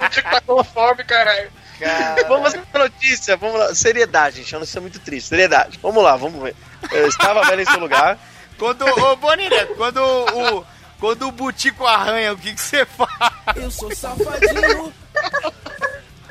O 0.00 0.08
tico 0.10 0.30
tá 0.30 0.40
com 0.42 0.62
fome, 0.62 1.02
caralho. 1.04 1.50
Cara, 1.80 2.24
Vamos 2.28 2.54
à 2.54 2.78
notícia, 2.78 3.36
vamos 3.36 3.58
lá. 3.58 3.74
Seriedade, 3.74 4.36
gente. 4.36 4.54
É 4.54 4.56
uma 4.56 4.60
notícia 4.60 4.80
muito 4.80 5.00
triste. 5.00 5.28
Seriedade. 5.28 5.78
Vamos 5.82 6.02
lá, 6.02 6.16
vamos 6.16 6.42
ver. 6.42 6.54
Eu 6.92 7.08
estava 7.08 7.44
velho 7.44 7.62
em 7.62 7.64
seu 7.64 7.80
lugar. 7.80 8.18
quando 8.58 8.86
ô 8.86 9.16
Bonilha, 9.16 9.66
quando 9.76 9.98
o 9.98 10.64
quando 11.00 11.28
o 11.28 11.32
Butico 11.32 11.84
arranha, 11.84 12.32
o 12.32 12.38
que 12.38 12.54
que 12.54 12.60
você 12.60 12.86
faz? 12.86 13.10
Eu 13.56 13.70
sou 13.70 13.94
safadinho. 13.94 14.92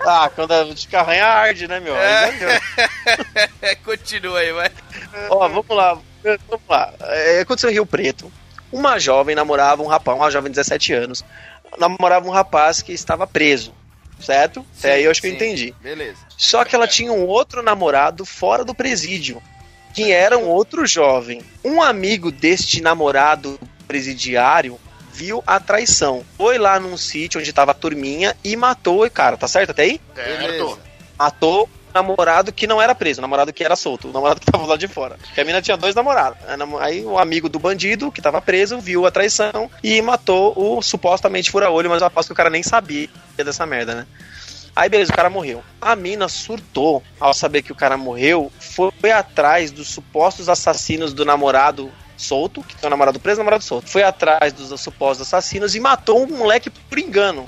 Ah, 0.06 0.30
quando 0.34 0.52
a 0.52 0.66
gente 0.66 0.94
arranha 0.96 1.26
arde, 1.26 1.68
né, 1.68 1.80
meu? 1.80 1.96
É. 1.96 2.32
Continua 3.84 4.40
aí, 4.40 4.52
vai. 4.52 4.72
Ó, 5.30 5.48
vamos 5.48 5.68
lá. 5.70 5.98
Vamos 6.24 6.68
lá. 6.70 6.94
É, 7.02 7.40
aconteceu 7.42 7.70
em 7.70 7.74
Rio 7.74 7.86
Preto. 7.86 8.32
Uma 8.72 8.98
jovem 9.00 9.36
namorava 9.36 9.84
um 9.84 9.88
rapaz, 9.88 10.18
uma 10.18 10.32
jovem 10.32 10.52
de 10.52 10.56
17 10.56 10.94
anos, 10.94 11.24
namorava 11.78 12.28
um 12.28 12.32
rapaz 12.32 12.82
que 12.82 12.92
estava 12.92 13.28
preso. 13.28 13.74
Certo? 14.20 14.66
Até 14.80 14.94
aí 14.94 15.04
eu 15.04 15.12
acho 15.12 15.20
que 15.20 15.28
eu 15.28 15.32
Sim, 15.32 15.36
entendi. 15.36 15.76
Beleza. 15.82 16.20
Só 16.38 16.64
que 16.64 16.76
ela 16.76 16.88
tinha 16.88 17.12
um 17.12 17.26
outro 17.26 17.62
namorado 17.62 18.26
fora 18.26 18.64
do 18.64 18.74
presídio, 18.74 19.42
que 19.94 20.12
era 20.12 20.38
um 20.38 20.48
outro 20.48 20.86
jovem. 20.86 21.42
Um 21.64 21.82
amigo 21.82 22.32
deste 22.32 22.82
namorado 22.82 23.60
presidiário 23.86 24.80
viu 25.14 25.44
a 25.46 25.60
traição. 25.60 26.26
Foi 26.38 26.58
lá 26.58 26.80
num 26.80 26.98
sítio 26.98 27.40
onde 27.40 27.54
tava 27.54 27.72
a 27.72 27.76
turminha 27.76 28.36
e 28.44 28.56
matou 28.56 29.06
o 29.06 29.10
cara, 29.12 29.38
tá 29.38 29.48
certo 29.48 29.70
até 29.70 29.84
aí? 29.84 30.02
Certo. 30.16 30.80
Matou 31.18 31.64
o 31.66 31.70
namorado 31.94 32.52
que 32.52 32.66
não 32.66 32.82
era 32.82 32.96
preso, 32.96 33.20
o 33.20 33.22
namorado 33.22 33.54
que 33.54 33.64
era 33.64 33.76
solto, 33.76 34.10
o 34.10 34.12
namorado 34.12 34.40
que 34.40 34.52
tava 34.52 34.66
lá 34.66 34.76
de 34.76 34.88
fora. 34.88 35.16
Porque 35.22 35.40
a 35.40 35.46
mina 35.46 35.62
tinha 35.62 35.78
dois 35.78 35.94
namorados. 35.94 36.40
Aí 36.48 36.58
namo- 36.58 36.80
Aí 36.80 37.06
o 37.06 37.20
amigo 37.20 37.48
do 37.48 37.60
bandido, 37.60 38.12
que 38.12 38.22
tava 38.22 38.42
preso, 38.42 38.80
viu 38.80 39.06
a 39.06 39.12
traição 39.12 39.70
e 39.84 40.02
matou 40.02 40.54
o 40.58 40.82
supostamente 40.82 41.52
fura-olho, 41.52 41.90
mas 41.90 42.02
eu 42.02 42.08
aposto 42.08 42.30
que 42.30 42.34
o 42.34 42.36
cara 42.36 42.50
nem 42.50 42.64
sabia 42.64 43.08
dessa 43.38 43.66
merda, 43.66 43.94
né? 43.94 44.08
Aí 44.76 44.90
beleza, 44.90 45.14
o 45.14 45.16
cara 45.16 45.30
morreu. 45.30 45.64
A 45.80 45.96
mina 45.96 46.28
surtou 46.28 47.04
ao 47.20 47.32
saber 47.32 47.62
que 47.62 47.72
o 47.72 47.76
cara 47.76 47.96
morreu, 47.96 48.52
foi 48.60 49.12
atrás 49.12 49.70
dos 49.72 49.88
supostos 49.88 50.50
assassinos 50.50 51.14
do 51.14 51.24
namorado 51.24 51.92
solto, 52.24 52.64
que 52.64 52.76
tem 52.76 52.88
o 52.88 52.90
namorado 52.90 53.20
preso, 53.20 53.40
o 53.40 53.44
namorado 53.44 53.64
solto. 53.64 53.90
Foi 53.90 54.04
atrás 54.04 54.52
dos 54.54 54.80
supostos 54.82 55.28
assassinos 55.28 55.76
e 55.76 55.80
matou 55.80 56.24
um 56.24 56.28
moleque 56.38 56.70
por 56.70 56.98
engano. 56.98 57.46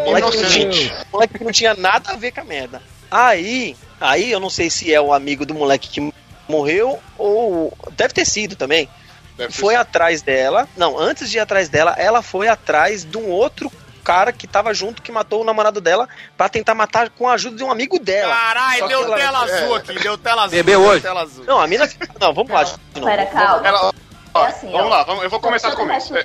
Um 0.00 0.04
moleque, 0.04 0.30
que 0.30 0.42
não 0.42 0.50
tinha, 0.50 0.68
um 0.68 1.12
moleque 1.12 1.38
que 1.38 1.44
não 1.44 1.52
tinha 1.52 1.74
nada 1.74 2.12
a 2.12 2.16
ver 2.16 2.32
com 2.32 2.40
a 2.40 2.44
merda. 2.44 2.82
Aí, 3.10 3.76
aí 4.00 4.30
eu 4.30 4.38
não 4.38 4.50
sei 4.50 4.70
se 4.70 4.92
é 4.92 5.00
o 5.00 5.12
amigo 5.12 5.44
do 5.44 5.54
moleque 5.54 5.88
que 5.88 6.14
morreu 6.48 7.00
ou 7.18 7.72
deve 7.92 8.14
ter 8.14 8.24
sido 8.24 8.54
também. 8.56 8.88
Deve 9.36 9.52
foi 9.52 9.74
atrás 9.74 10.22
dela. 10.22 10.68
Não, 10.76 10.98
antes 10.98 11.30
de 11.30 11.38
ir 11.38 11.40
atrás 11.40 11.68
dela, 11.68 11.94
ela 11.98 12.22
foi 12.22 12.46
atrás 12.48 13.04
de 13.04 13.16
um 13.16 13.28
outro 13.30 13.70
cara 14.02 14.32
que 14.32 14.46
tava 14.46 14.72
junto 14.72 15.02
que 15.02 15.12
matou 15.12 15.42
o 15.42 15.44
namorado 15.44 15.80
dela 15.80 16.08
pra 16.36 16.48
tentar 16.48 16.74
matar 16.74 17.10
com 17.10 17.28
a 17.28 17.34
ajuda 17.34 17.56
de 17.56 17.62
um 17.64 17.70
amigo 17.70 17.98
dela. 17.98 18.34
Caralho, 18.34 18.88
deu 18.88 18.98
que 19.00 19.04
ela- 19.04 19.16
tela 19.18 19.38
azul 19.44 19.74
aqui, 19.74 19.94
deu 19.98 20.18
tela 20.18 20.42
azul. 20.44 20.56
Bebeu 20.56 20.80
hoje? 20.82 21.02
Tela 21.02 21.22
azul. 21.22 21.44
Não, 21.44 21.60
a 21.60 21.66
mina. 21.66 21.88
Não, 22.20 22.32
vamos 22.32 22.50
lá. 22.50 22.64
novo. 22.64 23.06
Pera, 23.06 23.26
calma. 23.26 23.66
Ela, 23.68 23.92
ó, 24.34 24.44
É 24.44 24.48
assim, 24.48 24.70
vamos 24.70 24.86
ó. 24.86 24.88
lá, 24.90 25.02
vamos- 25.04 25.22
eu 25.24 25.30
vou 25.30 25.40
começar 25.40 25.70
do 25.70 25.76
começo. 25.76 26.16
É. 26.16 26.22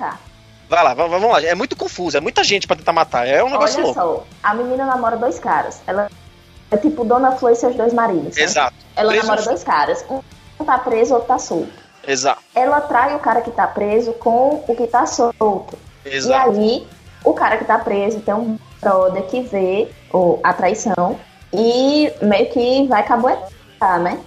Vai 0.67 0.83
lá, 0.83 0.93
vamos, 0.93 1.21
lá. 1.29 1.41
É 1.43 1.53
muito 1.53 1.75
confuso, 1.75 2.17
é 2.17 2.21
muita 2.21 2.43
gente 2.43 2.65
pra 2.67 2.75
tentar 2.75 2.91
matar. 2.93 3.27
É 3.27 3.43
um 3.43 3.49
negócio 3.49 3.77
Olha 3.83 3.93
louco. 4.01 4.25
só, 4.25 4.27
a 4.41 4.53
menina 4.55 4.85
namora 4.85 5.15
dois 5.15 5.37
caras. 5.39 5.81
Ela 5.85 6.09
é 6.71 6.77
tipo 6.77 7.03
Dona 7.05 7.31
Flor 7.33 7.51
e 7.51 7.55
seus 7.55 7.75
dois 7.75 7.93
maridos. 7.93 8.35
né? 8.35 8.41
Exato. 8.43 8.75
Ela 8.95 9.11
Preso- 9.11 9.27
namora 9.27 9.41
dois 9.43 9.63
caras. 9.63 10.03
Um 10.09 10.65
tá 10.65 10.77
preso, 10.79 11.13
outro 11.13 11.27
tá 11.27 11.37
solto. 11.37 11.71
Exato. 12.07 12.41
Ela 12.55 12.81
trai 12.81 13.15
o 13.15 13.19
cara 13.19 13.41
que 13.41 13.51
tá 13.51 13.67
preso 13.67 14.13
com 14.13 14.63
o 14.67 14.75
que 14.75 14.87
tá 14.87 15.05
solto. 15.05 15.77
E 16.05 16.09
Exato. 16.15 16.49
aí, 16.51 16.87
o 17.23 17.33
cara 17.33 17.57
que 17.57 17.65
tá 17.65 17.77
preso 17.79 18.19
tem 18.21 18.33
um 18.33 18.57
brother 18.81 19.23
que 19.23 19.41
vê 19.41 19.89
o, 20.13 20.39
a 20.43 20.53
traição 20.53 21.19
e 21.53 22.11
meio 22.21 22.49
que 22.51 22.87
vai 22.87 23.03
caboetar, 23.03 23.99
né? 23.99 24.19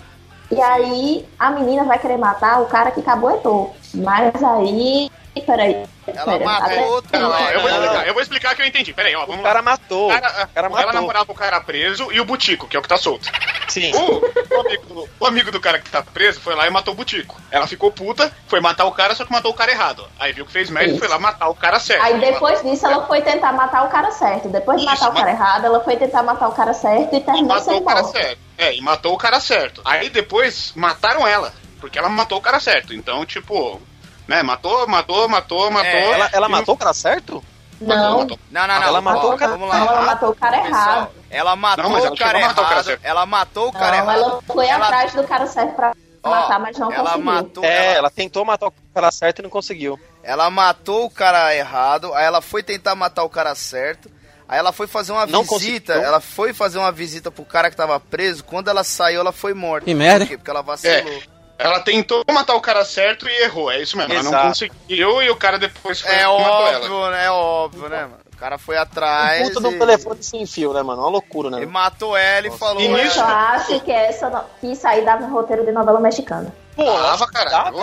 E 0.51 0.61
aí, 0.61 1.29
a 1.39 1.51
menina 1.51 1.85
vai 1.85 1.99
querer 1.99 2.17
matar 2.17 2.63
o 2.63 2.67
cara 2.67 2.91
que 2.91 3.03
caboetou. 3.03 3.78
Mas 3.95 4.43
aí. 4.43 5.11
Peraí. 5.47 5.85
Ela 6.09 6.25
pera, 6.25 6.45
matou 6.45 6.65
até- 6.67 6.81
outro, 6.87 7.21
Não, 7.21 7.29
não, 7.29 7.51
eu 7.51 7.61
vou 7.61 7.71
explicar, 7.71 8.07
eu 8.09 8.13
vou 8.15 8.23
explicar 8.23 8.55
que 8.57 8.63
eu 8.63 8.67
entendi. 8.67 8.93
Peraí, 8.93 9.15
ó, 9.15 9.23
O 9.23 9.27
vamos 9.27 9.43
cara 9.45 9.59
lá. 9.61 9.63
matou. 9.63 10.09
O 10.11 10.13
cara, 10.13 10.29
o 10.29 10.33
cara 10.33 10.51
ela 10.57 10.69
matou. 10.71 10.93
namorava 10.95 11.31
o 11.31 11.35
cara 11.35 11.61
preso 11.61 12.11
e 12.11 12.21
o 12.21 12.25
Butico, 12.25 12.67
que 12.67 12.77
é 12.77 12.81
o 12.81 12.83
que 12.83 12.89
tá 12.89 12.97
solto. 12.97 13.31
Sim. 13.69 13.93
O, 13.95 14.57
o 14.57 14.61
amigo, 14.61 14.87
do- 14.95 15.09
o 15.21 15.27
amigo 15.27 15.53
do 15.53 15.61
cara 15.61 15.79
que 15.79 15.89
tá 15.91 16.03
preso 16.03 16.41
foi 16.41 16.57
lá 16.57 16.67
e 16.67 16.71
matou 16.71 16.93
o 16.93 16.97
Butico. 16.97 17.41
Ela 17.53 17.69
ficou 17.69 17.93
puta, 17.93 18.33
foi 18.49 18.59
matar 18.61 18.87
o 18.87 18.91
cara, 18.93 19.15
só 19.15 19.25
que 19.25 19.31
matou 19.31 19.53
o 19.53 19.55
cara 19.55 19.71
errado. 19.71 20.09
Aí 20.19 20.33
viu 20.33 20.45
que 20.45 20.51
fez 20.51 20.71
merda 20.71 20.95
e 20.95 20.99
foi 20.99 21.07
lá 21.07 21.21
matar 21.21 21.49
o 21.51 21.55
cara 21.55 21.79
certo. 21.79 22.03
Aí 22.03 22.19
depois 22.19 22.61
disso 22.63 22.85
ela 22.87 23.07
foi 23.07 23.23
tentar 23.23 23.53
matar 23.53 23.85
o 23.85 23.89
cara 23.89 24.11
certo. 24.11 24.49
Depois 24.49 24.81
de 24.81 24.87
Isso, 24.87 24.95
matar 25.05 25.11
o 25.11 25.15
cara 25.15 25.31
errado, 25.31 25.65
ela 25.67 25.85
foi 25.85 25.97
tentar 25.97 26.25
matar 26.25 26.49
o 26.49 26.53
cara 26.53 26.75
certo 26.75 27.15
e 27.15 27.19
E 27.19 27.21
terminou 27.21 27.49
matou 27.51 27.65
sem 27.75 27.81
o 27.81 27.85
cara 27.85 28.03
morte. 28.03 28.19
certo. 28.19 28.39
É, 28.57 28.75
e 28.75 28.81
matou 28.81 29.15
o 29.15 29.19
cara 29.19 29.39
certo. 29.39 29.83
Aí 29.85 30.09
depois 30.11 30.73
mataram 30.75 31.25
ela, 31.29 31.53
porque 31.81 31.99
ela 31.99 32.09
matou 32.09 32.39
o 32.39 32.41
cara 32.43 32.61
certo. 32.61 32.93
Então, 32.95 33.25
tipo, 33.27 33.81
né, 34.27 34.43
matou, 34.43 34.87
matou, 34.89 35.29
matou, 35.29 35.71
matou. 35.71 35.89
É, 35.91 36.13
Ela, 36.13 36.31
ela 36.33 36.47
E 36.49 36.51
matou 36.51 36.75
o 36.75 36.79
cara 36.79 36.93
certo? 36.93 37.43
Matou, 37.81 37.97
Não, 37.97 38.19
matou. 38.21 38.39
Não, 38.51 38.67
não, 38.67 38.81
não. 38.81 38.87
Ela 38.87 39.01
matou 39.01 39.31
ó, 39.31 39.35
o 39.35 39.39
cara- 39.39 39.53
Vamos 39.53 39.69
lá. 39.69 39.79
não, 39.79 39.87
ela 39.89 40.03
matou 40.03 40.31
o 40.31 40.35
cara 40.35 40.57
errado. 40.57 41.11
ela 41.31 41.57
matou 41.57 41.85
Não, 41.85 41.97
ela 41.99 42.11
o 42.11 42.17
cara 42.17 42.41
matar 42.41 42.63
o 42.63 42.65
cara 42.67 42.81
errado. 42.91 43.01
Ela 43.05 43.27
matou 43.27 43.69
o 43.69 43.73
cara 43.73 43.97
Não, 43.97 44.05
errado. 44.05 44.19
ela 44.21 44.43
foi 44.43 44.67
Ela- 44.67 44.85
atrás 44.87 45.15
do 45.15 45.25
cara 45.25 45.47
certo 45.47 45.75
pra 45.77 45.93
Ó, 46.25 46.31
matar, 46.31 46.59
mas 46.59 46.77
não 46.77 46.93
ela 46.93 47.05
conseguiu. 47.11 47.25
matou. 47.25 47.65
É, 47.65 47.87
ela, 47.91 47.99
ela 47.99 48.11
tentou 48.11 48.45
matar 48.45 48.67
o 48.67 48.73
cara 48.93 49.11
certo 49.13 49.39
e 49.39 49.43
não 49.43 49.51
conseguiu. 49.51 49.99
ela 50.25 50.51
matou 50.51 51.05
o 51.07 51.11
cara 51.11 51.55
errado. 51.55 52.13
Aí 52.15 52.25
ela 52.25 52.43
foi 52.43 52.63
tentar 52.65 52.95
matar 52.97 53.23
o 53.23 53.31
cara 53.31 53.55
certo. 53.55 54.11
Aí 54.49 54.59
ela 54.59 54.73
foi 54.73 54.87
fazer 54.89 55.13
uma 55.13 55.27
Não 55.27 55.43
visita. 55.43 55.93
conseguiu. 55.93 56.05
Ela 56.05 56.21
foi 56.21 56.53
fazer 56.53 56.79
uma 56.79 56.91
visita 56.91 57.31
pro 57.31 57.45
cara 57.45 57.71
que 57.71 57.77
tava 57.77 58.01
preso. 58.01 58.43
Quando 58.43 58.69
ela 58.69 58.83
saiu, 58.83 59.21
ela 59.21 59.31
foi 59.33 59.55
morta. 59.55 59.85
Que 59.85 59.95
merda. 59.95 60.25
Por 60.25 60.29
quê? 60.31 60.37
Porque 60.39 60.51
ela 60.51 60.63
vacilou. 60.63 61.23
Ela 61.59 61.81
tentou 61.81 62.23
matar 62.31 62.55
o 62.55 62.61
cara 62.61 62.85
certo 62.85 63.29
e 63.29 63.43
errou, 63.43 63.69
é 63.71 63.83
isso 63.83 63.97
mesmo. 63.97 64.13
Ela 64.13 64.23
não 64.23 64.31
Exato. 64.31 64.49
conseguiu 64.49 65.23
e 65.23 65.29
o 65.31 65.35
cara 65.37 65.59
depois 65.59 66.01
foi 66.01 66.11
É, 66.13 66.25
matou 66.25 66.41
ela. 66.41 66.77
óbvio, 66.79 67.11
né? 67.11 67.25
É 67.25 67.31
óbvio, 67.31 67.89
né, 67.89 68.03
mano? 68.03 68.19
O 68.33 68.37
cara 68.39 68.57
foi 68.59 68.77
Um 68.79 68.81
atrás. 68.81 69.49
puto 69.49 69.61
do 69.61 69.73
e... 69.73 69.79
telefone 69.81 70.23
sem 70.23 70.47
fio, 70.47 70.73
né, 70.73 70.81
mano? 70.85 71.03
Uma 71.03 71.11
loucura, 71.11 71.51
né? 71.51 71.61
e 71.63 71.67
matou 71.67 72.17
ela 72.17 72.47
e 72.47 72.51
falou. 72.57 72.81
E 72.81 72.87
Eu 72.87 72.97
acho 73.25 73.81
que 73.81 73.91
essa 73.91 74.31
no- 74.31 74.45
que 74.61 74.69
isso 74.71 74.87
aí 74.87 75.05
dava 75.05 75.27
no 75.27 75.35
roteiro 75.35 75.65
de 75.67 75.73
novela 75.73 75.99
mexicana. 75.99 76.55
Pô, 76.77 76.85
Porra. 76.85 77.17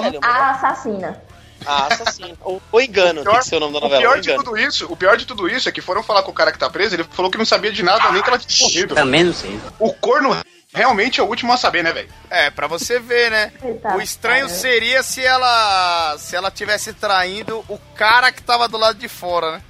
velho. 0.03 0.19
A 0.23 0.51
assassina. 0.51 1.21
Ah, 1.65 1.87
assassino. 1.91 2.37
Ou, 2.41 2.61
ou 2.71 2.79
engano, 2.81 3.23
tem 3.25 3.33
que 3.39 3.45
ser 3.45 3.57
o 3.57 3.59
nome 3.59 3.73
da 3.73 3.79
O 3.79 3.81
novela. 3.81 4.01
pior 4.01 4.15
ou 4.15 4.21
de 4.21 4.29
engano. 4.29 4.43
tudo 4.45 4.57
isso, 4.57 4.85
o 4.89 4.95
pior 4.95 5.17
de 5.17 5.25
tudo 5.25 5.49
isso 5.49 5.67
é 5.67 5.71
que 5.73 5.81
foram 5.81 6.01
falar 6.01 6.23
com 6.23 6.31
o 6.31 6.33
cara 6.33 6.51
que 6.53 6.59
tá 6.59 6.69
preso, 6.69 6.95
ele 6.95 7.03
falou 7.03 7.29
que 7.29 7.37
não 7.37 7.45
sabia 7.45 7.71
de 7.73 7.83
nada, 7.83 8.09
nem 8.11 8.21
que 8.21 8.29
ela 8.29 8.39
tinha 8.39 8.65
morrido. 8.69 8.95
Também 8.95 9.23
não 9.25 9.33
sei. 9.33 9.59
O 9.79 9.91
corno 9.93 10.33
realmente 10.75 11.19
é 11.19 11.23
o 11.23 11.27
último 11.27 11.53
a 11.53 11.57
saber, 11.57 11.83
né, 11.83 11.91
velho? 11.91 12.09
É, 12.29 12.49
pra 12.49 12.67
você 12.67 12.99
ver, 12.99 13.31
né? 13.31 13.51
Eita, 13.63 13.95
o 13.95 14.01
estranho 14.01 14.47
cara. 14.47 14.59
seria 14.59 15.01
se 15.03 15.23
ela 15.23 16.17
se 16.19 16.35
ela 16.35 16.51
tivesse 16.51 16.93
traindo 16.93 17.63
o 17.69 17.79
cara 17.95 18.31
que 18.31 18.43
tava 18.43 18.67
do 18.67 18.77
lado 18.77 18.99
de 18.99 19.07
fora, 19.07 19.53
né? 19.53 19.61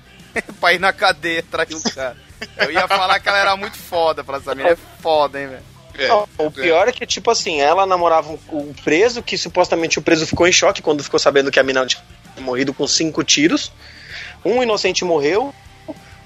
pra 0.60 0.74
ir 0.74 0.80
na 0.80 0.92
cadeia 0.92 1.44
trair 1.44 1.76
o 1.76 1.94
cara. 1.94 2.18
Eu 2.58 2.72
ia 2.72 2.88
falar 2.88 3.20
que 3.20 3.30
ela 3.30 3.38
era 3.38 3.56
muito 3.56 3.78
foda 3.78 4.24
pra 4.24 4.38
essa 4.38 4.54
menina. 4.54 4.74
É 4.74 5.02
foda, 5.02 5.40
hein, 5.40 5.48
velho? 5.48 5.64
É, 5.98 6.08
Não, 6.10 6.28
o 6.38 6.52
pior 6.52 6.88
é 6.90 6.92
que, 6.92 7.06
tipo 7.06 7.32
assim, 7.32 7.62
ela 7.62 7.86
namorava 7.86 8.30
um, 8.30 8.40
um 8.52 8.74
preso, 8.74 9.24
que 9.24 9.38
supostamente 9.38 9.98
o 9.98 10.02
preso 10.02 10.28
ficou 10.28 10.46
em 10.46 10.52
choque 10.52 10.82
quando 10.82 11.04
ficou 11.04 11.20
sabendo 11.20 11.50
que 11.50 11.60
a 11.60 11.64
mina 11.64 11.86
tinha 11.86 12.04
morrido 12.40 12.74
com 12.74 12.86
cinco 12.86 13.24
tiros. 13.24 13.72
Um 14.44 14.62
inocente 14.62 15.06
morreu. 15.06 15.54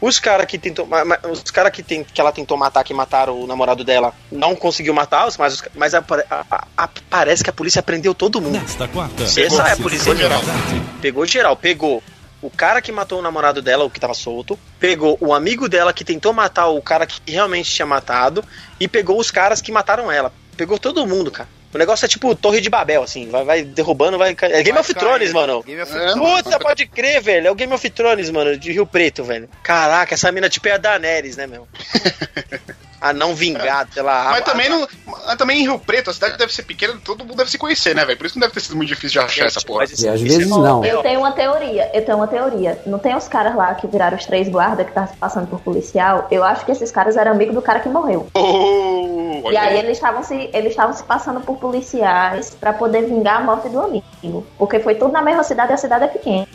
Os 0.01 0.17
caras 0.19 0.45
que 0.45 0.57
tentou. 0.57 0.87
Os 1.31 1.51
caras 1.51 1.71
que, 1.71 1.83
tem, 1.83 2.03
que 2.03 2.21
ela 2.21 2.31
tentou 2.31 2.57
matar, 2.57 2.83
que 2.83 2.93
mataram 2.93 3.39
o 3.41 3.45
namorado 3.45 3.83
dela, 3.83 4.13
não 4.31 4.55
conseguiu 4.55 4.93
matá-los, 4.93 5.35
mas, 5.37 5.61
mas 5.75 5.93
a- 5.93 6.03
a- 6.29 6.65
a- 6.77 6.89
parece 7.09 7.43
que 7.43 7.49
a 7.49 7.53
polícia 7.53 7.83
prendeu 7.83 8.13
todo 8.15 8.39
mundo. 8.41 8.59
Nesta 8.59 8.87
quarta, 8.87 9.23
essa 9.23 9.39
é 9.41 9.71
a 9.73 9.77
polícia 9.77 10.05
Pegou 10.05 10.15
geral. 10.15 10.41
Pegou 11.01 11.25
geral, 11.25 11.55
pegou 11.57 12.03
o 12.41 12.49
cara 12.49 12.81
que 12.81 12.91
matou 12.91 13.19
o 13.19 13.21
namorado 13.21 13.61
dela, 13.61 13.83
o 13.83 13.89
que 13.89 13.99
tava 13.99 14.13
solto, 14.13 14.57
pegou 14.79 15.17
o 15.19 15.33
amigo 15.33 15.67
dela 15.67 15.91
que 15.91 16.05
tentou 16.05 16.31
matar 16.31 16.67
o 16.67 16.81
cara 16.81 17.05
que 17.05 17.19
realmente 17.29 17.69
tinha 17.69 17.85
matado, 17.85 18.43
e 18.79 18.87
pegou 18.87 19.19
os 19.19 19.29
caras 19.29 19.61
que 19.61 19.71
mataram 19.71 20.09
ela. 20.09 20.31
Pegou 20.55 20.79
todo 20.79 21.05
mundo, 21.05 21.29
cara. 21.31 21.49
O 21.73 21.77
negócio 21.77 22.05
é 22.05 22.09
tipo 22.09 22.33
Torre 22.33 22.61
de 22.61 22.69
Babel, 22.69 23.03
assim, 23.03 23.29
vai, 23.29 23.43
vai 23.43 23.61
derrubando, 23.63 24.17
vai. 24.17 24.31
É 24.41 24.63
Game 24.63 24.71
Vai 24.71 24.81
of 24.81 24.93
Thrones, 24.93 25.31
cair. 25.31 25.33
mano. 25.33 25.63
Game 25.63 25.81
of 25.81 25.95
É, 25.95 26.13
Puta, 26.13 26.59
pode 26.59 26.87
crer, 26.87 27.21
velho. 27.21 27.47
É 27.47 27.51
o 27.51 27.55
Game 27.55 27.71
of 27.73 27.89
Thrones, 27.91 28.29
mano, 28.31 28.57
de 28.57 28.71
Rio 28.71 28.85
Preto, 28.87 29.23
velho. 29.23 29.47
Caraca, 29.61 30.15
essa 30.15 30.31
mina 30.31 30.49
tipo 30.49 30.67
é 30.67 30.71
a 30.71 30.77
Daenerys, 30.77 31.37
né, 31.37 31.45
meu? 31.45 31.67
a 33.01 33.13
não 33.13 33.33
vingada 33.35 33.89
pela 33.93 34.11
Mas 34.25 34.27
água. 34.27 34.41
também, 34.41 34.69
não, 34.69 34.87
mas 35.25 35.35
também 35.37 35.59
em 35.59 35.63
Rio 35.63 35.79
Preto, 35.79 36.09
a 36.09 36.13
cidade 36.13 36.37
deve 36.37 36.53
ser 36.53 36.63
pequena, 36.63 36.95
todo 37.03 37.23
mundo 37.23 37.37
deve 37.37 37.49
se 37.49 37.57
conhecer, 37.57 37.95
né, 37.95 38.03
velho? 38.05 38.17
Por 38.17 38.25
isso 38.27 38.35
não 38.37 38.41
deve 38.41 38.53
ter 38.53 38.59
sido 38.59 38.75
muito 38.75 38.89
difícil 38.89 39.21
de 39.21 39.25
achar 39.25 39.45
essa 39.45 39.61
porra. 39.61 39.79
Mas 39.79 39.91
isso- 39.91 40.05
E 40.05 40.09
às 40.09 40.19
isso 40.21 40.25
é 40.33 40.37
vezes 40.37 40.49
bom. 40.51 40.61
não. 40.61 40.83
Eu 40.85 41.01
tenho 41.01 41.19
uma 41.19 41.31
teoria, 41.31 41.89
eu 41.93 42.03
tenho 42.05 42.17
uma 42.17 42.27
teoria. 42.27 42.81
Não 42.85 42.99
tem 42.99 43.15
os 43.15 43.27
caras 43.27 43.55
lá 43.55 43.73
que 43.75 43.87
viraram 43.87 44.17
os 44.17 44.25
três 44.25 44.49
guardas 44.49 44.85
que 44.85 44.91
estavam 44.91 45.09
se 45.13 45.17
passando 45.17 45.47
por 45.47 45.59
policial? 45.61 46.27
Eu 46.31 46.43
acho 46.43 46.65
que 46.65 46.71
esses 46.71 46.91
caras 46.91 47.15
eram 47.17 47.31
amigos 47.31 47.55
do 47.55 47.61
cara 47.61 47.79
que 47.79 47.89
morreu. 47.89 48.27
Oh, 48.33 49.49
E 49.51 49.57
aí 49.57 49.77
eles 49.79 49.93
estavam 49.97 50.21
se, 50.23 50.49
eles 50.53 50.71
estavam 50.71 50.93
se 50.93 51.03
passando 51.03 51.39
por 51.41 51.57
policiais 51.57 52.55
pra 52.59 52.73
poder 52.73 53.03
vingar 53.03 53.37
a 53.37 53.43
morte 53.43 53.69
do 53.69 53.79
amigo. 53.79 54.45
Porque 54.57 54.79
foi 54.79 54.95
tudo 54.95 55.11
na 55.11 55.21
mesma 55.21 55.43
cidade 55.43 55.71
e 55.71 55.73
a 55.75 55.77
cidade 55.77 56.03
é 56.05 56.07
pequena. 56.07 56.47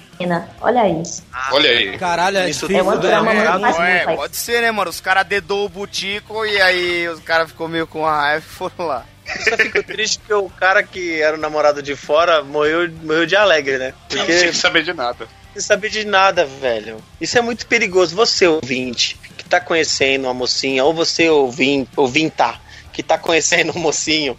Olha 0.61 0.89
isso. 0.89 1.23
Olha 1.53 1.71
aí. 1.71 1.99
Caralho, 1.99 2.39
é 2.39 2.51
Isso 2.51 2.67
É 2.73 2.83
uma 2.83 2.93
difícil, 2.97 3.11
trama 3.11 3.35
né? 3.35 3.49
muito 3.51 3.61
mais 3.61 3.79
É, 3.79 4.15
pode 4.17 4.37
ser, 4.37 4.63
né, 4.63 4.71
mano? 4.71 4.91
Os 4.91 5.01
caras 5.01 5.27
dedou 5.27 5.67
o 5.67 5.69
butico 5.69 6.45
e 6.47 6.61
aí 6.61 7.09
os 7.09 7.21
caras 7.21 7.49
ficou 7.49 7.69
meio 7.69 7.87
com 7.87 8.05
raiva 8.05 8.45
e 8.47 8.49
foram 8.49 8.87
lá. 8.87 9.05
Eu 9.27 9.43
só 9.43 9.57
fico 9.57 9.83
triste 9.83 10.21
que 10.27 10.33
o 10.35 10.49
cara 10.51 10.83
que 10.83 11.21
era 11.21 11.37
o 11.37 11.41
namorado 11.41 11.83
de 11.83 11.97
fora 11.97 12.43
morreu, 12.45 12.91
morreu 13.03 13.27
de 13.27 13.35
alegre, 13.37 13.79
né? 13.79 13.95
Sem 14.11 14.19
Porque 14.19 14.53
saber 14.53 14.83
de 14.85 14.93
nada. 14.93 15.27
sem 15.53 15.63
saber 15.63 15.89
de 15.91 16.05
nada, 16.05 16.45
velho. 16.45 16.99
Isso 17.21 17.39
é 17.39 17.41
muito 17.41 17.67
perigoso. 17.67 18.15
Você, 18.15 18.47
ouvinte, 18.47 19.19
que 19.37 19.45
tá 19.45 19.61
conhecendo 19.61 20.25
uma 20.25 20.35
mocinha, 20.35 20.85
ou 20.85 20.93
você, 20.93 21.29
ouvin, 21.31 21.87
ouvinta, 21.97 22.55
que 22.93 23.03
tá 23.03 23.17
conhecendo 23.19 23.73
um 23.75 23.81
mocinho, 23.81 24.37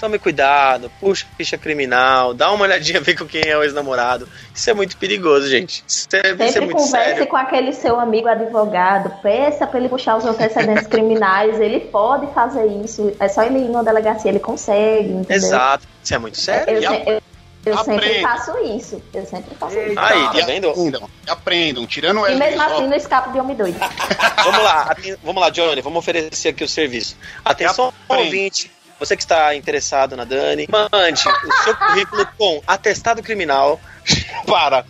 tome 0.00 0.18
cuidado, 0.18 0.90
puxa 0.98 1.26
a 1.30 1.36
ficha 1.36 1.58
criminal, 1.58 2.32
dá 2.34 2.50
uma 2.50 2.64
olhadinha, 2.64 3.00
ver 3.02 3.16
com 3.16 3.26
quem 3.26 3.42
é 3.46 3.56
o 3.56 3.62
ex-namorado. 3.62 4.26
Isso 4.54 4.68
é 4.70 4.74
muito 4.74 4.96
perigoso, 4.96 5.46
gente. 5.48 5.84
Isso 5.86 6.08
é, 6.14 6.30
isso 6.32 6.42
é 6.42 6.46
Sempre 6.48 6.60
muito 6.66 6.76
converse 6.78 7.10
sério. 7.10 7.26
com 7.26 7.36
aquele 7.36 7.72
seu 7.72 8.00
amigo 8.00 8.26
advogado, 8.28 9.10
peça 9.22 9.66
pra 9.66 9.78
ele 9.78 9.88
puxar 9.88 10.16
os 10.16 10.24
antecedentes 10.24 10.86
criminais, 10.88 11.60
ele 11.60 11.80
pode 11.80 12.32
fazer 12.32 12.66
isso, 12.84 13.12
é 13.20 13.28
só 13.28 13.42
ele 13.42 13.58
ir 13.58 13.68
numa 13.68 13.84
delegacia, 13.84 14.30
ele 14.30 14.40
consegue, 14.40 15.10
entendeu? 15.10 15.36
Exato. 15.36 15.86
Isso 16.02 16.14
é 16.14 16.18
muito 16.18 16.38
sério. 16.38 16.74
Eu, 16.74 16.82
E 16.82 16.86
se- 16.86 17.02
eu- 17.10 17.20
eu 17.66 17.76
sempre 17.84 18.22
faço 18.22 18.56
isso, 18.74 19.02
eu 19.12 19.26
sempre 19.26 19.54
faço 19.54 19.78
isso. 19.78 19.98
Aí, 19.98 20.24
E 20.24 20.40
tá 20.40 20.46
vendo? 20.46 20.70
Aprendam, 20.70 21.10
aprendam, 21.28 21.86
tirando 21.86 22.20
o 22.22 22.26
E 22.26 22.34
mesmo 22.34 22.62
assim 22.62 22.86
não 22.88 22.96
escapo 22.96 23.30
de 23.32 23.38
homem 23.38 23.54
doido. 23.54 23.78
Vamos 24.42 24.62
lá, 24.62 24.96
vamos 25.22 25.42
lá, 25.42 25.50
Johnny, 25.50 25.82
vamos 25.82 25.98
oferecer 25.98 26.48
aqui 26.48 26.64
o 26.64 26.68
serviço. 26.68 27.14
Atenção, 27.44 27.92
ouvinte, 28.08 28.70
você 29.00 29.16
que 29.16 29.22
está 29.22 29.54
interessado 29.56 30.14
na 30.14 30.24
Dani, 30.24 30.68
mande 30.70 31.24
o 31.26 31.64
seu 31.64 31.74
currículo 31.74 32.28
com 32.36 32.62
atestado 32.66 33.22
criminal 33.22 33.80
para 34.46 34.84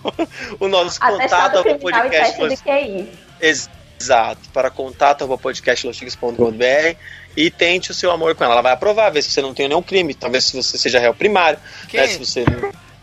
o 0.58 0.66
nosso 0.66 1.00
contato 1.00 1.66
e 1.66 1.78
podcast. 1.78 2.36
teste 2.36 2.64
QI. 2.64 3.08
Exato, 3.40 4.40
para 4.52 4.68
contato 4.68 5.22
arroba 5.22 5.38
podcastlostigos.com.br 5.38 6.96
e 7.36 7.50
tente 7.50 7.92
o 7.92 7.94
seu 7.94 8.10
amor 8.10 8.34
com 8.34 8.42
ela. 8.42 8.54
Ela 8.54 8.62
vai 8.62 8.72
aprovar, 8.72 9.10
ver 9.10 9.22
se 9.22 9.30
você 9.30 9.40
não 9.40 9.54
tem 9.54 9.68
nenhum 9.68 9.82
crime, 9.82 10.12
talvez 10.12 10.44
se 10.44 10.56
você 10.56 10.76
seja 10.76 10.98
réu 10.98 11.14
primário, 11.14 11.58
né, 11.92 12.06
se 12.08 12.18
você 12.18 12.44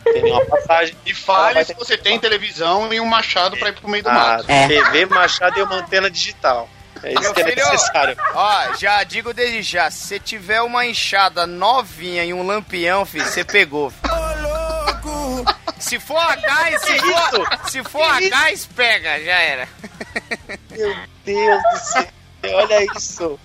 tem 0.04 0.24
nenhuma 0.24 0.46
passagem. 0.46 0.96
E 1.06 1.14
fale 1.14 1.64
se 1.64 1.74
você 1.74 1.98
tem 1.98 2.20
televisão 2.20 2.94
e 2.94 3.00
um 3.00 3.06
machado 3.06 3.56
pra 3.58 3.70
ir 3.70 3.74
pro 3.74 3.88
meio 3.90 4.04
do 4.04 4.10
A 4.10 4.14
mato. 4.14 4.46
TV, 4.46 5.06
machado 5.06 5.58
e 5.58 5.62
uma 5.62 5.76
antena 5.76 6.12
digital. 6.12 6.68
É 7.04 7.12
isso 7.12 7.22
Meu 7.22 7.34
que 7.34 7.42
é 7.42 7.46
filho, 7.46 7.72
necessário. 7.72 8.18
Ó, 8.34 8.74
já 8.76 9.04
digo 9.04 9.34
desde 9.34 9.62
já, 9.62 9.90
se 9.92 10.08
você 10.08 10.20
tiver 10.20 10.62
uma 10.62 10.86
enxada 10.86 11.46
novinha 11.46 12.24
e 12.24 12.34
um 12.34 12.46
lampião, 12.46 13.06
filho, 13.06 13.26
você 13.26 13.44
pegou. 13.44 13.92
Se 15.80 16.00
for 16.00 16.18
a 16.18 16.36
gás, 16.36 16.82
se 16.82 17.00
for, 17.00 17.70
se 17.70 17.84
for 17.84 18.04
a 18.04 18.20
gás, 18.22 18.66
pega, 18.66 19.24
já 19.24 19.40
era. 19.40 19.70
Meu 20.72 20.96
Deus 21.24 21.62
do 21.72 21.80
céu, 21.80 22.08
olha 22.54 22.86
isso. 22.98 23.40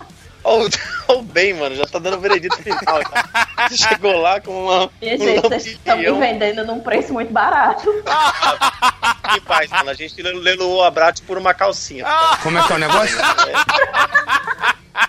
Olha 0.45 0.68
o- 1.09 1.22
bem, 1.22 1.55
mano, 1.55 1.74
já 1.76 1.86
tá 1.86 1.99
dando 1.99 2.18
veredito 2.20 2.57
final. 2.57 3.01
já. 3.03 3.68
Você 3.68 3.76
chegou 3.76 4.16
lá 4.20 4.40
com 4.40 4.64
uma. 4.64 4.90
Minha 5.01 5.14
um 5.14 5.18
gente, 5.18 5.40
vocês 5.43 5.66
estão 5.66 5.97
me 5.97 6.11
vendendo 6.12 6.64
num 6.64 6.80
preço 6.80 7.12
muito 7.12 7.32
barato. 7.32 7.88
Que 9.32 9.40
paz, 9.43 9.70
mano. 9.70 9.90
A 9.90 9.95
gente 9.95 10.20
leiloou 10.22 10.82
a 10.84 10.90
Brat 10.90 11.20
por 11.22 11.38
uma 11.38 11.55
calcinha. 11.55 12.05
Como 12.43 12.59
é 12.59 12.62
que 12.66 12.72
é 12.72 12.76
o 12.76 12.78
negócio? 12.78 13.18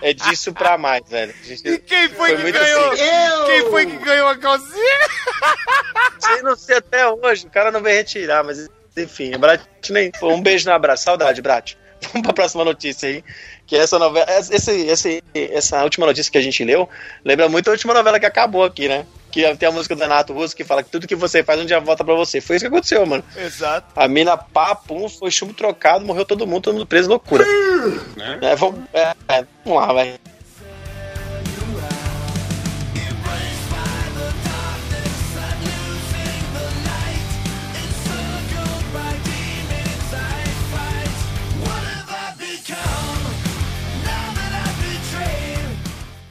É 0.00 0.12
disso 0.12 0.52
pra 0.52 0.76
mais, 0.78 1.02
velho. 1.08 1.34
Gente- 1.42 1.68
E 1.68 1.78
quem 1.78 2.08
foi, 2.10 2.36
Foi 2.36 2.52
que 2.52 2.58
ganhou? 2.58 2.92
assim. 2.92 3.02
Quem 3.46 3.70
foi 3.70 3.86
que 3.86 3.96
ganhou 3.98 4.28
a 4.28 4.36
calcinha? 4.36 4.98
Sei, 6.18 6.42
não 6.42 6.56
sei 6.56 6.76
até 6.78 7.06
hoje, 7.08 7.46
o 7.46 7.50
cara 7.50 7.70
não 7.70 7.82
veio 7.82 7.96
retirar, 7.96 8.42
mas 8.44 8.68
enfim, 8.96 9.34
a 9.34 9.38
Brat 9.38 9.60
nem. 9.90 10.10
Um 10.22 10.40
beijo 10.40 10.68
no 10.68 10.74
abraço, 10.74 11.04
saudade, 11.04 11.40
Brat. 11.42 11.74
Vamos 12.12 12.22
pra 12.26 12.32
próxima 12.32 12.64
notícia 12.64 13.08
aí. 13.08 13.24
Que 13.66 13.76
essa 13.76 13.98
novela. 13.98 14.26
Esse, 14.30 14.72
esse, 14.86 15.24
essa 15.34 15.82
última 15.82 16.06
notícia 16.06 16.30
que 16.30 16.38
a 16.38 16.42
gente 16.42 16.64
leu 16.64 16.88
lembra 17.24 17.48
muito 17.48 17.68
a 17.68 17.72
última 17.72 17.94
novela 17.94 18.20
que 18.20 18.26
acabou 18.26 18.64
aqui, 18.64 18.88
né? 18.88 19.06
Que 19.30 19.54
tem 19.56 19.68
a 19.68 19.72
música 19.72 19.96
do 19.96 20.00
Renato 20.00 20.32
Russo 20.32 20.54
que 20.54 20.62
fala 20.62 20.82
que 20.82 20.90
tudo 20.90 21.08
que 21.08 21.16
você 21.16 21.42
faz 21.42 21.60
um 21.60 21.66
dia 21.66 21.80
volta 21.80 22.04
pra 22.04 22.14
você. 22.14 22.40
Foi 22.40 22.56
isso 22.56 22.64
que 22.64 22.68
aconteceu, 22.68 23.04
mano. 23.04 23.24
Exato. 23.36 23.88
A 23.96 24.06
mina, 24.06 24.36
pá, 24.36 24.74
pum, 24.74 25.08
foi 25.08 25.30
chumbo 25.30 25.52
trocado, 25.52 26.04
morreu 26.04 26.24
todo 26.24 26.46
mundo, 26.46 26.62
todo 26.62 26.74
mundo 26.74 26.86
preso, 26.86 27.08
loucura. 27.08 27.44
Né? 28.16 28.38
É, 28.42 28.56
vamos, 28.56 28.80
é, 28.92 29.14
é, 29.28 29.46
vamos 29.64 29.80
lá, 29.80 29.92
vai. 29.92 30.18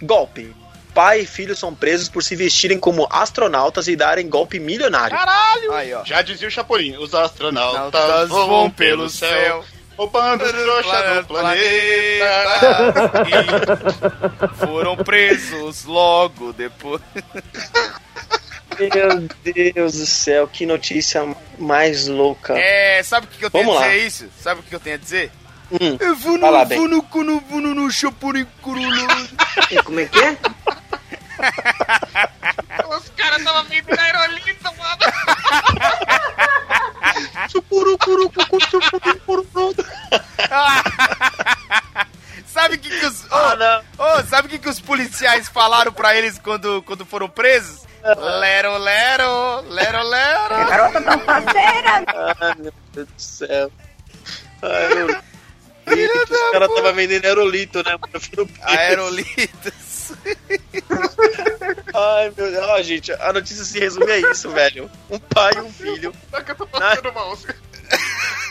Golpe. 0.04 0.56
Pai 0.94 1.22
e 1.22 1.26
filho 1.26 1.56
são 1.56 1.74
presos 1.74 2.08
por 2.08 2.22
se 2.24 2.36
vestirem 2.36 2.78
como 2.78 3.08
astronautas 3.10 3.88
e 3.88 3.96
darem 3.96 4.30
golpe 4.30 4.60
milionário. 4.60 5.18
Aí, 5.74 5.92
ó. 5.92 6.06
Já 6.06 6.22
dizia 6.22 6.48
o 6.48 6.52
Chapolin, 6.52 6.98
os 6.98 7.16
astronautas 7.16 7.96
Astronautas 7.96 8.30
voam 8.30 8.70
pelo 8.70 9.10
céu, 9.10 9.66
roubando 9.98 10.44
trouxa 10.48 11.22
do 11.22 11.28
planeta. 11.28 11.60
E 11.66 12.20
foram 14.68 14.96
presos 14.98 15.84
logo 15.86 16.54
depois. 16.54 17.02
Meu 18.80 19.28
Deus 19.74 19.94
do 19.94 20.06
céu, 20.06 20.48
que 20.48 20.66
notícia 20.66 21.36
mais 21.58 22.08
louca. 22.08 22.54
É, 22.58 23.02
sabe 23.04 23.26
o 23.26 23.30
que, 23.30 23.46
eu 23.46 23.50
tenho 23.50 23.66
Vamos 23.66 23.82
a 23.82 23.86
lá. 23.86 23.88
dizer 23.92 24.06
isso? 24.06 24.30
Sabe 24.40 24.60
o 24.62 24.64
que 24.64 24.76
eu 24.76 24.80
tenho 24.80 24.96
a 24.96 25.00
dizer? 25.00 25.32
Hum, 25.74 25.98
Eu 26.00 26.16
vou 26.16 26.38
lá, 26.40 26.66
no 26.66 27.02
cu, 27.04 27.24
no 27.24 27.40
vou 27.40 27.60
no 27.60 27.92
Chapolin 27.92 28.46
curulu. 28.62 29.08
Como 29.84 30.00
é 30.00 30.06
que 30.06 30.20
é? 30.20 30.38
Os 32.96 33.10
caras 33.18 33.44
tava 33.44 33.64
vindo 33.64 33.88
na 33.96 34.02
aerolito, 34.04 34.64
mano. 34.64 35.00
Sabe 42.46 42.76
o 42.76 42.80
que, 42.80 42.90
que 42.90 43.06
os. 43.06 43.26
Ah, 43.32 43.56
não. 43.56 44.06
ô, 44.06 44.24
sabe 44.24 44.48
o 44.48 44.52
que, 44.52 44.60
que 44.60 44.70
os 44.70 44.80
policiais 44.80 45.50
falaram 45.50 45.92
pra 45.92 46.16
eles 46.16 46.38
quando, 46.38 46.84
quando 46.84 47.04
foram 47.06 47.28
presos? 47.28 47.82
Lero, 48.04 48.78
lero, 48.78 49.62
lero, 49.70 50.04
lero. 50.04 50.50
Garota 50.70 51.02
tão 51.02 51.20
faceira! 51.20 52.04
Ai, 52.42 52.56
meu 52.60 52.74
Deus 52.94 53.08
do 53.08 53.22
céu. 53.22 53.72
Aerolito. 55.86 56.34
Os 56.34 56.52
caras 56.52 56.70
estavam 56.70 56.94
vendendo 56.94 57.26
aerolito, 57.26 57.84
né? 57.84 57.98
Aerolitos. 58.62 60.14
Ai, 61.94 62.34
meu 62.36 62.52
Deus. 62.52 62.66
Ó, 62.70 62.82
gente, 62.82 63.12
a 63.12 63.34
notícia 63.34 63.64
se 63.64 63.80
resume 63.80 64.12
a 64.12 64.18
isso, 64.20 64.50
velho. 64.50 64.90
Um 65.10 65.20
pai 65.20 65.54
e 65.56 65.62
um 65.62 65.72
filho. 65.72 66.14
Só 66.30 66.42
que 66.42 66.52
eu 66.52 66.56
tô 66.56 66.68
passando 66.68 67.10
o 67.10 67.14
mouse. 67.14 67.48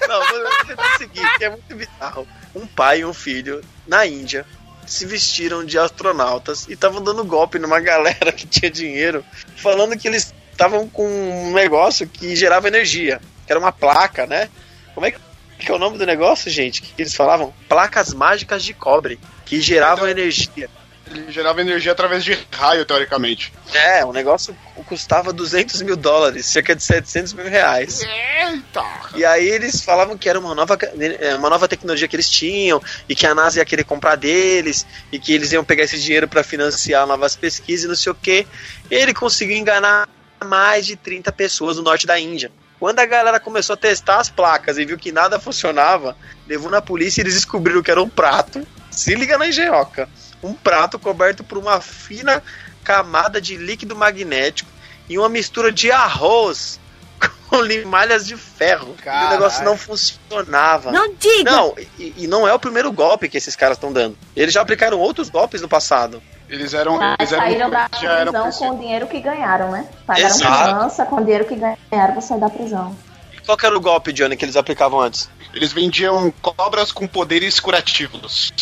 Não, 0.08 0.28
vou 0.28 0.42
vou 0.42 0.64
tentar 0.66 0.98
seguir, 0.98 1.38
que 1.38 1.44
é 1.44 1.50
muito 1.50 1.74
bizarro. 1.74 2.26
Um 2.54 2.66
pai 2.66 3.00
e 3.00 3.04
um 3.04 3.14
filho 3.14 3.62
na 3.86 4.06
Índia 4.06 4.46
se 4.86 5.06
vestiram 5.06 5.64
de 5.64 5.78
astronautas 5.78 6.66
e 6.68 6.72
estavam 6.72 7.02
dando 7.02 7.24
golpe 7.24 7.58
numa 7.58 7.80
galera 7.80 8.32
que 8.32 8.46
tinha 8.46 8.70
dinheiro, 8.70 9.24
falando 9.56 9.96
que 9.96 10.08
eles 10.08 10.34
estavam 10.50 10.88
com 10.88 11.06
um 11.06 11.52
negócio 11.52 12.06
que 12.06 12.36
gerava 12.36 12.68
energia, 12.68 13.20
que 13.46 13.52
era 13.52 13.58
uma 13.58 13.72
placa, 13.72 14.26
né? 14.26 14.48
Como 14.94 15.06
é 15.06 15.10
que, 15.10 15.18
que 15.64 15.72
é 15.72 15.74
o 15.74 15.78
nome 15.78 15.98
do 15.98 16.06
negócio, 16.06 16.50
gente? 16.50 16.82
Que 16.82 17.02
eles 17.02 17.14
falavam? 17.14 17.52
Placas 17.68 18.12
mágicas 18.12 18.64
de 18.64 18.74
cobre, 18.74 19.18
que 19.44 19.60
geravam 19.60 20.08
energia. 20.08 20.68
Ele 21.10 21.30
gerava 21.30 21.60
energia 21.60 21.92
através 21.92 22.24
de 22.24 22.38
raio, 22.50 22.86
teoricamente. 22.86 23.52
É, 23.72 24.04
o 24.04 24.12
negócio 24.12 24.56
custava 24.86 25.32
200 25.32 25.82
mil 25.82 25.96
dólares, 25.96 26.46
cerca 26.46 26.74
de 26.74 26.82
700 26.82 27.34
mil 27.34 27.48
reais. 27.48 28.00
Eita! 28.00 28.84
E 29.14 29.24
aí 29.24 29.46
eles 29.46 29.82
falavam 29.82 30.16
que 30.16 30.28
era 30.28 30.38
uma 30.38 30.54
nova, 30.54 30.78
eh, 30.98 31.34
uma 31.34 31.50
nova 31.50 31.68
tecnologia 31.68 32.08
que 32.08 32.16
eles 32.16 32.30
tinham 32.30 32.80
e 33.08 33.14
que 33.14 33.26
a 33.26 33.34
NASA 33.34 33.58
ia 33.58 33.64
querer 33.64 33.84
comprar 33.84 34.16
deles 34.16 34.86
e 35.10 35.18
que 35.18 35.32
eles 35.32 35.52
iam 35.52 35.64
pegar 35.64 35.84
esse 35.84 36.00
dinheiro 36.00 36.26
para 36.26 36.42
financiar 36.42 37.06
novas 37.06 37.36
pesquisas 37.36 37.84
e 37.84 37.88
não 37.88 37.96
sei 37.96 38.12
o 38.12 38.14
que. 38.14 38.46
Ele 38.90 39.12
conseguiu 39.12 39.56
enganar 39.56 40.08
mais 40.44 40.86
de 40.86 40.96
30 40.96 41.30
pessoas 41.32 41.76
no 41.76 41.82
norte 41.82 42.06
da 42.06 42.18
Índia. 42.18 42.50
Quando 42.82 42.98
a 42.98 43.06
galera 43.06 43.38
começou 43.38 43.74
a 43.74 43.76
testar 43.76 44.18
as 44.18 44.28
placas 44.28 44.76
e 44.76 44.84
viu 44.84 44.98
que 44.98 45.12
nada 45.12 45.38
funcionava, 45.38 46.16
levou 46.48 46.68
na 46.68 46.82
polícia 46.82 47.20
e 47.20 47.22
eles 47.22 47.34
descobriram 47.34 47.80
que 47.80 47.92
era 47.92 48.02
um 48.02 48.08
prato. 48.08 48.66
Se 48.90 49.14
liga 49.14 49.38
na 49.38 49.46
engenhoca. 49.46 50.08
Um 50.42 50.52
prato 50.52 50.98
coberto 50.98 51.44
por 51.44 51.58
uma 51.58 51.80
fina 51.80 52.42
camada 52.82 53.40
de 53.40 53.56
líquido 53.56 53.94
magnético 53.94 54.68
e 55.08 55.16
uma 55.16 55.28
mistura 55.28 55.70
de 55.70 55.92
arroz 55.92 56.80
com 57.48 57.62
limalhas 57.62 58.26
de 58.26 58.36
ferro. 58.36 58.96
E 59.06 59.26
o 59.26 59.30
negócio 59.30 59.64
não 59.64 59.78
funcionava. 59.78 60.90
Não 60.90 61.14
diga! 61.14 61.52
Não, 61.52 61.76
e, 61.96 62.14
e 62.16 62.26
não 62.26 62.48
é 62.48 62.52
o 62.52 62.58
primeiro 62.58 62.90
golpe 62.90 63.28
que 63.28 63.38
esses 63.38 63.54
caras 63.54 63.76
estão 63.76 63.92
dando. 63.92 64.18
Eles 64.34 64.52
já 64.52 64.60
aplicaram 64.60 64.98
outros 64.98 65.30
golpes 65.30 65.62
no 65.62 65.68
passado. 65.68 66.20
Eles 66.52 66.74
eram. 66.74 66.98
Mas 66.98 67.16
Eles 67.18 67.32
eram 67.32 67.42
saíram 67.42 67.70
da 67.70 67.88
prisão 67.88 68.68
com 68.68 68.76
o 68.76 68.78
dinheiro 68.78 69.06
que 69.06 69.20
ganharam, 69.20 69.70
né? 69.70 69.88
Pagaram 70.06 70.26
Exato. 70.26 70.64
fiança 70.68 71.06
com 71.06 71.16
o 71.16 71.24
dinheiro 71.24 71.46
que 71.46 71.56
ganharam 71.56 72.12
pra 72.12 72.20
sair 72.20 72.38
da 72.38 72.50
prisão. 72.50 72.94
E 73.32 73.40
qual 73.40 73.56
que 73.56 73.64
era 73.64 73.74
o 73.74 73.80
golpe, 73.80 74.12
Johnny, 74.12 74.36
que 74.36 74.44
eles 74.44 74.54
aplicavam 74.54 75.00
antes? 75.00 75.30
Eles 75.54 75.72
vendiam 75.72 76.30
cobras 76.42 76.92
com 76.92 77.06
poderes 77.06 77.58
curativos. 77.58 78.52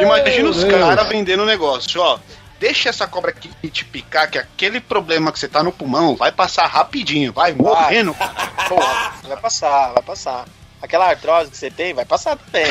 Imagina 0.00 0.48
os 0.48 0.64
caras 0.64 1.06
vendendo 1.08 1.42
o 1.42 1.46
negócio, 1.46 2.00
ó. 2.00 2.18
Deixa 2.58 2.88
essa 2.88 3.06
cobra 3.06 3.32
aqui 3.32 3.50
te 3.68 3.84
picar, 3.84 4.30
que 4.30 4.38
aquele 4.38 4.80
problema 4.80 5.30
que 5.30 5.38
você 5.38 5.46
tá 5.46 5.62
no 5.62 5.70
pulmão 5.70 6.16
vai 6.16 6.32
passar 6.32 6.66
rapidinho, 6.66 7.34
vai 7.34 7.52
morrendo. 7.52 8.14
Porra, 8.66 9.12
vai 9.22 9.36
passar, 9.36 9.92
vai 9.92 10.02
passar. 10.02 10.46
Aquela 10.80 11.06
artrose 11.10 11.50
que 11.50 11.56
você 11.56 11.70
tem, 11.70 11.92
vai 11.92 12.06
passar 12.06 12.36
também. 12.36 12.64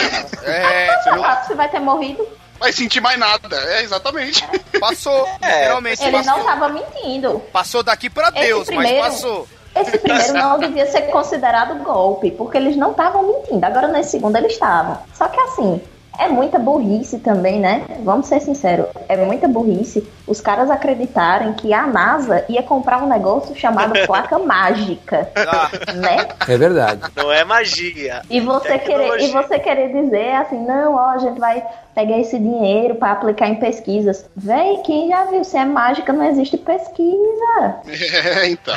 É, 0.43 0.97
Você 1.03 1.11
não 1.11 1.43
se 1.43 1.53
vai 1.53 1.69
ter 1.69 1.79
morrido. 1.79 2.27
Vai 2.59 2.71
sentir 2.71 3.01
mais 3.01 3.19
nada. 3.19 3.55
É, 3.55 3.81
exatamente. 3.83 4.45
passou. 4.79 5.27
É, 5.41 5.59
Literalmente 5.61 6.03
Ele 6.03 6.17
passou. 6.17 6.37
não 6.37 6.45
tava 6.45 6.69
mentindo. 6.69 7.39
Passou 7.51 7.83
daqui 7.83 8.09
pra 8.09 8.29
Esse 8.29 8.39
Deus, 8.47 8.67
primeiro- 8.67 8.99
mas 8.99 9.13
passou. 9.13 9.47
Esse 9.75 9.97
primeiro 9.97 10.33
não 10.39 10.57
devia 10.59 10.85
ser 10.87 11.01
considerado 11.03 11.83
golpe, 11.83 12.31
porque 12.31 12.57
eles 12.57 12.75
não 12.77 12.91
estavam 12.91 13.23
mentindo. 13.23 13.65
Agora 13.65 13.87
nesse 13.89 14.11
segundo 14.11 14.35
eles 14.37 14.53
estavam. 14.53 14.97
Só 15.13 15.27
que 15.27 15.37
assim, 15.39 15.81
é 16.17 16.29
muita 16.29 16.57
burrice 16.57 17.19
também, 17.19 17.59
né? 17.59 17.83
Vamos 17.99 18.27
ser 18.27 18.39
sinceros, 18.39 18.85
é 19.09 19.17
muita 19.17 19.49
burrice 19.49 20.09
os 20.25 20.39
caras 20.39 20.71
acreditarem 20.71 21.51
que 21.53 21.73
a 21.73 21.85
NASA 21.85 22.45
ia 22.47 22.63
comprar 22.63 23.03
um 23.03 23.07
negócio 23.09 23.53
chamado 23.53 23.91
placa 24.07 24.39
mágica, 24.39 25.29
Ah, 25.35 25.69
né? 25.93 26.25
É 26.47 26.57
verdade. 26.57 27.01
Não 27.13 27.29
é 27.29 27.43
magia. 27.43 28.21
E 28.29 28.39
você 28.39 28.79
querer, 28.79 29.19
e 29.19 29.27
você 29.27 29.59
querer 29.59 29.91
dizer 29.91 30.35
assim, 30.35 30.65
não, 30.65 30.95
ó, 30.95 31.09
a 31.09 31.17
gente 31.17 31.37
vai 31.37 31.61
pegar 31.95 32.19
esse 32.19 32.37
dinheiro 32.37 32.95
pra 32.95 33.13
aplicar 33.13 33.47
em 33.47 33.55
pesquisas. 33.55 34.29
Véi, 34.35 34.77
quem 34.85 35.07
já 35.07 35.23
viu? 35.25 35.43
Se 35.45 35.57
é 35.57 35.63
mágica, 35.65 36.11
não 36.11 36.23
existe 36.25 36.57
pesquisa. 36.57 37.79
É, 37.87 38.47
então. 38.51 38.75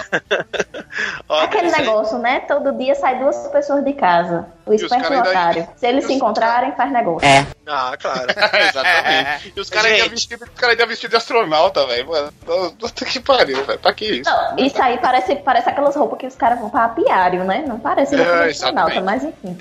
Ó, 1.28 1.40
Aquele 1.40 1.66
isso 1.66 1.76
aí- 1.76 1.82
negócio, 1.84 2.18
né? 2.18 2.40
Todo 2.40 2.72
dia 2.78 2.94
sai 2.94 3.18
duas 3.18 3.36
pessoas 3.48 3.84
de 3.84 3.92
casa. 3.92 4.46
O 4.64 4.72
esperto 4.72 5.02
caras 5.02 5.18
ainda- 5.18 5.30
otário. 5.30 5.68
Se 5.76 5.86
eles 5.86 6.04
se 6.06 6.12
encontrarem, 6.12 6.72
faz 6.72 6.92
negócio. 6.92 7.26
Ah, 7.66 7.96
claro. 8.00 8.26
Exatamente. 8.68 9.52
E 9.56 9.60
os 9.60 9.68
caras 9.68 9.92
ainda 9.92 10.08
vestidos 10.08 10.48
cara 10.56 10.72
ainda 10.72 10.86
vestido 10.86 11.10
de 11.10 11.16
astronauta, 11.16 11.86
velho. 11.86 12.08
Mano, 12.08 12.32
puta 12.78 13.04
que 13.04 13.18
pariu, 13.20 13.64
velho. 13.64 13.78
Pra 13.78 13.92
que 13.92 14.04
isso? 14.20 14.30
Não, 14.30 14.56
isso 14.64 14.80
aí 14.82 14.98
parece, 14.98 15.36
parece 15.36 15.68
aquelas 15.68 15.96
roupas 15.96 16.18
que 16.18 16.26
os 16.26 16.36
caras 16.36 16.60
vão 16.60 16.70
pra 16.70 16.84
apiário, 16.84 17.44
né? 17.44 17.64
Não 17.66 17.78
parece 17.78 18.14
roupa 18.16 18.30
É, 18.30 18.44
de 18.44 18.50
astronauta, 18.50 19.00
mas 19.00 19.24
enfim. 19.24 19.56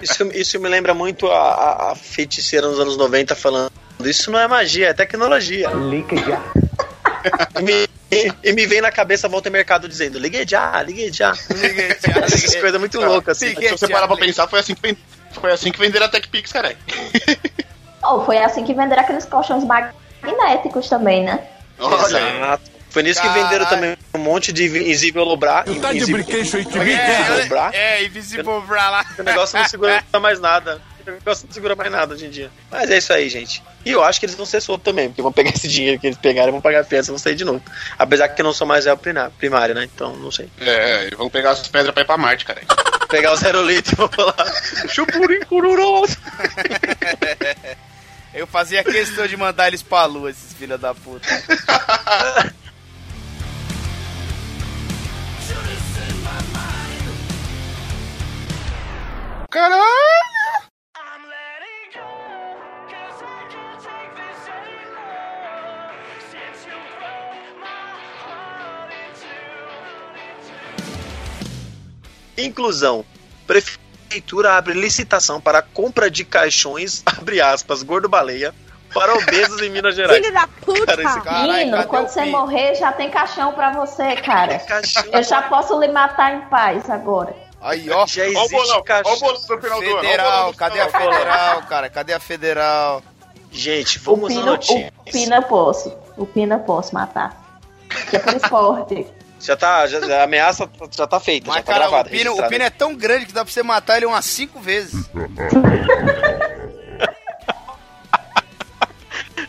Isso, 0.00 0.24
isso 0.32 0.60
me 0.60 0.68
lembra 0.68 0.94
muito 0.94 1.26
a, 1.30 1.38
a- 1.38 1.92
a 1.92 1.94
feiticeira 1.94 2.66
nos 2.68 2.80
anos 2.80 2.96
90 2.96 3.34
falando. 3.36 3.70
Isso 4.04 4.30
não 4.30 4.38
é 4.38 4.48
magia, 4.48 4.88
é 4.88 4.92
tecnologia. 4.92 5.70
Liga 5.70 6.16
já. 6.16 6.40
E 7.56 7.62
me, 7.62 7.88
e- 8.10 8.32
e 8.42 8.52
me 8.52 8.66
vem 8.66 8.80
na 8.80 8.90
cabeça 8.90 9.28
volta 9.28 9.48
ao 9.48 9.52
mercado 9.52 9.88
dizendo: 9.88 10.18
ligue 10.18 10.44
já, 10.48 10.82
ligue 10.82 11.12
já. 11.12 11.32
Liguei, 11.50 11.88
já, 12.04 12.18
Essas 12.26 12.42
liguei. 12.42 12.60
coisas 12.60 12.80
muito 12.80 13.00
loucas 13.00 13.36
assim. 13.36 13.50
Liguei. 13.50 13.68
Se 13.68 13.78
você 13.78 13.86
parar 13.88 14.08
pra 14.08 14.16
pensar, 14.16 14.48
foi 14.48 14.58
assim 14.58 14.74
que, 14.74 14.96
foi 15.40 15.52
assim 15.52 15.70
que 15.70 15.78
venderam 15.78 16.06
a 16.06 16.08
TechPix, 16.08 16.50
caralho. 16.52 16.76
Ou 18.02 18.24
foi 18.26 18.38
assim 18.38 18.64
que 18.64 18.74
venderam 18.74 19.02
aqueles 19.02 19.24
colchões 19.24 19.62
magnéticos 19.64 20.88
também, 20.88 21.22
né? 21.22 21.46
Olha, 21.78 22.18
Exato. 22.18 22.70
Foi 22.92 23.02
nisso 23.02 23.20
que 23.20 23.26
Caralho. 23.26 23.44
venderam 23.44 23.66
também 23.66 23.96
um 24.14 24.18
monte 24.18 24.52
de 24.52 24.66
invisível 24.66 25.24
lobrar. 25.24 25.64
Tá 25.64 25.70
de 25.92 25.96
invisível- 25.98 26.14
brinquedo 26.24 26.56
aí, 26.56 26.64
que? 26.64 26.78
Invisível 26.78 27.48
bra? 27.48 27.70
É, 27.72 28.02
é, 28.02 28.04
Invisible 28.04 28.60
Bra 28.66 28.90
lá. 28.90 29.06
O 29.18 29.22
negócio 29.22 29.58
não 29.58 29.66
segura 29.66 30.04
mais 30.20 30.38
nada. 30.38 30.80
O 31.06 31.10
negócio 31.10 31.46
não 31.46 31.52
segura 31.54 31.74
mais 31.74 31.90
nada 31.90 32.14
hoje 32.14 32.26
em 32.26 32.30
dia. 32.30 32.50
Mas 32.70 32.88
é 32.90 32.98
isso 32.98 33.12
aí, 33.12 33.28
gente. 33.28 33.62
E 33.84 33.90
eu 33.90 34.04
acho 34.04 34.20
que 34.20 34.26
eles 34.26 34.36
vão 34.36 34.46
ser 34.46 34.60
soltos 34.60 34.84
também, 34.84 35.08
porque 35.08 35.20
vão 35.22 35.32
pegar 35.32 35.50
esse 35.50 35.66
dinheiro 35.66 35.98
que 35.98 36.06
eles 36.06 36.18
pegaram 36.18 36.50
e 36.50 36.52
vão 36.52 36.60
pagar 36.60 36.82
a 36.82 36.84
fiança 36.84 37.08
e 37.10 37.12
vão 37.12 37.18
sair 37.18 37.34
de 37.34 37.44
novo. 37.44 37.60
Apesar 37.98 38.28
que 38.28 38.40
eu 38.40 38.44
não 38.44 38.52
sou 38.52 38.66
mais 38.66 38.84
réu 38.84 38.96
primário, 39.38 39.74
né? 39.74 39.82
Então, 39.92 40.14
não 40.14 40.30
sei. 40.30 40.48
É, 40.60 41.08
e 41.10 41.14
vamos 41.16 41.32
pegar 41.32 41.50
as 41.52 41.66
pedras 41.66 41.92
pra 41.92 42.02
ir 42.02 42.06
pra 42.06 42.16
Marte, 42.18 42.44
cara. 42.44 42.60
Pegar 43.08 43.32
o 43.32 43.36
zero 43.36 43.62
litro 43.66 43.92
e 43.92 43.96
vou 43.96 44.08
falar. 44.08 44.34
Chupurim 44.88 45.40
cururoso. 45.40 46.16
Eu 48.32 48.46
fazia 48.46 48.82
questão 48.82 49.26
de 49.26 49.36
mandar 49.36 49.68
eles 49.68 49.82
pra 49.82 50.06
lua, 50.06 50.30
esses 50.30 50.54
filha 50.54 50.78
da 50.78 50.94
puta. 50.94 51.28
Caralho! 59.52 59.82
Inclusão. 72.38 73.04
Prefeitura 73.46 74.56
abre 74.56 74.72
licitação 74.72 75.38
para 75.38 75.60
compra 75.60 76.10
de 76.10 76.24
caixões, 76.24 77.02
abre 77.18 77.42
aspas, 77.42 77.82
gordo 77.82 78.08
baleia, 78.08 78.54
para 78.94 79.12
obesos 79.12 79.60
em 79.60 79.68
Minas 79.68 79.94
Gerais. 79.94 80.18
Filho 80.18 80.32
da 80.32 80.46
puta! 80.46 80.86
Cara, 80.86 81.02
esse 81.02 81.20
cadê 81.20 81.86
quando 81.86 82.08
você 82.08 82.24
morrer, 82.24 82.74
já 82.74 82.90
tem 82.90 83.10
caixão 83.10 83.52
pra 83.52 83.70
você, 83.72 84.16
cara. 84.16 84.62
Eu 85.12 85.22
já 85.22 85.42
posso 85.42 85.78
lhe 85.78 85.88
matar 85.88 86.36
em 86.36 86.40
paz 86.48 86.88
agora. 86.88 87.41
Aí, 87.62 87.88
ó. 87.90 88.06
já 88.06 88.22
Ó 88.22 88.26
o 88.26 88.28
existe 88.28 88.50
bolão, 88.52 88.78
ó 88.78 88.82
caixão. 88.82 89.12
o 89.14 89.20
bolão 89.20 89.34
do 89.40 89.60
final 89.60 89.80
do 89.80 89.86
ano. 89.86 89.96
ó 89.96 90.00
Federal, 90.00 90.54
cadê 90.54 90.80
a 90.80 90.88
federal, 90.88 91.62
cara? 91.62 91.88
Cadê 91.90 92.12
a 92.12 92.20
federal? 92.20 93.02
Gente, 93.50 93.98
vamos 93.98 94.24
a 94.32 94.34
Pina, 94.34 94.46
notícia. 94.46 94.92
o 94.98 95.04
Pina 95.10 95.42
posso. 95.42 95.92
O 96.16 96.26
Pina 96.26 96.58
posso 96.58 96.94
matar. 96.94 97.40
Que 98.10 98.16
é 98.16 98.36
esporte. 98.36 99.06
Já 99.40 99.56
tá, 99.56 99.86
já, 99.86 100.00
já- 100.00 100.20
a 100.20 100.24
ameaça 100.24 100.70
já 100.96 101.06
tá 101.06 101.18
feita, 101.20 101.46
já 101.48 101.52
Mas, 101.54 101.64
tá 101.64 101.72
cara, 101.72 101.84
gravada. 101.88 102.08
o 102.08 102.12
pino, 102.12 102.32
o 102.32 102.48
pino 102.48 102.64
é 102.64 102.70
tão 102.70 102.94
grande 102.94 103.26
que 103.26 103.32
dá 103.32 103.44
pra 103.44 103.52
você 103.52 103.62
matar 103.62 103.96
ele 103.96 104.06
umas 104.06 104.24
cinco 104.24 104.58
vezes. 104.60 105.10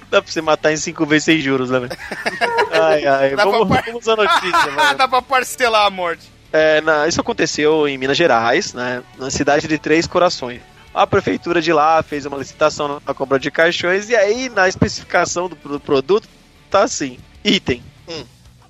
Dá 0.10 0.22
pra 0.22 0.32
você 0.32 0.42
matar 0.42 0.72
em 0.72 0.78
cinco 0.78 1.06
vezes 1.06 1.26
sem 1.26 1.40
juros, 1.40 1.70
né, 1.72 1.80
velho? 1.80 1.98
Ai, 2.72 3.06
ai, 3.06 3.36
Dá 3.36 3.46
vamos, 3.46 3.68
pra 3.68 3.78
par- 3.78 3.86
vamos 3.86 4.08
à 4.08 4.16
notícia, 4.16 4.72
mano. 4.72 4.96
dá 4.98 5.08
pra 5.08 5.22
parcelar 5.22 5.86
a 5.86 5.90
morte. 5.90 6.32
É, 6.54 6.80
na- 6.82 7.08
isso 7.08 7.20
aconteceu 7.20 7.88
em 7.88 7.98
Minas 7.98 8.16
Gerais, 8.16 8.74
né? 8.74 9.02
Na 9.18 9.32
cidade 9.32 9.68
de 9.68 9.78
Três 9.80 10.06
Corações. 10.06 10.62
A 10.94 11.08
prefeitura 11.08 11.60
de 11.60 11.74
lá 11.74 12.04
fez 12.04 12.26
uma 12.28 12.38
licitação 12.38 13.02
na 13.04 13.14
compra 13.16 13.40
de 13.40 13.50
caixões 13.50 14.10
e 14.10 14.16
aí 14.16 14.48
na 14.50 14.68
especificação 14.70 15.50
do, 15.50 15.56
pro- 15.56 15.80
produto 15.80 16.30
tá 16.70 16.84
assim: 16.84 17.18
item. 17.44 17.82
Hum. 18.08 18.24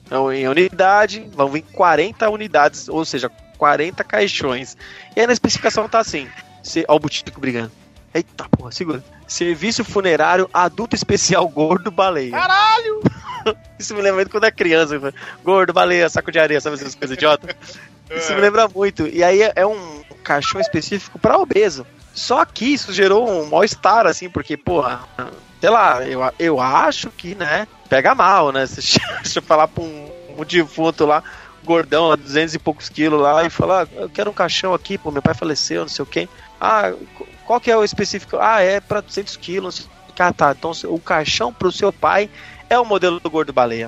Então, 0.05 0.31
em 0.31 0.47
unidade, 0.47 1.27
vão 1.33 1.49
vir 1.49 1.63
40 1.73 2.29
unidades, 2.29 2.87
ou 2.87 3.03
seja, 3.03 3.29
40 3.57 4.03
caixões. 4.05 4.77
E 5.15 5.19
aí 5.19 5.27
na 5.27 5.33
especificação 5.33 5.89
tá 5.89 5.99
assim: 5.99 6.29
se, 6.63 6.85
ó, 6.87 6.95
o 6.95 6.99
Butico 6.99 7.41
brigando. 7.41 7.71
Eita 8.13 8.47
porra, 8.49 8.71
segura. 8.71 9.03
Serviço 9.27 9.83
funerário 9.83 10.49
adulto 10.53 10.95
especial 10.95 11.47
gordo 11.47 11.89
baleia. 11.89 12.31
Caralho! 12.31 13.01
Isso 13.79 13.93
me 13.93 14.01
lembra 14.01 14.17
muito 14.17 14.31
quando 14.31 14.45
é 14.45 14.51
criança. 14.51 14.99
Gordo, 15.43 15.73
baleia, 15.73 16.09
saco 16.09 16.31
de 16.31 16.39
areia, 16.39 16.61
sabe 16.61 16.75
essas 16.75 16.95
coisas 16.95 17.15
idiotas? 17.15 17.55
Isso 18.11 18.33
me 18.33 18.41
lembra 18.41 18.67
muito. 18.67 19.07
E 19.07 19.23
aí 19.23 19.41
é 19.55 19.65
um 19.65 20.03
caixão 20.23 20.61
específico 20.61 21.19
pra 21.19 21.37
obeso. 21.37 21.85
Só 22.13 22.45
que 22.45 22.65
isso 22.65 22.93
gerou 22.93 23.27
um 23.27 23.49
mal-estar, 23.49 24.05
assim, 24.05 24.29
porque, 24.29 24.55
porra, 24.55 25.01
sei 25.59 25.69
lá, 25.69 26.05
eu, 26.07 26.21
eu 26.37 26.59
acho 26.61 27.09
que, 27.09 27.33
né, 27.33 27.67
pega 27.89 28.13
mal, 28.13 28.51
né? 28.51 28.67
Se 28.67 28.99
deixa 29.23 29.39
eu 29.39 29.43
falar 29.43 29.67
pra 29.67 29.83
um, 29.83 30.11
um 30.37 30.45
defunto 30.45 31.05
lá, 31.05 31.23
gordão, 31.63 32.15
200 32.15 32.53
e 32.53 32.59
poucos 32.59 32.87
quilos 32.87 33.19
lá, 33.19 33.43
e 33.43 33.49
falar, 33.49 33.87
ah, 33.87 34.01
eu 34.01 34.09
quero 34.09 34.29
um 34.29 34.33
caixão 34.33 34.75
aqui, 34.75 34.97
pô, 34.97 35.09
meu 35.09 35.23
pai 35.23 35.33
faleceu, 35.33 35.81
não 35.81 35.87
sei 35.87 36.03
o 36.03 36.05
quê. 36.05 36.29
Ah, 36.61 36.93
qual 37.45 37.59
que 37.59 37.71
é 37.71 37.77
o 37.77 37.83
específico? 37.83 38.37
Ah, 38.39 38.61
é 38.61 38.79
pra 38.79 39.01
200 39.01 39.35
quilos, 39.37 39.79
o. 39.79 39.89
Ah, 40.19 40.31
tá, 40.31 40.55
então 40.57 40.71
o 40.85 40.99
caixão 40.99 41.51
pro 41.51 41.71
seu 41.71 41.91
pai 41.91 42.29
é 42.69 42.77
o 42.77 42.85
modelo 42.85 43.19
do 43.19 43.29
gordo 43.29 43.51
baleia. 43.51 43.87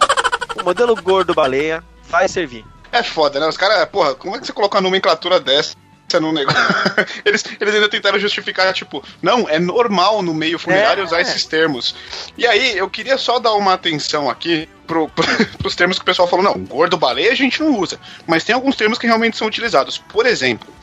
O 0.60 0.64
modelo 0.64 0.96
gordo 0.96 1.34
baleia 1.34 1.84
vai 2.10 2.28
servir. 2.28 2.66
É 2.92 3.04
foda, 3.04 3.40
né? 3.40 3.48
Os 3.48 3.58
caras, 3.58 3.88
porra, 3.90 4.16
como 4.16 4.36
é 4.36 4.40
que 4.40 4.46
você 4.46 4.54
coloca 4.54 4.78
uma 4.78 4.82
nomenclatura 4.82 5.40
dessa 5.40 5.76
num 6.22 6.32
negócio? 6.32 6.60
eles, 7.26 7.44
eles 7.60 7.76
ainda 7.76 7.90
tentaram 7.90 8.18
justificar, 8.18 8.72
tipo, 8.74 9.04
não, 9.22 9.50
é 9.50 9.60
normal 9.60 10.22
no 10.22 10.34
meio 10.34 10.58
funerário 10.58 11.02
É. 11.02 11.06
usar 11.06 11.22
esses 11.22 11.46
termos. 11.46 11.94
E 12.38 12.48
aí, 12.48 12.78
eu 12.78 12.90
queria 12.90 13.18
só 13.18 13.38
dar 13.38 13.54
uma 13.54 13.74
atenção 13.74 14.30
aqui 14.30 14.70
pro, 14.88 15.10
pro, 15.14 15.26
pros 15.58 15.76
termos 15.76 15.98
que 15.98 16.04
o 16.04 16.06
pessoal 16.06 16.28
falou, 16.28 16.46
não, 16.46 16.54
gordo 16.64 16.98
baleia 16.98 17.32
a 17.32 17.36
gente 17.36 17.60
não 17.62 17.78
usa. 17.78 18.00
Mas 18.26 18.44
tem 18.44 18.56
alguns 18.56 18.76
termos 18.76 18.98
que 18.98 19.08
realmente 19.08 19.38
são 19.38 19.48
utilizados. 19.48 19.98
Por 19.98 20.26
exemplo, 20.26 20.74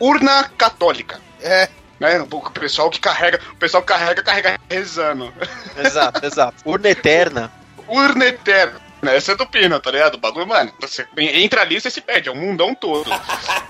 urna 0.00 0.44
católica. 0.56 1.20
É. 1.42 1.68
Né? 1.98 2.20
O 2.30 2.50
pessoal 2.50 2.90
que 2.90 3.00
carrega, 3.00 3.40
o 3.52 3.56
pessoal 3.56 3.82
que 3.82 3.88
carrega, 3.92 4.22
carrega 4.22 4.60
rezando. 4.68 5.32
Exato, 5.78 6.24
exato. 6.26 6.56
Urna 6.64 6.90
eterna. 6.90 7.52
Urna 7.88 8.26
eterna. 8.26 8.80
Essa 9.02 9.32
é 9.32 9.36
do 9.36 9.46
Pino, 9.46 9.78
tá 9.78 9.90
ligado? 9.90 10.14
O 10.14 10.18
bagulho, 10.18 10.46
mano, 10.46 10.72
você 10.80 11.06
entra 11.16 11.62
ali 11.62 11.76
e 11.76 11.80
você 11.80 11.90
se 11.90 12.00
perde, 12.00 12.28
é 12.28 12.32
o 12.32 12.36
mundão 12.36 12.74
todo. 12.74 13.08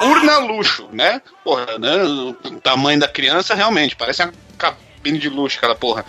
Urna 0.01 0.39
luxo, 0.39 0.89
né? 0.93 1.21
Porra, 1.45 1.79
né? 1.79 2.03
O 2.05 2.33
tamanho 2.61 2.99
da 2.99 3.07
criança, 3.09 3.55
realmente, 3.55 3.95
parece 3.95 4.23
uma 4.23 4.33
cabine 4.57 5.19
de 5.19 5.29
luxo, 5.29 5.59
aquela 5.59 5.75
porra. 5.75 6.05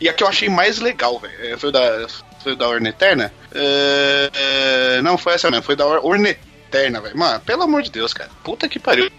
E 0.00 0.08
a 0.08 0.12
que 0.12 0.22
eu 0.22 0.28
achei 0.28 0.48
mais 0.48 0.78
legal, 0.78 1.18
velho, 1.18 1.54
é, 1.54 1.56
foi 1.56 1.70
o 1.70 1.72
da, 1.72 2.06
foi 2.42 2.52
o 2.52 2.56
da 2.56 2.68
Urna 2.68 2.90
Eterna? 2.90 3.32
É, 3.54 4.30
é, 4.98 5.02
não, 5.02 5.16
foi 5.16 5.34
essa 5.34 5.50
mesmo, 5.50 5.64
foi 5.64 5.74
da 5.76 5.86
Ur- 5.86 6.04
Urna 6.04 6.28
Eterna, 6.28 6.55
velho. 6.82 7.16
Mano, 7.16 7.40
pelo 7.40 7.62
amor 7.62 7.82
de 7.82 7.90
Deus, 7.90 8.12
cara. 8.12 8.30
Puta 8.44 8.68
que 8.68 8.78
pariu. 8.78 9.10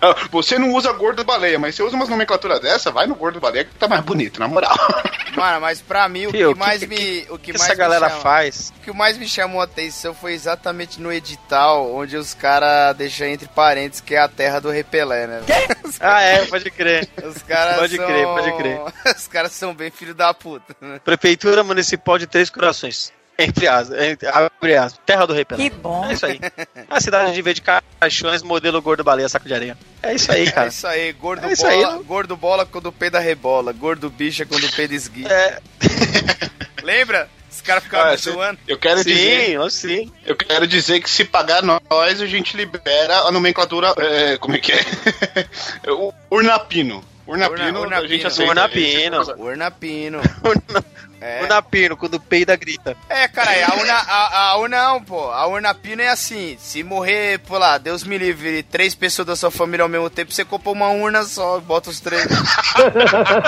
Ah, 0.00 0.14
Você 0.30 0.58
não 0.58 0.72
usa 0.72 0.92
gordo 0.92 1.24
baleia, 1.24 1.58
mas 1.58 1.74
você 1.74 1.82
usa 1.82 1.94
umas 1.96 2.08
nomenclaturas 2.08 2.60
dessa, 2.60 2.90
vai 2.90 3.06
no 3.06 3.14
gordo 3.14 3.38
baleia 3.40 3.64
que 3.64 3.74
tá 3.74 3.86
mais 3.88 4.02
bonito, 4.02 4.40
na 4.40 4.48
moral. 4.48 4.74
Mano, 5.36 5.60
mas 5.60 5.80
pra 5.80 6.08
mim 6.08 6.26
o 6.26 6.32
que 6.32 6.54
mais 6.56 6.80
que- 6.80 6.86
me. 6.88 7.26
O 7.30 7.34
O 7.34 7.38
que 7.38 7.52
que 7.52 7.58
mais 7.58 7.70
essa 7.70 7.74
galera 7.78 8.08
chama, 8.08 8.20
faz? 8.20 8.72
O 8.76 8.80
que 8.80 8.92
mais 8.92 9.16
me 9.16 9.28
chamou 9.28 9.60
a 9.60 9.64
atenção 9.64 10.12
foi 10.12 10.32
exatamente 10.32 11.00
no 11.00 11.12
edital, 11.12 11.94
onde 11.94 12.16
os 12.16 12.34
caras 12.34 12.96
deixam 12.96 13.28
entre 13.28 13.48
parênteses 13.48 14.00
que 14.00 14.14
é 14.14 14.18
a 14.18 14.28
terra 14.28 14.60
do 14.60 14.70
repelé, 14.70 15.26
né? 15.28 15.40
Ah, 16.00 16.20
é, 16.20 16.44
pode 16.46 16.68
crer. 16.70 17.08
Os 17.22 17.42
caras 17.42 17.76
Pode 17.76 17.96
são... 17.96 18.06
crer, 18.06 18.26
pode 18.26 18.52
crer. 18.58 18.80
Os 19.16 19.28
caras 19.28 19.52
são 19.52 19.72
bem 19.74 19.90
filho 19.90 20.14
da 20.14 20.34
puta, 20.34 20.74
né? 20.80 21.00
Prefeitura 21.04 21.62
Municipal 21.62 22.18
de 22.18 22.26
Três 22.26 22.50
Corações. 22.50 23.12
Entre 23.42 23.66
aspas, 23.68 23.98
entre, 24.02 24.28
abre 24.28 24.76
aspas. 24.76 25.00
Terra 25.06 25.26
do 25.26 25.32
Repelé. 25.32 25.62
Que 25.68 25.70
bom. 25.76 26.04
É 26.08 26.12
isso 26.12 26.26
aí. 26.26 26.40
A 26.88 27.00
cidade 27.00 27.32
de 27.32 27.42
vez 27.42 27.56
de 27.56 27.62
caixões, 27.62 28.42
modelo 28.42 28.80
gordo 28.82 29.02
baleia, 29.04 29.28
saco 29.28 29.46
de 29.48 29.54
areia. 29.54 29.76
É 30.02 30.14
isso 30.14 30.30
aí, 30.32 30.46
É 30.46 30.50
cara. 30.50 30.68
isso 30.68 30.86
aí, 30.86 31.12
gordo 31.12 31.46
É 31.46 31.52
isso 31.52 31.62
bola, 31.62 31.74
aí, 31.74 31.98
né? 31.98 32.02
gordo 32.06 32.36
bola 32.36 32.66
quando 32.66 32.90
peida 32.92 33.18
rebola, 33.18 33.72
gordo 33.72 34.08
bicha 34.10 34.44
quando 34.46 34.70
peida 34.74 34.94
esguia. 34.94 35.28
É, 35.28 35.58
Lembra? 36.82 37.28
Os 37.50 37.60
caras 37.60 37.82
ficavam 37.82 38.12
Ah, 38.12 38.16
zoando. 38.16 38.58
Eu 38.66 38.78
quero 38.78 39.04
dizer. 39.04 39.46
sim, 39.46 39.56
ó, 39.58 39.68
sim. 39.68 40.12
Eu 40.24 40.36
quero 40.36 40.66
dizer 40.66 41.00
que 41.00 41.10
se 41.10 41.24
pagar 41.24 41.62
nós, 41.62 42.20
a 42.22 42.26
gente 42.26 42.56
libera 42.56 43.18
a 43.22 43.32
nomenclatura. 43.32 43.92
é, 43.98 44.36
como 44.38 44.54
é 44.54 44.58
que 44.60 44.72
é? 44.72 44.78
Urnapino. 46.30 47.04
Urnapino, 47.26 47.80
Urna- 47.80 47.98
a 47.98 48.06
gente 48.06 48.24
Urnapino. 48.42 49.20
aceita. 49.20 49.40
Urnapino. 49.40 50.20
Urnapino. 50.20 50.20
É. 51.20 51.42
Urnapino, 51.42 51.96
quando 51.96 52.18
peida 52.18 52.56
grita. 52.56 52.96
É, 53.08 53.28
cara, 53.28 53.50
a 53.66 53.74
urna, 53.74 53.94
a, 53.94 54.38
a 54.50 54.56
urna 54.56 54.82
não, 54.84 55.02
pô. 55.02 55.30
A 55.30 55.46
urna 55.46 55.74
pino 55.74 56.00
é 56.00 56.08
assim. 56.08 56.56
Se 56.58 56.82
morrer, 56.82 57.38
pô 57.40 57.58
lá, 57.58 57.76
Deus 57.76 58.04
me 58.04 58.16
livre, 58.16 58.62
três 58.62 58.94
pessoas 58.94 59.26
da 59.26 59.36
sua 59.36 59.50
família 59.50 59.82
ao 59.82 59.88
mesmo 59.88 60.08
tempo, 60.08 60.32
você 60.32 60.44
compra 60.44 60.70
uma 60.70 60.88
urna 60.88 61.22
só 61.24 61.58
e 61.58 61.60
bota 61.60 61.90
os 61.90 62.00
três. 62.00 62.24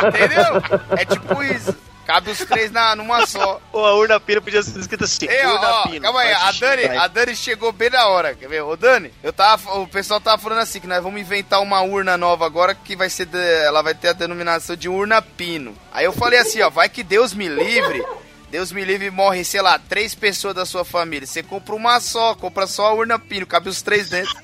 Entendeu? 0.09 0.99
É 0.99 1.05
tipo 1.05 1.43
isso. 1.43 1.75
Cabe 2.07 2.31
os 2.31 2.39
três 2.39 2.71
na, 2.71 2.97
numa 2.97 3.25
só. 3.27 3.61
Pô, 3.71 3.85
a 3.87 3.95
Urnapino 3.97 4.43
podia 4.43 4.63
ser 4.63 4.79
escrita 4.81 5.05
assim. 5.05 5.27
Ei, 5.29 5.47
ó, 5.47 5.51
ó, 5.51 5.55
Urnapino. 5.55 6.03
calma 6.03 6.21
aí, 6.21 6.33
a 6.33 6.53
Dani, 6.53 6.85
a 6.99 7.07
Dani 7.07 7.37
chegou 7.37 7.73
bem 7.73 7.91
na 7.91 8.07
hora, 8.09 8.35
quer 8.35 8.49
ver? 8.49 8.63
Ô 8.63 8.77
Dani, 8.77 9.13
eu 9.23 9.33
tava, 9.33 9.79
o 9.79 9.87
pessoal 9.87 10.21
tava 10.21 10.41
falando 10.43 10.59
assim, 10.61 10.81
que 10.81 10.87
nós 10.87 11.03
vamos 11.03 11.21
inventar 11.21 11.61
uma 11.63 11.81
urna 11.83 12.17
nova 12.17 12.45
agora, 12.45 12.75
que 12.75 12.97
vai 12.97 13.09
ser, 13.09 13.27
de- 13.27 13.39
ela 13.65 13.83
vai 13.83 13.95
ter 13.95 14.09
a 14.09 14.13
denominação 14.13 14.75
de 14.75 14.89
urna 14.89 15.23
pino. 15.23 15.77
Aí 15.93 16.05
eu 16.05 16.13
falei 16.13 16.39
assim, 16.41 16.61
ó, 16.63 16.69
vai 16.71 16.89
que 16.89 17.03
Deus 17.05 17.33
me 17.35 17.47
livre, 17.49 18.05
Deus 18.51 18.73
me 18.73 18.85
livre 18.85 19.07
e 19.07 19.11
morre, 19.11 19.45
sei 19.45 19.63
lá, 19.63 19.79
três 19.79 20.15
pessoas 20.15 20.55
da 20.55 20.67
sua 20.67 20.85
família, 20.85 21.27
você 21.27 21.43
compra 21.43 21.75
uma 21.75 22.01
só, 22.01 22.35
compra 22.35 22.67
só 22.67 22.87
a 22.87 22.93
urna 22.95 23.19
pino, 23.19 23.47
cabe 23.47 23.69
os 23.69 23.81
três 23.81 24.11
dentro. 24.11 24.35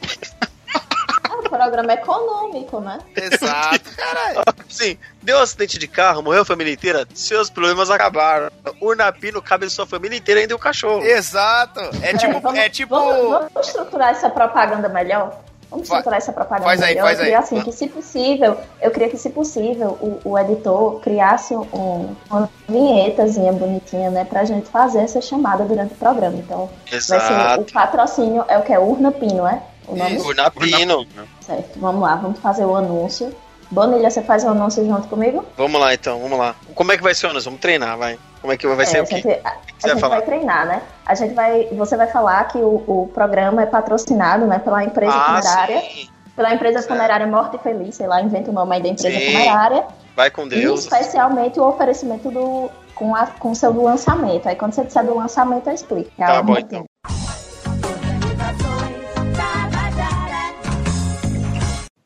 É 1.54 1.58
programa 1.58 1.92
econômico, 1.92 2.80
né? 2.80 2.98
Exato, 3.16 3.90
caralho. 3.96 4.42
Sim, 4.68 4.96
deu 5.22 5.38
um 5.38 5.42
acidente 5.42 5.78
de 5.78 5.88
carro, 5.88 6.22
morreu 6.22 6.42
a 6.42 6.44
família 6.44 6.72
inteira, 6.72 7.06
seus 7.14 7.48
problemas 7.50 7.90
acabaram. 7.90 8.50
Urnapino 8.80 9.40
cabe 9.42 9.66
a 9.66 9.70
sua 9.70 9.86
família 9.86 10.16
inteira, 10.16 10.40
ainda 10.40 10.54
o 10.54 10.58
cachorro. 10.58 11.02
Exato, 11.04 11.80
é 12.02 12.14
tipo, 12.16 12.40
vamos, 12.40 12.58
é 12.58 12.68
tipo... 12.68 12.94
Vamos, 12.94 13.30
vamos 13.52 13.66
estruturar 13.66 14.10
essa 14.10 14.30
propaganda 14.30 14.88
melhor? 14.88 15.40
Vamos 15.70 15.86
Vai- 15.86 15.98
estruturar 15.98 16.16
essa 16.16 16.32
propaganda 16.32 16.64
faz 16.64 16.80
aí, 16.82 16.88
melhor. 16.94 17.04
faz 17.04 17.18
eu 17.18 17.24
queria, 17.24 17.38
aí. 17.38 17.44
assim, 17.44 17.60
que 17.60 17.72
se 17.72 17.88
possível, 17.88 18.56
eu 18.80 18.90
queria 18.90 19.08
que, 19.10 19.18
se 19.18 19.28
possível, 19.28 19.98
o, 20.00 20.18
o 20.24 20.38
editor 20.38 20.98
criasse 21.00 21.54
um, 21.54 22.16
uma 22.30 22.48
vinhetazinha 22.66 23.52
bonitinha, 23.52 24.10
né? 24.10 24.24
Pra 24.24 24.44
gente 24.44 24.66
fazer 24.70 25.00
essa 25.00 25.20
chamada 25.20 25.64
durante 25.64 25.92
o 25.92 25.96
programa. 25.96 26.36
Então, 26.38 26.70
vai 26.90 27.00
ser 27.00 27.16
Exato. 27.16 27.60
o 27.60 27.72
patrocínio, 27.72 28.44
é 28.48 28.56
o 28.56 28.62
que? 28.62 28.72
É 28.72 28.78
Urna 28.78 29.12
Pino, 29.12 29.46
é? 29.46 29.62
O 29.86 29.94
nome? 29.94 30.16
Isso. 30.16 30.28
Urnapino. 30.28 31.06
Certo, 31.48 31.80
vamos 31.80 32.02
lá, 32.02 32.14
vamos 32.16 32.38
fazer 32.40 32.64
o 32.64 32.76
anúncio. 32.76 33.34
Bonilha, 33.70 34.08
você 34.10 34.22
faz 34.22 34.44
o 34.44 34.48
anúncio 34.48 34.84
junto 34.86 35.08
comigo? 35.08 35.44
Vamos 35.56 35.80
lá 35.80 35.92
então, 35.94 36.20
vamos 36.20 36.38
lá. 36.38 36.54
Como 36.74 36.92
é 36.92 36.96
que 36.96 37.02
vai 37.02 37.14
ser, 37.14 37.32
Nós 37.32 37.44
Vamos 37.44 37.58
treinar, 37.60 37.96
vai. 37.98 38.18
Como 38.40 38.52
é 38.52 38.56
que 38.56 38.66
vai 38.66 38.86
ser 38.86 38.98
É, 38.98 39.00
o 39.00 39.04
a 39.04 39.06
quê? 39.06 39.16
gente, 39.16 39.28
a, 39.28 39.50
vai 39.50 39.90
gente 39.90 40.00
falar? 40.00 40.16
vai 40.16 40.24
treinar, 40.24 40.66
né? 40.66 40.82
A 41.04 41.14
gente 41.14 41.34
vai, 41.34 41.64
você 41.72 41.96
vai 41.96 42.06
falar 42.06 42.44
que 42.48 42.58
o, 42.58 42.82
o 42.86 43.10
programa 43.12 43.62
é 43.62 43.66
patrocinado, 43.66 44.46
né, 44.46 44.58
pela 44.58 44.84
empresa 44.84 45.12
Ah, 45.12 45.24
funerária, 45.42 45.80
sim. 45.80 46.08
pela 46.36 46.54
empresa 46.54 46.82
funerária 46.86 47.26
Morte 47.26 47.56
e 47.56 47.58
Feliz, 47.58 47.94
sei 47.96 48.06
lá, 48.06 48.22
inventa 48.22 48.50
o 48.50 48.54
nome 48.54 48.76
aí 48.76 48.82
da 48.82 48.88
empresa 48.90 49.18
Sim. 49.18 49.32
funerária, 49.32 49.84
Vai 50.14 50.30
com 50.30 50.44
e 50.46 50.48
Deus. 50.50 50.80
especialmente 50.84 51.58
o 51.58 51.64
oferecimento 51.64 52.30
do 52.30 52.70
com 52.94 53.14
a 53.14 53.26
com 53.26 53.50
o 53.52 53.54
seu 53.54 53.72
do 53.72 53.82
lançamento. 53.82 54.48
Aí 54.48 54.56
quando 54.56 54.72
você 54.72 54.84
disser 54.84 55.04
do 55.04 55.14
lançamento, 55.16 55.68
eu 55.68 55.74
explico. 55.74 56.10
Tá 56.16 56.38
Ah, 56.38 56.42
bom, 56.42 56.56
então. 56.56 56.84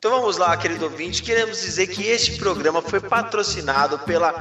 Então 0.04 0.18
vamos 0.18 0.36
lá, 0.36 0.56
querido 0.56 0.86
ouvinte. 0.86 1.22
Queremos 1.22 1.62
dizer 1.62 1.86
que 1.86 2.08
este 2.08 2.36
programa 2.36 2.82
foi 2.82 2.98
patrocinado 2.98 4.00
pela 4.00 4.32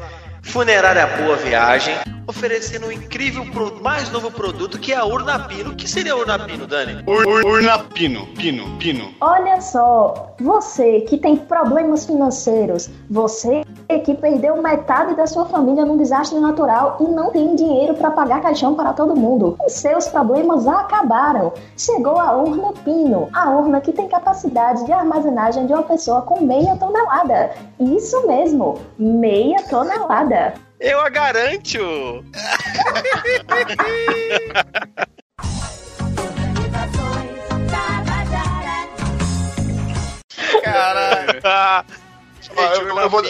Funerária 0.44 1.08
Boa 1.24 1.38
Viagem, 1.38 1.96
oferecendo 2.28 2.88
um 2.88 2.92
incrível, 2.92 3.46
pro- 3.52 3.82
mais 3.82 4.12
novo 4.12 4.30
produto 4.32 4.80
que 4.80 4.92
é 4.92 4.98
a 4.98 5.06
Urnapino. 5.06 5.72
O 5.72 5.76
que 5.76 5.88
seria 5.88 6.14
a 6.14 6.18
Urnapino, 6.18 6.68
Dani? 6.68 7.04
Ur, 7.08 7.26
ur, 7.28 7.46
urnapino, 7.46 8.26
pino, 8.36 8.78
pino. 8.78 9.12
Olha 9.22 9.62
só, 9.62 10.34
você 10.40 11.02
que 11.02 11.18
tem 11.18 11.36
problemas 11.38 12.06
financeiros, 12.06 12.90
você 13.10 13.64
que 14.06 14.14
perdeu 14.16 14.62
metade 14.62 15.16
da 15.16 15.28
sua 15.28 15.46
família 15.46 15.84
num 15.86 15.98
desastre 15.98 16.40
natural 16.40 16.98
e 17.02 17.04
não 17.04 17.30
tem 17.30 17.56
dinheiro 17.56 17.94
para 17.94 18.10
pagar 18.12 18.42
caixão 18.42 18.74
para 18.74 18.94
todo 18.94 19.16
mundo. 19.18 19.58
Os 19.66 19.74
seus 19.74 20.08
problemas 20.08 20.66
acabaram. 20.66 21.52
Chegou 21.78 22.18
a 22.18 22.32
urna 22.38 22.72
Pino, 22.86 23.28
a 23.34 23.50
urna 23.50 23.82
que 23.82 23.92
tem 23.92 24.08
capacidade 24.08 24.86
de 24.86 24.94
armazenagem 24.94 25.66
de 25.66 25.74
uma 25.74 25.84
pessoa 25.84 26.22
com 26.22 26.42
meia 26.42 26.76
tonelada. 26.78 27.52
Isso 27.80 28.26
mesmo, 28.26 28.80
meia 28.98 29.62
tonelada. 29.70 30.31
Eu 30.80 31.00
a 31.02 31.10
garanto! 31.10 32.24
Caralho. 40.64 41.40
Ah, 41.44 41.86
Ó, 42.56 42.62
eu- 42.76 42.98
eu 43.00 43.10
vou- 43.10 43.24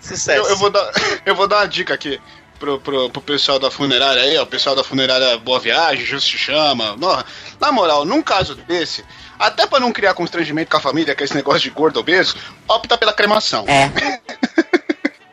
sucesso. 0.00 0.30
Eu, 0.30 0.48
eu 0.50 0.56
vou 0.56 0.70
dar, 0.70 0.90
eu 1.24 1.34
vou 1.34 1.46
dar 1.48 1.58
uma 1.58 1.68
dica 1.68 1.94
aqui 1.94 2.20
pro, 2.58 2.78
pro, 2.80 3.08
pro 3.10 3.22
pessoal 3.22 3.58
da 3.58 3.70
funerária 3.70 4.22
aí, 4.22 4.36
ó. 4.36 4.42
O 4.42 4.46
pessoal 4.46 4.74
da 4.76 4.84
funerária 4.84 5.38
Boa 5.38 5.58
Viagem, 5.60 6.04
Justo 6.04 6.30
se 6.30 6.38
chama. 6.38 6.96
No- 6.96 7.24
na 7.60 7.72
moral, 7.72 8.04
num 8.04 8.22
caso 8.22 8.54
desse, 8.54 9.04
até 9.38 9.66
pra 9.66 9.80
não 9.80 9.92
criar 9.92 10.14
constrangimento 10.14 10.70
com 10.70 10.76
a 10.76 10.80
família, 10.80 11.14
que 11.14 11.22
é 11.22 11.24
esse 11.24 11.34
negócio 11.34 11.60
de 11.62 11.70
gordo 11.70 12.00
obeso, 12.00 12.36
opta 12.68 12.98
pela 12.98 13.12
cremação. 13.12 13.64
É, 13.68 13.90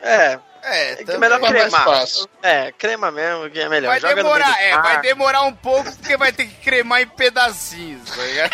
É, 0.00 0.38
é 0.74 0.96
que 0.96 1.10
é 1.10 1.18
melhor 1.18 1.38
É 1.38 1.40
mais 1.40 1.52
cremar. 1.54 1.84
fácil. 1.84 2.28
É, 2.42 2.72
crema 2.72 3.10
mesmo, 3.10 3.50
que 3.50 3.60
é 3.60 3.68
melhor. 3.68 3.88
Vai 3.88 4.00
Joga 4.00 4.14
demorar, 4.14 4.62
é, 4.62 4.76
vai 4.78 5.00
demorar 5.00 5.42
um 5.42 5.52
pouco 5.52 5.94
porque 5.96 6.16
vai 6.16 6.32
ter 6.32 6.46
que 6.46 6.54
cremar 6.56 7.02
em 7.02 7.06
pedacinhos, 7.06 8.10
tá 8.10 8.22
ligado? 8.22 8.50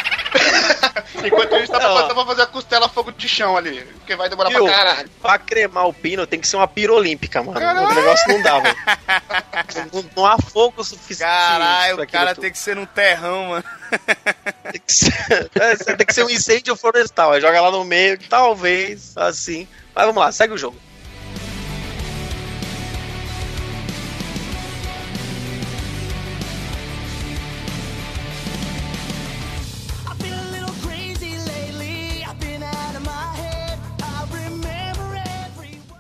Enquanto 1.25 1.57
isso, 1.57 1.73
dá 1.73 1.79
pra, 1.79 2.03
dá 2.03 2.15
pra 2.15 2.27
fazer 2.27 2.43
a 2.43 2.47
costela 2.47 2.89
fogo 2.89 3.13
de 3.13 3.29
chão 3.29 3.57
ali, 3.57 3.83
porque 3.85 4.17
vai 4.17 4.29
demorar 4.29 4.51
Viu? 4.51 4.65
pra 4.65 4.75
caralho. 4.75 5.11
Pra 5.23 5.39
cremar 5.39 5.87
o 5.87 5.93
pino 5.93 6.27
tem 6.27 6.41
que 6.41 6.47
ser 6.49 6.57
uma 6.57 6.69
pira 6.69 6.93
olímpica, 6.93 7.43
mano. 7.43 7.59
Caralho. 7.59 7.89
O 7.89 7.95
negócio 7.95 8.29
não 8.29 8.43
dá, 8.43 8.59
velho. 8.61 8.77
não, 9.93 10.05
não 10.17 10.27
há 10.27 10.37
fogo 10.39 10.83
suficiente. 10.83 11.31
Caralho, 11.31 12.03
o 12.03 12.07
cara 12.07 12.31
aquilo 12.31 12.43
tem 12.43 12.53
que 12.53 12.59
ser 12.59 12.77
num 12.77 12.87
terrão, 12.87 13.49
mano. 13.49 13.65
tudo. 13.65 14.73
tem 14.73 14.81
que 14.85 14.93
ser, 14.93 15.13
é, 15.55 15.77
tem 15.95 16.07
que 16.07 16.15
ser 16.15 16.25
um 16.25 16.31
incêndio 16.31 16.77
florestal. 16.77 17.33
Aí 17.33 17.41
joga 17.41 17.61
lá 17.61 17.71
no 17.71 17.85
meio, 17.85 18.19
talvez, 18.29 19.17
assim. 19.17 19.69
Mas 19.95 20.07
vamos 20.07 20.23
lá, 20.23 20.33
segue 20.33 20.55
o 20.55 20.59
jogo. 20.59 20.77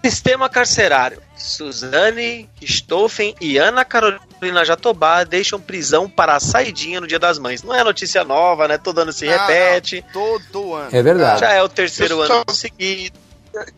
Sistema 0.04 0.48
carcerário. 0.50 1.22
Suzane, 1.36 2.48
Stoffen 2.62 3.34
e 3.40 3.56
Ana 3.56 3.84
Carolina 3.84 4.64
Jatobá 4.64 5.24
deixam 5.24 5.58
prisão 5.58 6.08
para 6.10 6.36
a 6.36 6.40
saidinha 6.40 7.00
no 7.00 7.06
Dia 7.06 7.18
das 7.18 7.38
Mães. 7.38 7.62
Não 7.62 7.74
é 7.74 7.82
notícia 7.82 8.22
nova, 8.22 8.68
né? 8.68 8.76
Todo 8.76 8.98
ano 9.00 9.12
se 9.12 9.24
Não, 9.24 9.32
repete. 9.32 10.04
não, 10.06 10.12
todo 10.12 10.74
ano. 10.74 10.88
É 10.92 11.02
verdade. 11.02 11.40
Já 11.40 11.52
é 11.52 11.62
o 11.62 11.68
terceiro 11.68 12.14
Eu 12.16 12.22
ano 12.22 12.44
só- 12.48 12.54
seguido. 12.54 13.18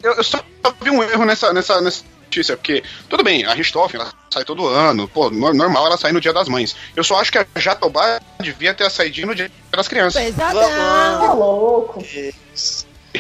Eu, 0.03 0.15
eu 0.15 0.25
só 0.25 0.43
vi 0.81 0.91
um 0.91 1.03
erro 1.03 1.25
nessa, 1.25 1.53
nessa, 1.53 1.81
nessa 1.81 2.03
notícia, 2.25 2.57
porque, 2.57 2.83
tudo 3.09 3.23
bem, 3.23 3.45
a 3.45 3.55
ela 3.95 4.13
sai 4.33 4.45
todo 4.45 4.67
ano, 4.67 5.07
pô, 5.07 5.31
no- 5.31 5.55
normal 5.55 5.87
ela 5.87 5.97
sair 5.97 6.13
no 6.13 6.21
dia 6.21 6.33
das 6.33 6.49
mães. 6.49 6.75
Eu 6.97 7.05
só 7.05 7.21
acho 7.21 7.31
que 7.31 7.39
a 7.39 7.47
Jatobá 7.57 8.21
devia 8.41 8.75
ter 8.75 8.85
a 8.85 8.91
saidinha 8.91 9.27
no 9.29 9.35
dia 9.35 9.51
das 9.71 9.87
crianças. 9.87 10.23
Ô, 10.53 11.35
louco. 11.35 12.05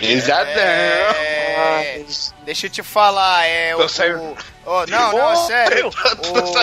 Pesadão! 0.00 0.62
É, 0.62 2.04
deixa 2.44 2.66
eu 2.66 2.70
te 2.70 2.82
falar, 2.82 3.44
é 3.46 3.74
o. 3.76 3.80
Eu 3.82 3.88
saio- 3.88 4.20
o- 4.20 4.36
oh, 4.64 4.86
não, 4.86 5.12
não, 5.12 5.32
Oh, 5.32 5.36
sério. 5.46 5.90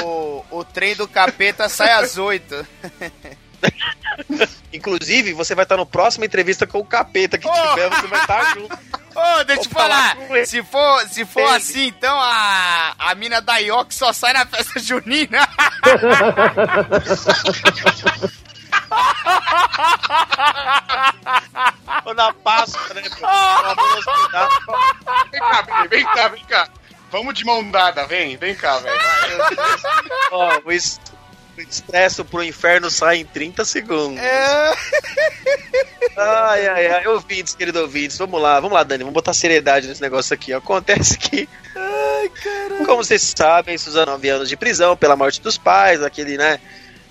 O, 0.04 0.46
o 0.60 0.64
trem 0.64 0.96
do 0.96 1.08
capeta 1.08 1.70
sai 1.70 1.92
às 1.92 2.18
oito. 2.18 2.66
Inclusive, 4.74 5.34
você 5.34 5.56
vai 5.56 5.64
estar 5.64 5.78
no 5.78 5.86
próximo 5.86 6.26
entrevista 6.26 6.68
com 6.68 6.80
o 6.80 6.86
capeta 6.86 7.38
que 7.38 7.48
Oh! 7.48 7.52
tiver, 7.52 7.90
você 7.90 8.08
vai 8.08 8.20
estar 8.22 8.54
junto. 8.56 8.78
Ô, 9.16 9.44
deixa 9.44 9.62
eu 9.62 9.68
te 9.68 9.70
falar 9.70 10.16
falar. 10.18 10.46
Se 10.46 10.64
for, 10.64 11.08
se 11.08 11.24
for 11.24 11.42
Ele. 11.42 11.56
assim, 11.56 11.88
então 11.88 12.20
a, 12.20 12.96
a 12.98 13.14
mina 13.16 13.40
da 13.42 13.58
Ioki 13.58 13.94
só 13.94 14.12
sai 14.12 14.34
na 14.34 14.46
festa 14.46 14.80
junina. 14.80 15.38
Ou 22.06 22.14
na 22.14 22.34
Páscoa, 22.34 22.94
né? 22.94 23.02
hospedada. 23.98 24.50
Vem 25.32 25.40
cá, 25.42 25.88
vem 25.90 26.06
cá, 26.06 26.28
vem 26.28 26.44
cá. 26.46 26.68
Vamos 27.12 27.34
de 27.36 27.46
mão 27.46 27.70
dada, 27.70 28.06
vem, 28.08 28.38
vem 28.38 28.56
cá, 28.56 28.80
velho. 28.80 29.00
Ó, 30.32 30.62
o 30.66 30.72
es- 30.72 31.00
o 31.56 31.62
expresso 31.62 32.26
pro 32.26 32.44
inferno 32.44 32.90
sai 32.90 33.18
em 33.18 33.26
30 33.26 33.64
segundos. 33.64 34.20
É. 34.20 34.74
Ai, 36.18 36.68
ai, 36.68 36.88
ai. 36.88 37.08
Ouvintes, 37.08 37.54
querido 37.54 37.80
ouvintes, 37.82 38.18
vamos 38.18 38.42
lá, 38.42 38.60
vamos 38.60 38.74
lá, 38.74 38.82
Dani, 38.84 39.04
vamos 39.04 39.14
botar 39.14 39.34
seriedade 39.34 39.88
nesse 39.88 40.02
negócio 40.02 40.34
aqui. 40.34 40.52
Acontece 40.52 41.16
que, 41.20 41.48
como 42.86 43.04
vocês 43.04 43.34
sabem, 43.38 43.78
Suzana, 43.78 44.14
9 44.14 44.30
anos 44.30 44.50
de 44.50 44.58
prisão 44.58 44.98
pela 44.98 45.16
morte 45.16 45.40
dos 45.42 45.56
pais, 45.58 46.02
aquele, 46.02 46.38
né, 46.38 46.60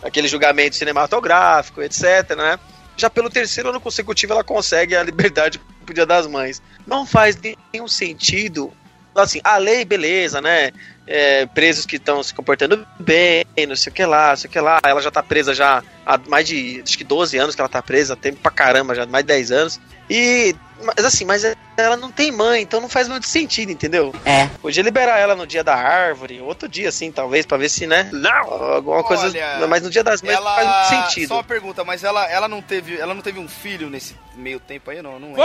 aquele 0.02 0.28
julgamento 0.28 0.76
cinematográfico, 0.76 1.82
etc, 1.82 2.36
né? 2.36 2.58
Já 2.96 3.08
pelo 3.08 3.30
terceiro 3.30 3.70
ano 3.70 3.80
consecutivo 3.80 4.32
ela 4.32 4.44
consegue 4.44 4.94
a 4.94 5.02
liberdade 5.02 5.60
pro 5.84 5.94
Dia 5.94 6.06
das 6.06 6.26
Mães. 6.26 6.62
não 6.86 7.06
faz 7.06 7.38
nenhum 7.72 7.88
sentido. 7.88 8.72
Assim, 9.14 9.40
a 9.44 9.58
lei, 9.58 9.84
beleza, 9.84 10.40
né? 10.40 10.70
É, 11.06 11.44
presos 11.46 11.84
que 11.84 11.96
estão 11.96 12.22
se 12.22 12.32
comportando 12.32 12.86
bem, 12.98 13.44
não 13.68 13.76
sei 13.76 13.90
o 13.90 13.94
que 13.94 14.04
lá, 14.06 14.30
não 14.30 14.36
sei 14.36 14.48
o 14.48 14.52
que 14.52 14.60
lá. 14.60 14.80
Ela 14.84 15.02
já 15.02 15.10
tá 15.10 15.22
presa 15.22 15.52
já 15.52 15.82
há 16.06 16.18
mais 16.28 16.46
de, 16.46 16.80
acho 16.82 16.96
que 16.96 17.04
12 17.04 17.36
anos 17.36 17.54
que 17.54 17.60
ela 17.60 17.68
tá 17.68 17.82
presa, 17.82 18.16
tempo 18.16 18.38
pra 18.40 18.50
caramba, 18.50 18.94
já 18.94 19.04
mais 19.04 19.24
de 19.24 19.28
10 19.28 19.52
anos. 19.52 19.80
E, 20.08 20.54
mas 20.84 21.04
assim, 21.04 21.24
mas 21.24 21.44
ela 21.76 21.96
não 21.96 22.10
tem 22.10 22.30
mãe, 22.30 22.62
então 22.62 22.80
não 22.80 22.88
faz 22.88 23.08
muito 23.08 23.26
sentido, 23.26 23.70
entendeu? 23.72 24.14
É. 24.24 24.46
Podia 24.60 24.82
liberar 24.82 25.18
ela 25.18 25.34
no 25.34 25.46
dia 25.46 25.64
da 25.64 25.74
árvore, 25.74 26.40
outro 26.40 26.68
dia, 26.68 26.88
assim, 26.88 27.10
talvez, 27.10 27.46
pra 27.46 27.56
ver 27.56 27.68
se, 27.68 27.86
né? 27.86 28.08
Não! 28.12 28.52
Alguma 28.74 29.02
coisa. 29.02 29.26
Olha, 29.26 29.66
Mas 29.66 29.82
no 29.82 29.90
dia 29.90 30.02
das 30.04 30.20
mães 30.22 30.36
ela... 30.36 30.54
faz 30.54 30.68
muito 30.68 31.06
sentido. 31.06 31.28
Só 31.28 31.34
uma 31.36 31.44
pergunta, 31.44 31.84
mas 31.84 32.04
ela, 32.04 32.28
ela, 32.30 32.48
não 32.48 32.60
teve, 32.60 32.98
ela 32.98 33.14
não 33.14 33.22
teve 33.22 33.38
um 33.38 33.48
filho 33.48 33.88
nesse 33.88 34.16
meio 34.34 34.60
tempo 34.60 34.90
aí, 34.90 35.00
não? 35.02 35.18
Não 35.18 35.28
lembro. 35.28 35.42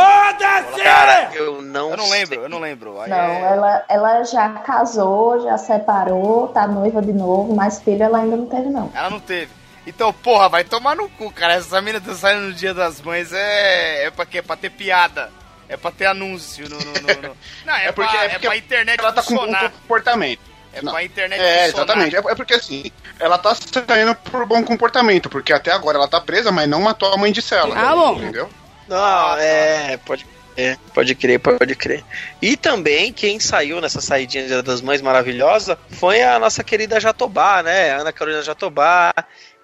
Cara, 0.83 1.29
eu 1.33 1.61
não 1.61 1.91
Eu 1.91 1.97
não 1.97 2.05
sei. 2.07 2.19
lembro, 2.19 2.41
eu 2.41 2.49
não 2.49 2.59
lembro. 2.59 3.01
Aí 3.01 3.09
Não, 3.09 3.17
é- 3.17 3.41
ela, 3.53 3.85
ela 3.89 4.23
já 4.23 4.49
casou, 4.49 5.41
já 5.43 5.57
separou, 5.57 6.47
tá 6.49 6.67
noiva 6.67 7.01
de 7.01 7.13
novo, 7.13 7.55
mas 7.55 7.81
filho 7.81 8.03
ela 8.03 8.19
ainda 8.19 8.35
não 8.37 8.45
teve, 8.47 8.69
não. 8.69 8.91
Ela 8.93 9.09
não 9.09 9.19
teve. 9.19 9.51
Então, 9.87 10.11
porra, 10.13 10.49
vai 10.49 10.63
tomar 10.63 10.95
no 10.95 11.07
cu, 11.09 11.31
cara. 11.31 11.53
Essa 11.53 11.81
mina 11.81 11.99
tá 12.01 12.13
saindo 12.13 12.41
no 12.47 12.53
dia 12.53 12.73
das 12.73 13.01
mães 13.01 13.31
é. 13.33 14.05
É 14.05 14.11
pra 14.11 14.25
quê? 14.25 14.39
É 14.39 14.41
pra 14.41 14.55
ter 14.57 14.69
piada. 14.69 15.31
É 15.69 15.75
pra 15.77 15.91
ter 15.91 16.05
anúncio 16.05 16.69
no. 16.69 16.77
no, 16.77 16.85
no- 16.93 17.27
no- 17.29 17.37
Não, 17.65 17.73
é, 17.75 17.87
É 17.87 17.91
porque- 17.91 18.11
pra, 18.11 18.21
é 18.23 18.25
é 18.25 18.29
porque 18.29 18.47
pra 18.47 18.57
internet 18.57 18.99
Ela 18.99 19.11
tá 19.13 19.23
com 19.23 19.33
um 19.35 19.53
comportamento. 19.71 20.41
É 20.73 20.81
Não. 20.81 20.91
pra 20.91 21.03
internet 21.03 21.39
É, 21.41 21.65
funcionar. 21.67 21.67
exatamente. 21.83 22.15
É, 22.15 22.19
é 22.19 22.35
porque 22.35 22.53
assim, 22.53 22.91
ela 23.19 23.37
tá 23.37 23.55
saindo 23.55 24.13
por 24.15 24.45
bom 24.45 24.63
comportamento, 24.63 25.29
porque 25.29 25.51
até 25.51 25.71
agora 25.71 25.97
ela 25.97 26.07
tá 26.07 26.21
presa, 26.21 26.51
mas 26.51 26.69
não 26.69 26.81
matou 26.81 27.11
a 27.11 27.17
mãe 27.17 27.31
de 27.31 27.41
cela. 27.41 27.75
Ah, 27.75 27.95
bom. 27.95 28.17
Entendeu? 28.17 28.49
Não, 28.87 29.37
é, 29.37 29.97
pode, 30.05 30.25
é, 30.55 30.77
pode 30.93 31.15
crer, 31.15 31.39
pode 31.39 31.75
crer. 31.75 32.03
E 32.41 32.55
também 32.55 33.11
quem 33.11 33.39
saiu 33.39 33.81
nessa 33.81 33.99
saidinha 34.01 34.45
Dia 34.47 34.61
das 34.63 34.79
Mães 34.81 35.01
maravilhosa 35.01 35.77
foi 35.89 36.21
a 36.21 36.37
nossa 36.39 36.63
querida 36.63 36.99
Jatobá, 36.99 37.63
né? 37.63 37.91
Ana 37.91 38.13
Carolina 38.13 38.43
Jatobá, 38.43 39.13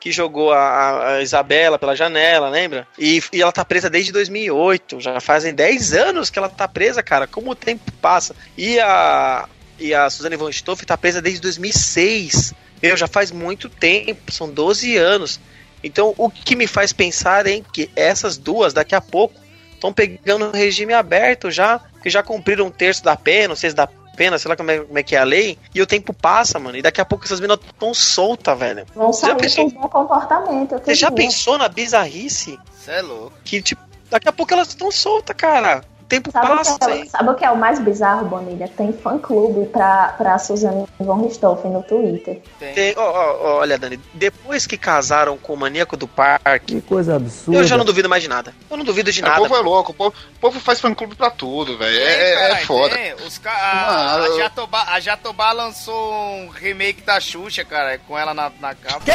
que 0.04 0.12
jogou 0.12 0.52
a, 0.52 1.14
a 1.14 1.22
Isabela 1.22 1.80
pela 1.80 1.96
janela, 1.96 2.50
lembra? 2.50 2.86
E, 3.00 3.24
e 3.32 3.42
ela 3.42 3.54
tá 3.54 3.64
presa 3.64 3.90
desde 3.90 4.12
2008, 4.12 5.00
já 5.00 5.22
fazem 5.22 5.54
10 5.54 5.94
anos 5.94 6.30
que 6.30 6.38
ela 6.38 6.50
tá 6.50 6.68
presa, 6.68 7.02
cara. 7.02 7.26
Como 7.26 7.52
o 7.52 7.56
tempo 7.56 7.90
passa. 8.02 8.36
E 8.58 8.78
a, 8.82 9.48
e 9.80 9.94
a 9.94 10.10
Suzane 10.10 10.36
von 10.36 10.50
Stoff 10.50 10.86
tá 10.86 10.98
presa 10.98 11.22
desde 11.22 11.40
2006. 11.40 12.54
Meu, 12.82 12.98
já 12.98 13.08
faz 13.08 13.32
muito 13.32 13.70
tempo, 13.70 14.30
são 14.30 14.50
12 14.50 14.98
anos. 14.98 15.40
Então, 15.82 16.14
o 16.18 16.30
que 16.30 16.54
me 16.54 16.68
faz 16.68 16.92
pensar 16.92 17.48
em 17.48 17.64
que 17.64 17.90
essas 17.96 18.38
duas, 18.38 18.74
daqui 18.74 18.96
a 18.96 19.00
pouco, 19.00 19.40
estão 19.74 19.94
pegando 19.94 20.52
regime 20.52 20.94
aberto 20.94 21.50
já, 21.50 21.80
que 22.02 22.10
já 22.10 22.22
cumpriram 22.22 22.66
um 22.66 22.72
terço 22.72 23.06
da 23.06 23.16
pena, 23.16 23.48
não 23.48 23.56
sei 23.56 23.70
se 23.70 23.76
da 23.78 23.88
pena, 24.16 24.38
sei 24.38 24.50
lá 24.50 24.56
como 24.56 24.72
é, 24.72 24.80
como 24.80 24.98
é 24.98 25.04
que 25.04 25.16
é 25.16 25.20
a 25.20 25.24
lei, 25.24 25.58
e 25.74 25.82
o 25.82 25.88
tempo 25.88 26.14
passa, 26.14 26.60
mano, 26.60 26.78
e 26.78 26.82
daqui 26.82 27.02
a 27.02 27.06
pouco 27.06 27.26
essas 27.26 27.40
minas 27.40 27.60
estão 27.66 27.94
soltas, 27.94 28.58
velho. 28.58 28.86
Vão 28.96 29.12
Você 29.12 29.22
já 29.26 29.34
sair 29.34 29.42
pensou- 29.42 29.72
por 29.72 29.82
bom 29.82 29.90
comportamento. 29.90 30.80
Você 30.84 30.96
já 30.96 31.12
pensou 31.12 31.58
na 31.58 31.68
bizarrice? 31.68 32.58
Você 32.74 32.92
é 32.92 33.02
louco. 33.02 33.34
Que, 33.44 33.62
tipo, 33.62 33.82
daqui 34.10 34.28
a 34.30 34.32
pouco 34.32 34.54
elas 34.54 34.70
estão 34.70 34.92
soltas, 34.92 35.36
cara. 35.36 35.84
O 36.04 36.06
tempo 36.06 36.32
Sabe, 36.32 36.48
passa, 36.48 36.74
o 36.76 36.80
que 36.80 36.86
é, 36.86 36.98
hein? 36.98 37.10
sabe 37.10 37.30
o 37.30 37.34
que 37.34 37.46
é 37.46 37.50
o 37.50 37.58
mais 37.58 37.80
bizarro, 37.80 38.26
Bonilha? 38.28 38.68
Tem 38.68 38.92
fã-clube 38.92 39.68
pra, 39.70 40.10
pra 40.18 40.38
Suzane 40.38 40.86
von 41.00 41.24
Richthofen 41.26 41.72
no 41.72 41.82
Twitter. 41.82 42.42
Tem. 42.60 42.94
Ó, 42.98 43.02
ó, 43.02 43.56
olha, 43.60 43.78
Dani, 43.80 44.00
depois 44.14 44.68
que 44.68 44.78
casaram 44.78 45.38
com 45.38 45.54
o 45.54 45.58
maníaco 45.58 45.96
do 45.98 46.08
parque, 46.08 46.76
Que 46.76 46.82
coisa 46.82 47.16
absurda. 47.16 47.58
eu 47.60 47.64
já 47.64 47.78
não 47.78 47.86
duvido 47.86 48.10
mais 48.10 48.22
de 48.22 48.28
nada. 48.30 48.54
Eu 48.70 48.78
não 48.78 48.84
duvido 48.86 49.12
de 49.12 49.22
O 49.22 49.24
nada. 49.26 49.38
povo 49.42 49.56
é 49.56 49.60
louco, 49.60 49.92
o 49.92 49.96
povo, 49.96 50.16
o 50.36 50.40
povo 50.40 50.60
faz 50.60 50.80
fã-clube 50.82 51.16
pra 51.16 51.32
tudo, 51.32 51.78
velho. 51.78 51.98
É, 51.98 52.34
é- 52.34 52.52
é 52.52 52.56
foda. 52.66 52.96
tem. 52.96 53.14
Os 53.16 53.38
ca... 53.38 53.52
a, 53.52 54.18
Mano, 54.20 54.34
a, 54.36 54.38
Jatobá, 54.38 54.84
a 54.90 55.00
Jatobá 55.00 55.52
lançou 55.54 56.14
um 56.14 56.50
remake 56.50 57.02
da 57.02 57.20
Xuxa, 57.20 57.64
cara, 57.64 57.98
com 57.98 58.20
ela 58.20 58.34
na, 58.34 58.52
na 58.60 58.76
capa. 58.76 59.06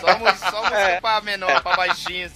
Só, 0.00 0.18
mu- 0.18 0.50
só 0.50 0.58
música 0.62 0.78
É. 0.78 1.00
pra 1.00 1.20
menor, 1.20 1.62
pra 1.62 1.76
baixinhos. 1.76 2.32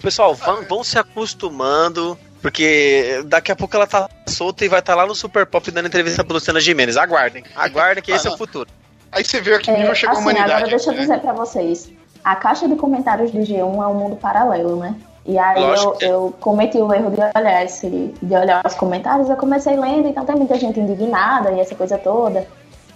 Pessoal, 0.00 0.34
vão, 0.34 0.62
vão 0.64 0.82
se 0.82 0.98
acostumando, 0.98 2.18
porque 2.42 3.22
daqui 3.26 3.52
a 3.52 3.56
pouco 3.56 3.74
ela 3.76 3.86
tá 3.86 4.08
solta 4.26 4.64
e 4.64 4.68
vai 4.68 4.80
estar 4.80 4.94
lá 4.96 5.06
no 5.06 5.14
Super 5.14 5.46
Pop 5.46 5.70
dando 5.70 5.86
entrevista 5.86 6.24
pro 6.24 6.34
Luciana 6.34 6.60
Gimenez. 6.60 6.96
Aguardem, 6.96 7.44
aguardem 7.56 8.02
que 8.02 8.10
esse 8.10 8.26
é 8.26 8.30
o 8.30 8.36
futuro. 8.36 8.68
Aí 9.12 9.24
você 9.24 9.40
vê 9.40 9.54
a 9.54 9.58
que 9.60 9.70
É, 9.70 9.78
nível 9.78 9.94
chegou 9.94 10.16
a 10.16 10.18
assim, 10.18 10.22
humanidade. 10.22 10.52
agora 10.52 10.68
deixa 10.68 10.90
eu 10.90 10.94
né? 10.94 11.00
dizer 11.00 11.20
pra 11.20 11.32
vocês. 11.32 11.90
A 12.24 12.34
caixa 12.36 12.68
de 12.68 12.74
comentários 12.76 13.30
do 13.30 13.38
G1 13.38 13.58
é 13.60 13.86
um 13.86 13.94
mundo 13.94 14.16
paralelo, 14.16 14.76
né? 14.76 14.94
E 15.24 15.38
aí 15.38 15.62
eu, 15.62 15.92
que 15.92 16.04
é. 16.04 16.10
eu 16.10 16.34
cometi 16.40 16.78
o 16.78 16.92
erro 16.92 17.10
de 17.10 17.20
olhar, 17.20 17.64
esse, 17.64 17.88
de 18.20 18.34
olhar 18.34 18.60
os 18.66 18.74
comentários, 18.74 19.28
eu 19.30 19.36
comecei 19.36 19.76
lendo, 19.76 20.08
então 20.08 20.24
tem 20.24 20.34
muita 20.34 20.56
gente 20.58 20.80
indignada 20.80 21.52
e 21.52 21.60
essa 21.60 21.74
coisa 21.76 21.96
toda. 21.96 22.46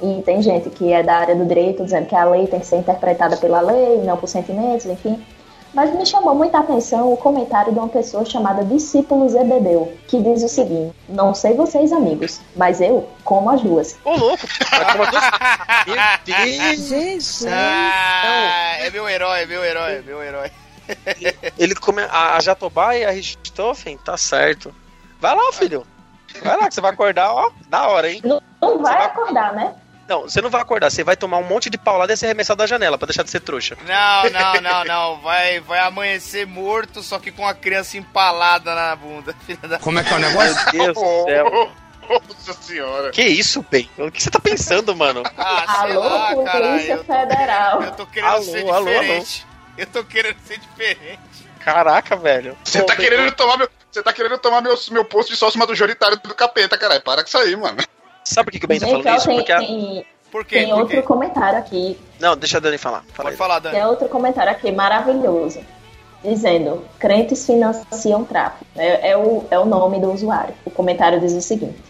E 0.02 0.22
tem 0.22 0.42
gente 0.42 0.68
que 0.70 0.92
é 0.92 1.02
da 1.02 1.18
área 1.18 1.34
do 1.36 1.46
direito 1.46 1.84
dizendo 1.84 2.06
que 2.06 2.14
a 2.14 2.24
lei 2.24 2.46
tem 2.46 2.60
que 2.60 2.66
ser 2.66 2.76
interpretada 2.76 3.36
pela 3.36 3.60
lei, 3.60 4.02
não 4.02 4.16
por 4.16 4.28
sentimentos, 4.28 4.86
enfim. 4.86 5.24
Mas 5.74 5.94
me 5.94 6.06
chamou 6.06 6.34
muita 6.34 6.58
atenção 6.58 7.12
o 7.12 7.16
comentário 7.16 7.72
de 7.72 7.78
uma 7.78 7.88
pessoa 7.88 8.24
chamada 8.24 8.64
Discípulo 8.64 9.28
Zebedeu, 9.28 9.92
que 10.08 10.20
diz 10.22 10.42
o 10.42 10.48
seguinte: 10.48 10.94
Não 11.08 11.34
sei 11.34 11.54
vocês, 11.54 11.92
amigos, 11.92 12.40
mas 12.56 12.80
eu 12.80 13.08
como 13.24 13.50
as 13.50 13.60
duas. 13.60 13.96
Ô, 14.04 14.16
louco! 14.16 14.46
Meu 15.86 15.96
Deus! 16.24 17.44
Ah, 17.46 18.76
é 18.78 18.90
meu 18.90 19.08
herói, 19.08 19.42
é 19.42 19.46
meu 19.46 19.64
herói, 19.64 19.92
é 19.96 20.02
meu 20.02 20.22
herói. 20.22 20.50
Ele 21.58 21.74
come... 21.74 22.02
A 22.02 22.36
a 22.36 22.40
Jatobá 22.40 22.96
e 22.96 23.04
a 23.04 23.10
Richthofen, 23.10 23.98
tá 23.98 24.16
certo. 24.16 24.74
Vai 25.20 25.34
lá, 25.34 25.52
filho. 25.52 25.86
Vai 26.42 26.56
lá 26.56 26.68
que 26.68 26.74
você 26.74 26.80
vai 26.80 26.92
acordar, 26.92 27.32
ó, 27.32 27.50
da 27.68 27.88
hora, 27.88 28.10
hein? 28.10 28.20
Não, 28.24 28.40
não 28.60 28.78
vai 28.82 28.94
vai- 28.94 29.06
acordar, 29.06 29.52
né? 29.54 29.74
Não, 30.08 30.22
você 30.22 30.40
não 30.40 30.50
vai 30.50 30.60
acordar, 30.62 30.90
você 30.90 31.02
vai 31.02 31.16
tomar 31.16 31.38
um 31.38 31.42
monte 31.42 31.68
de 31.68 31.76
paulada 31.76 32.12
e 32.12 32.16
ser 32.16 32.26
arremessado 32.26 32.58
da 32.58 32.66
janela 32.66 32.96
pra 32.96 33.06
deixar 33.06 33.24
de 33.24 33.30
ser 33.30 33.40
trouxa. 33.40 33.76
Não, 33.86 34.30
não, 34.30 34.60
não, 34.60 34.84
não. 34.84 35.20
Vai, 35.20 35.60
vai 35.60 35.80
amanhecer 35.80 36.46
morto, 36.46 37.02
só 37.02 37.18
que 37.18 37.32
com 37.32 37.46
a 37.46 37.54
criança 37.54 37.98
empalada 37.98 38.74
na 38.74 38.94
bunda. 38.94 39.34
Filha 39.44 39.68
da... 39.68 39.78
Como 39.78 39.98
é 39.98 40.04
que 40.04 40.12
é 40.12 40.16
o 40.16 40.20
negócio? 40.20 40.54
Meu 40.72 40.92
Deus 40.92 40.94
do 40.94 41.24
céu. 41.24 41.72
Nossa 42.08 42.52
senhora. 42.62 43.10
Que 43.10 43.22
isso, 43.22 43.66
Ben? 43.68 43.90
O 43.98 44.12
que 44.12 44.22
você 44.22 44.30
tá 44.30 44.38
pensando, 44.38 44.94
mano? 44.94 45.24
Ah, 45.36 45.82
Alô, 45.82 46.00
lá, 46.00 46.34
Polícia 46.34 46.52
caralho. 46.52 46.90
Eu 46.92 46.98
tô, 46.98 47.12
Federal. 47.12 47.82
eu 47.82 47.90
tô 47.92 48.06
querendo 48.06 48.30
Alô, 48.30 48.42
ser 48.44 48.70
alô, 48.70 48.84
diferente. 48.84 49.46
Eu 49.76 49.86
tô 49.86 50.04
querendo 50.04 50.36
ser 50.46 50.58
diferente. 50.58 51.18
Caraca, 51.58 52.14
velho. 52.14 52.56
Você 52.62 52.80
tá 52.84 52.94
querendo 52.94 53.32
tomar 53.32 53.56
meu. 53.56 53.68
Você 53.90 54.02
tá 54.04 54.12
querendo 54.12 54.38
tomar 54.38 54.60
meu, 54.60 54.78
meu 54.92 55.04
posto 55.04 55.30
de 55.30 55.36
sócio 55.36 55.58
majoritário 55.58 56.16
do 56.18 56.32
capeta, 56.32 56.78
caralho. 56.78 57.02
Para 57.02 57.22
com 57.22 57.28
isso 57.28 57.38
aí, 57.38 57.56
mano. 57.56 57.78
Sabe 58.26 58.46
por 58.46 58.52
que, 58.52 58.58
que 58.58 58.64
o 58.64 58.68
Ben 58.68 58.80
tá 58.80 58.86
falando 58.86 59.08
isso? 59.16 59.26
tem, 59.26 59.36
Porque 59.36 59.52
a... 59.52 59.58
tem, 59.58 60.06
Por 60.32 60.44
quê? 60.44 60.56
tem 60.56 60.68
Por 60.68 60.78
outro 60.80 60.96
quê? 60.96 61.02
comentário 61.02 61.58
aqui. 61.58 61.98
Não, 62.18 62.36
deixa 62.36 62.56
a 62.58 62.60
Dani 62.60 62.76
falar. 62.76 63.04
Fala 63.12 63.28
Pode 63.28 63.36
falar, 63.36 63.58
Dani. 63.60 63.76
Tem 63.76 63.86
outro 63.86 64.08
comentário 64.08 64.50
aqui 64.50 64.72
maravilhoso. 64.72 65.60
Dizendo, 66.24 66.82
crentes 66.98 67.46
financiam 67.46 68.24
tráfico. 68.24 68.64
É, 68.76 69.10
é 69.10 69.16
o, 69.16 69.44
é 69.48 69.58
o 69.58 69.64
nome 69.64 70.00
do 70.00 70.12
usuário. 70.12 70.54
O 70.64 70.70
comentário 70.70 71.20
diz 71.20 71.32
o 71.34 71.40
seguinte. 71.40 71.80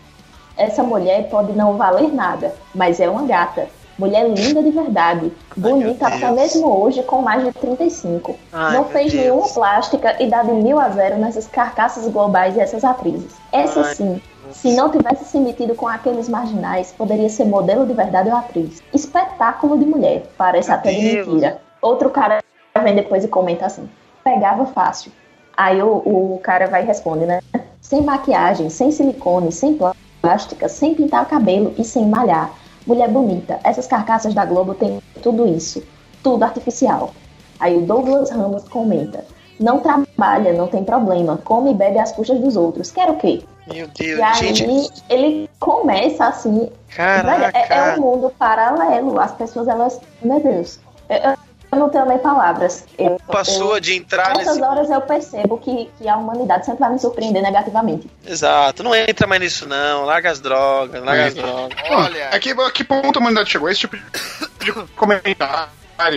Essa 0.58 0.82
mulher 0.82 1.28
pode 1.30 1.52
não 1.52 1.76
valer 1.76 2.12
nada, 2.12 2.54
mas 2.74 3.00
é 3.00 3.08
uma 3.08 3.26
gata. 3.26 3.68
Mulher 3.98 4.28
linda 4.28 4.62
de 4.62 4.70
verdade. 4.70 5.32
Bonita 5.56 6.06
até 6.06 6.30
mesmo 6.30 6.68
hoje, 6.82 7.02
com 7.02 7.22
mais 7.22 7.42
de 7.44 7.52
35. 7.52 8.36
Ai, 8.52 8.74
não 8.76 8.84
fez 8.84 9.10
Deus. 9.10 9.24
nenhuma 9.24 9.48
plástica 9.48 10.22
e 10.22 10.28
dá 10.28 10.42
de 10.42 10.52
mil 10.52 10.78
a 10.78 10.90
zero 10.90 11.16
nessas 11.16 11.46
carcaças 11.46 12.06
globais 12.08 12.54
e 12.56 12.60
essas 12.60 12.84
atrizes. 12.84 13.32
Essa 13.50 13.80
Ai, 13.80 13.94
sim, 13.94 14.20
se 14.52 14.74
não 14.74 14.90
tivesse 14.90 15.24
se 15.24 15.38
metido 15.38 15.74
com 15.74 15.86
aqueles 15.86 16.28
marginais, 16.28 16.92
poderia 16.92 17.28
ser 17.28 17.44
modelo 17.44 17.86
de 17.86 17.92
verdade 17.92 18.28
ou 18.28 18.36
atriz. 18.36 18.82
Espetáculo 18.92 19.78
de 19.78 19.86
mulher, 19.86 20.24
parece 20.36 20.68
Meu 20.68 20.78
até 20.78 20.92
de 20.92 21.02
mentira. 21.02 21.60
Outro 21.80 22.10
cara 22.10 22.42
vem 22.82 22.94
depois 22.94 23.24
e 23.24 23.28
comenta 23.28 23.66
assim: 23.66 23.88
pegava 24.24 24.66
fácil. 24.66 25.12
Aí 25.56 25.80
o, 25.82 26.02
o 26.34 26.40
cara 26.42 26.66
vai 26.66 26.82
e 26.82 26.86
responde, 26.86 27.24
né? 27.24 27.40
Sem 27.80 28.02
maquiagem, 28.02 28.68
sem 28.68 28.90
silicone, 28.90 29.52
sem 29.52 29.78
plástica, 30.20 30.68
sem 30.68 30.94
pintar 30.94 31.22
o 31.22 31.26
cabelo 31.26 31.74
e 31.78 31.84
sem 31.84 32.06
malhar. 32.06 32.50
Mulher 32.86 33.08
bonita, 33.08 33.58
essas 33.64 33.86
carcaças 33.86 34.34
da 34.34 34.44
Globo 34.44 34.74
têm 34.74 35.00
tudo 35.22 35.46
isso. 35.46 35.82
Tudo 36.22 36.44
artificial. 36.44 37.10
Aí 37.58 37.76
o 37.76 37.86
Douglas 37.86 38.30
Ramos 38.30 38.68
comenta: 38.68 39.24
não 39.58 39.78
trabalha, 39.80 40.52
não 40.52 40.66
tem 40.68 40.84
problema, 40.84 41.38
come 41.44 41.70
e 41.70 41.74
bebe 41.74 41.98
às 41.98 42.12
custas 42.12 42.38
dos 42.40 42.56
outros. 42.56 42.90
Quer 42.90 43.08
o 43.10 43.16
quê? 43.16 43.42
Meu 43.72 43.88
Deus, 43.88 44.18
E 44.18 44.22
aí 44.22 44.54
gente. 44.54 44.92
ele 45.10 45.50
começa 45.58 46.26
assim. 46.26 46.70
Velho, 46.88 47.24
Caraca. 47.24 47.58
é, 47.58 47.66
é 47.70 47.94
um 47.96 48.00
mundo 48.00 48.32
paralelo. 48.38 49.18
As 49.18 49.32
pessoas, 49.32 49.66
elas. 49.66 50.00
Meu 50.22 50.38
Deus. 50.40 50.78
Eu, 51.08 51.16
eu- 51.16 51.36
não 51.78 51.90
tenho 51.90 52.06
nem 52.06 52.16
palavras. 52.18 52.84
Eu, 52.96 53.18
Passou 53.26 53.74
eu, 53.74 53.80
de 53.80 53.94
entrar 53.96 54.34
Nessas 54.36 54.54
nesse. 54.56 54.62
horas 54.62 54.88
eu 54.88 55.00
percebo 55.02 55.58
que, 55.58 55.90
que 55.98 56.08
a 56.08 56.16
humanidade 56.16 56.64
sempre 56.64 56.80
vai 56.80 56.92
me 56.92 56.98
surpreender 56.98 57.42
negativamente. 57.42 58.08
Exato, 58.26 58.82
não 58.82 58.94
entra 58.94 59.26
mais 59.26 59.42
nisso, 59.42 59.68
não. 59.68 60.04
Larga 60.04 60.30
as 60.30 60.40
drogas, 60.40 61.02
larga 61.04 61.26
as 61.26 61.34
drogas. 61.34 61.76
Olha, 61.90 62.28
A 62.30 62.38
que, 62.38 62.50
a 62.52 62.70
que 62.70 62.82
ponto 62.84 63.18
a 63.18 63.20
humanidade 63.20 63.50
chegou? 63.50 63.68
Esse 63.68 63.80
tipo 63.80 63.96
de 63.96 64.72
comentário 64.96 65.68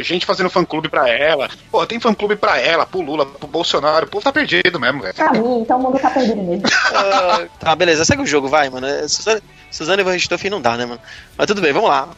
gente 0.03 0.25
fazendo 0.25 0.49
fã-clube 0.49 0.89
pra 0.89 1.09
ela. 1.09 1.49
Pô, 1.71 1.85
tem 1.85 1.99
fã-clube 1.99 2.35
pra 2.35 2.59
ela, 2.59 2.85
pro 2.85 3.01
Lula, 3.01 3.25
pro 3.25 3.47
Bolsonaro. 3.47 4.05
O 4.05 4.09
povo 4.09 4.23
tá 4.23 4.31
perdido 4.31 4.79
mesmo, 4.79 5.01
velho. 5.01 5.13
Pra 5.13 5.31
mim, 5.31 5.61
então 5.61 5.77
o 5.79 5.83
mundo 5.83 5.99
tá 5.99 6.09
perdido 6.09 6.41
mesmo. 6.41 6.63
Ah, 6.91 7.45
tá, 7.59 7.75
beleza, 7.75 8.03
segue 8.03 8.21
o 8.21 8.27
jogo, 8.27 8.47
vai, 8.47 8.69
mano. 8.69 8.87
É, 8.87 9.05
Suzane 9.07 10.03
Van 10.03 10.11
Richthofen 10.11 10.49
não 10.49 10.61
dá, 10.61 10.75
né, 10.75 10.85
mano? 10.85 10.99
Mas 11.37 11.47
tudo 11.47 11.61
bem, 11.61 11.71
vamos 11.71 11.89
lá. 11.89 12.09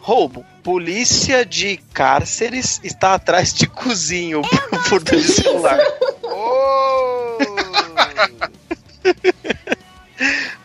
Roubo. 0.00 0.44
Polícia 0.62 1.44
de 1.44 1.76
cárceres 1.92 2.80
está 2.84 3.14
atrás 3.14 3.52
de 3.52 3.66
cozinho 3.66 4.42
por 4.70 4.82
furto 4.84 5.16
de 5.16 5.24
celular. 5.24 5.78
Ô! 6.22 7.38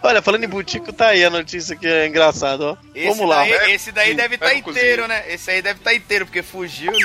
Olha, 0.03 0.21
falando 0.21 0.43
em 0.43 0.47
butico, 0.47 0.93
tá 0.93 1.07
aí 1.07 1.25
a 1.25 1.29
notícia 1.29 1.75
que 1.75 1.87
é 1.87 2.05
engraçado, 2.07 2.61
ó. 2.61 2.77
Esse 2.93 3.07
Vamos 3.17 3.27
lá. 3.27 3.37
daí, 3.43 3.71
esse 3.73 3.91
daí 3.91 4.11
Sim, 4.11 4.15
deve 4.15 4.35
estar 4.35 4.47
o 4.47 4.51
inteiro, 4.57 5.03
cozinho. 5.03 5.07
né? 5.07 5.23
Esse 5.33 5.51
aí 5.51 5.61
deve 5.61 5.79
estar 5.79 5.93
inteiro, 5.95 6.25
porque 6.25 6.43
fugiu, 6.43 6.91
né? 6.91 6.99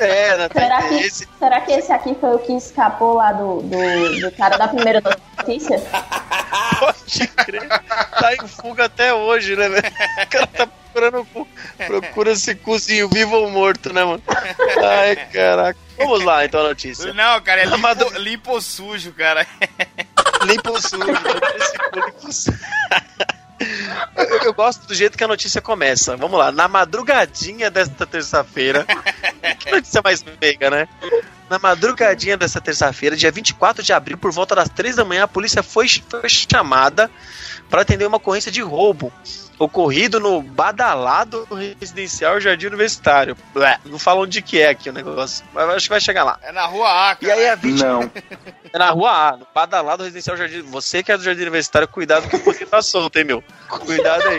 É, 0.00 0.36
né, 0.36 0.48
tá- 0.48 0.60
Será 0.60 0.82
que, 0.88 0.94
esse- 0.96 1.28
será 1.38 1.60
que 1.60 1.72
esse 1.72 1.92
aqui 1.92 2.16
foi 2.20 2.34
o 2.34 2.38
que 2.40 2.52
escapou 2.54 3.14
lá 3.14 3.32
do, 3.32 3.62
do, 3.62 4.20
do 4.20 4.32
cara 4.36 4.56
da 4.56 4.66
primeira 4.68 5.00
notícia? 5.38 5.80
Pode 6.78 7.26
crer. 7.28 7.68
Tá 7.68 8.34
em 8.34 8.46
fuga 8.48 8.84
até 8.86 9.12
hoje, 9.14 9.56
né, 9.56 9.68
velho? 9.68 9.86
O 10.22 10.26
cara 10.28 10.46
tá 10.46 10.66
procurando. 10.66 11.24
cu- 11.26 11.48
Procura 11.86 12.32
esse 12.32 12.54
cozinho 12.54 13.08
vivo 13.08 13.36
ou 13.36 13.50
morto, 13.50 13.92
né, 13.92 14.04
mano? 14.04 14.22
Ai, 14.84 15.16
caraca. 15.32 15.78
Vamos 15.96 16.22
lá, 16.24 16.44
então, 16.44 16.60
a 16.60 16.68
notícia. 16.68 17.12
Não, 17.12 17.40
cara, 17.40 17.62
é 17.62 17.64
limpo, 17.64 17.74
Amado- 17.76 18.18
limpo 18.18 18.52
ou 18.52 18.60
sujo, 18.60 19.12
cara. 19.12 19.46
Limpa 20.44 20.70
o 20.70 20.80
sujo. 20.80 21.02
esse 21.02 21.78
cu 21.90 22.00
limpa 22.00 22.28
o 22.28 22.32
sujo. 22.32 22.58
Eu, 24.44 24.52
gosto 24.54 24.86
do 24.86 24.94
jeito 24.94 25.18
que 25.18 25.24
a 25.24 25.28
notícia 25.28 25.60
começa. 25.60 26.16
Vamos 26.16 26.38
lá. 26.38 26.52
Na 26.52 26.68
madrugadinha 26.68 27.70
desta 27.70 28.06
terça-feira. 28.06 28.86
Que 29.58 29.72
notícia 29.72 30.00
mais 30.04 30.24
meiga, 30.40 30.70
né? 30.70 30.88
Na 31.50 31.58
madrugadinha 31.58 32.36
dessa 32.36 32.60
terça-feira, 32.60 33.16
dia 33.16 33.30
24 33.30 33.82
de 33.82 33.92
abril, 33.92 34.16
por 34.16 34.30
volta 34.30 34.54
das 34.54 34.68
3 34.68 34.96
da 34.96 35.04
manhã, 35.04 35.24
a 35.24 35.28
polícia 35.28 35.62
foi, 35.62 35.88
foi 35.88 36.28
chamada 36.28 37.10
para 37.68 37.82
atender 37.82 38.06
uma 38.06 38.18
ocorrência 38.18 38.52
de 38.52 38.60
roubo 38.60 39.12
ocorrido 39.58 40.20
no 40.20 40.40
badalado 40.42 41.46
residencial 41.50 42.40
Jardim 42.40 42.66
Universitário. 42.68 43.36
Ué, 43.56 43.78
não 43.86 43.98
falam 43.98 44.26
de 44.26 44.40
que 44.40 44.60
é 44.60 44.68
aqui 44.70 44.88
o 44.90 44.92
negócio, 44.92 45.44
mas 45.52 45.68
acho 45.70 45.84
que 45.86 45.90
vai 45.90 46.00
chegar 46.00 46.24
lá. 46.24 46.38
É 46.42 46.52
na 46.52 46.66
rua 46.66 46.88
A, 46.88 47.12
E 47.20 47.26
cara. 47.26 47.34
aí 47.34 47.48
a 47.48 47.54
vítima 47.54 47.88
Não. 47.88 48.10
é 48.72 48.78
na 48.78 48.90
rua 48.90 49.10
A, 49.10 49.36
no 49.36 49.46
badalado 49.54 50.02
residencial 50.02 50.36
Jardim. 50.36 50.62
Você 50.62 51.02
que 51.02 51.10
é 51.10 51.16
do 51.16 51.22
Jardim 51.24 51.42
Universitário, 51.42 51.88
cuidado 51.88 52.28
que 52.28 52.36
o 52.36 52.40
poder 52.40 52.66
tá 52.66 52.80
solto, 52.82 53.16
hein, 53.18 53.24
meu? 53.24 53.42
Cuidado 53.68 54.22
aí. 54.28 54.38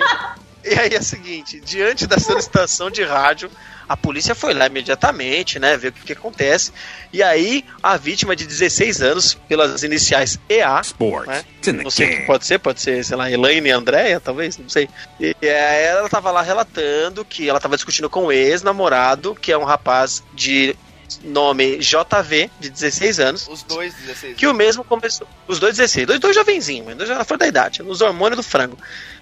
E 0.64 0.74
aí 0.78 0.94
é 0.94 1.00
o 1.00 1.04
seguinte, 1.04 1.60
diante 1.60 2.06
da 2.06 2.18
solicitação 2.20 2.90
de 2.90 3.04
rádio, 3.04 3.50
a 3.88 3.96
polícia 3.96 4.36
foi 4.36 4.54
lá 4.54 4.68
imediatamente, 4.68 5.58
né, 5.58 5.78
ver 5.78 5.88
o 5.88 5.92
que, 5.94 6.04
que 6.04 6.14
acontece. 6.14 6.72
E 7.14 7.24
aí 7.24 7.64
a 7.82 7.96
vítima 7.98 8.36
de 8.36 8.46
16 8.46 9.02
anos, 9.02 9.34
pelas 9.48 9.84
iniciais 9.84 10.38
EA, 10.50 10.80
Sports. 10.82 11.28
né? 11.28 11.44
Não 11.84 11.90
sei 11.90 12.08
o 12.08 12.18
que 12.18 12.26
pode 12.26 12.46
ser, 12.46 12.60
pode 12.60 12.82
ser, 12.82 13.04
sei 13.04 13.16
lá, 13.18 13.32
Elaine 13.32 13.70
e 13.70 13.72
Andréia, 13.72 14.20
talvez, 14.20 14.58
não 14.58 14.70
sei. 14.70 14.90
E 15.20 15.36
é, 15.42 15.86
ela 15.86 16.10
tava 16.10 16.30
lá 16.30 16.42
relatando 16.42 17.24
que 17.26 17.50
ela 17.50 17.60
tava 17.60 17.76
discutindo 17.76 18.10
com 18.10 18.26
o 18.26 18.32
ex-namorado, 18.32 19.34
que 19.36 19.52
é 19.52 19.58
um 19.58 19.64
rapaz 19.64 20.22
de 20.34 20.76
nome 21.24 21.78
JV, 21.80 22.52
de 22.60 22.70
16 22.70 23.20
anos, 23.20 23.48
Os 23.48 23.64
dois 23.64 23.94
16. 23.96 24.36
que 24.38 24.46
o 24.46 24.54
mesmo 24.54 24.84
começou. 24.84 25.28
Os 25.48 25.58
dois 25.60 25.76
16, 25.78 26.06
dois, 26.06 26.20
dois 26.20 26.36
jovenzinhos, 26.36 26.86
mas 26.86 26.96
dois 26.98 27.10
já 27.10 27.24
fora 27.24 27.40
da 27.40 27.48
idade, 27.48 27.82
nos 27.82 28.02
hormônios 28.02 28.38
do 28.38 28.44
frango. 28.44 28.78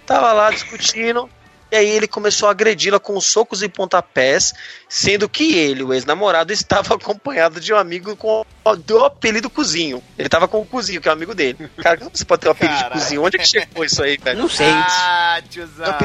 Tava 0.08 0.32
lá 0.32 0.50
discutindo. 0.50 1.30
E 1.72 1.76
aí 1.76 1.90
ele 1.90 2.08
começou 2.08 2.48
a 2.48 2.52
agredi-la 2.52 3.00
com 3.00 3.20
socos 3.20 3.62
e 3.62 3.68
pontapés, 3.70 4.54
sendo 4.88 5.28
que 5.28 5.56
ele, 5.58 5.84
o 5.84 5.94
ex-namorado, 5.94 6.52
estava 6.54 6.96
acompanhado 6.96 7.60
de 7.60 7.74
um 7.74 7.78
amigo 7.78 8.16
com 8.16 8.46
o 8.64 9.06
apelido 9.06 9.50
Cozinho. 9.50 10.02
Ele 10.18 10.30
tava 10.30 10.48
com 10.48 10.60
o 10.62 10.66
Cozinho, 10.66 11.02
que 11.02 11.08
é 11.08 11.12
um 11.12 11.16
amigo 11.16 11.34
dele. 11.36 11.70
Cara, 11.82 11.98
como 11.98 12.12
você 12.14 12.24
pode 12.26 12.42
ter 12.42 12.48
o 12.48 12.52
apelido 12.52 12.76
Caralho. 12.78 12.94
de 12.96 13.00
Cozinho? 13.02 13.24
Onde 13.24 13.36
é 13.38 13.40
que 13.40 13.48
chegou 13.48 13.84
isso 13.86 14.02
aí, 14.04 14.18
velho? 14.18 14.40
Não 14.40 14.50
sei. 14.50 14.68
Ah, 14.70 15.42
tiozão. 15.50 15.96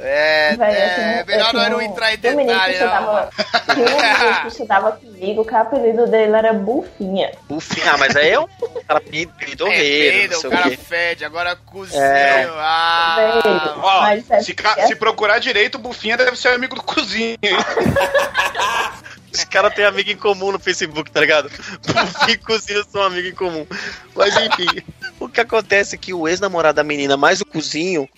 É, 0.00 0.54
é 0.60 1.24
tenho- 1.24 1.26
melhor 1.26 1.52
não 1.52 1.60
tenho- 1.78 1.82
entrar 1.82 2.14
em 2.14 2.18
tem 2.18 2.32
um 2.32 2.36
menino 2.36 2.60
que 2.60 2.66
detalhe, 2.68 2.78
não. 2.78 3.28
estudava, 3.28 3.30
tinha 3.74 3.86
um 3.86 4.00
menino 4.18 4.40
que 4.42 4.48
estudava 4.48 4.92
comigo, 4.92 5.44
que 5.44 5.52
o 5.54 5.56
apelido 5.56 6.06
dele 6.06 6.36
era 6.36 6.52
Bufinha. 6.52 7.32
Bufinho. 7.48 7.88
Ah, 7.92 7.96
mas 7.98 8.14
aí 8.14 8.30
é 8.30 8.38
um 8.40 8.46
cara 8.86 9.02
É, 9.04 9.26
pidorreiro, 9.44 10.16
peida, 10.18 10.32
não 10.34 10.38
o 10.38 10.40
sei 10.40 10.50
o 10.50 10.52
cara 10.52 10.70
quê. 10.70 10.76
fede, 10.76 11.24
agora 11.24 11.56
cozinho. 11.56 12.00
É. 12.00 12.44
Ah, 12.58 13.16
Velho, 13.42 13.80
Ó, 13.82 14.00
mas 14.02 14.30
é 14.30 14.40
se, 14.40 14.54
ca- 14.54 14.68
porque- 14.70 14.86
se 14.86 14.96
procurar 15.08 15.38
direito, 15.38 15.76
o 15.76 15.78
Bufinha 15.78 16.16
deve 16.16 16.36
ser 16.36 16.48
amigo 16.48 16.74
do 16.74 16.82
cozinho. 16.82 17.38
Os 19.32 19.44
caras 19.44 19.74
têm 19.74 19.84
amigo 19.84 20.10
em 20.10 20.16
comum 20.16 20.52
no 20.52 20.58
Facebook, 20.58 21.10
tá 21.10 21.20
ligado? 21.20 21.48
Bufinho 21.48 22.30
e 22.30 22.36
Cozinho 22.38 22.84
são 22.90 23.02
amigo 23.02 23.28
em 23.28 23.34
comum. 23.34 23.66
Mas 24.14 24.34
enfim, 24.36 24.82
o 25.20 25.28
que 25.28 25.40
acontece 25.40 25.94
é 25.94 25.98
que 25.98 26.12
o 26.12 26.26
ex-namorado 26.26 26.76
da 26.76 26.82
menina 26.82 27.16
mais 27.16 27.40
o 27.40 27.46
Cozinho 27.46 28.08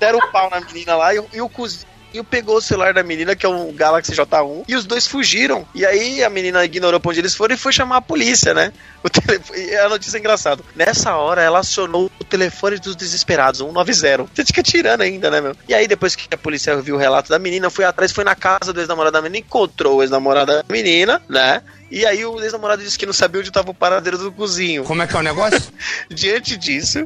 deram 0.00 0.18
o 0.18 0.28
pau 0.32 0.48
na 0.48 0.60
menina 0.60 0.96
lá 0.96 1.14
e, 1.14 1.22
e 1.32 1.40
o 1.40 1.48
Cozinho 1.48 1.86
pegou 2.30 2.56
o 2.56 2.60
celular 2.60 2.94
da 2.94 3.02
menina, 3.02 3.36
que 3.36 3.44
é 3.44 3.48
um 3.48 3.72
Galaxy 3.72 4.12
J1, 4.12 4.64
e 4.66 4.74
os 4.74 4.84
dois 4.84 5.06
fugiram. 5.06 5.66
E 5.74 5.84
aí 5.84 6.22
a 6.22 6.30
menina 6.30 6.64
ignorou 6.64 6.98
pra 7.00 7.10
onde 7.10 7.20
eles 7.20 7.34
foram 7.34 7.54
e 7.54 7.58
foi 7.58 7.72
chamar 7.72 7.96
a 7.96 8.02
polícia, 8.02 8.54
né? 8.54 8.72
O 9.00 9.08
telefone, 9.08 9.60
e 9.60 9.76
a 9.76 9.88
notícia 9.88 10.16
é 10.16 10.20
engraçada. 10.20 10.60
Nessa 10.74 11.14
hora 11.14 11.40
ela 11.40 11.60
acionou 11.60 12.10
o 12.20 12.24
telefone 12.24 12.78
dos 12.78 12.96
desesperados, 12.96 13.60
190. 13.60 14.26
Você 14.34 14.44
fica 14.44 14.60
tirando 14.60 15.02
ainda, 15.02 15.30
né, 15.30 15.40
meu? 15.40 15.56
E 15.68 15.72
aí 15.72 15.86
depois 15.86 16.16
que 16.16 16.26
a 16.34 16.36
polícia 16.36 16.76
viu 16.82 16.96
o 16.96 16.98
relato 16.98 17.30
da 17.30 17.38
menina, 17.38 17.70
foi 17.70 17.84
atrás, 17.84 18.10
foi 18.10 18.24
na 18.24 18.34
casa 18.34 18.72
do 18.72 18.80
ex-namorado 18.80 19.12
da 19.12 19.22
menina, 19.22 19.38
encontrou 19.46 19.98
o 19.98 20.02
ex-namorado 20.02 20.52
da 20.52 20.64
menina, 20.68 21.22
né? 21.28 21.62
E 21.90 22.04
aí 22.04 22.24
o 22.24 22.40
ex-namorado 22.40 22.82
disse 22.82 22.98
que 22.98 23.06
não 23.06 23.12
sabia 23.12 23.38
onde 23.38 23.50
estava 23.50 23.70
o 23.70 23.74
paradeiro 23.74 24.18
do 24.18 24.32
cozinho. 24.32 24.82
Como 24.82 25.00
é 25.00 25.06
que 25.06 25.14
é 25.14 25.18
o 25.20 25.22
negócio? 25.22 25.62
Diante 26.10 26.56
disso, 26.56 27.04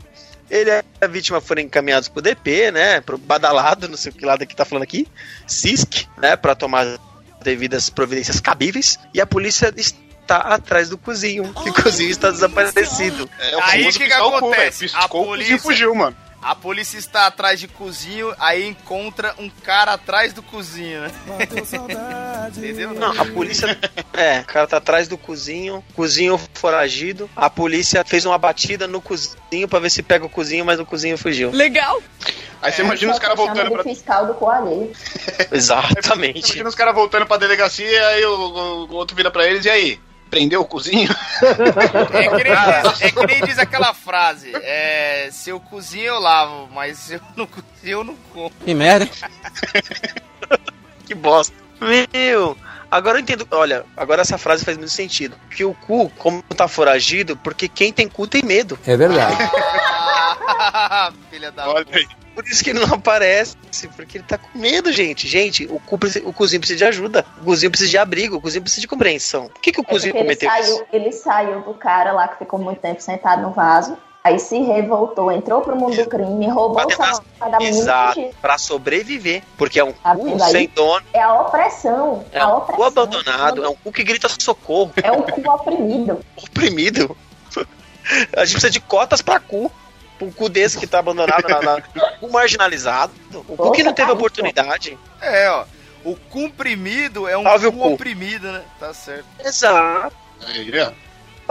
ele 0.52 0.70
e 0.70 0.84
a 1.00 1.06
vítima 1.08 1.40
foram 1.40 1.62
encaminhados 1.62 2.08
pro 2.08 2.20
DP, 2.22 2.70
né? 2.70 3.00
Pro 3.00 3.16
badalado, 3.18 3.88
não 3.88 3.96
sei 3.96 4.12
o 4.12 4.14
que 4.14 4.24
lado 4.24 4.46
que 4.46 4.54
tá 4.54 4.64
falando 4.64 4.82
aqui, 4.84 5.08
CISC, 5.46 6.06
né? 6.18 6.36
Pra 6.36 6.54
tomar 6.54 6.86
devidas 7.42 7.88
providências 7.90 8.38
cabíveis. 8.38 8.98
E 9.14 9.20
a 9.20 9.26
polícia 9.26 9.72
está 9.76 10.36
atrás 10.38 10.88
do 10.88 10.98
cozinho. 10.98 11.52
Que 11.54 11.70
o 11.70 11.74
cozinho 11.74 12.10
está 12.10 12.30
desaparecido. 12.30 13.28
É 13.40 13.56
o 13.56 13.62
Aí 13.64 13.92
que 13.92 13.98
que 14.06 14.08
cu, 14.16 14.36
acontece? 14.36 14.80
Piscou, 14.84 15.00
A 15.00 15.04
o 15.06 15.08
cozinho 15.08 15.26
polícia- 15.28 15.58
fugiu, 15.58 15.94
mano. 15.94 16.16
A 16.42 16.54
polícia 16.56 16.98
está 16.98 17.26
atrás 17.26 17.60
de 17.60 17.68
cozinho, 17.68 18.34
aí 18.38 18.66
encontra 18.66 19.32
um 19.38 19.48
cara 19.48 19.92
atrás 19.92 20.32
do 20.32 20.42
cozinho, 20.42 21.02
né? 21.02 21.10
Entendeu? 22.56 22.92
Não, 22.94 23.12
a 23.20 23.24
polícia. 23.26 23.78
É, 24.12 24.40
o 24.40 24.44
cara 24.44 24.66
tá 24.66 24.76
atrás 24.78 25.06
do 25.06 25.16
cozinho, 25.16 25.84
cozinho 25.94 26.38
foragido. 26.54 27.30
A 27.36 27.48
polícia 27.48 28.04
fez 28.04 28.24
uma 28.26 28.36
batida 28.38 28.86
no 28.88 29.00
cozinho 29.00 29.68
pra 29.68 29.78
ver 29.78 29.90
se 29.90 30.02
pega 30.02 30.24
o 30.26 30.28
cozinho, 30.28 30.64
mas 30.64 30.80
o 30.80 30.84
cozinho 30.86 31.16
fugiu. 31.16 31.50
Legal. 31.52 32.02
Aí 32.60 32.70
você 32.72 32.82
imagina 32.82 33.12
os 33.12 33.18
caras 33.18 33.36
voltando 33.36 33.70
pra. 33.72 33.82
fiscal 33.82 34.26
do 34.26 34.34
coalheiro. 34.34 34.92
Você 34.94 35.48
Exatamente. 35.52 36.38
imagina 36.38 36.68
os 36.68 36.74
caras 36.74 36.94
voltando 36.94 37.26
pra 37.26 37.36
delegacia, 37.36 38.06
aí 38.08 38.24
o, 38.24 38.30
o- 38.36 38.86
o 38.88 38.94
outro 38.94 39.16
vira 39.16 39.30
pra 39.30 39.46
eles, 39.46 39.64
e 39.64 39.70
aí? 39.70 40.00
Prendeu 40.32 40.62
o 40.62 40.64
cozinho? 40.64 41.10
É 41.42 42.28
que, 42.28 42.44
nem 42.44 42.54
diz, 42.54 43.02
é 43.02 43.10
que 43.10 43.26
nem 43.26 43.44
diz 43.44 43.58
aquela 43.58 43.92
frase: 43.92 44.50
é, 44.54 45.28
se 45.30 45.50
eu 45.50 45.60
cozinho 45.60 46.06
eu 46.06 46.18
lavo, 46.18 46.68
mas 46.72 46.96
se 46.98 47.14
eu 47.14 47.20
não 47.36 47.46
cozinho 47.46 47.68
eu 47.84 48.04
não 48.04 48.16
como. 48.32 48.50
Que 48.64 48.72
merda. 48.72 49.06
Que 51.04 51.14
bosta. 51.14 51.54
Meu, 51.80 52.56
agora 52.92 53.18
eu 53.18 53.22
entendo. 53.22 53.46
Olha, 53.50 53.84
agora 53.96 54.22
essa 54.22 54.38
frase 54.38 54.64
faz 54.64 54.76
muito 54.76 54.90
sentido. 54.92 55.36
Que 55.50 55.64
o 55.64 55.74
cu, 55.74 56.10
como 56.18 56.42
tá 56.42 56.68
foragido, 56.68 57.36
porque 57.36 57.68
quem 57.68 57.92
tem 57.92 58.08
cu 58.08 58.26
tem 58.26 58.42
medo. 58.44 58.78
É 58.86 58.96
verdade. 58.96 59.36
Ah, 60.58 61.12
Filha 61.30 61.50
da 61.50 61.68
Olha 61.68 61.84
puta. 61.84 61.98
aí. 61.98 62.06
Por 62.34 62.46
isso 62.46 62.64
que 62.64 62.70
ele 62.70 62.78
não 62.80 62.94
aparece, 62.94 63.54
porque 63.94 64.16
ele 64.16 64.24
tá 64.24 64.38
com 64.38 64.58
medo, 64.58 64.90
gente. 64.90 65.28
Gente, 65.28 65.66
o, 65.66 65.78
cu, 65.78 65.98
o 66.24 66.32
cozinho 66.32 66.60
precisa 66.60 66.78
de 66.78 66.84
ajuda. 66.86 67.26
O 67.42 67.44
cozinho 67.44 67.70
precisa 67.70 67.90
de 67.90 67.98
abrigo, 67.98 68.36
o 68.36 68.40
cozinho 68.40 68.62
precisa 68.62 68.80
de 68.80 68.88
compreensão. 68.88 69.48
Por 69.48 69.60
que, 69.60 69.70
que 69.70 69.80
o 69.80 69.82
É 69.82 69.84
cozinho 69.84 70.14
porque 70.14 70.26
ele 70.32 70.36
cometeu 70.38 70.62
isso? 70.64 70.76
saiu, 70.76 70.86
ele 70.92 71.12
saiu 71.12 71.60
do 71.60 71.74
cara 71.74 72.12
lá 72.12 72.28
que 72.28 72.38
ficou 72.38 72.58
muito 72.58 72.80
tempo 72.80 73.02
sentado 73.02 73.42
no 73.42 73.50
vaso. 73.52 73.98
Aí 74.24 74.38
se 74.38 74.60
revoltou, 74.60 75.32
entrou 75.32 75.62
pro 75.62 75.74
mundo 75.74 75.96
do 75.96 76.06
crime, 76.08 76.48
roubou 76.48 76.86
o 76.86 76.90
celular 76.90 77.20
da 77.50 77.58
menina 77.58 77.76
Exato, 77.78 78.30
pra 78.40 78.56
sobreviver. 78.56 79.42
Porque 79.58 79.80
é 79.80 79.84
um 79.84 79.92
Tá 79.92 80.14
cu 80.14 80.38
sem 80.38 80.68
dono, 80.68 81.04
É 81.12 81.20
a 81.20 81.34
opressão. 81.40 82.24
é 82.32 82.38
a 82.38 82.46
um 82.48 82.56
opressão. 82.58 82.76
cu 82.76 82.82
abandonado, 82.84 83.64
é 83.64 83.68
um 83.68 83.74
cu 83.74 83.90
que 83.90 84.04
grita 84.04 84.28
socorro, 84.28 84.92
É 85.02 85.10
um 85.10 85.22
cu 85.22 85.42
oprimido. 85.50 86.20
oprimido. 86.36 87.16
A 88.36 88.44
gente 88.44 88.52
precisa 88.52 88.70
de 88.70 88.80
cotas 88.80 89.20
pra 89.22 89.40
cu. 89.40 89.70
Um 90.20 90.30
cu 90.30 90.48
desse 90.48 90.78
que 90.78 90.86
tá 90.86 91.00
abandonado, 91.00 91.48
na, 91.48 91.60
na, 91.60 91.80
cu 92.20 92.30
marginalizado, 92.30 93.12
um 93.48 93.56
cu 93.56 93.72
que 93.72 93.82
não 93.82 93.92
teve 93.92 94.06
Nossa, 94.06 94.18
oportunidade. 94.18 94.96
É, 95.20 95.50
ó. 95.50 95.64
O 96.04 96.14
comprimido 96.30 97.28
é 97.28 97.36
um 97.36 97.42
Salve 97.42 97.72
cu 97.72 97.78
cu. 97.78 97.92
oprimido, 97.94 98.52
né? 98.52 98.62
Tá 98.78 98.94
certo. 98.94 99.24
Exato. 99.44 100.14
Aí, 100.46 100.70
ó. 100.80 100.92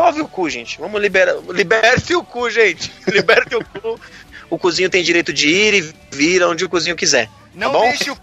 Salve 0.01 0.21
o 0.21 0.27
cu, 0.27 0.49
gente. 0.49 0.79
Vamos 0.79 0.99
liberar. 0.99 1.35
Liberte 1.53 2.15
o 2.15 2.23
cu, 2.23 2.49
gente. 2.49 2.91
Liberte 3.05 3.55
o 3.55 3.63
cu. 3.63 3.99
O 4.51 4.59
cozinho 4.59 4.89
tem 4.89 5.01
direito 5.01 5.31
de 5.33 5.47
ir 5.49 5.73
e 5.73 5.93
vir 6.15 6.43
onde 6.43 6.63
o 6.65 6.69
cozinho 6.69 6.95
quiser. 6.95 7.27
Não 7.53 7.71
Tá 7.71 7.77
bom? 7.79 7.89
deixe 7.89 8.09
o 8.11 8.15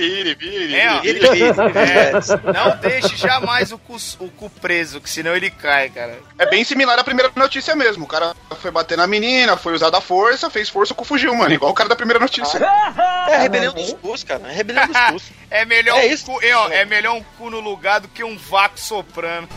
ire, 0.00 0.34
vire. 0.34 0.74
É, 0.74 0.92
ó. 0.92 1.00
Ir 1.04 1.16
e 1.22 1.30
vir. 1.30 1.54
É, 1.76 2.12
não 2.52 2.76
deixe 2.78 3.16
jamais 3.16 3.70
o 3.72 3.78
cu, 3.78 3.96
o 4.20 4.28
cu 4.30 4.50
preso, 4.50 5.00
que 5.00 5.08
senão 5.08 5.34
ele 5.36 5.48
cai, 5.50 5.88
cara. 5.90 6.18
É 6.38 6.46
bem 6.46 6.64
similar 6.64 6.98
à 6.98 7.04
primeira 7.04 7.30
notícia 7.36 7.76
mesmo. 7.76 8.04
O 8.04 8.08
cara 8.08 8.34
foi 8.60 8.70
bater 8.72 8.96
na 8.98 9.06
menina, 9.06 9.56
foi 9.56 9.74
usar 9.74 9.90
da 9.90 10.00
força, 10.00 10.50
fez 10.50 10.68
força, 10.68 10.92
o 10.92 10.96
cu 10.96 11.04
fugiu, 11.04 11.34
mano. 11.36 11.54
Igual 11.54 11.70
o 11.70 11.74
cara 11.74 11.88
da 11.88 11.94
primeira 11.96 12.18
notícia. 12.18 12.58
É 13.28 13.34
a 13.36 13.38
rebelião 13.38 13.72
dos 13.72 13.92
cus, 13.94 14.24
cara. 14.24 14.42
É 14.46 14.50
a 14.50 14.52
rebelião 14.52 14.86
dos 14.88 15.00
cus. 15.12 15.22
É 15.50 15.64
melhor, 15.64 15.98
É 16.00 16.06
um 16.06 16.12
isso. 16.12 16.24
cu, 16.26 16.42
é, 16.44 16.52
ó, 16.56 16.68
é 16.68 16.84
melhor 16.84 17.14
um 17.14 17.22
cu 17.38 17.48
no 17.50 17.60
lugar 17.60 18.00
do 18.00 18.08
que 18.08 18.24
um 18.24 18.36
vácuo 18.36 18.78
soprando. 18.80 19.48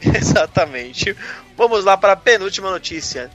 Exatamente. 0.16 1.16
Vamos 1.56 1.84
lá 1.84 1.96
para 1.96 2.12
a 2.12 2.16
penúltima 2.16 2.70
notícia. 2.70 3.30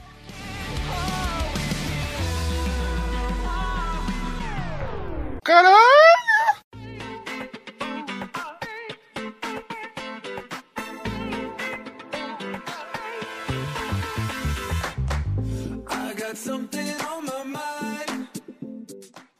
Caralho! 5.44 6.04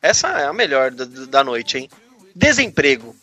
Essa 0.03 0.29
é 0.39 0.45
a 0.45 0.53
melhor 0.53 0.91
da 0.91 1.43
noite, 1.43 1.79
hein? 1.79 1.89
Desemprego. 2.37 3.17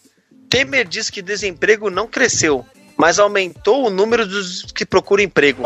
Temer 0.49 0.87
diz 0.87 1.11
que 1.11 1.21
desemprego 1.21 1.91
não 1.91 2.07
cresceu, 2.07 2.65
mas 3.01 3.17
aumentou 3.17 3.87
o 3.87 3.89
número 3.89 4.27
dos 4.27 4.61
que 4.75 4.85
procuram 4.85 5.23
emprego. 5.23 5.63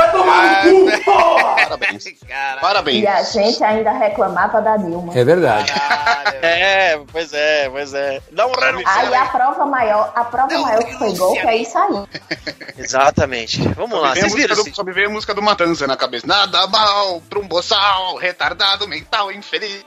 Parabéns. 1.78 2.04
Caralho. 2.28 2.62
Parabéns. 2.62 3.04
E 3.04 3.08
a 3.08 3.24
gente 3.24 3.64
ainda 3.64 3.92
reclamava 3.92 4.62
da 4.62 4.78
Dilma. 4.78 5.14
É 5.18 5.24
verdade. 5.24 5.72
Caralho. 5.72 6.36
É, 6.46 7.00
pois 7.12 7.34
é, 7.34 7.70
pois 7.70 7.94
é. 7.94 8.22
Dá 8.32 8.46
um 8.46 8.52
renúncia. 8.52 8.88
Aí 8.88 9.14
a 9.16 9.26
prova 9.26 9.66
maior, 9.66 10.12
a 10.16 10.24
prova 10.26 10.54
Não, 10.54 10.62
maior 10.62 10.84
que 10.84 10.94
foi 10.98 11.16
gol, 11.16 11.34
que 11.34 11.48
é 11.48 11.58
isso 11.58 11.78
aí. 11.78 12.06
Exatamente. 12.78 13.62
Vamos 13.70 13.92
Só 13.92 14.02
lá, 14.02 14.10
vocês 14.14 14.26
música 14.26 14.54
viram? 14.54 14.64
do, 14.64 14.76
só 14.76 14.84
me 14.84 14.92
veio 14.92 15.08
a 15.08 15.12
música 15.12 15.34
do 15.34 15.42
Matanza 15.42 15.88
na 15.88 15.98
cabeça. 15.98 16.28
Nada 16.28 16.68
mal 16.68 17.22
pra 17.22 17.40
boçal, 17.42 18.16
retardado, 18.18 18.88
mental, 18.88 19.32
infeliz. 19.32 19.84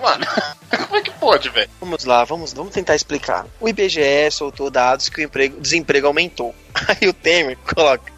Mano, 0.00 0.26
como 0.86 0.96
é 0.96 1.00
que 1.00 1.10
pode, 1.12 1.48
velho? 1.48 1.68
Vamos 1.80 2.04
lá, 2.04 2.24
vamos, 2.24 2.52
vamos 2.52 2.72
tentar 2.72 2.94
explicar. 2.94 3.46
O 3.60 3.68
IBGE 3.68 4.30
soltou 4.30 4.70
dados 4.70 5.08
que 5.08 5.20
o 5.20 5.24
emprego, 5.24 5.60
desemprego 5.60 6.06
aumentou. 6.06 6.54
Aí 6.88 7.08
o 7.08 7.12
Temer 7.12 7.56
coloca. 7.58 8.15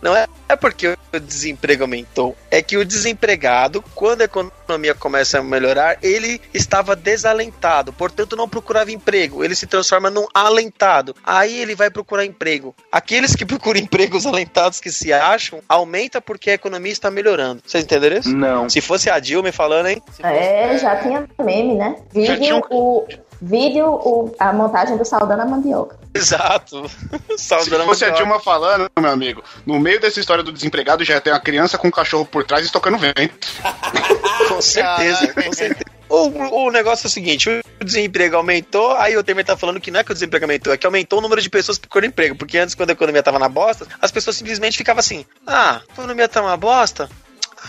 Não 0.00 0.16
é, 0.16 0.26
é 0.48 0.56
porque 0.56 0.96
o 1.12 1.20
desemprego 1.20 1.82
aumentou, 1.84 2.36
é 2.50 2.62
que 2.62 2.76
o 2.76 2.84
desempregado, 2.84 3.82
quando 3.94 4.20
a 4.22 4.24
economia 4.24 4.94
começa 4.94 5.38
a 5.38 5.42
melhorar, 5.42 5.98
ele 6.02 6.40
estava 6.54 6.94
desalentado, 6.94 7.92
portanto 7.92 8.36
não 8.36 8.48
procurava 8.48 8.90
emprego, 8.92 9.42
ele 9.44 9.54
se 9.54 9.66
transforma 9.66 10.10
num 10.10 10.26
alentado. 10.32 11.14
Aí 11.24 11.58
ele 11.60 11.74
vai 11.74 11.90
procurar 11.90 12.24
emprego. 12.24 12.74
Aqueles 12.92 13.34
que 13.34 13.44
procuram 13.46 13.80
empregos 13.80 14.26
alentados 14.26 14.80
que 14.80 14.90
se 14.90 15.12
acham, 15.12 15.60
aumenta 15.68 16.20
porque 16.20 16.50
a 16.50 16.54
economia 16.54 16.92
está 16.92 17.10
melhorando. 17.10 17.62
Vocês 17.66 17.84
entenderam 17.84 18.18
isso? 18.18 18.34
Não. 18.34 18.68
Se 18.68 18.80
fosse 18.80 19.10
a 19.10 19.18
Dilma 19.18 19.50
falando, 19.52 19.86
hein? 19.88 20.02
É, 20.22 20.78
já 20.78 20.96
tinha 20.96 21.28
meme, 21.42 21.74
né? 21.74 21.96
Já 22.14 22.36
tinha 22.36 22.36
Vídeo, 22.36 22.56
um- 22.70 22.76
o, 22.76 23.06
vídeo 23.40 23.86
o, 23.86 24.34
a 24.38 24.52
montagem 24.52 24.96
do 24.96 25.04
Saudando 25.04 25.42
a 25.42 25.46
Mandioca. 25.46 25.96
Exato. 26.14 26.88
Se 27.36 27.44
Saudando 27.44 27.84
fosse 27.84 28.04
a 28.04 28.08
mandioca. 28.08 28.24
Dilma 28.24 28.40
falando, 28.40 28.90
meu 28.98 29.10
amigo, 29.10 29.42
no 29.64 29.78
meio 29.78 30.00
dessa 30.00 30.18
história 30.20 30.42
do 30.42 30.52
desempregado 30.52 31.04
já 31.04 31.20
tem 31.20 31.32
uma 31.32 31.40
criança 31.40 31.78
com 31.78 31.88
um 31.88 31.92
cachorro 31.92 32.24
por 32.24 32.44
trás 32.44 32.64
estocando 32.64 32.98
vento. 32.98 33.48
Com 34.48 34.60
certeza, 34.60 35.32
com 35.34 35.52
certeza. 35.52 35.98
O, 36.08 36.64
o 36.66 36.70
negócio 36.70 37.06
é 37.06 37.08
o 37.08 37.10
seguinte, 37.10 37.50
o 37.50 37.84
desemprego 37.84 38.36
aumentou, 38.36 38.92
aí 38.92 39.14
o 39.16 39.22
Temer 39.22 39.44
tá 39.44 39.56
falando 39.56 39.78
que 39.78 39.90
não 39.90 40.00
é 40.00 40.04
que 40.04 40.10
o 40.10 40.14
desemprego 40.14 40.46
aumentou, 40.46 40.72
é 40.72 40.76
que 40.76 40.86
aumentou 40.86 41.18
o 41.18 41.22
número 41.22 41.40
de 41.40 41.50
pessoas 41.50 41.78
procurando 41.78 42.08
emprego, 42.08 42.34
porque 42.34 42.56
antes, 42.56 42.74
quando 42.74 42.90
a 42.90 42.92
economia 42.94 43.22
tava 43.22 43.38
na 43.38 43.48
bosta, 43.48 43.86
as 44.00 44.10
pessoas 44.10 44.36
simplesmente 44.36 44.78
ficavam 44.78 45.00
assim, 45.00 45.26
ah, 45.46 45.82
a 45.86 45.92
economia 45.92 46.26
tá 46.26 46.40
uma 46.40 46.56
bosta, 46.56 47.10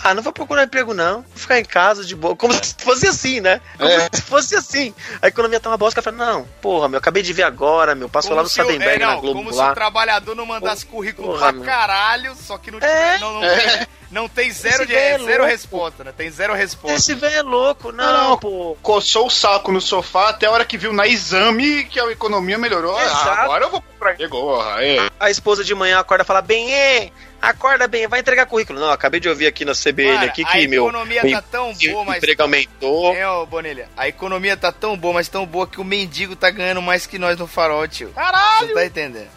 ah, 0.04 0.14
não 0.14 0.22
vou 0.22 0.32
procurar 0.32 0.64
emprego 0.64 0.94
não, 0.94 1.16
vou 1.22 1.36
ficar 1.36 1.58
em 1.58 1.64
casa 1.64 2.04
de 2.04 2.14
boa, 2.16 2.34
como 2.36 2.52
se 2.62 2.74
fosse 2.78 3.06
assim, 3.06 3.40
né? 3.40 3.60
Como 3.76 3.90
É. 3.90 4.08
se 4.12 4.22
fosse 4.22 4.54
assim. 4.56 4.94
A 5.20 5.28
economia 5.28 5.60
tá 5.60 5.68
uma 5.70 5.76
bosta, 5.76 6.00
fala, 6.02 6.16
não, 6.16 6.44
porra, 6.62 6.88
meu, 6.88 6.98
acabei 6.98 7.22
de 7.22 7.32
ver 7.32 7.42
agora, 7.44 7.94
meu, 7.94 8.08
passou 8.08 8.34
lá 8.34 8.42
no 8.42 8.48
se 8.48 8.54
Sadenberg 8.56 9.02
é, 9.02 9.06
na 9.06 9.12
não, 9.14 9.20
Globo 9.20 9.38
como 9.40 9.52
se 9.52 9.58
lá. 9.58 9.72
o 9.72 9.74
trabalhador 9.74 10.34
não 10.34 10.46
mandasse 10.46 10.86
currículo 10.86 11.28
Porra, 11.28 11.38
pra 11.40 11.52
meu. 11.52 11.64
caralho, 11.64 12.34
só 12.34 12.56
que 12.58 12.70
não, 12.70 12.78
É. 12.80 13.18
não, 13.18 13.34
não, 13.34 13.40
tem, 13.40 13.86
não 14.10 14.28
tem 14.28 14.50
zero, 14.50 14.76
Esse 14.82 14.86
de, 14.86 14.94
é 14.96 15.18
zero 15.18 15.44
resposta, 15.44 16.04
né? 16.04 16.12
Tem 16.16 16.30
zero 16.30 16.54
resposta. 16.54 16.96
Esse 16.96 17.14
velho 17.14 17.36
é 17.36 17.42
louco, 17.42 17.92
não, 17.92 18.30
Não. 18.30 18.38
pô. 18.38 18.76
Coçou 18.82 19.26
o 19.26 19.30
saco 19.30 19.70
no 19.72 19.80
sofá 19.80 20.30
até 20.30 20.46
a 20.46 20.50
hora 20.50 20.64
que 20.64 20.76
viu 20.78 20.92
na 20.92 21.06
exame 21.06 21.84
que 21.84 21.98
a 22.00 22.10
economia 22.10 22.58
melhorou. 22.58 22.96
Ah, 22.96 23.42
agora 23.44 23.64
eu 23.64 23.70
vou 23.70 23.82
comprar. 23.82 24.16
Chegou, 24.16 24.62
é. 24.78 25.08
a 25.18 25.30
esposa 25.30 25.62
de 25.64 25.74
manhã 25.74 25.98
acorda 26.00 26.22
e 26.24 26.26
fala, 26.26 26.40
bem, 26.42 26.72
é, 26.74 27.10
acorda 27.40 27.86
bem, 27.88 28.06
vai 28.06 28.20
entregar 28.20 28.46
currículo. 28.46 28.78
Não, 28.78 28.90
acabei 28.90 29.20
de 29.20 29.28
ouvir 29.28 29.46
aqui 29.46 29.64
na 29.64 29.72
CBN 29.72 30.14
Cara, 30.14 30.26
aqui 30.26 30.42
a 30.44 30.48
que 30.48 30.68
meu 30.68 30.88
economia 30.88 31.24
o 31.24 31.30
tá 31.30 31.42
tão 31.42 31.72
boa, 31.74 32.04
mas... 32.04 32.18
emprego 32.18 32.42
aumentou. 32.42 33.14
É, 33.14 33.28
ô 33.28 33.46
Bonilha, 33.46 33.88
a 33.96 34.08
economia 34.08 34.56
tá 34.56 34.72
tão 34.72 34.96
boa, 34.96 35.14
mas 35.14 35.28
tão 35.28 35.46
boa 35.46 35.66
que 35.66 35.80
o 35.80 35.84
mendigo 35.84 36.36
tá 36.36 36.50
ganhando 36.50 36.82
mais 36.82 37.06
que 37.06 37.18
nós 37.18 37.38
no 37.38 37.46
farol, 37.46 37.86
tio. 37.88 38.10
Caralho! 38.10 38.68
Você 38.68 38.74
tá 38.74 38.84
entendendo? 38.84 39.28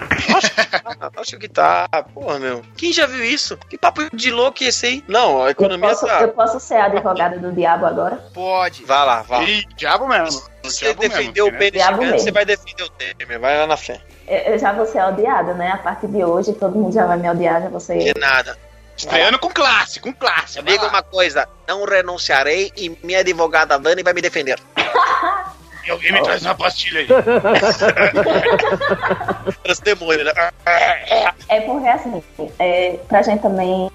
Acho 1.17 1.37
que 1.39 1.47
tá, 1.47 1.87
porra, 2.13 2.39
meu. 2.39 2.61
Quem 2.75 2.91
já 2.91 3.05
viu 3.05 3.23
isso? 3.23 3.57
Que 3.69 3.77
papo 3.77 4.03
de 4.15 4.31
louco 4.31 4.63
é 4.63 4.67
esse 4.67 4.85
aí? 4.85 5.03
Não, 5.07 5.41
a 5.41 5.45
Eu 5.45 5.49
economia 5.49 5.89
posso, 5.89 6.05
tá. 6.05 6.21
eu 6.21 6.29
posso 6.29 6.59
ser 6.59 6.75
a 6.75 6.85
advogada 6.85 7.37
do 7.39 7.51
diabo 7.51 7.85
agora? 7.85 8.15
Pode. 8.33 8.83
Vai 8.85 9.05
lá, 9.05 9.21
vai. 9.21 9.45
Ih, 9.45 9.65
diabo 9.75 10.07
mesmo. 10.07 10.53
Você 10.63 10.93
defendeu 10.93 11.47
o 11.47 11.51
mesmo, 11.51 11.59
né? 11.59 11.71
pênis 11.71 11.85
gigante, 11.85 12.21
você 12.21 12.31
vai 12.31 12.45
defender 12.45 12.83
o 12.83 12.89
Temer, 12.89 13.39
vai 13.39 13.57
lá 13.57 13.67
na 13.67 13.75
fé. 13.75 13.99
Eu, 14.33 14.59
já 14.59 14.71
vou 14.71 14.85
ser 14.85 15.03
odiada, 15.03 15.53
né? 15.53 15.71
A 15.71 15.77
partir 15.77 16.07
de 16.07 16.23
hoje 16.23 16.53
todo 16.53 16.77
mundo 16.77 16.93
já 16.93 17.05
vai 17.05 17.17
me 17.17 17.29
odiar, 17.29 17.61
já 17.61 17.69
vou 17.69 17.79
ser. 17.79 17.97
Que 17.97 18.19
nada. 18.19 18.57
Estreando 18.95 19.39
com 19.39 19.49
classe, 19.49 19.99
com 19.99 20.13
classe. 20.13 20.61
Diga 20.61 20.87
uma 20.87 21.01
coisa, 21.01 21.47
não 21.67 21.83
renunciarei 21.83 22.71
e 22.77 22.89
minha 23.03 23.19
advogada 23.19 23.79
Dani 23.79 24.03
vai 24.03 24.13
me 24.13 24.21
defender. 24.21 24.59
E 25.85 25.89
alguém 25.91 26.13
me 26.13 26.21
traz 26.21 26.43
uma 26.43 26.55
pastilha 26.55 26.99
aí. 26.99 27.07
Os 29.69 29.79
demônios, 29.79 30.25
né? 30.25 30.51
É 31.49 31.61
porque 31.61 31.87
assim, 31.87 32.23
é, 32.59 32.97
pra 33.07 33.21
gente 33.21 33.41
também. 33.41 33.91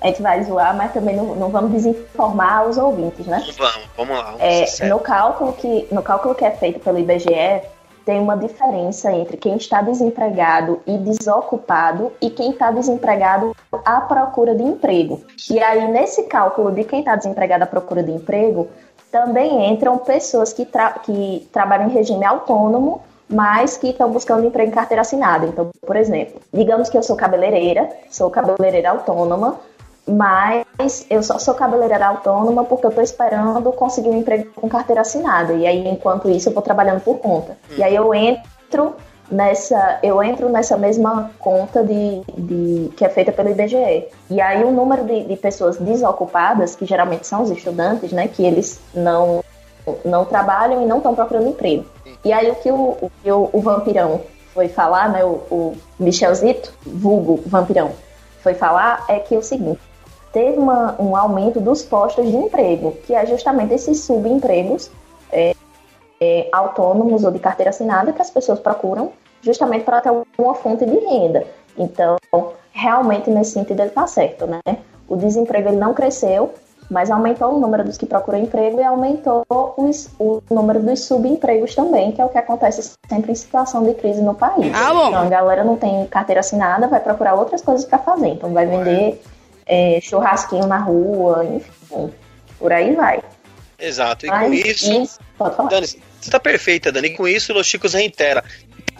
A 0.00 0.08
gente 0.08 0.20
vai 0.20 0.42
zoar, 0.44 0.76
mas 0.76 0.92
também 0.92 1.16
não, 1.16 1.34
não 1.36 1.48
vamos 1.48 1.70
desinformar 1.72 2.66
os 2.66 2.76
ouvintes, 2.76 3.24
né? 3.26 3.42
Vamos, 3.56 3.88
vamos 3.96 4.18
lá. 4.18 4.24
Vamos 4.32 4.80
É, 4.80 4.86
no, 4.86 4.98
cálculo 4.98 5.52
que, 5.54 5.86
no 5.90 6.02
cálculo 6.02 6.34
que 6.34 6.44
é 6.44 6.50
feito 6.50 6.80
pelo 6.80 6.98
IBGE, 6.98 7.62
tem 8.04 8.20
uma 8.20 8.36
diferença 8.36 9.12
entre 9.12 9.36
quem 9.36 9.56
está 9.56 9.80
desempregado 9.80 10.80
e 10.86 10.98
desocupado 10.98 12.12
e 12.20 12.30
quem 12.30 12.50
está 12.50 12.70
desempregado 12.70 13.54
à 13.84 14.00
procura 14.00 14.54
de 14.54 14.62
emprego. 14.62 15.20
E 15.50 15.58
aí, 15.58 15.90
nesse 15.90 16.24
cálculo 16.24 16.70
de 16.70 16.84
quem 16.84 17.00
está 17.00 17.16
desempregado 17.16 17.64
à 17.64 17.66
procura 17.66 18.02
de 18.02 18.12
emprego, 18.12 18.68
também 19.10 19.72
entram 19.72 19.96
pessoas 19.98 20.52
que, 20.52 20.64
tra- 20.64 20.98
que 21.02 21.48
trabalham 21.52 21.88
em 21.88 21.92
regime 21.92 22.24
autônomo, 22.24 23.00
mas 23.28 23.76
que 23.76 23.88
estão 23.88 24.10
buscando 24.10 24.46
emprego 24.46 24.70
em 24.70 24.74
carteira 24.74 25.00
assinada. 25.00 25.46
Então, 25.46 25.70
por 25.86 25.96
exemplo, 25.96 26.40
digamos 26.52 26.90
que 26.90 26.98
eu 26.98 27.02
sou 27.02 27.16
cabeleireira, 27.16 27.88
sou 28.10 28.28
cabeleireira 28.28 28.90
autônoma, 28.90 29.56
mas 30.06 31.06
eu 31.08 31.22
só 31.22 31.38
sou 31.38 31.54
cabeleireira 31.54 32.06
autônoma 32.06 32.64
porque 32.64 32.86
eu 32.86 32.90
tô 32.90 33.00
esperando 33.00 33.72
conseguir 33.72 34.08
um 34.10 34.18
emprego 34.18 34.50
com 34.54 34.68
carteira 34.68 35.00
assinada. 35.00 35.52
E 35.54 35.66
aí, 35.66 35.88
enquanto 35.88 36.28
isso, 36.28 36.48
eu 36.48 36.52
vou 36.52 36.62
trabalhando 36.62 37.00
por 37.00 37.18
conta. 37.18 37.56
E 37.76 37.82
aí 37.82 37.94
eu 37.94 38.12
entro 38.14 38.94
nessa, 39.30 39.98
eu 40.02 40.22
entro 40.22 40.48
nessa 40.50 40.76
mesma 40.76 41.30
conta 41.38 41.82
de, 41.82 42.20
de- 42.36 42.90
que 42.96 43.04
é 43.04 43.08
feita 43.08 43.32
pelo 43.32 43.50
IBGE. 43.50 44.08
E 44.30 44.40
aí 44.40 44.62
o 44.62 44.70
número 44.70 45.04
de, 45.04 45.24
de 45.24 45.36
pessoas 45.36 45.76
desocupadas, 45.78 46.74
que 46.74 46.84
geralmente 46.84 47.26
são 47.26 47.42
os 47.42 47.50
estudantes, 47.50 48.12
né, 48.12 48.28
que 48.28 48.44
eles 48.44 48.80
não 48.94 49.42
não 50.02 50.24
trabalham 50.24 50.82
e 50.82 50.86
não 50.86 50.96
estão 50.96 51.14
procurando 51.14 51.48
emprego. 51.48 51.84
E 52.24 52.32
aí 52.32 52.50
o 52.50 52.54
que 52.54 52.70
o, 52.70 52.74
o, 53.02 53.10
o, 53.26 53.50
o 53.52 53.60
vampirão 53.60 54.22
foi 54.54 54.66
falar, 54.66 55.10
né, 55.10 55.22
o, 55.24 55.42
o 55.50 55.76
Michelzito, 55.98 56.72
vulgo 56.86 57.42
vampirão, 57.46 57.90
foi 58.42 58.54
falar 58.54 59.04
é 59.08 59.18
que 59.18 59.34
é 59.34 59.38
o 59.38 59.42
seguinte, 59.42 59.80
teve 60.34 60.58
uma, 60.58 61.00
um 61.00 61.16
aumento 61.16 61.60
dos 61.60 61.82
postos 61.82 62.28
de 62.28 62.36
emprego, 62.36 62.92
que 63.06 63.14
é 63.14 63.24
justamente 63.24 63.72
esses 63.72 64.00
subempregos 64.00 64.90
é, 65.32 65.54
é, 66.20 66.48
autônomos 66.52 67.24
ou 67.24 67.30
de 67.30 67.38
carteira 67.38 67.70
assinada 67.70 68.12
que 68.12 68.20
as 68.20 68.30
pessoas 68.30 68.58
procuram 68.58 69.12
justamente 69.40 69.84
para 69.84 70.00
ter 70.00 70.10
uma 70.36 70.54
fonte 70.54 70.84
de 70.84 70.98
renda. 70.98 71.46
Então, 71.78 72.16
realmente, 72.72 73.30
nesse 73.30 73.52
sentido, 73.52 73.80
ele 73.80 73.90
está 73.90 74.06
certo, 74.06 74.46
né? 74.46 74.60
O 75.08 75.16
desemprego 75.16 75.68
ele 75.68 75.76
não 75.76 75.94
cresceu, 75.94 76.52
Mas 76.90 77.10
aumentou 77.10 77.54
o 77.54 77.58
número 77.58 77.84
dos 77.84 77.96
que 77.96 78.06
procuram 78.06 78.38
emprego 78.38 78.80
e 78.80 78.84
aumentou 78.84 79.44
os, 79.76 80.10
o 80.18 80.42
número 80.50 80.80
dos 80.80 81.04
subempregos 81.04 81.74
também, 81.74 82.12
que 82.12 82.20
é 82.20 82.24
o 82.24 82.28
que 82.28 82.38
acontece 82.38 82.92
sempre 83.08 83.32
em 83.32 83.34
situação 83.34 83.82
de 83.84 83.94
crise 83.94 84.20
no 84.20 84.34
país. 84.34 84.72
Ah, 84.74 84.92
bom. 84.92 85.08
Então 85.08 85.22
a 85.22 85.28
galera 85.28 85.64
não 85.64 85.76
tem 85.76 86.06
carteira 86.06 86.40
assinada, 86.40 86.86
vai 86.86 87.00
procurar 87.00 87.34
outras 87.34 87.62
coisas 87.62 87.84
para 87.86 87.98
fazer. 87.98 88.28
Então 88.28 88.52
vai 88.52 88.66
vender 88.66 89.22
é, 89.66 89.98
churrasquinho 90.02 90.66
na 90.66 90.78
rua, 90.78 91.44
enfim, 91.44 92.12
por 92.58 92.72
aí 92.72 92.94
vai. 92.94 93.22
Exato. 93.78 94.26
E 94.26 94.28
com 94.28 94.34
Mas 94.36 94.82
isso, 94.82 95.18
pode 95.36 95.56
falar. 95.56 95.68
Dani, 95.68 95.86
você 95.86 96.30
tá 96.30 96.40
perfeita, 96.40 96.90
Dani. 96.92 97.08
E 97.08 97.16
com 97.16 97.26
isso, 97.28 97.52
o 97.52 97.56
Los 97.56 97.66
Chicos 97.66 97.92
reitera. 97.94 98.42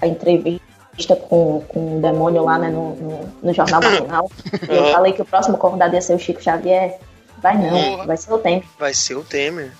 a 0.02 0.06
entrevista 0.06 1.16
com, 1.28 1.62
com 1.68 1.98
o 1.98 2.02
demônio 2.02 2.42
lá 2.44 2.58
né, 2.58 2.68
no, 2.68 2.94
no, 2.96 3.34
no 3.42 3.54
Jornal 3.54 3.80
Nacional. 3.80 4.30
Eu 4.68 4.82
Uhum. 4.84 4.92
falei 4.92 5.12
que 5.12 5.22
o 5.22 5.24
próximo 5.24 5.56
convidado 5.56 5.94
ia 5.94 6.02
ser 6.02 6.14
o 6.14 6.18
Chico 6.18 6.42
Xavier. 6.42 6.98
Vai 7.38 7.56
não, 7.58 7.70
Porra. 7.92 8.06
vai 8.06 8.16
ser 8.16 8.32
o 8.32 8.38
tempo. 8.38 8.66
Vai 8.78 8.94
ser 8.94 9.14
o 9.16 9.22
Temer. 9.22 9.70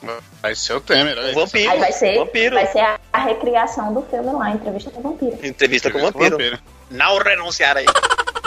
Vai 0.43 0.55
ser 0.55 0.75
o 0.75 0.81
Temer. 0.81 1.17
olha 1.17 1.27
O 1.27 1.29
aí. 1.29 1.35
vampiro. 1.35 1.71
Aí 1.71 1.79
vai 1.81 1.93
ser, 1.93 2.19
Vampiro. 2.19 2.55
vai 2.55 2.67
ser 2.67 2.81
a, 2.81 3.01
a 3.13 3.19
recriação 3.21 3.93
do 3.95 4.03
filme 4.03 4.31
lá, 4.33 4.51
entrevista 4.51 4.91
com 4.91 5.01
o 5.01 5.03
vampiro. 5.03 5.39
Entrevista 5.43 5.91
com 5.91 5.99
o 5.99 6.03
vampiro. 6.03 6.59
Não 6.91 7.17
renunciarei. 7.19 7.87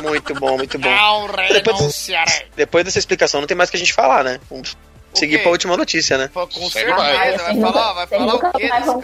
Muito 0.01 0.33
bom, 0.35 0.57
muito 0.57 0.77
bom. 0.77 0.89
Não 0.89 1.27
Depois- 1.53 1.77
renunciarei. 1.79 2.45
Depois 2.55 2.85
dessa 2.85 2.99
explicação, 2.99 3.41
não 3.41 3.47
tem 3.47 3.57
mais 3.57 3.69
o 3.69 3.71
que 3.71 3.77
a 3.77 3.79
gente 3.79 3.93
falar, 3.93 4.23
né? 4.23 4.39
Vamos 4.49 4.77
O 5.13 5.17
seguir 5.17 5.39
pra 5.41 5.51
última 5.51 5.75
notícia, 5.75 6.17
né? 6.17 6.29
Com 6.33 6.45
vai. 6.45 6.69
Certeza, 6.69 6.95
vai 6.97 7.37
vocês 7.37 7.61
falar, 7.61 7.93
vai 7.93 8.07
falar 8.07 8.25
nunca 8.33 8.49
o 8.49 8.51
quê 8.53 8.67
mais 8.67 8.85
desse 8.85 8.99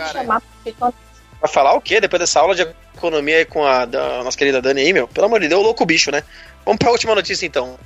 cara? 0.78 0.94
Vai 1.42 1.52
falar 1.52 1.74
o 1.74 1.82
quê? 1.82 2.00
Depois 2.00 2.20
dessa 2.20 2.40
aula 2.40 2.56
de 2.56 2.62
economia 2.96 3.38
aí 3.38 3.46
com 3.46 3.66
a 3.66 3.86
da 3.86 4.24
nossa 4.24 4.38
querida 4.38 4.62
Dani 4.62 4.82
aí, 4.82 4.94
meu? 4.94 5.08
Pelo 5.08 5.26
amor 5.26 5.40
de 5.40 5.48
Deus, 5.48 5.62
louco 5.64 5.86
bicho, 5.86 6.10
né? 6.12 6.24
Vamos 6.66 6.78
pra 6.80 6.92
última 6.92 7.14
notícia 7.16 7.46
então. 7.46 7.78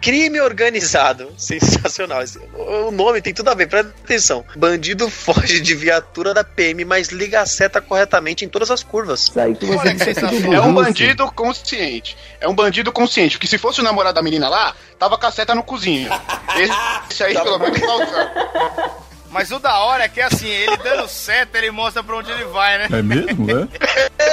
Crime 0.00 0.40
organizado. 0.40 1.32
Sensacional. 1.38 2.22
O 2.54 2.90
nome 2.90 3.20
tem 3.20 3.34
tudo 3.34 3.48
a 3.50 3.54
ver, 3.54 3.68
presta 3.68 3.92
atenção. 4.02 4.44
Bandido 4.56 5.08
foge 5.10 5.60
de 5.60 5.74
viatura 5.74 6.32
da 6.32 6.42
PM, 6.42 6.84
mas 6.84 7.08
liga 7.08 7.40
a 7.40 7.46
seta 7.46 7.80
corretamente 7.80 8.44
em 8.44 8.48
todas 8.48 8.70
as 8.70 8.82
curvas. 8.82 9.30
Olha 9.36 9.54
que 9.54 10.04
sensacional. 10.04 10.52
É 10.52 10.60
um 10.60 10.74
bandido 10.74 11.30
consciente. 11.32 12.16
É 12.40 12.48
um 12.48 12.54
bandido 12.54 12.92
consciente. 12.92 13.36
Porque 13.36 13.46
se 13.46 13.58
fosse 13.58 13.80
o 13.80 13.84
namorado 13.84 14.14
da 14.14 14.22
menina 14.22 14.48
lá, 14.48 14.74
tava 14.98 15.18
com 15.18 15.26
a 15.26 15.30
seta 15.30 15.54
no 15.54 15.62
cozinho. 15.62 16.10
Esse 17.10 17.24
aí, 17.24 17.34
pelo 17.34 17.58
menos, 17.58 17.80
tá 17.80 17.94
usando. 17.94 19.10
Mas 19.30 19.50
o 19.52 19.60
da 19.60 19.78
hora 19.78 20.04
é 20.04 20.08
que 20.08 20.20
assim, 20.20 20.48
ele 20.48 20.76
dando 20.78 21.08
seta, 21.08 21.56
ele 21.56 21.70
mostra 21.70 22.02
pra 22.02 22.16
onde 22.16 22.30
ele 22.32 22.44
vai, 22.46 22.78
né? 22.78 22.88
É 22.90 23.02
mesmo, 23.02 23.46
é? 23.48 23.68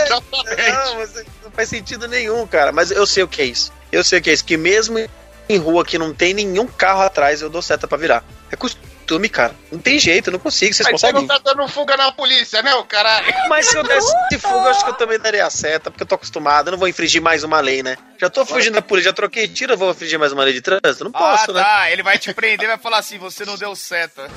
Exatamente. 0.06 0.48
Não, 0.72 1.23
não 1.44 1.52
faz 1.52 1.69
sentido 1.69 2.07
nenhum, 2.07 2.45
cara. 2.48 2.72
Mas 2.72 2.89
eu 2.89 3.06
sei 3.06 3.23
o 3.23 3.27
que 3.27 3.41
é 3.41 3.45
isso. 3.45 3.72
Eu 3.91 4.03
sei 4.03 4.19
o 4.19 4.22
que 4.22 4.30
é 4.30 4.34
isso. 4.34 4.44
Que 4.44 4.57
mesmo 4.57 4.98
em 5.49 5.57
rua 5.57 5.86
que 5.86 5.98
não 5.98 6.14
tem 6.14 6.34
nenhum 6.34 6.68
carro 6.68 7.02
atrás, 7.02 7.41
eu 7.41 7.49
dou 7.49 7.61
seta 7.61 7.88
pra 7.88 7.98
virar. 7.98 8.24
É 8.52 8.56
costume, 8.56 9.30
cara. 9.30 9.53
Não 9.72 9.80
tem 9.80 9.98
jeito, 9.99 10.28
eu 10.28 10.34
não 10.34 10.40
consigo. 10.40 10.74
Vocês 10.74 10.88
Mas 10.90 10.99
você 11.02 11.07
conseguem? 11.11 11.28
não 11.28 11.28
tá 11.28 11.38
dando 11.53 11.68
fuga 11.69 11.95
na 11.98 12.11
polícia, 12.11 12.61
né, 12.61 12.74
o 12.76 12.84
caralho? 12.86 13.26
Mas 13.49 13.68
se 13.68 13.78
eu 13.78 13.84
desse 13.84 14.14
de 14.30 14.38
fuga, 14.38 14.56
eu 14.56 14.69
acho 14.69 14.84
que 14.84 14.90
eu 14.90 14.94
também 14.95 15.18
daria 15.19 15.45
a 15.45 15.49
seta, 15.49 15.90
porque 15.91 16.03
eu 16.03 16.07
tô 16.07 16.15
acostumado. 16.15 16.68
Eu 16.68 16.72
não 16.72 16.78
vou 16.78 16.88
infringir 16.88 17.22
mais 17.22 17.44
uma 17.44 17.60
lei, 17.61 17.82
né? 17.84 17.98
Já 18.19 18.30
tô 18.30 18.45
fugindo 18.45 18.74
da 18.76 18.82
polícia, 18.82 19.10
já 19.10 19.14
troquei 19.15 19.48
tiro, 19.48 19.74
eu 19.74 19.78
vou 19.78 19.91
infringir 19.91 20.18
mais 20.19 20.32
uma 20.34 20.44
lei 20.44 20.53
de 20.53 20.61
trânsito? 20.61 21.03
Não 21.03 21.11
posso, 21.11 21.52
ah, 21.52 21.53
né? 21.53 21.64
tá. 21.64 21.91
Ele 21.91 22.03
vai 22.03 22.18
te 22.18 22.34
prender 22.34 22.65
e 22.65 22.68
vai 22.68 22.78
falar 22.78 22.98
assim: 22.99 23.18
você 23.18 23.45
não 23.45 23.56
deu 23.57 23.76
seta. 23.76 24.28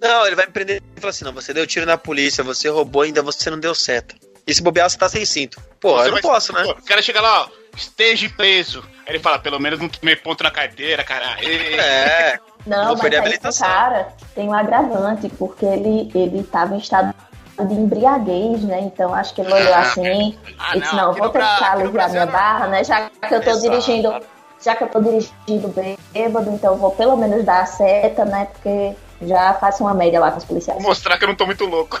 Não, 0.00 0.26
ele 0.26 0.36
vai 0.36 0.46
me 0.46 0.52
prender 0.52 0.82
e 0.96 1.00
falar 1.00 1.10
assim: 1.10 1.24
não, 1.24 1.32
você 1.32 1.52
deu 1.52 1.66
tiro 1.66 1.86
na 1.86 1.96
polícia, 1.98 2.42
você 2.42 2.68
roubou, 2.68 3.02
ainda 3.02 3.22
você 3.22 3.50
não 3.50 3.58
deu 3.58 3.74
seta. 3.74 4.14
E 4.46 4.54
se 4.54 4.62
bobear, 4.62 4.88
você 4.88 4.98
tá 4.98 5.08
sem 5.08 5.24
cinto. 5.24 5.60
Pô, 5.78 5.96
Você 5.96 6.02
eu 6.02 6.04
não 6.06 6.12
vai- 6.12 6.22
posso, 6.22 6.52
né? 6.52 6.62
Pô, 6.64 6.70
O 6.72 6.82
cara 6.82 7.02
chega 7.02 7.20
lá, 7.20 7.42
ó, 7.42 7.48
esteja 7.76 8.28
preso. 8.36 8.84
Aí 9.06 9.14
ele 9.14 9.18
fala, 9.18 9.38
pelo 9.38 9.58
menos 9.58 9.80
não 9.80 9.88
tomei 9.88 10.16
ponto 10.16 10.42
na 10.44 10.50
carteira, 10.50 11.02
caralho. 11.02 11.46
É. 11.48 12.38
Não, 12.66 12.94
mas 12.94 13.00
aí 13.00 13.08
esse 13.08 13.16
habilitação. 13.18 13.68
cara 13.68 14.08
tem 14.34 14.48
um 14.48 14.54
agravante, 14.54 15.28
porque 15.30 15.64
ele, 15.64 16.10
ele 16.14 16.42
tava 16.44 16.74
em 16.74 16.78
estado 16.78 17.14
de 17.58 17.74
embriaguez, 17.74 18.62
né? 18.62 18.80
Então 18.80 19.14
acho 19.14 19.34
que 19.34 19.40
ele 19.40 19.52
olhou 19.52 19.74
assim 19.74 20.38
Ah, 20.58 20.76
e 20.76 20.80
disse, 20.80 20.94
não, 20.94 21.12
vou 21.12 21.28
tentar 21.28 21.72
aliviar 21.72 22.10
minha 22.10 22.26
barra, 22.26 22.66
né? 22.68 22.84
Já 22.84 23.10
que 23.10 23.34
eu 23.34 23.42
tô 23.42 23.50
Exato. 23.50 23.60
dirigindo, 23.62 24.20
já 24.62 24.74
que 24.76 24.84
eu 24.84 24.88
tô 24.88 25.00
dirigindo 25.00 25.68
bêbado, 26.12 26.50
então 26.50 26.72
eu 26.72 26.78
vou 26.78 26.90
pelo 26.92 27.16
menos 27.16 27.44
dar 27.44 27.62
a 27.62 27.66
seta, 27.66 28.24
né? 28.24 28.46
Porque 28.52 28.94
já 29.22 29.54
faço 29.54 29.82
uma 29.82 29.94
média 29.94 30.20
lá 30.20 30.30
com 30.30 30.38
os 30.38 30.44
policiais. 30.44 30.80
Vou 30.80 30.90
mostrar 30.90 31.18
que 31.18 31.24
eu 31.24 31.28
não 31.28 31.34
tô 31.34 31.46
muito 31.46 31.64
louco. 31.66 31.98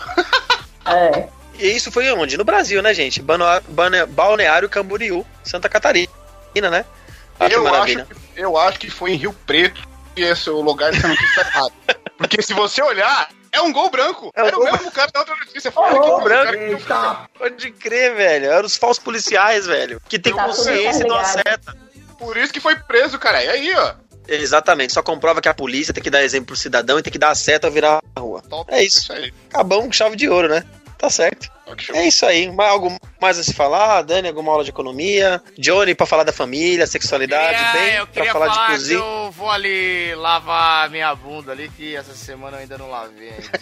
É. 0.86 1.28
E 1.60 1.76
isso 1.76 1.92
foi 1.92 2.10
onde? 2.12 2.36
No 2.36 2.44
Brasil, 2.44 2.82
né, 2.82 2.92
gente? 2.94 3.22
Balneário 4.08 4.68
Camboriú, 4.68 5.24
Santa 5.44 5.68
Catarina, 5.68 6.10
né? 6.70 6.84
Ah, 7.38 7.48
que 7.48 7.54
eu, 7.54 7.74
acho, 7.74 8.04
que- 8.04 8.14
eu 8.36 8.56
acho 8.58 8.78
que 8.78 8.90
foi 8.90 9.12
em 9.12 9.16
Rio 9.16 9.32
Preto 9.46 9.80
e 10.16 10.22
esse 10.22 10.48
é 10.48 10.52
o 10.52 10.60
lugar 10.60 10.92
dessa 10.92 11.08
notícia 11.08 11.44
tá 11.44 11.48
errado. 11.50 11.72
Porque 12.18 12.42
se 12.42 12.52
você 12.52 12.82
olhar, 12.82 13.30
é 13.50 13.60
um 13.62 13.72
gol 13.72 13.88
branco. 13.90 14.30
É 14.34 14.42
um 14.42 14.46
Era 14.46 14.56
gol 14.56 14.66
o 14.68 14.72
mesmo 14.72 14.90
cara 14.92 15.10
da 15.12 15.20
outra 15.20 15.34
notícia. 15.36 15.72
Foi 15.72 15.82
Ô, 15.82 15.86
aquele 15.86 16.04
gol 16.06 16.20
branco. 16.22 16.52
que- 16.52 17.38
Pode 17.38 17.70
crer, 17.72 18.14
velho. 18.14 18.46
Eram 18.50 18.66
os 18.66 18.76
falsos 18.76 19.02
policiais, 19.02 19.66
velho. 19.66 20.00
Que 20.08 20.18
tem 20.18 20.34
Tá 20.34 20.44
consciência 20.44 21.02
e 21.04 21.08
não 21.08 21.16
acerta. 21.16 21.74
Por 22.18 22.36
isso 22.36 22.52
que 22.52 22.60
foi 22.60 22.76
preso, 22.76 23.18
cara. 23.18 23.42
E 23.42 23.48
aí, 23.48 23.74
ó. 23.74 23.94
Exatamente. 24.28 24.92
Só 24.92 25.02
comprova 25.02 25.40
que 25.40 25.48
a 25.48 25.54
polícia 25.54 25.94
tem 25.94 26.02
que 26.02 26.10
dar 26.10 26.22
exemplo 26.22 26.48
pro 26.48 26.56
cidadão 26.56 26.98
e 26.98 27.02
tem 27.02 27.10
que 27.12 27.18
dar 27.18 27.30
a 27.30 27.34
seta 27.34 27.66
ao 27.66 27.72
virar 27.72 28.02
a 28.14 28.20
rua. 28.20 28.42
Top. 28.48 28.70
É 28.72 28.82
isso. 28.84 29.10
aí. 29.14 29.32
Acabamos 29.48 29.86
com 29.86 29.92
chave 29.92 30.14
de 30.16 30.28
ouro, 30.28 30.48
né? 30.48 30.62
Tá 31.00 31.08
certo. 31.08 31.50
É 31.94 32.06
isso 32.06 32.26
aí. 32.26 32.50
Mais, 32.52 32.68
algo 32.70 32.94
mais 33.18 33.38
a 33.38 33.42
se 33.42 33.54
falar? 33.54 34.02
Dani, 34.02 34.28
alguma 34.28 34.52
aula 34.52 34.62
de 34.64 34.68
economia? 34.70 35.40
Johnny 35.58 35.94
pra 35.94 36.04
falar 36.04 36.24
da 36.24 36.32
família, 36.32 36.86
sexualidade, 36.86 37.56
Queria- 37.56 37.72
bem? 37.72 37.94
eu 37.94 38.06
pra 38.06 38.12
queria 38.14 38.32
falar, 38.32 38.46
falar, 38.52 38.66
de 38.66 38.66
que 38.66 38.72
cozinha. 38.78 38.98
eu 39.00 39.30
vou 39.30 39.50
ali 39.50 40.14
lavar 40.16 40.90
minha 40.90 41.14
bunda 41.14 41.52
ali, 41.52 41.70
que 41.70 41.96
essa 41.96 42.12
semana 42.12 42.58
eu 42.58 42.60
ainda 42.60 42.76
não 42.76 42.90
lavei 42.90 43.30
ainda. 43.30 43.50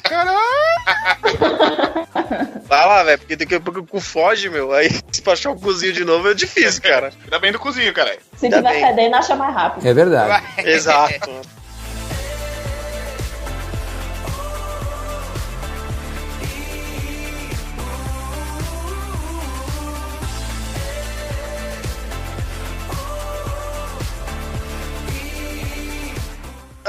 Vai 2.66 2.86
lá, 2.86 3.02
velho, 3.04 3.18
porque 3.18 3.36
daqui 3.36 3.54
a 3.54 3.60
pouco 3.60 3.80
o 3.80 3.86
cu 3.86 4.00
foge, 4.00 4.48
meu. 4.48 4.72
Aí 4.72 4.90
se 5.12 5.22
pra 5.22 5.34
achar 5.34 5.50
o 5.50 5.60
cozinho 5.60 5.92
de 5.92 6.04
novo 6.04 6.30
é 6.30 6.34
difícil, 6.34 6.82
cara. 6.82 7.12
Ainda 7.24 7.38
bem 7.38 7.52
do 7.52 7.58
cozinho, 7.58 7.92
cara. 7.94 8.16
Se 8.36 8.48
tiver 8.48 8.80
fedendo, 8.80 9.14
acha 9.16 9.36
mais 9.36 9.54
rápido. 9.54 9.86
É 9.86 9.94
verdade. 9.94 10.42
Exato. 10.68 11.30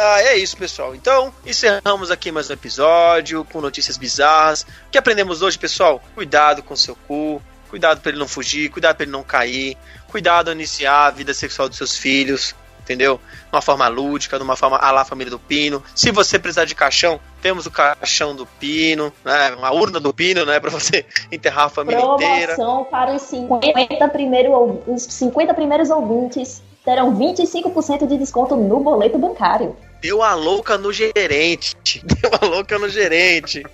Ah, 0.02 0.22
é 0.22 0.38
isso, 0.38 0.56
pessoal. 0.56 0.96
Então, 0.96 1.34
encerramos 1.46 2.10
aqui 2.10 2.32
mais 2.32 2.50
um 2.50 2.54
episódio 2.54 3.44
com 3.52 3.60
notícias 3.60 3.98
bizarras. 3.98 4.62
O 4.62 4.92
que 4.92 4.98
aprendemos 4.98 5.42
hoje, 5.42 5.60
pessoal? 5.60 6.02
Cuidado 6.16 6.64
com 6.64 6.74
seu 6.74 6.96
cu, 6.96 7.42
cuidado 7.70 8.00
pra 8.00 8.10
ele 8.10 8.18
não 8.18 8.28
fugir, 8.28 8.70
cuidado 8.70 8.96
pra 8.96 9.04
ele 9.04 9.12
não 9.12 9.24
cair, 9.24 9.78
cuidado 10.08 10.48
ao 10.48 10.54
iniciar 10.56 11.08
a 11.08 11.10
vida 11.10 11.34
sexual 11.34 11.68
dos 11.68 11.78
seus 11.78 11.98
filhos, 11.98 12.56
entendeu? 12.80 13.18
De 13.18 13.52
uma 13.52 13.62
forma 13.62 13.90
lúdica, 13.90 14.38
de 14.38 14.44
uma 14.44 14.56
forma 14.56 14.78
à 14.78 14.90
la 14.90 15.04
família 15.04 15.32
do 15.32 15.38
Pino. 15.38 15.84
Se 15.94 16.12
você 16.12 16.40
precisar 16.40 16.64
de 16.64 16.76
caixão, 16.76 17.20
temos 17.42 17.66
o 17.66 17.72
caixão 17.72 18.34
do 18.34 18.46
Pino, 18.46 19.12
né? 19.26 19.54
Uma 19.54 19.74
urna 19.74 20.00
do 20.00 20.14
Pino, 20.14 20.46
né? 20.46 20.62
Pra 20.62 20.72
você 20.72 21.06
enterrar 21.30 21.66
a 21.66 21.70
família 21.70 22.02
inteira. 22.02 22.56
Promoção 22.56 22.86
para 22.86 23.14
os 23.14 23.24
50, 23.24 24.08
primeiro, 24.08 24.82
os 24.88 25.04
50 25.04 25.54
primeiros 25.54 25.90
ouvintes 25.90 26.64
terão 26.86 27.14
25% 27.18 28.08
de 28.08 28.18
desconto 28.18 28.56
no 28.56 28.80
boleto 28.80 29.18
bancário. 29.18 29.76
Deu 30.02 30.24
a 30.24 30.34
louca 30.34 30.78
no 30.78 30.92
gerente. 30.94 32.02
Deu 32.06 32.32
a 32.42 32.46
louca 32.46 32.78
no 32.80 32.88
gerente. 32.90 33.66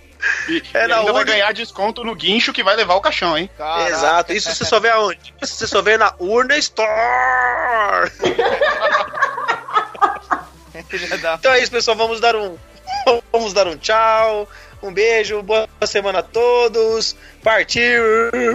E, 0.50 0.64
É 0.74 0.80
e 0.80 0.82
ainda 0.92 1.04
vai 1.04 1.14
onde? 1.22 1.32
ganhar 1.32 1.54
desconto 1.54 2.04
no 2.04 2.16
guincho 2.16 2.52
que 2.52 2.64
vai 2.64 2.76
levar 2.76 2.96
o 2.96 3.02
caixão, 3.02 3.38
hein? 3.38 3.48
Caraca. 3.58 3.90
Exato. 3.92 4.34
Isso 4.34 4.54
você 4.54 4.66
só 4.66 4.80
vê 4.80 4.90
aonde? 4.90 5.34
Isso 5.42 5.56
você 5.56 5.68
só 5.68 5.82
vê 5.84 5.98
na 5.98 6.14
Urna 6.20 6.58
Store. 6.58 8.12
Então 11.40 11.52
é 11.54 11.60
isso, 11.60 11.72
pessoal. 11.72 11.98
Vamos 11.98 12.20
dar 12.20 12.36
um. 12.36 12.58
Vamos 13.32 13.54
dar 13.54 13.68
um 13.68 13.78
tchau. 13.78 14.48
Um 14.84 14.92
beijo. 14.94 15.42
Boa 15.42 15.68
semana 15.86 16.20
a 16.20 16.24
todos. 16.24 17.16
Partiu. 17.44 18.04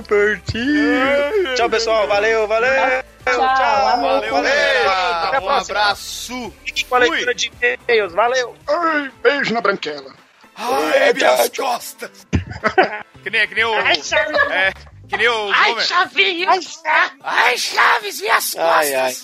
Partiu. 0.09 1.55
Tchau, 1.56 1.68
pessoal. 1.68 2.06
Valeu, 2.06 2.47
valeu. 2.47 3.02
Tchau, 3.36 3.86
amor. 3.89 4.20
Valeu, 4.20 4.32
Valeu. 4.35 4.90
Até 4.90 5.36
a 5.36 5.40
Um 5.40 5.44
próxima. 5.44 5.78
abraço. 5.78 6.52
Fiquem 6.65 6.85
com 6.86 6.94
a 6.94 6.98
leitura 6.98 7.35
de 7.35 7.52
e-mails. 7.62 8.12
Valeu. 8.12 8.57
Ai, 8.69 9.11
beijo 9.23 9.55
na 9.55 9.61
branquela. 9.61 10.15
Ai, 10.57 11.12
minhas 11.15 11.48
costas. 11.51 12.27
que 13.23 13.31
nem, 13.31 13.48
que 13.48 13.55
nem 13.55 13.65
o... 13.65 13.74
É, 13.74 14.73
que 15.09 15.16
nem 15.16 15.28
o... 15.28 15.52
Ai, 15.52 15.81
Chaves. 15.81 16.81
Ai, 17.23 17.57
Chaves, 17.59 18.20
minhas 18.20 18.57
Ai, 18.57 18.94
ai. 18.94 19.15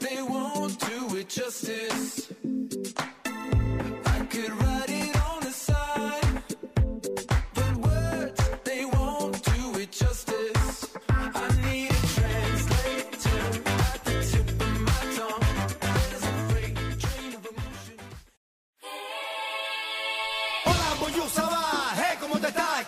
They 0.00 0.20
won't 0.22 0.76
do 0.84 1.16
it 1.16 1.24
it 1.24 1.40
justice. 1.40 2.23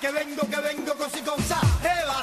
che 0.06 0.12
vengo, 0.12 0.46
que 0.48 0.60
vengo 0.60 0.94
così 0.94 1.22
con 1.22 1.42
sa. 1.42 2.15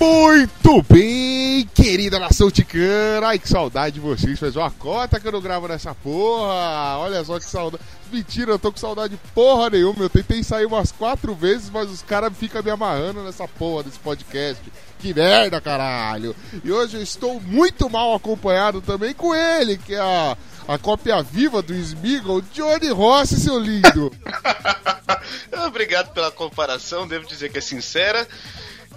Muito 0.00 0.80
bem, 0.88 1.68
querida 1.74 2.20
nação 2.20 2.48
ticana. 2.52 3.26
Ai, 3.26 3.38
que 3.38 3.48
saudade 3.48 3.96
de 3.96 4.00
vocês. 4.00 4.38
Faz 4.38 4.54
uma 4.54 4.70
cota 4.70 5.18
que 5.18 5.26
eu 5.26 5.32
não 5.32 5.40
gravo 5.40 5.66
nessa 5.66 5.92
porra. 5.92 6.98
Olha 6.98 7.24
só 7.24 7.36
que 7.38 7.44
saudade. 7.44 7.82
Mentira, 8.12 8.52
eu 8.52 8.58
tô 8.60 8.70
com 8.70 8.78
saudade 8.78 9.14
de 9.16 9.20
porra 9.32 9.70
nenhuma. 9.70 10.04
Eu 10.04 10.08
tentei 10.08 10.44
sair 10.44 10.66
umas 10.66 10.92
quatro 10.92 11.34
vezes, 11.34 11.68
mas 11.68 11.90
os 11.90 12.00
caras 12.00 12.32
ficam 12.36 12.62
me 12.62 12.70
amarrando 12.70 13.24
nessa 13.24 13.48
porra 13.48 13.82
desse 13.82 13.98
podcast. 13.98 14.62
Que 15.00 15.12
merda, 15.12 15.60
caralho. 15.60 16.34
E 16.62 16.70
hoje 16.70 16.96
eu 16.96 17.02
estou 17.02 17.40
muito 17.40 17.90
mal 17.90 18.14
acompanhado 18.14 18.80
também 18.80 19.12
com 19.12 19.34
ele, 19.34 19.78
que 19.78 19.94
é 19.94 20.00
a, 20.00 20.36
a 20.68 20.78
cópia 20.78 21.20
viva 21.22 21.60
do 21.60 21.74
Smigol, 21.74 22.40
Johnny 22.52 22.90
Rossi, 22.90 23.40
seu 23.40 23.58
lindo. 23.58 24.12
Obrigado 25.66 26.12
pela 26.12 26.30
comparação, 26.30 27.06
devo 27.06 27.26
dizer 27.26 27.50
que 27.50 27.58
é 27.58 27.60
sincera. 27.60 28.26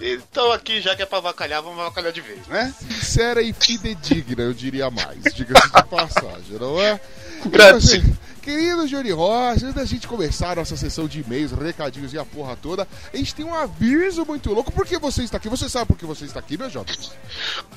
Então 0.00 0.50
aqui, 0.52 0.80
já 0.80 0.96
que 0.96 1.02
é 1.02 1.06
pra 1.06 1.18
avacalhar, 1.18 1.62
vamos 1.62 1.78
avacalhar 1.78 2.12
de 2.12 2.20
vez, 2.20 2.46
né? 2.46 2.74
Sincera 2.78 3.42
e 3.42 3.52
fidedigna, 3.52 4.42
eu 4.42 4.54
diria 4.54 4.90
mais. 4.90 5.22
Diga-se 5.34 5.66
de 5.66 5.84
passagem, 5.84 6.58
não 6.58 6.80
é? 6.80 7.00
Então, 7.44 7.76
assim, 7.76 8.16
Querido 8.42 8.88
Johnny 8.88 9.12
Rocha, 9.12 9.66
antes 9.66 9.74
da 9.74 9.84
gente 9.84 10.08
começar 10.08 10.50
a 10.50 10.56
nossa 10.56 10.76
sessão 10.76 11.06
de 11.06 11.20
e-mails, 11.20 11.52
recadinhos 11.52 12.12
e 12.12 12.18
a 12.18 12.24
porra 12.24 12.56
toda, 12.56 12.88
a 13.14 13.16
gente 13.16 13.36
tem 13.36 13.44
um 13.44 13.54
aviso 13.54 14.24
muito 14.26 14.52
louco. 14.52 14.72
Por 14.72 14.84
que 14.84 14.98
você 14.98 15.22
está 15.22 15.36
aqui? 15.36 15.48
Você 15.48 15.68
sabe 15.68 15.86
por 15.86 15.96
que 15.96 16.04
você 16.04 16.24
está 16.24 16.40
aqui, 16.40 16.58
meu 16.58 16.68
jovem? 16.68 16.92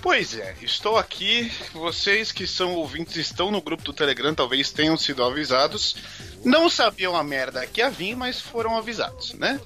Pois 0.01 0.33
é, 0.33 0.55
estou 0.63 0.97
aqui. 0.97 1.51
Vocês 1.71 2.31
que 2.31 2.47
são 2.47 2.73
ouvintes 2.73 3.15
estão 3.15 3.51
no 3.51 3.61
grupo 3.61 3.83
do 3.83 3.93
Telegram, 3.93 4.33
talvez 4.33 4.71
tenham 4.71 4.97
sido 4.97 5.23
avisados. 5.23 5.97
Não 6.45 6.69
sabiam 6.69 7.15
a 7.15 7.23
merda 7.23 7.65
que 7.65 7.81
ia 7.81 7.89
vir, 7.89 8.15
mas 8.15 8.39
foram 8.39 8.77
avisados, 8.77 9.33
né? 9.33 9.59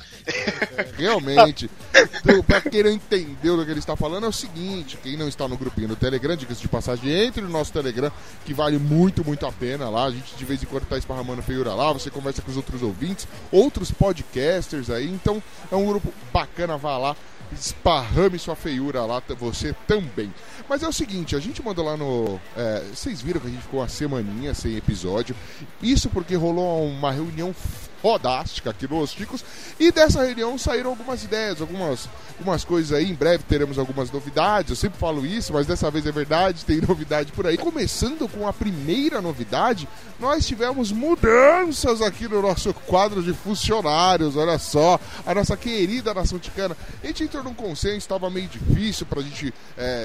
Realmente. 0.98 1.70
Então, 1.94 2.42
pra 2.42 2.62
quem 2.62 2.84
não 2.84 2.92
entendeu 2.92 3.58
do 3.58 3.66
que 3.66 3.72
ele 3.72 3.80
está 3.80 3.98
falando, 3.98 4.26
é 4.26 4.30
o 4.30 4.34
seguinte: 4.34 4.98
quem 5.04 5.18
não 5.18 5.28
está 5.28 5.46
no 5.48 5.58
grupinho 5.58 5.90
do 5.90 5.96
Telegram, 5.98 6.38
diga-se 6.38 6.62
de 6.62 6.70
passagem, 6.70 7.12
entre 7.12 7.42
no 7.42 7.50
nosso 7.50 7.74
Telegram, 7.74 8.12
que 8.46 8.54
vale 8.54 8.78
muito, 8.78 9.26
muito 9.26 9.46
a 9.46 9.52
pena 9.52 9.90
lá. 9.90 10.06
A 10.06 10.12
gente 10.12 10.34
de 10.36 10.46
vez 10.46 10.64
em 10.64 10.66
quando 10.66 10.86
tá 10.86 10.98
esparramando 10.98 11.44
feiura 11.44 11.74
lá, 11.74 11.92
você 11.92 12.10
conversa 12.10 12.42
com 12.42 12.50
os 12.50 12.58
outros 12.58 12.82
ouvintes, 12.82 13.28
outros 13.52 13.92
podcasters 13.92 14.90
aí. 14.90 15.08
Então 15.08 15.44
é 15.70 15.76
um 15.76 15.86
grupo 15.86 16.14
bacana, 16.32 16.78
vá 16.78 16.98
lá. 16.98 17.16
Esparrame 17.52 18.38
sua 18.38 18.56
feiura 18.56 19.06
lá, 19.06 19.22
você 19.38 19.76
também. 19.88 20.34
Mas 20.68 20.84
é 20.84 20.88
o 20.88 20.94
seguinte, 20.94 21.36
a 21.36 21.40
gente 21.40 21.64
mandou 21.64 21.84
lá 21.84 21.98
no. 21.98 22.40
é, 22.56 22.84
vocês 22.94 23.22
viram 23.22 23.42
que 23.42 23.48
a 23.48 23.50
gente 23.50 23.62
ficou 23.62 23.80
uma 23.80 23.90
semaninha 23.90 24.54
sem 24.54 24.76
episódio. 24.76 25.36
Isso 25.82 26.10
porque 26.10 26.36
rolou 26.36 26.86
uma 26.86 27.12
reunião 27.12 27.54
fodástica 28.02 28.70
aqui 28.70 28.88
nos 28.88 29.12
Chicos. 29.12 29.44
E 29.80 29.92
dessa 29.92 30.24
reunião 30.24 30.58
saíram 30.58 30.90
algumas 30.90 31.24
ideias, 31.24 31.62
algumas, 31.62 32.10
algumas 32.38 32.64
coisas 32.64 32.92
aí. 32.92 33.10
Em 33.10 33.14
breve 33.14 33.44
teremos 33.44 33.78
algumas 33.78 34.12
novidades. 34.12 34.70
Eu 34.70 34.76
sempre 34.76 35.00
falo 35.00 35.26
isso, 35.26 35.54
mas 35.54 35.68
dessa 35.68 35.90
vez 35.92 36.06
é 36.06 36.12
verdade, 36.12 36.64
tem 36.66 36.82
novidade 36.82 37.32
por 37.32 37.46
aí. 37.48 37.58
Começando 37.58 38.28
com 38.30 38.48
a 38.48 38.54
primeira 38.54 39.22
novidade, 39.22 39.88
nós 40.20 40.46
tivemos 40.46 40.92
mudanças 40.92 42.02
aqui 42.02 42.28
no 42.28 42.42
nosso 42.42 42.74
quadro 42.74 43.22
de 43.22 43.34
funcionários. 43.34 44.36
Olha 44.36 44.58
só, 44.58 45.00
a 45.26 45.34
nossa 45.34 45.56
querida 45.56 46.14
nação 46.14 46.40
ticana. 46.40 46.76
A 47.04 47.08
gente 47.08 47.24
entrou 47.24 47.44
num 47.44 47.54
consenso, 47.54 47.98
estava 47.98 48.30
meio 48.30 48.48
difícil 48.48 49.06
pra 49.06 49.22
gente 49.22 49.54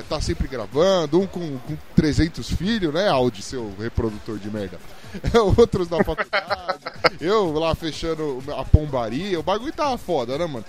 estar 0.00 0.20
sempre 0.20 0.48
gravando. 0.48 1.20
Um 1.20 1.26
com, 1.26 1.58
com 1.58 1.76
300 1.94 2.50
filhos, 2.52 2.92
né, 2.92 3.08
Audi, 3.08 3.42
seu 3.42 3.72
reprodutor 3.78 4.38
de 4.38 4.50
merda. 4.50 4.78
Outros 5.56 5.88
da 5.88 6.02
faculdade. 6.02 6.84
Eu 7.20 7.52
lá 7.52 7.74
fechando 7.74 8.42
a 8.56 8.64
pombaria. 8.64 9.38
O 9.38 9.42
bagulho 9.42 9.72
tava 9.72 9.96
foda, 9.98 10.36
né, 10.38 10.46
mano? 10.46 10.64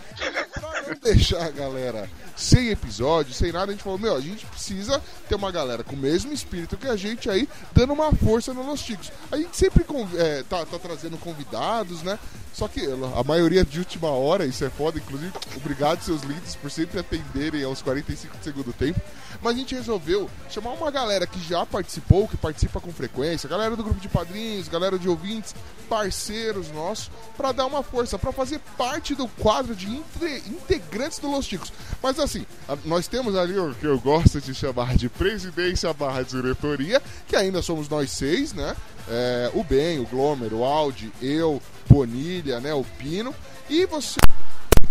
Pra 0.53 0.81
não 0.87 0.99
deixar 1.01 1.45
a 1.45 1.51
galera 1.51 2.09
sem 2.35 2.69
episódio, 2.69 3.33
sem 3.33 3.51
nada, 3.51 3.71
a 3.71 3.73
gente 3.73 3.83
falou, 3.83 3.97
meu, 3.97 4.15
a 4.15 4.19
gente 4.19 4.45
precisa 4.45 5.01
ter 5.27 5.35
uma 5.35 5.51
galera 5.51 5.83
com 5.83 5.95
o 5.95 5.99
mesmo 5.99 6.33
espírito 6.33 6.75
que 6.75 6.87
a 6.87 6.95
gente 6.95 7.29
aí, 7.29 7.47
dando 7.71 7.93
uma 7.93 8.11
força 8.11 8.53
no 8.53 8.65
Los 8.65 8.81
Ticos. 8.81 9.11
A 9.31 9.37
gente 9.37 9.55
sempre 9.55 9.85
é, 10.17 10.43
tá, 10.43 10.65
tá 10.65 10.77
trazendo 10.77 11.17
convidados, 11.17 12.03
né? 12.03 12.19
Só 12.55 12.69
que 12.69 12.79
a 13.15 13.21
maioria 13.25 13.65
de 13.65 13.79
última 13.79 14.07
hora, 14.07 14.45
isso 14.45 14.63
é 14.63 14.69
foda, 14.69 14.97
inclusive, 14.97 15.33
obrigado 15.57 16.01
seus 16.01 16.21
lindos 16.21 16.55
por 16.55 16.71
sempre 16.71 16.97
atenderem 16.97 17.61
aos 17.65 17.81
45 17.81 18.37
do 18.37 18.43
segundo 18.45 18.71
tempo. 18.71 19.01
Mas 19.41 19.55
a 19.55 19.57
gente 19.57 19.75
resolveu 19.75 20.29
chamar 20.49 20.71
uma 20.71 20.89
galera 20.89 21.27
que 21.27 21.37
já 21.41 21.65
participou, 21.65 22.29
que 22.29 22.37
participa 22.37 22.79
com 22.79 22.93
frequência, 22.93 23.49
galera 23.49 23.75
do 23.75 23.83
grupo 23.83 23.99
de 23.99 24.07
padrinhos, 24.07 24.69
galera 24.69 24.97
de 24.97 25.09
ouvintes, 25.09 25.53
parceiros 25.89 26.71
nossos, 26.71 27.11
pra 27.35 27.51
dar 27.51 27.65
uma 27.65 27.83
força, 27.83 28.17
pra 28.17 28.31
fazer 28.31 28.59
parte 28.77 29.13
do 29.15 29.27
quadro 29.27 29.75
de 29.75 29.87
entre- 29.87 30.37
integrantes 30.47 31.19
do 31.19 31.29
Los 31.29 31.45
Ticos. 31.45 31.73
Mas 32.01 32.17
assim, 32.19 32.45
nós 32.85 33.05
temos 33.07 33.35
ali 33.35 33.59
o 33.59 33.75
que 33.75 33.85
eu 33.85 33.99
gosto 33.99 34.39
de 34.39 34.53
chamar 34.55 34.95
de 34.95 35.09
presidência 35.09 35.93
barra 35.93 36.23
diretoria, 36.23 37.01
que 37.27 37.35
ainda 37.35 37.61
somos 37.61 37.89
nós 37.89 38.11
seis, 38.11 38.53
né? 38.53 38.75
É, 39.09 39.51
o 39.53 39.63
Ben, 39.63 39.99
o 39.99 40.05
Glomer, 40.05 40.53
o 40.53 40.63
Audi, 40.63 41.11
eu, 41.21 41.61
Bonilha, 41.87 42.59
né? 42.59 42.73
O 42.73 42.83
Pino. 42.83 43.33
E 43.69 43.85
você. 43.85 44.19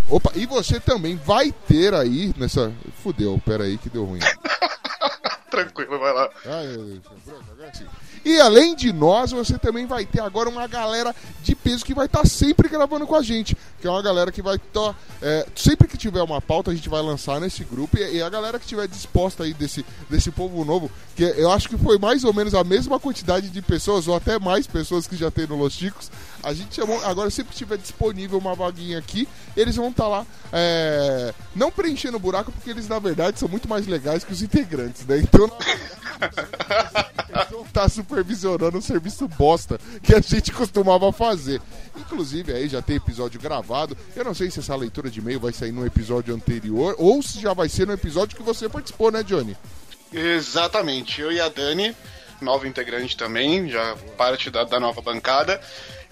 Opa, 0.09 0.31
e 0.35 0.45
você 0.45 0.79
também 0.79 1.15
vai 1.15 1.51
ter 1.51 1.93
aí 1.93 2.33
nessa. 2.37 2.71
Fudeu, 3.01 3.41
pera 3.45 3.63
aí 3.63 3.77
que 3.77 3.89
deu 3.89 4.05
ruim. 4.05 4.19
Tranquilo, 5.49 5.97
vai 5.99 6.13
lá. 6.13 6.29
Ai, 6.45 7.01
sim. 7.73 7.85
E 8.25 8.39
além 8.39 8.75
de 8.75 8.91
nós, 8.91 9.31
você 9.31 9.55
também 9.57 9.85
vai 9.85 10.03
ter 10.03 10.19
agora 10.19 10.49
uma 10.49 10.65
galera 10.65 11.15
de 11.43 11.53
peso 11.53 11.85
que 11.85 11.93
vai 11.93 12.07
estar 12.07 12.25
sempre 12.25 12.67
gravando 12.67 13.05
com 13.05 13.15
a 13.15 13.21
gente. 13.21 13.55
Que 13.79 13.85
é 13.85 13.89
uma 13.89 14.01
galera 14.01 14.31
que 14.31 14.41
vai 14.41 14.55
estar. 14.55 14.95
sempre 15.55 15.87
que 15.87 15.95
tiver 15.95 16.23
uma 16.23 16.41
pauta, 16.41 16.71
a 16.71 16.75
gente 16.75 16.89
vai 16.89 17.03
lançar 17.03 17.39
nesse 17.39 17.63
grupo. 17.63 17.99
E, 17.99 18.15
e 18.15 18.21
a 18.23 18.29
galera 18.29 18.57
que 18.57 18.65
estiver 18.65 18.87
disposta 18.87 19.43
aí 19.43 19.53
desse, 19.53 19.85
desse 20.09 20.31
povo 20.31 20.65
novo, 20.65 20.89
que 21.15 21.23
eu 21.23 21.51
acho 21.51 21.69
que 21.69 21.77
foi 21.77 21.99
mais 21.99 22.23
ou 22.23 22.33
menos 22.33 22.55
a 22.55 22.63
mesma 22.63 22.99
quantidade 22.99 23.47
de 23.47 23.61
pessoas, 23.61 24.07
ou 24.07 24.15
até 24.15 24.39
mais 24.39 24.65
pessoas 24.65 25.05
que 25.05 25.15
já 25.15 25.29
tem 25.29 25.45
no 25.45 25.55
Los 25.55 25.73
Chicos. 25.73 26.09
A 26.45 26.53
gente 26.53 26.75
chamou. 26.75 27.03
Agora, 27.03 27.27
sempre 27.31 27.51
que 27.51 27.57
tiver 27.57 27.77
disponível 27.77 28.37
uma 28.37 28.53
vaguinha 28.53 28.99
aqui, 28.99 29.27
eles 29.57 29.75
vão 29.75 29.89
estar 29.89 30.07
lá. 30.07 30.23
é, 30.53 31.33
não 31.55 31.71
preenchendo 31.71 32.17
o 32.17 32.19
buraco, 32.19 32.51
porque 32.51 32.69
eles, 32.69 32.87
na 32.87 32.99
verdade, 32.99 33.39
são 33.39 33.49
muito 33.49 33.67
mais 33.67 33.87
legais 33.87 34.23
que 34.23 34.31
os 34.31 34.43
integrantes, 34.43 35.07
né? 35.07 35.17
Então, 35.17 35.49
eles 37.29 37.49
vão 37.49 37.63
estar 37.63 37.89
supervisionando 37.89 38.77
o 38.77 38.81
serviço 38.81 39.27
bosta 39.27 39.79
que 40.03 40.13
a 40.13 40.21
gente 40.21 40.51
costumava 40.51 41.11
fazer. 41.11 41.59
Inclusive, 41.97 42.53
aí 42.53 42.69
já 42.69 42.79
tem 42.79 42.97
episódio 42.97 43.41
gravado. 43.41 43.97
Eu 44.15 44.23
não 44.23 44.35
sei 44.35 44.51
se 44.51 44.59
essa 44.59 44.75
leitura 44.75 45.09
de 45.09 45.19
e-mail 45.19 45.39
vai 45.39 45.51
sair 45.51 45.71
no 45.71 45.83
episódio 45.83 46.35
anterior 46.35 46.95
ou 46.99 47.23
se 47.23 47.41
já 47.41 47.53
vai 47.53 47.67
ser 47.67 47.87
no 47.87 47.93
episódio 47.93 48.37
que 48.37 48.43
você 48.43 48.69
participou, 48.69 49.11
né, 49.11 49.23
Johnny? 49.23 49.57
Exatamente, 50.13 51.19
eu 51.19 51.31
e 51.31 51.41
a 51.41 51.49
Dani, 51.49 51.95
nova 52.39 52.67
integrante 52.67 53.17
também, 53.17 53.67
já 53.67 53.97
parte 54.15 54.49
da, 54.49 54.63
da 54.63 54.79
nova 54.79 55.01
bancada. 55.01 55.59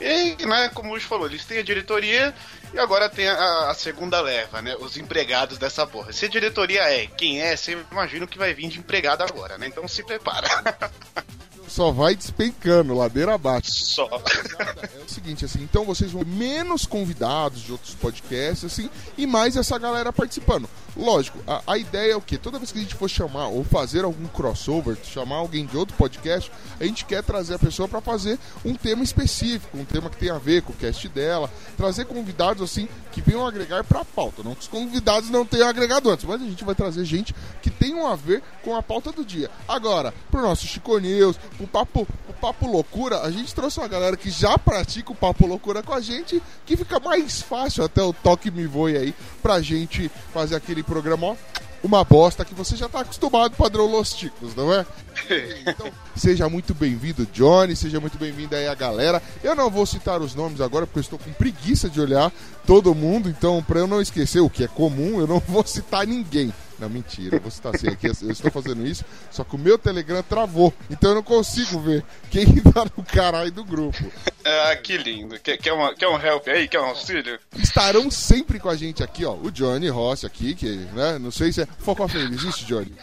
E, 0.04 0.46
né, 0.46 0.70
como 0.74 0.90
o 0.90 0.92
Luiz 0.92 1.04
falou, 1.04 1.28
eles 1.28 1.46
têm 1.46 1.60
a 1.60 1.64
diretoria 1.64 2.36
e 2.74 2.80
agora 2.80 3.10
tem 3.10 3.28
a, 3.28 3.70
a 3.70 3.74
segunda 3.74 4.20
leva, 4.20 4.62
né? 4.62 4.76
Os 4.80 4.98
empregados 4.98 5.58
dessa 5.58 5.88
porra. 5.88 6.12
Se 6.12 6.26
a 6.26 6.30
diretoria 6.30 6.82
é 6.82 7.08
quem 7.08 7.42
é, 7.42 7.56
você 7.56 7.78
imagina 7.90 8.26
o 8.26 8.28
que 8.28 8.38
vai 8.38 8.54
vir 8.54 8.68
de 8.68 8.80
empregado 8.80 9.24
agora, 9.24 9.58
né? 9.58 9.68
Então 9.68 9.88
se 9.88 10.04
prepara. 10.04 10.48
Só 11.74 11.92
vai 11.92 12.16
despencando, 12.16 12.94
ladeira 12.94 13.34
abaixo. 13.34 13.72
Só. 13.72 14.08
É 14.08 15.04
o 15.04 15.10
seguinte, 15.10 15.44
assim, 15.44 15.64
então 15.64 15.84
vocês 15.84 16.12
vão 16.12 16.24
menos 16.24 16.86
convidados 16.86 17.64
de 17.64 17.72
outros 17.72 17.96
podcasts, 17.96 18.64
assim, 18.64 18.92
e 19.18 19.26
mais 19.26 19.58
essa 19.58 19.80
galera 19.80 20.14
participando. 20.14 20.70
Lógico, 20.96 21.40
a, 21.48 21.64
a 21.66 21.78
ideia 21.80 22.14
é 22.14 22.16
o 22.16 22.22
quê? 22.22 22.38
Toda 22.38 22.60
vez 22.60 22.72
que 22.72 22.78
a 22.78 22.82
gente 22.82 22.94
for 22.94 23.10
chamar 23.10 23.48
ou 23.48 23.64
fazer 23.64 24.04
algum 24.06 24.28
crossover, 24.28 24.96
chamar 25.04 25.38
alguém 25.38 25.66
de 25.66 25.76
outro 25.76 25.98
podcast, 25.98 26.52
a 26.80 26.86
gente 26.86 27.06
quer 27.06 27.24
trazer 27.24 27.56
a 27.56 27.60
pessoa 27.60 27.88
para 27.88 28.00
fazer 28.00 28.38
um 28.64 28.76
tema 28.76 29.04
específico, 29.04 29.76
um 29.76 29.86
tema 29.86 30.12
que 30.12 30.18
tem 30.18 30.30
a 30.30 30.38
ver 30.38 30.62
com 30.62 30.74
o 30.74 30.76
cast 30.76 31.10
dela, 31.10 31.50
trazer 31.76 32.06
convidados 32.06 32.62
assim 32.62 32.88
que 33.12 33.22
venham 33.22 33.48
agregar 33.48 33.84
para 33.84 34.02
a 34.02 34.06
pauta. 34.06 34.44
Não 34.44 34.54
que 34.54 34.62
os 34.62 34.68
convidados 34.68 35.32
não 35.32 35.44
tenham 35.44 35.68
agregado 35.68 36.12
antes, 36.12 36.26
mas 36.26 36.40
a 36.40 36.46
gente 36.46 36.64
vai 36.64 36.76
trazer 36.76 37.04
gente 37.04 37.34
que 37.64 37.72
tenham 37.72 38.06
a 38.06 38.16
ver 38.16 38.44
com 38.64 38.76
a 38.76 38.84
pauta 38.84 39.12
do 39.12 39.26
dia. 39.26 39.50
Agora, 39.68 40.14
pro 40.30 40.44
nosso 40.44 40.68
Chico 40.68 41.00
News, 41.00 41.40
o 41.64 41.68
papo, 41.68 42.08
o 42.28 42.34
papo 42.34 42.68
loucura, 42.68 43.22
a 43.22 43.32
gente 43.32 43.54
trouxe 43.54 43.80
uma 43.80 43.88
galera 43.88 44.18
que 44.18 44.30
já 44.30 44.58
pratica 44.58 45.12
o 45.12 45.16
papo 45.16 45.48
loucura 45.48 45.82
com 45.82 45.94
a 45.94 46.02
gente, 46.02 46.42
que 46.66 46.76
fica 46.76 47.00
mais 47.00 47.42
fácil 47.42 47.84
até 47.84 48.02
o 48.02 48.14
toque 48.14 48.52
me 48.52 48.66
voe 48.66 48.98
aí 48.98 49.16
pra 49.42 49.62
gente 49.62 50.10
fazer 50.34 50.56
aquele 50.56 50.84
programa, 50.84 51.28
ó, 51.28 51.36
uma 51.84 52.04
bosta 52.04 52.46
que 52.46 52.56
você 52.56 52.78
já 52.78 52.88
tá 52.88 53.02
acostumado, 53.02 53.56
padrão 53.56 53.86
Los 53.86 54.14
Ticos, 54.14 54.56
não 54.56 54.74
é? 54.74 54.86
Então, 55.66 55.90
seja 56.16 56.50
muito 56.50 56.74
bem-vindo, 56.74 57.26
Johnny, 57.32 57.76
seja 57.76 58.00
muito 58.00 58.18
bem-vindo 58.18 58.56
aí 58.56 58.68
a 58.68 58.76
galera. 58.76 59.22
Eu 59.44 59.56
não 59.56 59.70
vou 59.70 59.86
citar 59.86 60.22
os 60.22 60.36
nomes 60.36 60.60
agora 60.60 60.86
porque 60.86 61.00
eu 61.00 61.04
estou 61.04 61.20
com 61.20 61.32
preguiça 61.32 61.90
de 61.90 62.02
olhar 62.02 62.32
todo 62.66 62.94
mundo, 62.96 63.30
então 63.30 63.64
para 63.64 63.80
eu 63.80 63.88
não 63.88 64.02
esquecer 64.02 64.40
o 64.40 64.50
que 64.50 64.64
é 64.64 64.68
comum, 64.68 65.20
eu 65.20 65.28
não 65.28 65.40
vou 65.48 65.66
citar 65.66 66.06
ninguém. 66.06 66.54
Não, 66.80 66.90
mentira, 66.90 67.40
vou 67.40 67.52
citar 67.52 67.76
assim 67.76 67.88
aqui, 67.88 68.08
eu 68.08 68.32
estou 68.32 68.52
fazendo 68.52 68.86
isso, 68.86 69.06
só 69.32 69.44
que 69.44 69.56
o 69.56 69.60
meu 69.60 69.78
Telegram 69.78 70.24
travou, 70.24 70.74
então 70.90 71.12
eu 71.12 71.16
não 71.16 71.24
consigo 71.24 71.80
ver 71.80 72.04
quem 72.30 72.46
tá 72.74 72.86
no 72.98 73.04
caralho 73.04 73.52
do 73.52 73.64
grupo. 73.64 74.04
Ah, 74.44 74.76
que 74.76 74.98
lindo. 74.98 75.40
Quer, 75.40 75.58
quer, 75.58 75.74
uma, 75.74 75.94
quer 75.96 76.08
um 76.08 76.20
help 76.20 76.48
aí? 76.48 76.68
Quer 76.68 76.80
um 76.80 76.86
auxílio? 76.86 77.40
Estarão 77.56 78.10
sempre 78.12 78.60
com 78.60 78.70
a 78.70 78.76
gente 78.76 79.04
aqui, 79.04 79.24
ó, 79.24 79.34
o 79.34 79.52
Johnny 79.52 79.88
Rossi 79.88 80.26
aqui, 80.26 80.56
que, 80.56 80.68
né, 80.94 81.18
não 81.20 81.32
sei 81.32 81.54
se 81.54 81.62
é... 81.62 81.68
Foco 81.80 82.08
Feliz, 82.08 82.44
existe, 82.44 82.66
Johnny? 82.66 82.94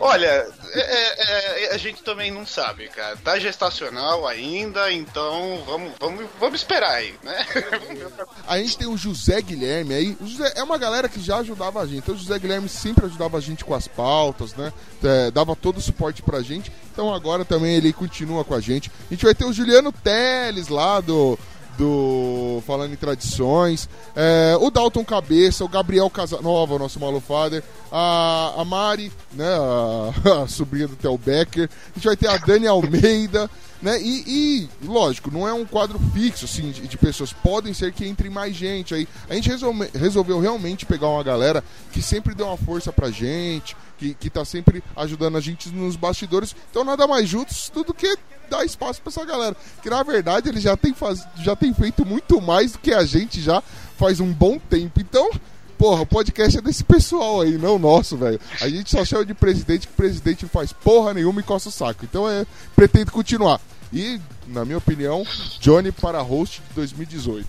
Olha, 0.00 0.26
é- 0.72 0.80
é- 0.80 1.64
é- 1.66 1.74
a 1.74 1.76
gente 1.78 2.02
também 2.02 2.30
não 2.30 2.46
sabe, 2.46 2.88
cara. 2.88 3.16
Tá 3.16 3.38
gestacional 3.38 4.26
ainda, 4.26 4.92
então 4.92 5.62
vamos, 5.66 5.92
vamos, 5.98 6.26
vamos 6.38 6.60
esperar 6.60 6.92
aí, 6.92 7.14
né? 7.22 7.46
A 8.46 8.58
gente 8.58 8.78
tem 8.78 8.86
o 8.86 8.96
José 8.96 9.40
Guilherme 9.42 9.94
aí. 9.94 10.16
O 10.20 10.26
José 10.26 10.52
é 10.56 10.62
uma 10.62 10.78
galera 10.78 11.08
que 11.08 11.20
já 11.20 11.38
ajudava 11.38 11.80
a 11.80 11.86
gente. 11.86 11.98
Então 11.98 12.14
o 12.14 12.18
José 12.18 12.38
Guilherme 12.38 12.68
sempre 12.68 13.06
ajudava 13.06 13.38
a 13.38 13.40
gente 13.40 13.64
com 13.64 13.74
as 13.74 13.88
pautas, 13.88 14.54
né? 14.54 14.72
É, 15.02 15.30
dava 15.30 15.56
todo 15.56 15.78
o 15.78 15.82
suporte 15.82 16.22
pra 16.22 16.42
gente. 16.42 16.70
Então 16.92 17.12
agora 17.12 17.44
também 17.44 17.74
ele 17.74 17.92
continua 17.92 18.44
com 18.44 18.54
a 18.54 18.60
gente. 18.60 18.90
A 19.10 19.14
gente 19.14 19.24
vai 19.24 19.34
ter 19.34 19.44
o 19.44 19.52
Juliano 19.52 19.92
Teles 19.92 20.68
lá 20.68 21.00
do. 21.00 21.38
Do 21.76 22.62
Falando 22.66 22.92
em 22.92 22.96
Tradições, 22.96 23.88
é, 24.14 24.56
o 24.60 24.70
Dalton 24.70 25.04
Cabeça, 25.04 25.64
o 25.64 25.68
Gabriel 25.68 26.08
Casanova, 26.08 26.74
o 26.74 26.78
nosso 26.78 26.98
Malufader, 26.98 27.62
a, 27.92 28.54
a 28.56 28.64
Mari, 28.64 29.12
né, 29.32 29.46
a, 29.46 30.42
a 30.44 30.48
sobrinha 30.48 30.88
do 30.88 30.96
Theo 30.96 31.18
Becker, 31.18 31.68
a 31.68 31.98
gente 31.98 32.06
vai 32.06 32.16
ter 32.16 32.28
a 32.28 32.36
Dani 32.36 32.66
Almeida, 32.66 33.50
né? 33.86 34.02
E, 34.02 34.24
e, 34.26 34.68
lógico, 34.84 35.30
não 35.30 35.46
é 35.46 35.52
um 35.52 35.64
quadro 35.64 35.96
fixo 36.12 36.44
assim, 36.44 36.72
de, 36.72 36.88
de 36.88 36.98
pessoas. 36.98 37.32
Podem 37.32 37.72
ser 37.72 37.92
que 37.92 38.04
entre 38.04 38.28
mais 38.28 38.52
gente 38.56 38.92
aí. 38.92 39.06
A 39.30 39.34
gente 39.34 39.48
resolve- 39.48 39.88
resolveu 39.94 40.40
realmente 40.40 40.84
pegar 40.84 41.06
uma 41.08 41.22
galera 41.22 41.62
que 41.92 42.02
sempre 42.02 42.34
deu 42.34 42.48
uma 42.48 42.56
força 42.56 42.92
pra 42.92 43.12
gente, 43.12 43.76
que, 43.96 44.12
que 44.14 44.28
tá 44.28 44.44
sempre 44.44 44.82
ajudando 44.96 45.38
a 45.38 45.40
gente 45.40 45.68
nos 45.70 45.94
bastidores. 45.94 46.54
Então 46.68 46.82
nada 46.82 47.06
mais 47.06 47.28
justo 47.28 47.84
do 47.84 47.94
que 47.94 48.18
dar 48.50 48.64
espaço 48.64 49.00
pra 49.00 49.10
essa 49.10 49.24
galera. 49.24 49.56
Que 49.80 49.88
na 49.88 50.02
verdade 50.02 50.48
eles 50.48 50.64
já 50.64 50.76
têm 50.76 50.92
faz, 50.92 51.24
já 51.36 51.54
tem 51.54 51.72
feito 51.72 52.04
muito 52.04 52.40
mais 52.40 52.72
do 52.72 52.80
que 52.80 52.92
a 52.92 53.04
gente 53.04 53.40
já 53.40 53.62
faz 53.96 54.18
um 54.18 54.32
bom 54.32 54.58
tempo. 54.58 55.00
Então. 55.00 55.30
Porra, 55.78 56.00
o 56.00 56.06
podcast 56.06 56.56
é 56.56 56.62
desse 56.62 56.82
pessoal 56.82 57.42
aí, 57.42 57.58
não 57.58 57.78
nosso, 57.78 58.16
velho. 58.16 58.40
A 58.62 58.68
gente 58.70 58.90
só 58.90 59.04
chama 59.04 59.26
de 59.26 59.34
presidente 59.34 59.86
que 59.86 59.92
presidente 59.92 60.44
não 60.44 60.48
faz 60.48 60.72
porra 60.72 61.12
nenhuma 61.12 61.40
e 61.40 61.44
coça 61.44 61.68
o 61.68 61.70
saco. 61.72 62.02
Então 62.02 62.26
é, 62.26 62.46
pretendo 62.74 63.12
continuar. 63.12 63.60
E, 63.92 64.20
na 64.46 64.64
minha 64.64 64.78
opinião, 64.78 65.24
Johnny 65.60 65.92
para 65.92 66.20
host 66.20 66.62
de 66.68 66.74
2018. 66.74 67.46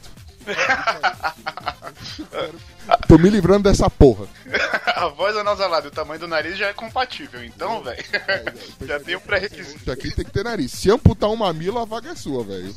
Tô 3.07 3.18
me 3.18 3.30
livrando 3.30 3.64
dessa 3.69 3.89
porra. 3.89 4.27
a 4.95 5.07
voz 5.07 5.35
anasalada 5.35 5.88
e 5.88 5.89
o 5.89 5.91
tamanho 5.91 6.19
do 6.19 6.27
nariz 6.27 6.57
já 6.57 6.68
é 6.68 6.73
compatível, 6.73 7.43
então, 7.43 7.84
velho. 7.84 8.03
já 8.85 8.99
tem 8.99 9.15
um 9.15 9.19
pré-requisito. 9.19 9.77
Isso 9.77 9.91
aqui 9.91 10.11
tem 10.15 10.26
que 10.26 10.31
ter 10.31 10.43
nariz. 10.43 10.72
Se 10.72 10.89
amputar 10.89 11.30
um 11.30 11.35
mamilo, 11.35 11.80
a 11.80 11.85
vaga 11.85 12.11
é 12.11 12.15
sua, 12.15 12.43
velho. 12.43 12.73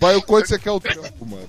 Vai- 0.00 0.16
o 0.16 0.22
quanto 0.22 0.48
você 0.48 0.58
quer 0.58 0.70
o 0.70 0.80
trampo, 0.80 1.26
mano. 1.26 1.48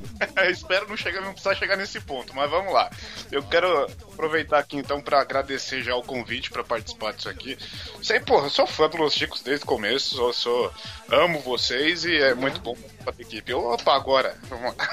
Espero 0.49 0.87
não, 0.87 0.97
chegar, 0.97 1.21
não 1.21 1.31
precisar 1.31 1.55
chegar 1.55 1.75
nesse 1.77 1.99
ponto, 2.01 2.35
mas 2.35 2.49
vamos 2.49 2.73
lá. 2.73 2.89
Eu 3.31 3.41
quero 3.43 3.85
aproveitar 4.13 4.59
aqui 4.59 4.77
então 4.77 5.01
pra 5.01 5.21
agradecer 5.21 5.81
já 5.81 5.95
o 5.95 6.03
convite 6.03 6.51
pra 6.51 6.63
participar 6.63 7.13
disso 7.13 7.29
aqui. 7.29 7.57
Sei, 8.03 8.19
porra, 8.19 8.47
eu 8.47 8.49
sou 8.49 8.67
fã 8.67 8.89
dos 8.89 9.13
Chicos 9.13 9.41
desde 9.41 9.63
o 9.63 9.67
começo, 9.67 10.19
eu 10.21 10.33
sou, 10.33 10.71
amo 11.09 11.39
vocês 11.39 12.05
e 12.05 12.15
é 12.17 12.33
muito 12.33 12.59
bom 12.61 12.75
pra 13.03 13.13
equipe. 13.17 13.53
Opa, 13.53 13.95
agora, 13.95 14.35
vamos 14.49 14.75
lá. 14.75 14.87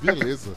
Beleza. 0.00 0.52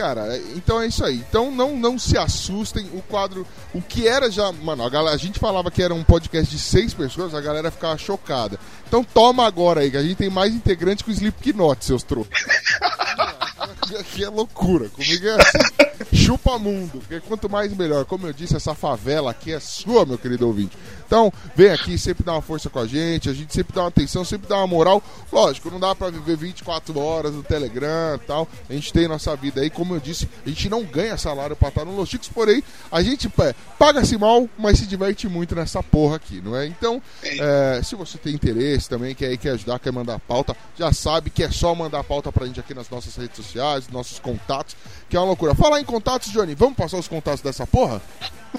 Cara, 0.00 0.38
então 0.56 0.80
é 0.80 0.86
isso 0.86 1.04
aí. 1.04 1.16
Então 1.16 1.50
não, 1.50 1.76
não 1.76 1.98
se 1.98 2.16
assustem. 2.16 2.88
O 2.94 3.02
quadro, 3.02 3.46
o 3.74 3.82
que 3.82 4.08
era 4.08 4.30
já. 4.30 4.50
Mano, 4.50 4.84
a, 4.84 4.88
galera, 4.88 5.14
a 5.14 5.18
gente 5.18 5.38
falava 5.38 5.70
que 5.70 5.82
era 5.82 5.92
um 5.92 6.02
podcast 6.02 6.50
de 6.50 6.60
seis 6.60 6.94
pessoas, 6.94 7.34
a 7.34 7.40
galera 7.40 7.70
ficava 7.70 7.98
chocada. 7.98 8.58
Então 8.88 9.04
toma 9.04 9.46
agora 9.46 9.80
aí, 9.80 9.90
que 9.90 9.96
a 9.96 10.02
gente 10.02 10.16
tem 10.16 10.30
mais 10.30 10.54
integrante 10.54 11.04
que 11.04 11.10
o 11.10 11.12
Slipknot, 11.12 11.84
seus 11.84 12.02
trocos. 12.02 12.44
Aqui 13.98 14.24
é 14.24 14.28
loucura. 14.28 14.88
Comigo 14.88 15.26
é 15.26 15.36
assim. 15.36 16.16
Chupa 16.24 16.58
mundo. 16.58 17.00
Porque 17.00 17.20
quanto 17.20 17.50
mais 17.50 17.74
melhor. 17.76 18.04
Como 18.04 18.26
eu 18.26 18.32
disse, 18.32 18.56
essa 18.56 18.74
favela 18.74 19.30
aqui 19.30 19.52
é 19.52 19.60
sua, 19.60 20.06
meu 20.06 20.16
querido 20.16 20.46
ouvinte. 20.46 20.76
Então, 21.10 21.32
vem 21.56 21.70
aqui, 21.70 21.98
sempre 21.98 22.22
dá 22.22 22.34
uma 22.34 22.40
força 22.40 22.70
com 22.70 22.78
a 22.78 22.86
gente. 22.86 23.28
A 23.28 23.32
gente 23.32 23.52
sempre 23.52 23.74
dá 23.74 23.82
uma 23.82 23.88
atenção, 23.88 24.24
sempre 24.24 24.48
dá 24.48 24.58
uma 24.58 24.68
moral. 24.68 25.02
Lógico, 25.32 25.68
não 25.68 25.80
dá 25.80 25.92
pra 25.92 26.08
viver 26.08 26.36
24 26.36 26.96
horas 26.96 27.34
no 27.34 27.42
Telegram 27.42 28.14
e 28.14 28.24
tal. 28.24 28.46
A 28.68 28.72
gente 28.72 28.92
tem 28.92 29.08
nossa 29.08 29.34
vida 29.34 29.60
aí. 29.60 29.70
Como 29.70 29.92
eu 29.96 29.98
disse, 29.98 30.28
a 30.46 30.48
gente 30.48 30.68
não 30.68 30.84
ganha 30.84 31.18
salário 31.18 31.56
pra 31.56 31.68
estar 31.68 31.84
no 31.84 31.96
Los 31.96 32.10
Chicos, 32.10 32.28
porém, 32.28 32.62
a 32.92 33.02
gente 33.02 33.26
é, 33.40 33.54
paga-se 33.76 34.16
mal, 34.16 34.48
mas 34.56 34.78
se 34.78 34.86
diverte 34.86 35.28
muito 35.28 35.52
nessa 35.52 35.82
porra 35.82 36.14
aqui, 36.14 36.40
não 36.40 36.56
é? 36.56 36.64
Então, 36.64 37.02
é, 37.24 37.80
se 37.82 37.96
você 37.96 38.16
tem 38.16 38.32
interesse 38.32 38.88
também, 38.88 39.12
quer, 39.12 39.36
quer 39.36 39.50
ajudar, 39.50 39.80
quer 39.80 39.90
mandar 39.90 40.20
pauta, 40.20 40.56
já 40.78 40.92
sabe 40.92 41.28
que 41.28 41.42
é 41.42 41.50
só 41.50 41.74
mandar 41.74 42.04
pauta 42.04 42.30
pra 42.30 42.46
gente 42.46 42.60
aqui 42.60 42.72
nas 42.72 42.88
nossas 42.88 43.16
redes 43.16 43.34
sociais, 43.34 43.88
nossos 43.88 44.20
contatos, 44.20 44.76
que 45.10 45.16
é 45.16 45.20
uma 45.20 45.26
loucura. 45.26 45.54
Falar 45.56 45.80
em 45.80 45.84
contatos, 45.84 46.30
Johnny, 46.30 46.54
vamos 46.54 46.76
passar 46.76 46.96
os 46.96 47.08
contatos 47.08 47.42
dessa 47.42 47.66
porra? 47.66 48.00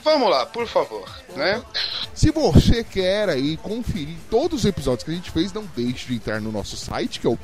Vamos 0.04 0.30
lá, 0.30 0.46
por 0.46 0.68
favor, 0.68 1.10
né? 1.36 1.62
Se 2.14 2.30
você 2.32 2.84
quer 2.84 3.30
aí 3.30 3.58
conferir 3.58 4.18
todos 4.30 4.60
os 4.60 4.66
episódios 4.66 5.04
que 5.04 5.12
a 5.12 5.14
gente 5.14 5.32
fez, 5.32 5.54
não 5.54 5.64
deixe 5.76 6.08
de 6.08 6.16
entrar 6.16 6.42
no 6.42 6.52
nosso 6.52 6.76
site, 6.76 7.20
que 7.20 7.28
é 7.28 7.30
o 7.30 7.38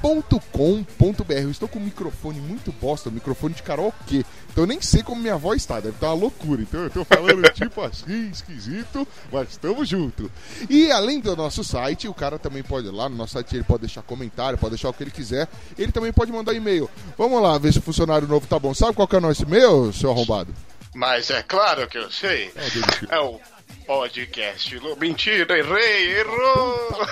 podcastlosticos.com.br. 0.00 1.32
Eu 1.32 1.50
estou 1.50 1.68
com 1.68 1.78
um 1.78 1.82
microfone 1.82 2.40
muito 2.40 2.72
bosta, 2.72 3.08
um 3.08 3.12
microfone 3.12 3.54
de 3.54 3.62
karaokê. 3.62 4.24
Então 4.50 4.64
eu 4.64 4.66
nem 4.66 4.80
sei 4.80 5.02
como 5.02 5.20
minha 5.20 5.36
voz 5.36 5.62
está, 5.62 5.76
deve 5.76 5.96
estar 5.96 6.08
uma 6.08 6.14
loucura. 6.14 6.62
Então 6.62 6.80
eu 6.80 6.86
estou 6.86 7.04
falando 7.04 7.42
tipo 7.52 7.82
assim, 7.82 8.30
esquisito, 8.30 9.06
mas 9.30 9.50
estamos 9.50 9.88
junto. 9.88 10.30
E 10.68 10.90
além 10.90 11.20
do 11.20 11.36
nosso 11.36 11.62
site, 11.62 12.08
o 12.08 12.14
cara 12.14 12.38
também 12.38 12.62
pode 12.62 12.86
ir 12.86 12.92
lá 12.92 13.08
no 13.08 13.16
nosso 13.16 13.34
site, 13.34 13.54
ele 13.54 13.64
pode 13.64 13.80
deixar 13.80 14.02
comentário, 14.02 14.58
pode 14.58 14.70
deixar 14.70 14.88
o 14.88 14.92
que 14.92 15.02
ele 15.02 15.10
quiser. 15.10 15.48
Ele 15.76 15.92
também 15.92 16.12
pode 16.12 16.32
mandar 16.32 16.54
e-mail. 16.54 16.88
Vamos 17.18 17.42
lá, 17.42 17.58
ver 17.58 17.72
se 17.72 17.78
o 17.78 17.82
funcionário 17.82 18.26
novo 18.26 18.46
tá 18.46 18.58
bom. 18.58 18.72
Sabe 18.74 18.94
qual 18.94 19.08
que 19.08 19.14
é 19.14 19.18
o 19.18 19.22
nosso 19.22 19.42
e-mail, 19.42 19.92
seu 19.92 20.10
arrombado? 20.10 20.54
Mas 20.94 21.28
é 21.28 21.42
claro 21.42 21.86
que 21.88 21.98
eu 21.98 22.10
sei. 22.10 22.50
É. 22.56 23.16
É 23.16 23.20
o 23.20 23.38
podcast. 23.86 24.78
Mentira, 24.98 25.58
errei, 25.58 26.18
errou! 26.18 26.90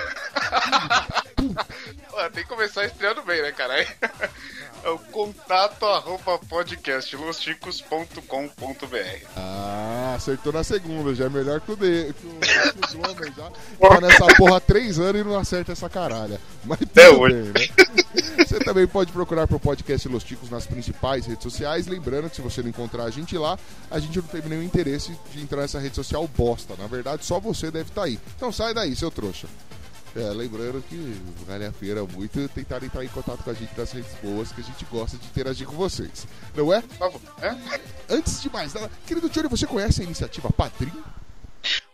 Ué, 2.13 2.29
tem 2.29 2.43
que 2.43 2.49
começar 2.49 2.85
estreando 2.85 3.23
bem, 3.23 3.41
né, 3.41 3.51
cara? 3.51 3.73
É 4.85 4.89
o 4.91 4.99
contato 4.99 5.83
arroba 5.83 6.37
podcastlosticos.com.br. 6.47 9.25
Ah, 9.35 10.13
acertou 10.15 10.53
na 10.53 10.63
segunda, 10.63 11.15
já 11.15 11.25
é 11.25 11.29
melhor 11.29 11.59
que 11.59 11.71
o 11.71 11.75
de, 11.75 12.13
que 12.13 12.27
o, 12.27 12.37
que 12.39 12.95
o 12.95 12.99
Glomer 12.99 13.33
já. 13.35 13.49
Tá 13.89 13.99
nessa 13.99 14.27
porra 14.35 14.57
há 14.57 14.59
três 14.59 14.99
anos 14.99 15.21
e 15.21 15.23
não 15.23 15.39
acerta 15.39 15.71
essa 15.71 15.89
caralha. 15.89 16.39
Mas 16.63 16.77
tudo 16.77 16.91
Até 16.91 17.09
hoje. 17.09 17.51
bem, 17.51 17.63
né? 17.63 17.67
Você 18.37 18.59
também 18.59 18.85
pode 18.85 19.11
procurar 19.11 19.47
pro 19.47 19.59
podcast 19.59 20.07
Los 20.07 20.23
Ticos 20.23 20.51
nas 20.51 20.67
principais 20.67 21.25
redes 21.25 21.41
sociais. 21.41 21.87
Lembrando 21.87 22.29
que 22.29 22.35
se 22.35 22.43
você 22.43 22.61
não 22.61 22.69
encontrar 22.69 23.05
a 23.05 23.09
gente 23.09 23.35
lá, 23.39 23.57
a 23.89 23.97
gente 23.97 24.19
não 24.19 24.27
teve 24.27 24.49
nenhum 24.49 24.61
interesse 24.61 25.17
de 25.33 25.41
entrar 25.41 25.61
nessa 25.61 25.79
rede 25.79 25.95
social 25.95 26.27
bosta. 26.27 26.75
Na 26.77 26.85
verdade, 26.85 27.25
só 27.25 27.39
você 27.39 27.71
deve 27.71 27.89
estar 27.89 28.03
aí. 28.03 28.19
Então 28.35 28.51
sai 28.51 28.71
daí, 28.71 28.95
seu 28.95 29.09
trouxa. 29.09 29.47
É, 30.15 30.21
lembrando 30.29 30.81
que 30.81 30.95
vale 31.45 31.65
a 31.65 31.71
pena 31.73 32.03
muito 32.05 32.47
tentar 32.49 32.81
entrar 32.81 33.03
em 33.03 33.09
contato 33.09 33.43
com 33.43 33.49
a 33.49 33.53
gente 33.53 33.77
nas 33.77 33.91
redes 33.91 34.13
boas, 34.23 34.49
que 34.49 34.61
a 34.61 34.63
gente 34.63 34.85
gosta 34.85 35.17
de 35.17 35.25
interagir 35.27 35.67
com 35.67 35.75
vocês. 35.75 36.25
Não 36.55 36.73
é? 36.73 36.81
Né? 37.41 37.81
Antes 38.09 38.41
de 38.41 38.49
mais 38.49 38.73
nada, 38.73 38.89
querido 39.05 39.29
Johnny, 39.29 39.49
você 39.49 39.67
conhece 39.67 40.01
a 40.01 40.05
iniciativa 40.05 40.49
Padrim? 40.51 40.93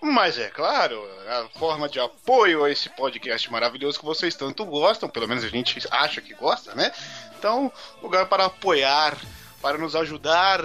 Mas 0.01 0.37
é 0.37 0.49
claro, 0.49 1.01
a 1.27 1.47
forma 1.57 1.89
de 1.89 1.99
apoio 1.99 2.63
a 2.63 2.69
esse 2.69 2.89
podcast 2.89 3.51
maravilhoso 3.51 3.97
que 3.97 4.05
vocês 4.05 4.35
tanto 4.35 4.65
gostam, 4.65 5.09
pelo 5.09 5.27
menos 5.27 5.43
a 5.43 5.47
gente 5.47 5.79
acha 5.89 6.21
que 6.21 6.35
gosta, 6.35 6.75
né? 6.75 6.91
Então, 7.39 7.71
lugar 8.03 8.27
para 8.27 8.45
apoiar, 8.45 9.17
para 9.61 9.79
nos 9.79 9.95
ajudar 9.95 10.61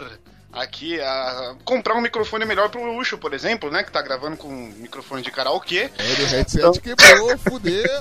aqui 0.57 1.01
a 1.01 1.55
comprar 1.65 1.95
um 1.95 2.01
microfone 2.01 2.45
melhor 2.45 2.71
pro 2.71 2.85
Luxo, 2.85 3.19
por 3.19 3.35
exemplo, 3.35 3.71
né? 3.71 3.85
Que 3.85 3.93
tá 3.93 4.03
gravando 4.03 4.37
com 4.37 4.49
um 4.49 4.73
microfone 4.79 5.23
de 5.23 5.31
karaokê. 5.31 5.91
É, 5.99 6.17
meu 6.19 6.27
headset 6.27 6.81
quebrou, 6.81 7.39
fudeu. 7.39 8.01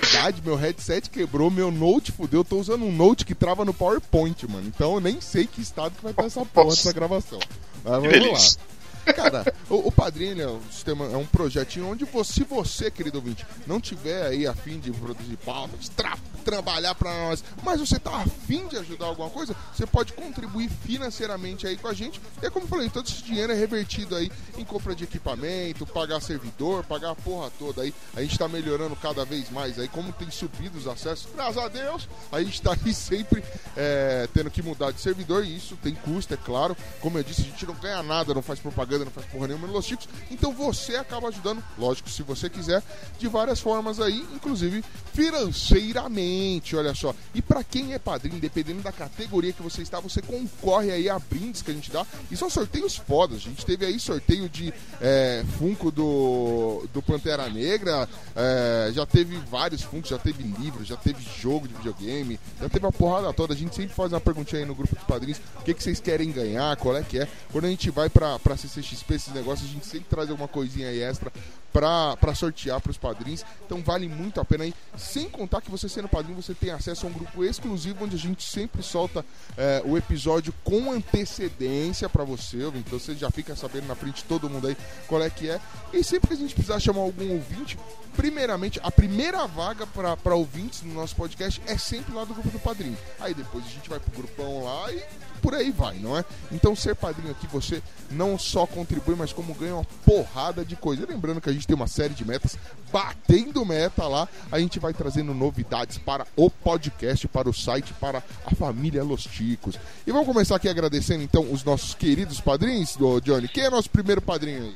Verdade, 0.00 0.42
meu 0.44 0.56
headset 0.56 1.08
quebrou, 1.08 1.50
meu 1.50 1.70
note 1.70 2.12
fudeu. 2.12 2.40
Eu 2.40 2.44
tô 2.44 2.58
usando 2.58 2.84
um 2.84 2.92
note 2.92 3.24
que 3.24 3.34
trava 3.34 3.64
no 3.64 3.72
PowerPoint, 3.72 4.46
mano. 4.46 4.66
Então 4.66 4.94
eu 4.94 5.00
nem 5.00 5.20
sei 5.20 5.46
que 5.46 5.60
estado 5.60 5.94
que 5.96 6.02
vai 6.02 6.12
estar 6.12 6.24
essa 6.24 6.44
porra 6.44 6.70
dessa 6.70 6.92
gravação. 6.92 7.38
Mas 7.82 8.02
vamos 8.02 8.58
lá. 8.58 9.12
Cara, 9.14 9.44
o, 9.70 9.88
o 9.88 9.92
Padrinho 9.92 10.42
é 10.42 10.48
um 10.48 10.60
sistema, 10.70 11.04
é 11.06 11.16
um 11.16 11.26
projetinho 11.26 11.88
onde 11.88 12.04
você, 12.04 12.32
se 12.32 12.44
você, 12.44 12.90
querido 12.90 13.18
ouvinte, 13.18 13.46
não 13.64 13.80
tiver 13.80 14.26
aí 14.26 14.46
a 14.46 14.52
fim 14.52 14.80
de 14.80 14.90
produzir 14.90 15.36
pauta, 15.36 15.76
de 15.76 15.88
tra 15.92 16.18
trabalhar 16.46 16.94
pra 16.94 17.12
nós, 17.12 17.42
mas 17.64 17.80
você 17.80 17.98
tá 17.98 18.18
afim 18.18 18.68
de 18.68 18.76
ajudar 18.76 19.06
alguma 19.06 19.28
coisa, 19.28 19.54
você 19.74 19.84
pode 19.84 20.12
contribuir 20.12 20.70
financeiramente 20.70 21.66
aí 21.66 21.76
com 21.76 21.88
a 21.88 21.92
gente. 21.92 22.20
E 22.40 22.46
é 22.46 22.50
como 22.50 22.66
eu 22.66 22.68
falei, 22.68 22.88
todo 22.88 23.08
esse 23.08 23.20
dinheiro 23.20 23.52
é 23.52 23.56
revertido 23.56 24.14
aí 24.14 24.30
em 24.56 24.64
compra 24.64 24.94
de 24.94 25.02
equipamento, 25.02 25.84
pagar 25.84 26.20
servidor, 26.20 26.84
pagar 26.84 27.10
a 27.10 27.14
porra 27.16 27.50
toda 27.58 27.82
aí. 27.82 27.92
A 28.14 28.22
gente 28.22 28.38
tá 28.38 28.46
melhorando 28.46 28.94
cada 28.94 29.24
vez 29.24 29.50
mais 29.50 29.76
aí, 29.76 29.88
como 29.88 30.12
tem 30.12 30.30
subido 30.30 30.78
os 30.78 30.86
acessos, 30.86 31.26
graças 31.34 31.58
a 31.58 31.66
Deus, 31.66 32.08
a 32.30 32.40
gente 32.40 32.62
tá 32.62 32.76
aí 32.84 32.94
sempre 32.94 33.42
é, 33.76 34.28
tendo 34.32 34.48
que 34.48 34.62
mudar 34.62 34.92
de 34.92 35.00
servidor 35.00 35.44
e 35.44 35.56
isso 35.56 35.76
tem 35.82 35.96
custo, 35.96 36.32
é 36.32 36.36
claro. 36.36 36.76
Como 37.00 37.18
eu 37.18 37.24
disse, 37.24 37.40
a 37.40 37.44
gente 37.44 37.66
não 37.66 37.74
ganha 37.74 38.04
nada, 38.04 38.32
não 38.32 38.42
faz 38.42 38.60
propaganda, 38.60 39.04
não 39.04 39.10
faz 39.10 39.26
porra 39.26 39.48
nenhuma 39.48 39.66
nos 39.66 39.84
Chicos. 39.84 40.08
Então 40.30 40.52
você 40.52 40.94
acaba 40.94 41.28
ajudando, 41.28 41.62
lógico, 41.76 42.08
se 42.08 42.22
você 42.22 42.48
quiser, 42.48 42.84
de 43.18 43.26
várias 43.26 43.58
formas 43.58 43.98
aí, 43.98 44.24
inclusive 44.32 44.84
financeiramente, 45.12 46.35
olha 46.74 46.94
só. 46.94 47.14
E 47.34 47.42
para 47.42 47.62
quem 47.62 47.92
é 47.92 47.98
padrinho, 47.98 48.40
dependendo 48.40 48.82
da 48.82 48.92
categoria 48.92 49.52
que 49.52 49.62
você 49.62 49.82
está, 49.82 50.00
você 50.00 50.20
concorre 50.22 50.90
aí 50.90 51.08
a 51.08 51.18
brindes 51.18 51.62
que 51.62 51.70
a 51.70 51.74
gente 51.74 51.90
dá. 51.90 52.06
E 52.30 52.36
são 52.36 52.50
sorteios 52.50 52.96
fodas. 52.96 53.38
A 53.38 53.48
gente 53.48 53.64
teve 53.64 53.84
aí 53.84 53.98
sorteio 53.98 54.48
de 54.48 54.72
é, 55.00 55.44
Funko 55.58 55.90
do, 55.90 56.86
do 56.92 57.02
Pantera 57.02 57.48
Negra, 57.48 58.08
é, 58.34 58.90
já 58.92 59.06
teve 59.06 59.36
vários 59.50 59.82
Funkos, 59.82 60.10
já 60.10 60.18
teve 60.18 60.42
livros, 60.42 60.86
já 60.86 60.96
teve 60.96 61.22
jogo 61.40 61.68
de 61.68 61.74
videogame, 61.74 62.38
já 62.60 62.68
teve 62.68 62.86
a 62.86 62.92
porrada 62.92 63.32
toda. 63.32 63.54
A 63.54 63.56
gente 63.56 63.74
sempre 63.74 63.94
faz 63.94 64.12
uma 64.12 64.20
perguntinha 64.20 64.62
aí 64.62 64.66
no 64.66 64.74
grupo 64.74 64.94
dos 64.94 65.04
padrinhos: 65.04 65.40
o 65.60 65.62
que, 65.62 65.74
que 65.74 65.82
vocês 65.82 66.00
querem 66.00 66.30
ganhar, 66.32 66.76
qual 66.76 66.96
é 66.96 67.02
que 67.02 67.18
é. 67.18 67.28
Quando 67.52 67.66
a 67.66 67.68
gente 67.68 67.90
vai 67.90 68.08
pra, 68.08 68.38
pra 68.38 68.56
CCXP, 68.56 69.14
esses 69.14 69.34
negócios, 69.34 69.68
a 69.68 69.72
gente 69.72 69.86
sempre 69.86 70.08
traz 70.08 70.30
alguma 70.30 70.48
coisinha 70.48 70.88
aí 70.88 71.02
extra 71.02 71.32
pra, 71.76 72.16
pra 72.16 72.34
sortear 72.34 72.80
pros 72.80 72.96
padrinhos. 72.96 73.44
Então 73.66 73.82
vale 73.82 74.08
muito 74.08 74.40
a 74.40 74.44
pena 74.44 74.64
aí. 74.64 74.74
Sem 74.96 75.28
contar 75.28 75.60
que 75.60 75.70
você 75.70 75.88
sendo 75.90 76.08
padrinho, 76.08 76.25
você 76.32 76.54
tem 76.54 76.70
acesso 76.70 77.06
a 77.06 77.08
um 77.08 77.12
grupo 77.12 77.44
exclusivo 77.44 78.04
onde 78.04 78.16
a 78.16 78.18
gente 78.18 78.42
sempre 78.42 78.82
solta 78.82 79.24
é, 79.56 79.82
o 79.84 79.96
episódio 79.96 80.52
com 80.64 80.92
antecedência 80.92 82.08
pra 82.08 82.24
você. 82.24 82.58
Então 82.74 82.98
você 82.98 83.14
já 83.14 83.30
fica 83.30 83.54
sabendo 83.54 83.86
na 83.86 83.94
frente 83.94 84.16
de 84.16 84.24
todo 84.24 84.48
mundo 84.48 84.68
aí 84.68 84.76
qual 85.06 85.22
é 85.22 85.30
que 85.30 85.48
é. 85.48 85.60
E 85.92 86.02
sempre 86.02 86.28
que 86.28 86.34
a 86.34 86.36
gente 86.36 86.54
precisar 86.54 86.80
chamar 86.80 87.00
algum 87.00 87.32
ouvinte, 87.32 87.78
primeiramente, 88.16 88.80
a 88.82 88.90
primeira 88.90 89.46
vaga 89.46 89.86
para 89.86 90.34
ouvintes 90.34 90.82
no 90.82 90.94
nosso 90.94 91.14
podcast 91.14 91.60
é 91.66 91.76
sempre 91.78 92.14
lá 92.14 92.24
do 92.24 92.34
grupo 92.34 92.50
do 92.50 92.58
padrinho. 92.58 92.96
Aí 93.20 93.34
depois 93.34 93.64
a 93.64 93.68
gente 93.68 93.88
vai 93.88 94.00
pro 94.00 94.10
grupão 94.12 94.64
lá 94.64 94.92
e 94.92 95.02
por 95.46 95.54
aí 95.54 95.70
vai, 95.70 95.94
não 96.00 96.18
é? 96.18 96.24
Então 96.50 96.74
ser 96.74 96.96
padrinho 96.96 97.30
aqui 97.30 97.46
você 97.46 97.80
não 98.10 98.36
só 98.36 98.66
contribui, 98.66 99.14
mas 99.14 99.32
como 99.32 99.54
ganha 99.54 99.76
uma 99.76 99.84
porrada 100.04 100.64
de 100.64 100.74
coisa. 100.74 101.04
E 101.04 101.06
lembrando 101.06 101.40
que 101.40 101.48
a 101.48 101.52
gente 101.52 101.68
tem 101.68 101.76
uma 101.76 101.86
série 101.86 102.14
de 102.14 102.24
metas, 102.24 102.58
batendo 102.90 103.64
meta 103.64 104.08
lá, 104.08 104.28
a 104.50 104.58
gente 104.58 104.80
vai 104.80 104.92
trazendo 104.92 105.32
novidades 105.32 105.98
para 105.98 106.26
o 106.34 106.50
podcast, 106.50 107.28
para 107.28 107.48
o 107.48 107.54
site, 107.54 107.92
para 107.92 108.24
a 108.44 108.56
família 108.56 109.04
Los 109.04 109.22
Ticos. 109.22 109.78
E 110.04 110.10
vamos 110.10 110.26
começar 110.26 110.56
aqui 110.56 110.68
agradecendo 110.68 111.22
então 111.22 111.46
os 111.52 111.62
nossos 111.62 111.94
queridos 111.94 112.40
padrinhos, 112.40 112.96
do 112.96 113.20
Johnny. 113.20 113.46
Quem 113.46 113.66
é 113.66 113.70
nosso 113.70 113.88
primeiro 113.88 114.20
padrinho 114.20 114.64
aí? 114.64 114.74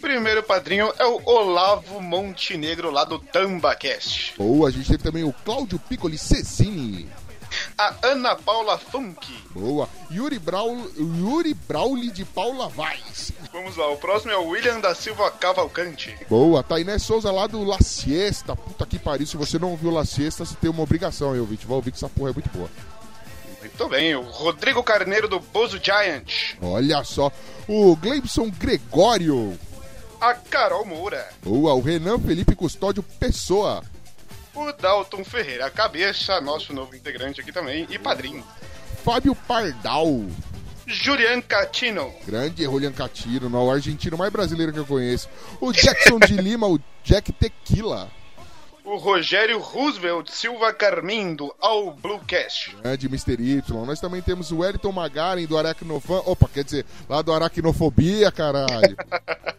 Primeiro 0.00 0.42
padrinho 0.42 0.92
é 0.98 1.04
o 1.04 1.20
Olavo 1.24 2.00
Montenegro, 2.00 2.90
lá 2.90 3.04
do 3.04 3.20
TambaCast. 3.20 4.34
Boa, 4.36 4.68
a 4.68 4.72
gente 4.72 4.88
tem 4.88 4.98
também 4.98 5.22
o 5.22 5.32
Cláudio 5.32 5.78
Piccoli 5.78 6.18
Cecini. 6.18 7.08
A 7.78 7.94
Ana 8.02 8.34
Paula 8.34 8.76
Funk. 8.76 9.32
Boa. 9.50 9.88
Yuri, 10.10 10.36
Braul, 10.40 10.90
Yuri 10.96 11.54
Brauli 11.54 12.10
de 12.10 12.24
Paula 12.24 12.68
Vaz. 12.68 13.32
Vamos 13.52 13.76
lá, 13.76 13.88
o 13.88 13.96
próximo 13.96 14.32
é 14.32 14.36
o 14.36 14.48
William 14.48 14.80
da 14.80 14.96
Silva 14.96 15.30
Cavalcante. 15.30 16.12
Boa. 16.28 16.60
Tainé 16.64 16.98
Souza 16.98 17.30
lá 17.30 17.46
do 17.46 17.62
La 17.62 17.78
Siesta. 17.80 18.56
Puta 18.56 18.84
que 18.84 18.98
pariu. 18.98 19.24
Se 19.28 19.36
você 19.36 19.60
não 19.60 19.70
ouviu 19.70 19.92
La 19.92 20.04
Siesta, 20.04 20.44
você 20.44 20.56
tem 20.56 20.68
uma 20.68 20.82
obrigação 20.82 21.32
aí, 21.32 21.38
ouvinte. 21.38 21.66
Vai 21.68 21.76
ouvir 21.76 21.92
que 21.92 21.98
essa 21.98 22.08
porra 22.08 22.30
é 22.30 22.32
muito 22.32 22.50
boa. 22.50 22.68
Muito 23.60 23.88
bem, 23.88 24.14
o 24.16 24.22
Rodrigo 24.22 24.82
Carneiro 24.82 25.28
do 25.28 25.38
Bozo 25.38 25.78
Giant. 25.80 26.56
Olha 26.60 27.04
só. 27.04 27.30
O 27.68 27.94
Gleibson 27.94 28.50
Gregório. 28.50 29.56
A 30.20 30.34
Carol 30.34 30.84
Moura. 30.84 31.28
Boa. 31.44 31.74
O 31.74 31.80
Renan 31.80 32.18
Felipe 32.18 32.56
Custódio 32.56 33.04
Pessoa. 33.04 33.84
O 34.58 34.72
Dalton 34.72 35.22
Ferreira 35.24 35.70
Cabeça, 35.70 36.40
nosso 36.40 36.72
novo 36.72 36.96
integrante 36.96 37.40
aqui 37.40 37.52
também, 37.52 37.86
e 37.88 37.96
padrinho. 37.96 38.44
Fábio 39.04 39.32
Pardal. 39.32 40.26
Julian 40.84 41.40
Catino. 41.40 42.12
Grande 42.26 42.64
Julian 42.64 42.90
Catino, 42.90 43.48
o 43.56 43.70
argentino 43.70 44.18
mais 44.18 44.32
brasileiro 44.32 44.72
que 44.72 44.80
eu 44.80 44.84
conheço. 44.84 45.28
O 45.60 45.72
Jackson 45.72 46.18
de 46.18 46.34
Lima, 46.34 46.66
o 46.66 46.80
Jack 47.04 47.30
Tequila. 47.30 48.10
O 48.88 48.96
Rogério 48.96 49.58
Roosevelt 49.58 50.30
Silva 50.30 50.72
Carmin, 50.72 51.34
do 51.34 51.54
All 51.60 51.92
Bluecast. 51.92 52.74
Grande 52.82 53.06
Mr. 53.06 53.34
Y. 53.38 53.62
Nós 53.84 54.00
também 54.00 54.22
temos 54.22 54.50
o 54.50 54.60
Wellington 54.60 54.90
Magaren, 54.90 55.44
do 55.44 55.58
Aracnofan. 55.58 56.22
Opa, 56.24 56.48
quer 56.48 56.64
dizer, 56.64 56.86
lá 57.06 57.20
do 57.20 57.30
Aracnofobia, 57.30 58.32
caralho. 58.32 58.96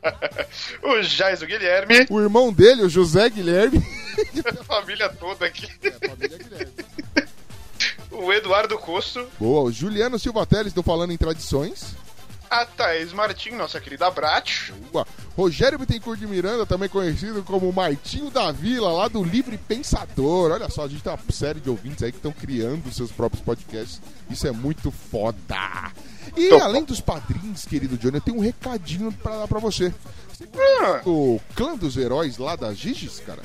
o 0.81 1.03
Jaiso 1.03 1.45
Guilherme. 1.45 2.07
O 2.09 2.19
irmão 2.19 2.51
dele, 2.51 2.81
o 2.81 2.89
José 2.89 3.29
Guilherme. 3.29 3.77
a 4.49 4.63
família 4.63 5.07
toda 5.09 5.45
aqui. 5.45 5.67
É, 5.83 5.89
a 5.89 6.09
família 6.09 6.37
Guilherme. 6.39 6.73
o 8.09 8.33
Eduardo 8.33 8.79
Costo. 8.79 9.27
Boa, 9.39 9.61
o 9.61 9.71
Juliano 9.71 10.17
Silva 10.17 10.43
Teles, 10.47 10.73
do 10.73 10.81
Falando 10.81 11.13
em 11.13 11.17
Tradições. 11.17 11.93
A 12.49 12.65
Thaís 12.65 13.13
Martim, 13.13 13.51
nossa 13.51 13.79
querida 13.79 14.09
Brat. 14.09 14.71
Boa. 14.91 15.05
Rogério 15.37 15.77
Bittencourt 15.77 16.19
de 16.19 16.25
Miranda, 16.27 16.65
também 16.65 16.89
conhecido 16.89 17.43
como 17.43 17.71
Martinho 17.71 18.31
da 18.31 18.51
Vila, 18.51 18.91
lá 18.91 19.07
do 19.07 19.23
Livre 19.23 19.57
Pensador. 19.57 20.51
Olha 20.51 20.67
só, 20.69 20.83
a 20.85 20.87
gente 20.87 21.03
tem 21.03 21.13
uma 21.13 21.19
série 21.31 21.59
de 21.59 21.69
ouvintes 21.69 22.01
aí 22.03 22.11
que 22.11 22.17
estão 22.17 22.31
criando 22.31 22.91
seus 22.91 23.11
próprios 23.11 23.43
podcasts. 23.43 24.01
Isso 24.29 24.47
é 24.47 24.51
muito 24.51 24.89
foda. 24.91 25.91
E 26.35 26.49
Tô. 26.49 26.59
além 26.59 26.83
dos 26.83 26.99
padrinhos, 26.99 27.65
querido 27.65 27.97
Johnny, 27.97 28.17
eu 28.17 28.21
tenho 28.21 28.37
um 28.37 28.41
recadinho 28.41 29.11
pra 29.11 29.37
dar 29.37 29.47
pra 29.47 29.59
você. 29.59 29.93
Você 30.33 30.47
Ah, 30.81 31.01
O 31.05 31.39
clã 31.55 31.75
dos 31.75 31.97
heróis 31.97 32.37
lá 32.37 32.55
da 32.55 32.73
Giges, 32.73 33.19
cara? 33.25 33.41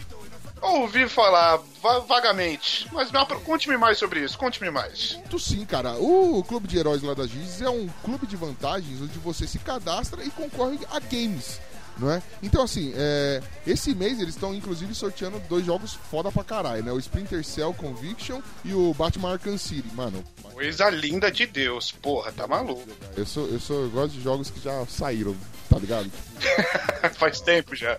Ouvi 0.65 1.09
falar 1.09 1.59
va- 1.83 2.01
vagamente, 2.01 2.89
mas 2.93 3.11
conte-me 3.45 3.77
mais 3.77 3.99
sobre 3.99 4.21
isso, 4.25 4.37
conte-me 4.39 4.71
mais. 4.71 5.15
Muito 5.15 5.39
sim, 5.39 5.65
cara. 5.65 5.95
O 5.99 6.43
Clube 6.45 6.67
de 6.69 6.79
Heróis 6.79 7.03
lá 7.03 7.15
da 7.15 7.27
Giz 7.27 7.61
é 7.61 7.69
um 7.71 7.89
clube 8.03 8.27
de 8.27 8.37
vantagens 8.37 9.01
onde 9.03 9.19
você 9.19 9.47
se 9.47 9.59
cadastra 9.59 10.25
e 10.25 10.31
concorre 10.31 10.79
a 10.91 10.99
games. 11.01 11.61
Não 11.97 12.11
é? 12.11 12.21
Então, 12.43 12.65
assim, 12.65 12.93
é, 12.97 13.41
esse 13.65 13.95
mês 13.95 14.19
eles 14.19 14.35
estão 14.35 14.53
inclusive 14.53 14.93
sorteando 14.97 15.39
dois 15.49 15.65
jogos 15.65 15.95
foda 16.11 16.31
pra 16.33 16.43
caralho, 16.43 16.83
né? 16.83 16.91
O 16.91 16.99
Splinter 16.99 17.45
Cell 17.45 17.73
Conviction 17.73 18.41
e 18.65 18.75
o 18.75 18.93
Batman 18.95 19.35
Arkham 19.35 19.57
City. 19.57 19.89
Mano, 19.95 20.25
Coisa 20.53 20.91
linda 20.91 21.31
de 21.31 21.47
Deus, 21.47 21.93
porra, 21.93 22.33
tá 22.33 22.49
maluco. 22.49 22.83
eu, 23.17 23.25
sou, 23.25 23.47
eu, 23.47 23.61
sou, 23.61 23.83
eu 23.83 23.91
gosto 23.91 24.13
de 24.15 24.21
jogos 24.23 24.51
que 24.51 24.59
já 24.61 24.85
saíram, 24.87 25.37
tá 25.71 25.79
ligado? 25.79 26.11
Faz 27.15 27.41
tempo 27.41 27.77
já. 27.77 27.97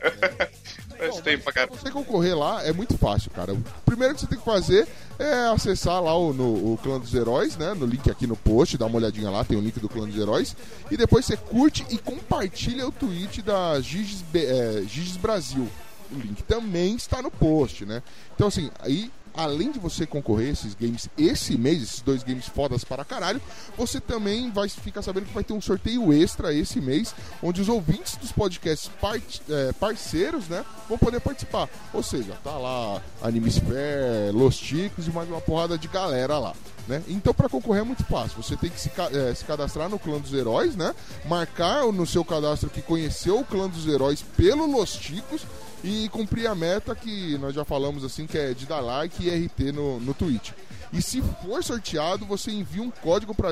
Faz 0.97 1.19
tempo 1.21 1.43
pra 1.43 1.53
caralho. 1.53 1.77
você 1.77 1.91
concorrer 1.91 2.37
lá 2.37 2.63
é 2.63 2.71
muito 2.71 2.97
fácil, 2.97 3.31
cara. 3.31 3.53
O 3.53 3.63
primeiro 3.85 4.13
que 4.13 4.21
você 4.21 4.27
tem 4.27 4.37
que 4.37 4.45
fazer 4.45 4.87
é 5.19 5.47
acessar 5.47 6.01
lá 6.01 6.15
o, 6.17 6.33
no, 6.33 6.73
o 6.73 6.79
Clã 6.81 6.99
dos 6.99 7.13
Heróis, 7.13 7.57
né? 7.57 7.73
No 7.73 7.85
link 7.85 8.09
aqui 8.09 8.27
no 8.27 8.35
post, 8.35 8.77
dá 8.77 8.85
uma 8.85 8.97
olhadinha 8.97 9.29
lá, 9.29 9.43
tem 9.43 9.57
o 9.57 9.61
link 9.61 9.79
do 9.79 9.89
Clã 9.89 10.07
dos 10.07 10.17
Heróis. 10.17 10.55
E 10.89 10.97
depois 10.97 11.25
você 11.25 11.37
curte 11.37 11.85
e 11.89 11.97
compartilha 11.97 12.87
o 12.87 12.91
tweet 12.91 13.41
da 13.41 13.79
Giges, 13.81 14.23
é, 14.33 14.83
Giges 14.87 15.17
Brasil. 15.17 15.67
O 16.11 16.19
link 16.19 16.43
também 16.43 16.95
está 16.95 17.21
no 17.21 17.31
post, 17.31 17.85
né? 17.85 18.01
Então, 18.35 18.47
assim, 18.47 18.69
aí 18.79 19.11
além 19.35 19.71
de 19.71 19.79
você 19.79 20.05
concorrer 20.05 20.49
esses 20.49 20.73
games 20.73 21.09
esse 21.17 21.57
mês, 21.57 21.81
esses 21.81 22.01
dois 22.01 22.23
games 22.23 22.47
fodas 22.47 22.83
para 22.83 23.03
caralho, 23.05 23.41
você 23.77 23.99
também 23.99 24.51
vai 24.51 24.67
ficar 24.69 25.01
sabendo 25.01 25.25
que 25.25 25.33
vai 25.33 25.43
ter 25.43 25.53
um 25.53 25.61
sorteio 25.61 26.11
extra 26.13 26.53
esse 26.53 26.79
mês, 26.81 27.13
onde 27.41 27.61
os 27.61 27.69
ouvintes 27.69 28.15
dos 28.17 28.31
podcasts 28.31 28.89
part- 29.01 29.41
é, 29.49 29.73
parceiros, 29.73 30.47
né, 30.47 30.63
vão 30.87 30.97
poder 30.97 31.19
participar. 31.19 31.69
Ou 31.93 32.03
seja, 32.03 32.37
tá 32.43 32.57
lá 32.57 33.01
Animesphere, 33.21 34.31
Los 34.33 34.57
Ticos 34.57 35.07
e 35.07 35.11
mais 35.11 35.29
uma 35.29 35.41
porrada 35.41 35.77
de 35.77 35.87
galera 35.87 36.37
lá. 36.37 36.53
Né? 36.87 37.01
Então, 37.07 37.33
para 37.33 37.49
concorrer 37.49 37.81
é 37.81 37.83
muito 37.83 38.03
fácil. 38.03 38.41
Você 38.41 38.55
tem 38.55 38.69
que 38.69 38.79
se, 38.79 38.91
eh, 39.11 39.33
se 39.33 39.43
cadastrar 39.43 39.89
no 39.89 39.97
Clã 39.97 40.19
dos 40.19 40.31
Heróis, 40.31 40.75
né? 40.75 40.93
Marcar 41.27 41.83
no 41.91 42.05
seu 42.05 42.23
cadastro 42.23 42.69
que 42.69 42.79
conheceu 42.79 43.39
o 43.39 43.43
Clã 43.43 43.67
dos 43.67 43.87
Heróis 43.87 44.23
pelo 44.37 44.67
Los 44.67 44.93
Ticos 44.93 45.41
e 45.85 46.09
cumprir 46.09 46.47
a 46.47 46.55
meta 46.55 46.95
que 46.95 47.37
nós 47.37 47.53
já 47.53 47.63
falamos 47.63 48.03
assim, 48.03 48.25
que 48.25 48.35
é 48.35 48.55
de 48.55 48.65
dar 48.65 48.79
like 48.79 49.23
e 49.23 49.29
RT 49.29 49.71
no, 49.71 49.99
no 49.99 50.15
Twitch. 50.15 50.49
E 50.91 50.99
se 50.99 51.21
for 51.43 51.63
sorteado, 51.63 52.25
você 52.25 52.49
envia 52.49 52.81
um 52.81 52.89
código 52.89 53.35
para 53.35 53.49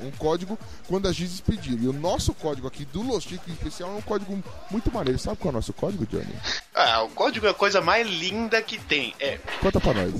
um 0.00 0.10
código 0.12 0.58
quando 0.88 1.06
a 1.06 1.12
Giz 1.12 1.40
pedir. 1.40 1.82
E 1.82 1.86
o 1.86 1.92
nosso 1.92 2.32
código 2.32 2.66
aqui 2.66 2.86
do 2.86 3.02
Los 3.02 3.24
Ticos 3.24 3.48
em 3.48 3.52
especial 3.52 3.90
é 3.90 3.94
um 3.94 4.00
código 4.00 4.42
muito 4.70 4.90
maneiro. 4.90 5.18
Sabe 5.18 5.36
qual 5.36 5.50
é 5.50 5.52
o 5.52 5.56
nosso 5.56 5.72
código, 5.74 6.06
Johnny? 6.06 6.34
Ah, 6.74 7.02
o 7.02 7.10
código 7.10 7.46
é 7.46 7.50
a 7.50 7.54
coisa 7.54 7.80
mais 7.82 8.08
linda 8.08 8.62
que 8.62 8.78
tem. 8.78 9.14
É 9.20 9.38
Conta 9.60 9.80
pra 9.80 9.92
nós. 9.92 10.12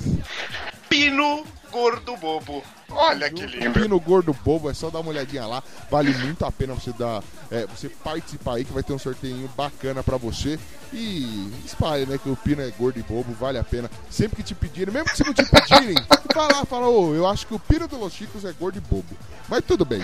Pino 0.90 1.46
gordo 1.70 2.16
bobo. 2.18 2.62
Olha 2.94 3.30
que 3.30 3.44
lindo. 3.46 3.72
Pino 3.72 4.00
Gordo 4.00 4.32
Bobo, 4.32 4.70
é 4.70 4.74
só 4.74 4.90
dar 4.90 5.00
uma 5.00 5.10
olhadinha 5.10 5.46
lá. 5.46 5.62
Vale 5.90 6.12
muito 6.18 6.44
a 6.44 6.52
pena 6.52 6.74
você 6.74 6.92
dar, 6.92 7.22
é, 7.50 7.66
você 7.66 7.88
participar 7.88 8.54
aí, 8.54 8.64
que 8.64 8.72
vai 8.72 8.82
ter 8.82 8.92
um 8.92 8.98
sorteio 8.98 9.48
bacana 9.56 10.02
pra 10.02 10.16
você. 10.16 10.58
E 10.92 11.50
espalhe, 11.64 12.06
né? 12.06 12.18
Que 12.22 12.28
o 12.28 12.36
Pino 12.36 12.62
é 12.62 12.70
gordo 12.70 12.98
e 12.98 13.02
bobo, 13.02 13.32
vale 13.34 13.58
a 13.58 13.64
pena. 13.64 13.90
Sempre 14.08 14.36
que 14.36 14.42
te 14.42 14.54
pedirem, 14.54 14.94
mesmo 14.94 15.10
que 15.10 15.16
se 15.16 15.24
não 15.24 15.34
te 15.34 15.44
pedirem, 15.44 15.96
vai 16.34 16.52
lá 16.52 16.62
e 16.62 16.66
fala, 16.66 16.88
ô, 16.88 17.14
eu 17.14 17.26
acho 17.26 17.46
que 17.46 17.54
o 17.54 17.58
Pino 17.58 17.88
do 17.88 17.98
Los 17.98 18.12
Chicos 18.12 18.44
é 18.44 18.52
gordo 18.52 18.78
e 18.78 18.80
bobo. 18.80 19.16
Mas 19.48 19.64
tudo 19.64 19.84
bem. 19.84 20.02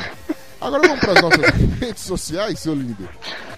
Agora 0.61 0.87
vamos 0.87 1.01
pras 1.01 1.23
nossas 1.23 1.47
redes 1.81 2.03
sociais, 2.03 2.59
seu 2.59 2.75
lindo. 2.75 3.09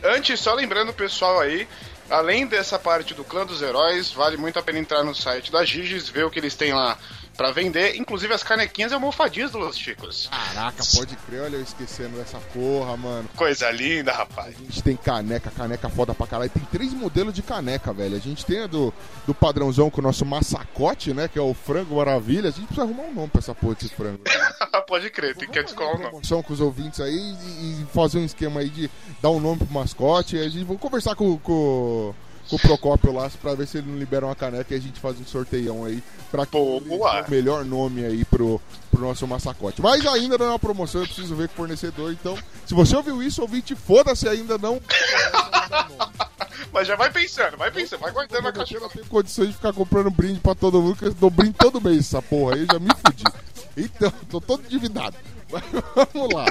Antes, 0.05 0.39
só 0.39 0.55
lembrando 0.55 0.91
o 0.91 0.95
pessoal 0.95 1.41
aí, 1.41 1.67
além 2.09 2.47
dessa 2.47 2.79
parte 2.79 3.13
do 3.15 3.25
clã 3.25 3.45
dos 3.45 3.61
heróis, 3.61 4.13
vale 4.13 4.37
muito 4.37 4.59
a 4.59 4.63
pena 4.63 4.79
entrar 4.79 5.03
no 5.03 5.15
site 5.15 5.51
da 5.51 5.65
Giges, 5.65 6.09
ver 6.09 6.25
o 6.25 6.31
que 6.31 6.39
eles 6.39 6.55
têm 6.55 6.73
lá 6.73 6.97
pra 7.37 7.51
vender, 7.51 7.97
inclusive 7.97 8.33
as 8.33 8.43
canequinhas 8.43 8.93
e 8.93 8.95
almofadinhas 8.95 9.51
do 9.51 9.59
Los 9.59 9.77
Chicos. 9.77 10.29
Caraca, 10.31 10.83
pode 10.95 11.17
crer, 11.17 11.43
olha 11.43 11.57
eu 11.57 11.63
esquecendo 11.63 12.17
dessa 12.17 12.39
porra, 12.53 12.97
mano. 12.97 13.29
Coisa 13.37 13.71
linda, 13.71 14.13
rapaz. 14.13 14.55
A 14.55 14.59
gente 14.59 14.83
tem 14.83 14.97
caneca, 14.97 15.51
caneca 15.51 15.89
foda 15.89 16.15
pra 16.15 16.27
caralho. 16.27 16.51
Tem 16.51 16.65
três 16.71 16.93
modelos 16.93 17.35
de 17.35 17.43
caneca, 17.43 17.93
velho. 17.93 18.17
A 18.17 18.21
gente 18.21 18.45
tem 18.45 18.63
a 18.63 18.67
do, 18.67 18.93
do 19.27 19.35
padrãozão 19.35 19.91
com 19.91 20.01
o 20.01 20.05
nosso 20.05 20.25
massacote, 20.25 21.13
né? 21.13 21.29
Que 21.29 21.39
é 21.39 21.43
o 21.43 21.55
frango 21.55 21.97
maravilha. 21.97 22.49
A 22.49 22.53
gente 22.53 22.67
precisa 22.67 22.83
arrumar 22.83 23.05
um 23.05 23.15
nome 23.15 23.29
pra 23.29 23.41
essa 23.41 23.55
porra 23.55 23.75
desse 23.75 23.89
frango. 23.91 24.21
Pode 24.87 25.11
crer, 25.11 25.35
tem 25.37 25.49
que 25.49 25.63
descolar 25.63 25.97
o 25.97 25.99
nome. 25.99 26.43
Com 26.43 26.53
os 26.53 26.61
ouvintes 26.61 27.01
aí 27.01 27.15
e, 27.15 27.83
e 27.83 27.87
fazer 27.93 28.19
um 28.19 28.25
esquema 28.25 28.61
aí 28.61 28.69
de 28.69 28.91
dar 29.21 29.31
um 29.31 29.41
nome 29.41 29.59
pro 29.59 29.73
mascote. 29.73 30.37
E 30.37 30.41
a 30.41 30.49
gente 30.49 30.65
vou 30.65 30.79
conversar 30.79 31.15
com, 31.15 31.39
com, 31.39 32.15
com 32.49 32.57
o 32.57 32.59
Procópio 32.59 33.13
lá 33.13 33.31
pra 33.41 33.55
ver 33.55 33.67
se 33.67 33.79
ele 33.79 33.91
não 33.91 33.99
libera 33.99 34.27
uma 34.27 34.35
caneca 34.35 34.75
e 34.75 34.77
a 34.77 34.81
gente 34.81 35.01
faz 35.01 35.19
um 35.21 35.25
sorteião 35.25 35.85
aí 35.85 36.03
pra 36.31 36.47
que 36.47 36.57
o 36.57 36.83
melhor 37.29 37.65
nome 37.65 38.05
aí 38.05 38.25
pro, 38.25 38.61
pro 38.91 39.01
nosso 39.01 39.27
massacote. 39.27 39.81
Mas 39.81 40.07
ainda 40.07 40.37
não 40.39 40.47
é 40.47 40.49
uma 40.51 40.59
promoção, 40.59 41.01
eu 41.01 41.07
preciso 41.07 41.35
ver 41.35 41.49
com 41.49 41.55
o 41.55 41.57
fornecedor. 41.59 42.13
Então, 42.13 42.37
se 42.67 42.75
você 42.75 42.97
ouviu 42.97 43.23
isso, 43.23 43.43
ouvinte, 43.43 43.75
foda-se 43.75 44.29
ainda 44.29 44.59
não. 44.59 44.81
Mas 46.73 46.89
já 46.89 46.97
vai 46.97 47.11
pensando, 47.11 47.57
vai 47.57 47.71
pensando, 47.71 48.01
vai 48.01 48.13
guardando 48.13 48.47
Eu 48.47 48.53
caixinha. 48.53 48.81
não 48.81 48.89
tenho 48.89 49.05
condições 49.07 49.49
de 49.49 49.55
ficar 49.55 49.73
comprando 49.75 50.11
brinde 50.11 50.41
pra 50.41 50.55
todo 50.55 50.81
mundo, 50.81 50.93
porque 50.95 51.07
eu 51.07 51.15
dou 51.15 51.29
brinde 51.31 51.55
todo 51.59 51.81
mês 51.81 51.99
essa 51.99 52.23
porra 52.23 52.55
aí, 52.55 52.61
eu 52.63 52.67
já 52.73 52.79
me 52.79 52.89
fudi. 53.05 53.25
Então, 53.77 54.13
tô 54.31 54.41
todo 54.41 54.65
endividado. 54.65 55.17
Vamos 56.15 56.33
lá. 56.35 56.47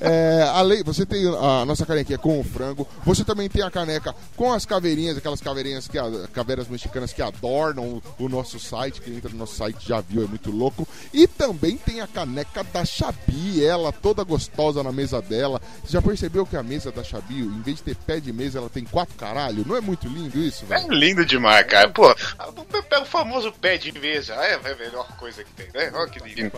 É, 0.00 0.42
além, 0.54 0.82
você 0.82 1.04
tem 1.04 1.26
a 1.26 1.64
nossa 1.64 1.84
canequinha 1.84 2.18
com 2.18 2.40
o 2.40 2.44
frango. 2.44 2.86
Você 3.04 3.24
também 3.24 3.48
tem 3.48 3.62
a 3.62 3.70
caneca 3.70 4.14
com 4.36 4.52
as 4.52 4.64
caveirinhas, 4.64 5.16
aquelas 5.18 5.40
caveirinhas 5.40 5.86
que 5.88 5.98
a- 5.98 6.28
caveiras 6.32 6.68
mexicanas 6.68 7.12
que 7.12 7.20
adornam 7.22 8.02
o, 8.18 8.28
nosso 8.28 8.58
site. 8.58 9.00
Quem 9.00 9.16
entra 9.16 9.30
no 9.30 9.36
nosso 9.38 9.54
site 9.56 9.86
já 9.88 10.00
viu, 10.00 10.22
é 10.24 10.26
muito 10.26 10.50
louco. 10.50 10.86
E 11.12 11.26
também 11.26 11.76
tem 11.76 12.00
a 12.00 12.06
caneca 12.06 12.62
da 12.64 12.84
Xabi, 12.84 13.64
ela 13.64 13.92
toda 13.92 14.22
gostosa 14.24 14.82
na 14.82 14.92
mesa 14.92 15.20
dela. 15.20 15.60
Você 15.84 15.92
já 15.92 16.02
percebeu 16.02 16.46
que 16.46 16.56
a 16.56 16.62
mesa 16.62 16.90
da 16.92 17.02
Xabi, 17.02 17.40
em 17.40 17.60
vez 17.62 17.78
de 17.78 17.82
ter 17.82 17.96
pé 17.96 18.20
de 18.20 18.32
mesa, 18.32 18.58
ela 18.58 18.68
tem 18.70 18.84
quatro 18.84 19.14
caralho? 19.16 19.64
Não 19.66 19.76
é 19.76 19.80
muito 19.80 20.06
lindo 20.08 20.38
isso, 20.38 20.64
É 20.70 20.78
velho? 20.78 20.92
lindo 20.92 21.24
demais, 21.26 21.66
cara. 21.66 21.88
Pô, 21.90 22.10
o 22.10 23.04
famoso 23.04 23.52
pé 23.52 23.76
de 23.76 23.92
mesa 23.92 24.34
é 24.34 24.54
a 24.54 24.74
melhor 24.76 25.06
coisa 25.16 25.42
que 25.44 25.52
tem, 25.52 25.66
né? 25.74 25.90
Olha 25.94 26.08
que 26.08 26.18
lindo. 26.20 26.50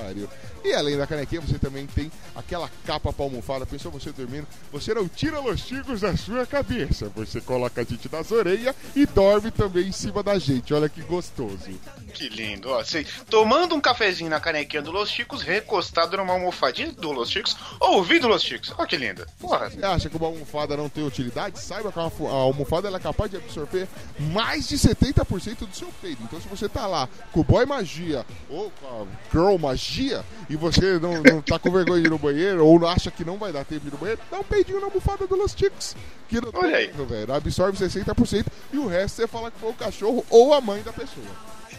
E 0.64 0.72
além 0.74 0.96
da 0.96 1.06
canequinha, 1.06 1.40
você 1.40 1.58
também 1.58 1.79
tem 1.86 2.10
aquela 2.34 2.70
capa 2.86 3.12
pra 3.12 3.24
almofada. 3.24 3.66
Pensou 3.66 3.90
você 3.90 4.12
dormindo? 4.12 4.46
Você 4.72 4.94
não 4.94 5.08
tira 5.08 5.40
os 5.40 5.60
tigos 5.62 6.00
da 6.00 6.16
sua 6.16 6.46
cabeça. 6.46 7.10
Você 7.16 7.40
coloca 7.40 7.80
a 7.80 7.84
gente 7.84 8.10
nas 8.10 8.30
orelhas 8.30 8.74
e 8.94 9.06
dorme 9.06 9.50
também 9.50 9.88
em 9.88 9.92
cima 9.92 10.22
da 10.22 10.38
gente. 10.38 10.72
Olha 10.74 10.88
que 10.88 11.02
gostoso. 11.02 11.70
Que 12.14 12.28
lindo, 12.28 12.70
ó. 12.70 12.80
Assim, 12.80 13.04
tomando 13.28 13.74
um 13.74 13.80
cafezinho 13.80 14.30
na 14.30 14.40
canequinha 14.40 14.82
do 14.82 14.90
Los 14.90 15.10
Chicos, 15.10 15.42
recostado 15.42 16.16
numa 16.16 16.32
almofadinha 16.32 16.92
do 16.92 17.12
Los 17.12 17.30
Chicos, 17.30 17.56
ouvindo 17.78 18.28
Los 18.28 18.42
Chicos. 18.42 18.72
Olha 18.76 18.86
que 18.86 18.96
linda. 18.96 19.26
Porra. 19.38 19.70
Você 19.70 19.84
acha 19.84 20.10
que 20.10 20.16
uma 20.16 20.26
almofada 20.26 20.76
não 20.76 20.88
tem 20.88 21.06
utilidade? 21.06 21.58
Saiba 21.60 21.92
que 21.92 21.98
a 21.98 22.10
almofada 22.30 22.88
ela 22.88 22.98
é 22.98 23.00
capaz 23.00 23.30
de 23.30 23.36
absorver 23.36 23.88
mais 24.18 24.68
de 24.68 24.76
70% 24.76 25.66
do 25.66 25.76
seu 25.76 25.88
peito. 26.00 26.22
Então, 26.22 26.40
se 26.40 26.48
você 26.48 26.68
tá 26.68 26.86
lá 26.86 27.08
com 27.32 27.40
o 27.40 27.44
boy 27.44 27.64
magia 27.66 28.24
ou 28.48 28.70
com 28.80 28.86
a 28.86 29.06
girl 29.32 29.56
magia 29.56 30.24
e 30.48 30.56
você 30.56 30.98
não, 30.98 31.22
não 31.22 31.42
tá 31.42 31.58
com 31.58 31.69
vergonha 31.70 32.00
de 32.00 32.06
ir 32.08 32.10
no 32.10 32.18
banheiro 32.18 32.64
ou 32.66 32.86
acha 32.86 33.10
que 33.10 33.24
não 33.24 33.36
vai 33.38 33.52
dar 33.52 33.64
tempo 33.64 33.82
de 33.82 33.88
ir 33.88 33.92
no 33.92 33.98
banheiro, 33.98 34.20
dá 34.30 34.38
um 34.38 34.44
peidinho 34.44 34.80
na 34.80 34.86
almofada 34.86 35.26
do 35.26 35.36
Los 35.36 35.52
Chicos. 35.52 35.94
Que 36.28 36.40
não 36.40 36.50
Olha 36.54 36.76
aí. 36.76 36.86
velho. 36.88 37.32
Absorve 37.34 37.78
60% 37.78 38.46
e 38.72 38.78
o 38.78 38.86
resto 38.86 39.16
você 39.16 39.26
fala 39.26 39.50
que 39.50 39.58
foi 39.58 39.70
o 39.70 39.74
cachorro 39.74 40.24
ou 40.30 40.54
a 40.54 40.60
mãe 40.60 40.82
da 40.82 40.92
pessoa. 40.92 41.26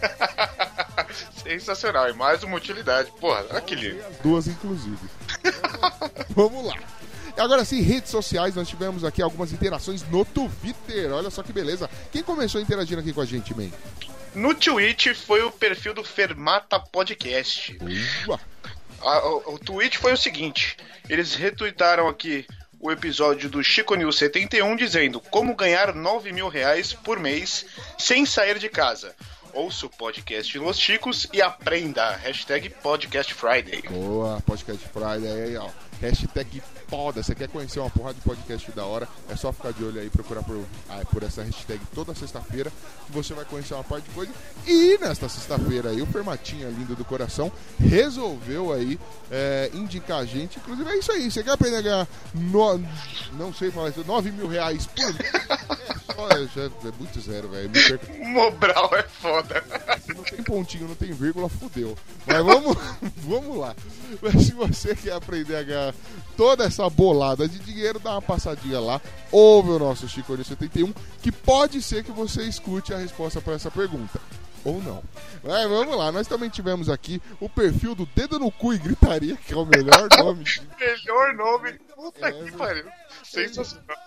Sensacional. 1.43 2.09
E 2.09 2.13
mais 2.13 2.43
uma 2.43 2.57
utilidade. 2.57 3.11
Porra, 3.19 3.45
olha 3.49 3.61
que 3.61 3.75
lindo. 3.75 4.01
As 4.05 4.17
duas, 4.17 4.47
inclusive. 4.47 4.97
Vamos 6.29 6.65
lá. 6.65 6.75
Agora 7.37 7.63
sim, 7.63 7.81
redes 7.81 8.09
sociais, 8.11 8.55
nós 8.55 8.67
tivemos 8.67 9.03
aqui 9.03 9.21
algumas 9.21 9.53
interações 9.53 10.03
no 10.09 10.25
Twitter. 10.25 11.11
Olha 11.11 11.29
só 11.29 11.41
que 11.41 11.53
beleza. 11.53 11.89
Quem 12.11 12.23
começou 12.23 12.59
a 12.59 12.61
interagir 12.61 12.97
aqui 12.99 13.13
com 13.13 13.21
a 13.21 13.25
gente, 13.25 13.55
man? 13.55 13.69
No 14.35 14.53
Twitch 14.53 15.13
foi 15.15 15.41
o 15.43 15.51
perfil 15.51 15.93
do 15.93 16.03
Fermata 16.03 16.79
Podcast. 16.79 17.77
Ua. 18.27 18.39
A- 19.03 19.27
o, 19.27 19.53
o 19.55 19.59
tweet 19.59 19.97
foi 19.97 20.13
o 20.13 20.17
seguinte: 20.17 20.77
eles 21.09 21.35
retweetaram 21.35 22.07
aqui 22.07 22.45
o 22.79 22.91
episódio 22.91 23.49
do 23.49 23.63
Chico 23.63 23.95
News 23.95 24.17
71 24.17 24.75
dizendo 24.75 25.19
como 25.19 25.55
ganhar 25.55 25.93
9 25.93 26.31
mil 26.31 26.47
reais 26.47 26.93
por 26.93 27.19
mês 27.19 27.65
sem 27.97 28.25
sair 28.25 28.57
de 28.57 28.69
casa. 28.69 29.15
Ouça 29.53 29.85
o 29.85 29.89
podcast 29.89 30.57
Los 30.57 30.79
Chicos 30.79 31.27
e 31.33 31.41
aprenda. 31.41 32.15
Hashtag 32.15 32.69
Podcast 32.69 33.33
Friday. 33.33 33.81
Boa, 33.89 34.41
Podcast 34.45 34.87
Friday 34.87 35.27
aí, 35.43 35.57
ó. 35.57 35.69
Hashtag 36.01 36.63
foda. 36.91 37.23
Você 37.23 37.33
quer 37.33 37.47
conhecer 37.47 37.79
uma 37.79 37.89
porrada 37.89 38.15
de 38.15 38.21
podcast 38.21 38.69
da 38.73 38.85
hora? 38.85 39.07
É 39.29 39.35
só 39.37 39.53
ficar 39.53 39.71
de 39.71 39.81
olho 39.81 40.01
aí, 40.01 40.09
procurar 40.09 40.43
por, 40.43 40.61
ah, 40.89 41.01
por 41.09 41.23
essa 41.23 41.41
hashtag 41.41 41.81
toda 41.95 42.13
sexta-feira, 42.13 42.69
que 43.05 43.11
você 43.13 43.33
vai 43.33 43.45
conhecer 43.45 43.73
uma 43.73 43.83
parte 43.83 44.09
de 44.09 44.11
coisa. 44.11 44.31
E 44.67 44.97
nesta 44.97 45.29
sexta-feira 45.29 45.91
aí, 45.91 46.01
o 46.01 46.05
Fermatinha 46.05 46.67
lindo 46.67 46.93
do 46.93 47.05
coração 47.05 47.49
resolveu 47.79 48.73
aí 48.73 48.99
é, 49.31 49.71
indicar 49.73 50.19
a 50.19 50.25
gente. 50.25 50.59
Inclusive 50.59 50.89
é 50.89 50.97
isso 50.97 51.11
aí. 51.13 51.31
Você 51.31 51.41
quer 51.41 51.51
aprender 51.51 51.77
a 51.77 51.81
ganhar, 51.81 52.07
no, 52.33 52.83
não 53.37 53.53
sei 53.53 53.71
falar 53.71 53.89
isso, 53.89 54.03
9 54.05 54.31
mil 54.31 54.47
reais 54.47 54.85
por 54.85 55.13
mês? 55.13 55.31
É, 56.29 56.65
é, 56.65 56.91
muito 56.99 57.19
zero, 57.19 57.49
velho. 57.49 57.71
Mobral 58.19 58.91
é 58.93 59.03
foda. 59.03 59.63
se 60.05 60.13
não 60.13 60.23
tem 60.23 60.43
pontinho, 60.43 60.87
não 60.87 60.95
tem 60.95 61.11
vírgula, 61.11 61.49
fudeu. 61.49 61.97
Mas 62.27 62.43
vamos, 62.43 62.77
vamos 63.17 63.57
lá. 63.57 63.75
Mas 64.21 64.45
se 64.45 64.51
você 64.51 64.95
quer 64.95 65.13
aprender 65.13 65.55
a 65.55 65.63
ganhar 65.63 65.95
toda 66.37 66.65
essa 66.65 66.80
bolada 66.89 67.47
de 67.47 67.59
dinheiro, 67.59 67.99
dá 67.99 68.11
uma 68.11 68.21
passadinha 68.21 68.79
lá. 68.79 69.01
Ouve 69.31 69.69
o 69.71 69.79
nosso 69.79 70.07
Chico 70.07 70.35
News 70.35 70.47
71, 70.47 70.93
que 71.21 71.31
pode 71.31 71.81
ser 71.81 72.03
que 72.03 72.11
você 72.11 72.43
escute 72.43 72.93
a 72.93 72.97
resposta 72.97 73.41
para 73.41 73.53
essa 73.53 73.71
pergunta. 73.71 74.19
Ou 74.63 74.81
não. 74.81 75.03
Mas 75.43 75.69
vamos 75.69 75.97
lá, 75.97 76.11
nós 76.11 76.27
também 76.27 76.49
tivemos 76.49 76.87
aqui 76.89 77.21
o 77.39 77.49
perfil 77.49 77.95
do 77.95 78.05
Dedo 78.15 78.37
no 78.37 78.51
Cu 78.51 78.73
e 78.73 78.77
Gritaria, 78.77 79.35
que 79.35 79.53
é 79.53 79.57
o 79.57 79.65
melhor 79.65 80.07
nome. 80.19 80.43
Melhor 80.79 81.33
nome. 81.33 81.73
Puta 81.95 82.27
É, 82.27 82.31
que 82.31 82.51
pariu. 82.51 82.85
Sensacional. 83.23 83.97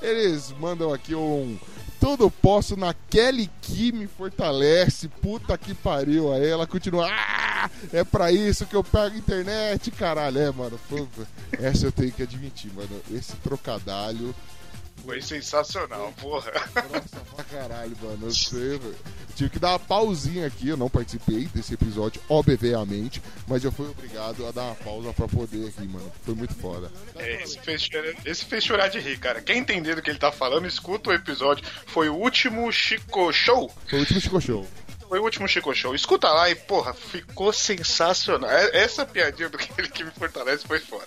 Eles 0.00 0.52
mandam 0.52 0.92
aqui 0.92 1.14
um 1.14 1.58
tudo 2.00 2.30
posso 2.30 2.76
na 2.76 2.94
Kelly 2.94 3.50
que 3.60 3.92
me 3.92 4.06
fortalece. 4.06 5.06
Puta 5.06 5.56
que 5.58 5.74
pariu. 5.74 6.32
Aí 6.32 6.48
ela 6.48 6.66
continua. 6.66 7.06
Ah, 7.06 7.39
é 7.92 8.04
pra 8.04 8.32
isso 8.32 8.66
que 8.66 8.76
eu 8.76 8.84
pego 8.84 9.14
a 9.14 9.18
internet, 9.18 9.90
caralho. 9.90 10.38
É, 10.38 10.50
mano. 10.50 10.78
pô, 10.88 11.06
essa 11.52 11.86
eu 11.86 11.92
tenho 11.92 12.12
que 12.12 12.22
admitir, 12.22 12.72
mano. 12.72 13.00
Esse 13.10 13.34
trocadalho. 13.36 14.34
Foi 15.04 15.22
sensacional, 15.22 16.12
porra. 16.20 16.52
Nossa, 16.74 17.24
pra 17.34 17.44
caralho, 17.44 17.96
mano. 18.02 18.26
Eu 18.26 18.30
sei, 18.32 18.78
velho. 18.78 18.96
Tive 19.34 19.50
que 19.50 19.58
dar 19.58 19.70
uma 19.70 19.78
pausinha 19.78 20.46
aqui. 20.46 20.68
Eu 20.68 20.76
não 20.76 20.90
participei 20.90 21.46
desse 21.54 21.72
episódio, 21.72 22.20
obviamente. 22.28 23.22
Mas 23.48 23.64
eu 23.64 23.72
fui 23.72 23.88
obrigado 23.88 24.46
a 24.46 24.50
dar 24.50 24.64
uma 24.64 24.74
pausa 24.74 25.12
pra 25.12 25.26
poder 25.26 25.72
rir, 25.78 25.88
mano. 25.88 26.12
Foi 26.22 26.34
muito 26.34 26.54
foda. 26.54 26.92
É, 27.16 27.42
esse, 27.42 27.58
fez, 27.60 27.88
esse 28.26 28.44
fez 28.44 28.62
chorar 28.62 28.88
de 28.88 29.00
rir, 29.00 29.18
cara. 29.18 29.40
Quem 29.40 29.58
entender 29.58 29.94
do 29.94 30.02
que 30.02 30.10
ele 30.10 30.18
tá 30.18 30.30
falando, 30.30 30.66
escuta 30.66 31.10
o 31.10 31.14
episódio. 31.14 31.64
Foi 31.86 32.10
o 32.10 32.16
último 32.16 32.70
Chico 32.70 33.32
Show. 33.32 33.72
Foi 33.88 33.98
o 33.98 34.02
último 34.02 34.20
Chico 34.20 34.40
Show. 34.40 34.68
Foi 35.10 35.18
o 35.18 35.24
último 35.24 35.48
Chico 35.48 35.74
Show. 35.74 35.92
Escuta 35.92 36.28
lá 36.28 36.48
e, 36.48 36.54
porra, 36.54 36.94
ficou 36.94 37.52
sensacional. 37.52 38.48
É- 38.48 38.78
Essa 38.84 39.04
piadinha 39.04 39.48
do 39.48 39.58
que 39.58 39.68
ele 39.76 39.88
que 39.88 40.04
me 40.04 40.10
fortalece 40.12 40.64
foi 40.66 40.78
foda. 40.78 41.04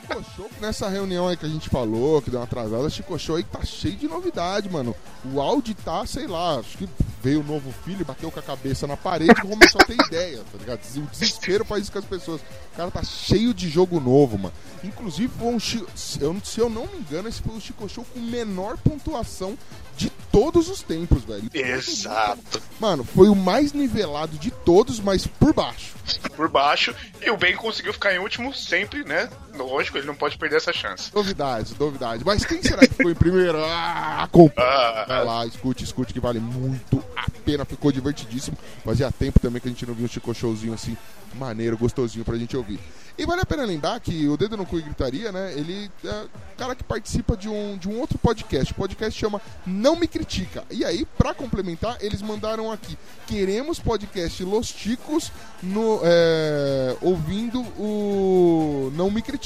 Chico 0.00 0.24
Show, 0.34 0.50
nessa 0.58 0.88
reunião 0.88 1.28
aí 1.28 1.36
que 1.36 1.44
a 1.44 1.48
gente 1.50 1.68
falou, 1.68 2.22
que 2.22 2.30
deu 2.30 2.40
uma 2.40 2.46
atrasada, 2.46 2.88
Chico 2.88 3.18
Show 3.18 3.36
aí 3.36 3.44
tá 3.44 3.62
cheio 3.62 3.94
de 3.96 4.08
novidade, 4.08 4.70
mano. 4.70 4.96
O 5.24 5.38
áudio 5.38 5.74
tá, 5.84 6.06
sei 6.06 6.26
lá, 6.26 6.60
acho 6.60 6.78
que 6.78 6.88
veio 7.22 7.40
um 7.40 7.44
novo 7.44 7.70
filho, 7.84 8.04
bateu 8.06 8.30
com 8.30 8.40
a 8.40 8.42
cabeça 8.42 8.86
na 8.86 8.96
parede 8.96 9.30
e 9.32 9.34
começou 9.42 9.80
a 9.82 9.84
ter 9.84 9.96
ideia, 10.06 10.38
tá 10.50 10.58
ligado? 10.58 10.80
O 10.96 11.00
desespero 11.02 11.62
faz 11.64 11.82
isso 11.82 11.92
com 11.92 11.98
as 11.98 12.04
pessoas. 12.06 12.40
O 12.40 12.76
cara 12.76 12.90
tá 12.90 13.04
cheio 13.04 13.52
de 13.52 13.68
jogo 13.68 14.00
novo, 14.00 14.38
mano. 14.38 14.54
Inclusive, 14.82 15.30
foi 15.38 15.48
um 15.48 15.60
Chi- 15.60 15.84
se 15.94 16.22
eu, 16.22 16.34
se 16.42 16.58
eu 16.58 16.70
não 16.70 16.86
me 16.86 16.96
engano, 17.00 17.28
esse 17.28 17.42
foi 17.42 17.54
o 17.54 17.60
Chico 17.60 17.86
Show 17.86 18.04
com 18.14 18.18
menor 18.18 18.78
pontuação 18.78 19.56
de 19.96 20.10
todos 20.30 20.68
os 20.68 20.82
tempos, 20.82 21.24
velho. 21.24 21.48
Exato. 21.52 22.62
Mano, 22.80 23.04
foi 23.04 23.28
o 23.28 23.34
mais 23.34 23.72
nivelado 23.72 24.36
de 24.38 24.50
todos, 24.50 24.98
mas 24.98 25.26
por 25.26 25.52
baixo. 25.52 25.94
por 26.34 26.48
baixo. 26.48 26.94
E 27.20 27.30
o 27.30 27.36
Ben 27.36 27.54
conseguiu 27.56 27.92
ficar 27.92 28.14
em 28.14 28.18
último 28.18 28.52
sempre, 28.54 29.04
né? 29.04 29.28
Lógico, 29.54 29.98
ele 29.98 30.06
não 30.06 30.14
pode 30.14 30.38
perder 30.38 30.56
essa 30.56 30.72
chance. 30.72 31.10
Novidades, 31.14 31.76
novidades. 31.78 32.24
Mas 32.24 32.44
quem 32.44 32.62
será 32.62 32.80
que 32.80 32.94
ficou 32.94 33.10
em 33.10 33.14
primeiro? 33.14 33.62
Ah, 33.62 34.22
acompanha. 34.22 34.68
Ah. 34.68 35.04
Vai 35.06 35.24
lá, 35.24 35.46
escute, 35.46 35.84
escute, 35.84 36.12
que 36.12 36.20
vale 36.20 36.40
muito 36.40 37.02
a 37.16 37.28
pena. 37.44 37.64
Ficou 37.64 37.92
divertidíssimo. 37.92 38.56
Fazia 38.84 39.10
tempo 39.12 39.38
também 39.38 39.60
que 39.60 39.68
a 39.68 39.70
gente 39.70 39.86
não 39.86 39.94
viu 39.94 40.06
um 40.06 40.08
Chico 40.08 40.32
Showzinho 40.34 40.72
assim, 40.72 40.96
maneiro, 41.34 41.76
gostosinho 41.76 42.24
pra 42.24 42.36
gente 42.36 42.56
ouvir. 42.56 42.80
E 43.18 43.26
vale 43.26 43.42
a 43.42 43.46
pena 43.46 43.64
lembrar 43.64 44.00
que 44.00 44.26
o 44.26 44.38
Dedo 44.38 44.56
no 44.56 44.64
Cu 44.64 44.78
e 44.78 44.82
Gritaria, 44.82 45.30
né? 45.30 45.52
Ele 45.52 45.90
é 46.02 46.14
um 46.14 46.56
cara 46.56 46.74
que 46.74 46.82
participa 46.82 47.36
de 47.36 47.46
um, 47.46 47.76
de 47.76 47.88
um 47.88 48.00
outro 48.00 48.16
podcast. 48.18 48.72
O 48.72 48.74
podcast 48.74 49.18
chama 49.18 49.40
Não 49.66 49.96
Me 49.96 50.08
Critica. 50.08 50.64
E 50.70 50.82
aí, 50.82 51.04
pra 51.18 51.34
complementar, 51.34 51.98
eles 52.00 52.22
mandaram 52.22 52.72
aqui: 52.72 52.96
Queremos 53.26 53.78
podcast 53.78 54.42
Los 54.44 54.72
Ticos 54.72 55.30
no, 55.62 56.00
é, 56.02 56.96
ouvindo 57.02 57.60
o 57.78 58.90
Não 58.94 59.10
Me 59.10 59.20
Critica. 59.20 59.41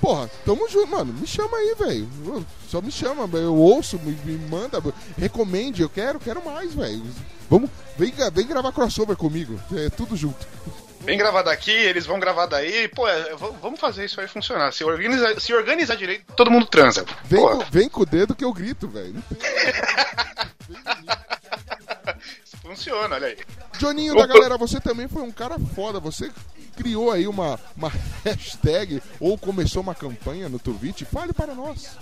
Porra, 0.00 0.30
tamo 0.44 0.68
junto, 0.68 0.88
mano. 0.88 1.12
Me 1.12 1.26
chama 1.26 1.56
aí, 1.56 1.74
velho. 1.78 2.46
Só 2.68 2.80
me 2.80 2.90
chama, 2.90 3.28
eu 3.38 3.54
ouço, 3.54 3.98
me, 3.98 4.12
me 4.24 4.36
manda, 4.48 4.82
recomende, 5.16 5.82
eu 5.82 5.88
quero, 5.88 6.20
quero 6.20 6.44
mais, 6.44 6.74
velho. 6.74 7.02
Vamos, 7.48 7.70
vem, 7.96 8.12
vem 8.32 8.46
gravar 8.46 8.72
crossover 8.72 9.16
comigo. 9.16 9.58
É 9.74 9.88
tudo 9.90 10.16
junto. 10.16 10.46
Vem 11.00 11.16
gravar 11.16 11.42
daqui, 11.42 11.70
eles 11.70 12.04
vão 12.04 12.18
gravar 12.18 12.46
daí. 12.46 12.88
Pô, 12.88 13.06
é, 13.08 13.34
vamos 13.62 13.78
fazer 13.78 14.04
isso 14.04 14.20
aí 14.20 14.26
funcionar. 14.26 14.72
Se 14.72 14.82
organizar, 14.82 15.40
se 15.40 15.54
organizar 15.54 15.96
direito, 15.96 16.24
todo 16.34 16.50
mundo 16.50 16.66
transa. 16.66 17.04
Vem, 17.24 17.40
com, 17.40 17.58
vem 17.70 17.88
com 17.88 18.00
o 18.02 18.06
dedo 18.06 18.34
que 18.34 18.44
eu 18.44 18.52
grito, 18.52 18.88
velho. 18.88 19.22
funciona, 22.66 23.14
olha 23.14 23.28
aí. 23.28 23.36
Joninho 23.78 24.14
da 24.14 24.26
galera, 24.26 24.56
você 24.58 24.80
também 24.80 25.08
foi 25.08 25.22
um 25.22 25.30
cara 25.32 25.56
foda. 25.74 26.00
Você 26.00 26.30
criou 26.76 27.10
aí 27.10 27.26
uma, 27.26 27.58
uma 27.76 27.90
hashtag 28.24 29.02
ou 29.20 29.36
começou 29.38 29.82
uma 29.82 29.94
campanha 29.94 30.48
no 30.48 30.58
Twitch. 30.58 31.02
Fale 31.04 31.32
para 31.32 31.54
nós. 31.54 31.96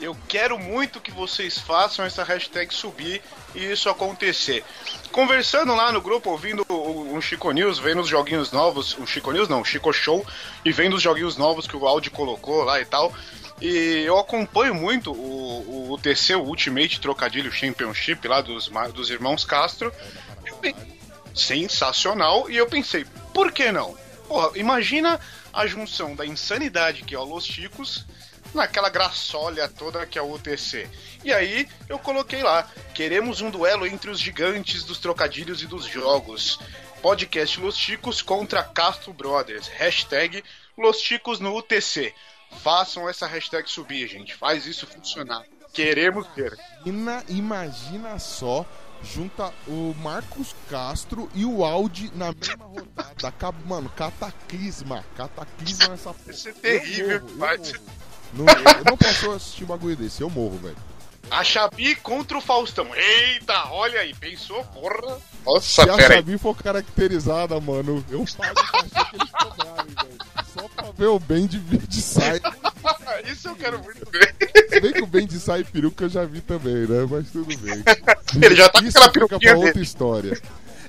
Eu 0.00 0.16
quero 0.28 0.58
muito 0.58 1.00
que 1.00 1.10
vocês 1.10 1.58
façam 1.58 2.04
essa 2.04 2.22
hashtag 2.22 2.72
subir 2.72 3.20
e 3.54 3.64
isso 3.72 3.88
acontecer. 3.88 4.62
Conversando 5.10 5.74
lá 5.74 5.90
no 5.90 6.00
grupo, 6.00 6.30
ouvindo 6.30 6.64
o- 6.68 7.14
um 7.14 7.20
Chico 7.20 7.50
News, 7.50 7.78
vendo 7.78 8.02
os 8.02 8.08
joguinhos 8.08 8.52
novos, 8.52 8.96
um 8.98 9.06
Chico 9.06 9.32
News 9.32 9.48
não, 9.48 9.62
um 9.62 9.64
Chico 9.64 9.92
Show, 9.92 10.24
e 10.64 10.70
vendo 10.70 10.94
os 10.94 11.02
joguinhos 11.02 11.36
novos 11.36 11.66
que 11.66 11.76
o 11.76 11.86
Audi 11.86 12.10
colocou 12.10 12.62
lá 12.64 12.78
e 12.80 12.84
tal. 12.84 13.12
E 13.60 14.04
eu 14.06 14.18
acompanho 14.18 14.74
muito 14.74 15.12
o, 15.12 15.92
o 15.92 15.98
o 15.98 16.42
Ultimate 16.42 17.00
Trocadilho 17.00 17.50
Championship 17.50 18.26
lá 18.28 18.40
dos, 18.40 18.70
dos 18.94 19.10
irmãos 19.10 19.44
Castro. 19.44 19.92
Sensacional, 21.34 22.50
e 22.50 22.56
eu 22.56 22.66
pensei, 22.66 23.04
por 23.32 23.52
que 23.52 23.70
não? 23.70 23.96
Porra, 24.26 24.56
imagina 24.56 25.20
a 25.52 25.66
junção 25.66 26.14
da 26.14 26.26
insanidade 26.26 27.02
que 27.02 27.14
é 27.14 27.18
o 27.18 27.24
Los 27.24 27.44
Chicos 27.44 28.04
naquela 28.54 28.88
graçolha 28.88 29.68
toda 29.68 30.06
que 30.06 30.18
é 30.18 30.22
o 30.22 30.32
UTC. 30.32 30.88
E 31.24 31.32
aí 31.32 31.68
eu 31.88 31.98
coloquei 31.98 32.42
lá: 32.42 32.68
queremos 32.94 33.40
um 33.40 33.50
duelo 33.50 33.86
entre 33.86 34.10
os 34.10 34.20
gigantes 34.20 34.84
dos 34.84 34.98
trocadilhos 34.98 35.62
e 35.62 35.66
dos 35.66 35.86
jogos. 35.86 36.58
Podcast 37.02 37.60
Los 37.60 37.76
Chicos 37.76 38.20
contra 38.20 38.62
Castro 38.62 39.12
Brothers. 39.12 39.68
Hashtag 39.68 40.42
Los 40.76 41.00
Chicos 41.00 41.38
no 41.38 41.56
UTC. 41.56 42.12
Façam 42.62 43.08
essa 43.08 43.26
hashtag 43.26 43.70
subir, 43.70 44.06
gente. 44.08 44.34
Faz 44.34 44.66
isso 44.66 44.86
funcionar. 44.86 45.44
Queremos 45.72 46.26
ver. 46.34 46.58
Ina- 46.84 47.22
imagina 47.28 48.18
só, 48.18 48.64
junta 49.02 49.52
o 49.66 49.94
Marcos 50.02 50.54
Castro 50.68 51.30
e 51.34 51.44
o 51.44 51.64
Audi 51.64 52.10
na 52.14 52.32
mesma 52.32 52.64
rodada. 52.64 53.28
Acaba, 53.28 53.58
mano, 53.66 53.88
cataclisma. 53.90 55.04
Cataclisma 55.16 55.88
nessa 55.88 56.12
porra. 56.14 56.32
Ser 56.32 56.48
Eu 56.50 56.54
terrível. 56.54 57.20
morro, 57.20 57.52
eu 57.52 57.58
morro. 57.58 57.98
Não, 58.34 58.44
eu 58.46 58.84
não 58.84 58.96
posso 58.96 59.30
assistir 59.30 59.64
um 59.64 59.68
bagulho 59.68 59.96
desse, 59.96 60.20
eu 60.20 60.28
morro, 60.30 60.58
velho. 60.58 60.76
A 61.30 61.44
Xabi 61.44 61.94
contra 61.96 62.38
o 62.38 62.40
Faustão. 62.40 62.86
Eita, 62.94 63.70
olha 63.70 64.00
aí. 64.00 64.14
Pensou, 64.14 64.64
porra. 64.64 65.18
Nossa, 65.44 65.84
Se 65.84 65.90
a. 65.90 65.98
Xabi 66.00 66.38
for 66.38 66.56
caracterizada, 66.56 67.58
mano, 67.60 68.04
eu 68.10 68.24
pago 68.36 68.52
o 68.60 68.72
cachê 68.72 69.10
que 69.10 69.16
eles 69.16 69.30
cobrarem, 69.30 69.94
velho. 69.94 70.18
Só 70.54 70.68
pra 70.68 70.90
ver 70.96 71.06
o 71.06 71.18
bem 71.18 71.46
de, 71.46 71.58
de 71.58 72.02
sai. 72.02 72.40
Isso 73.30 73.48
eu 73.48 73.56
quero 73.56 73.82
muito 73.82 74.10
ver. 74.10 74.34
Se 74.70 74.80
bem 74.80 74.92
que 74.92 75.02
o 75.02 75.06
bem 75.06 75.26
de 75.26 75.38
sai 75.38 75.64
peruca 75.64 76.04
eu 76.04 76.08
já 76.08 76.24
vi 76.24 76.40
também, 76.40 76.86
né? 76.86 77.06
Mas 77.10 77.30
tudo 77.30 77.44
bem. 77.58 77.82
Ele 78.42 78.56
já 78.56 78.68
tá 78.68 78.80
com 78.80 78.86
Isso 78.86 78.98
aquela 78.98 79.12
fica 79.12 79.26
peruquinha 79.28 79.50
pra 79.50 79.56
outra 79.58 79.72
dele. 79.72 79.84
história. 79.84 80.40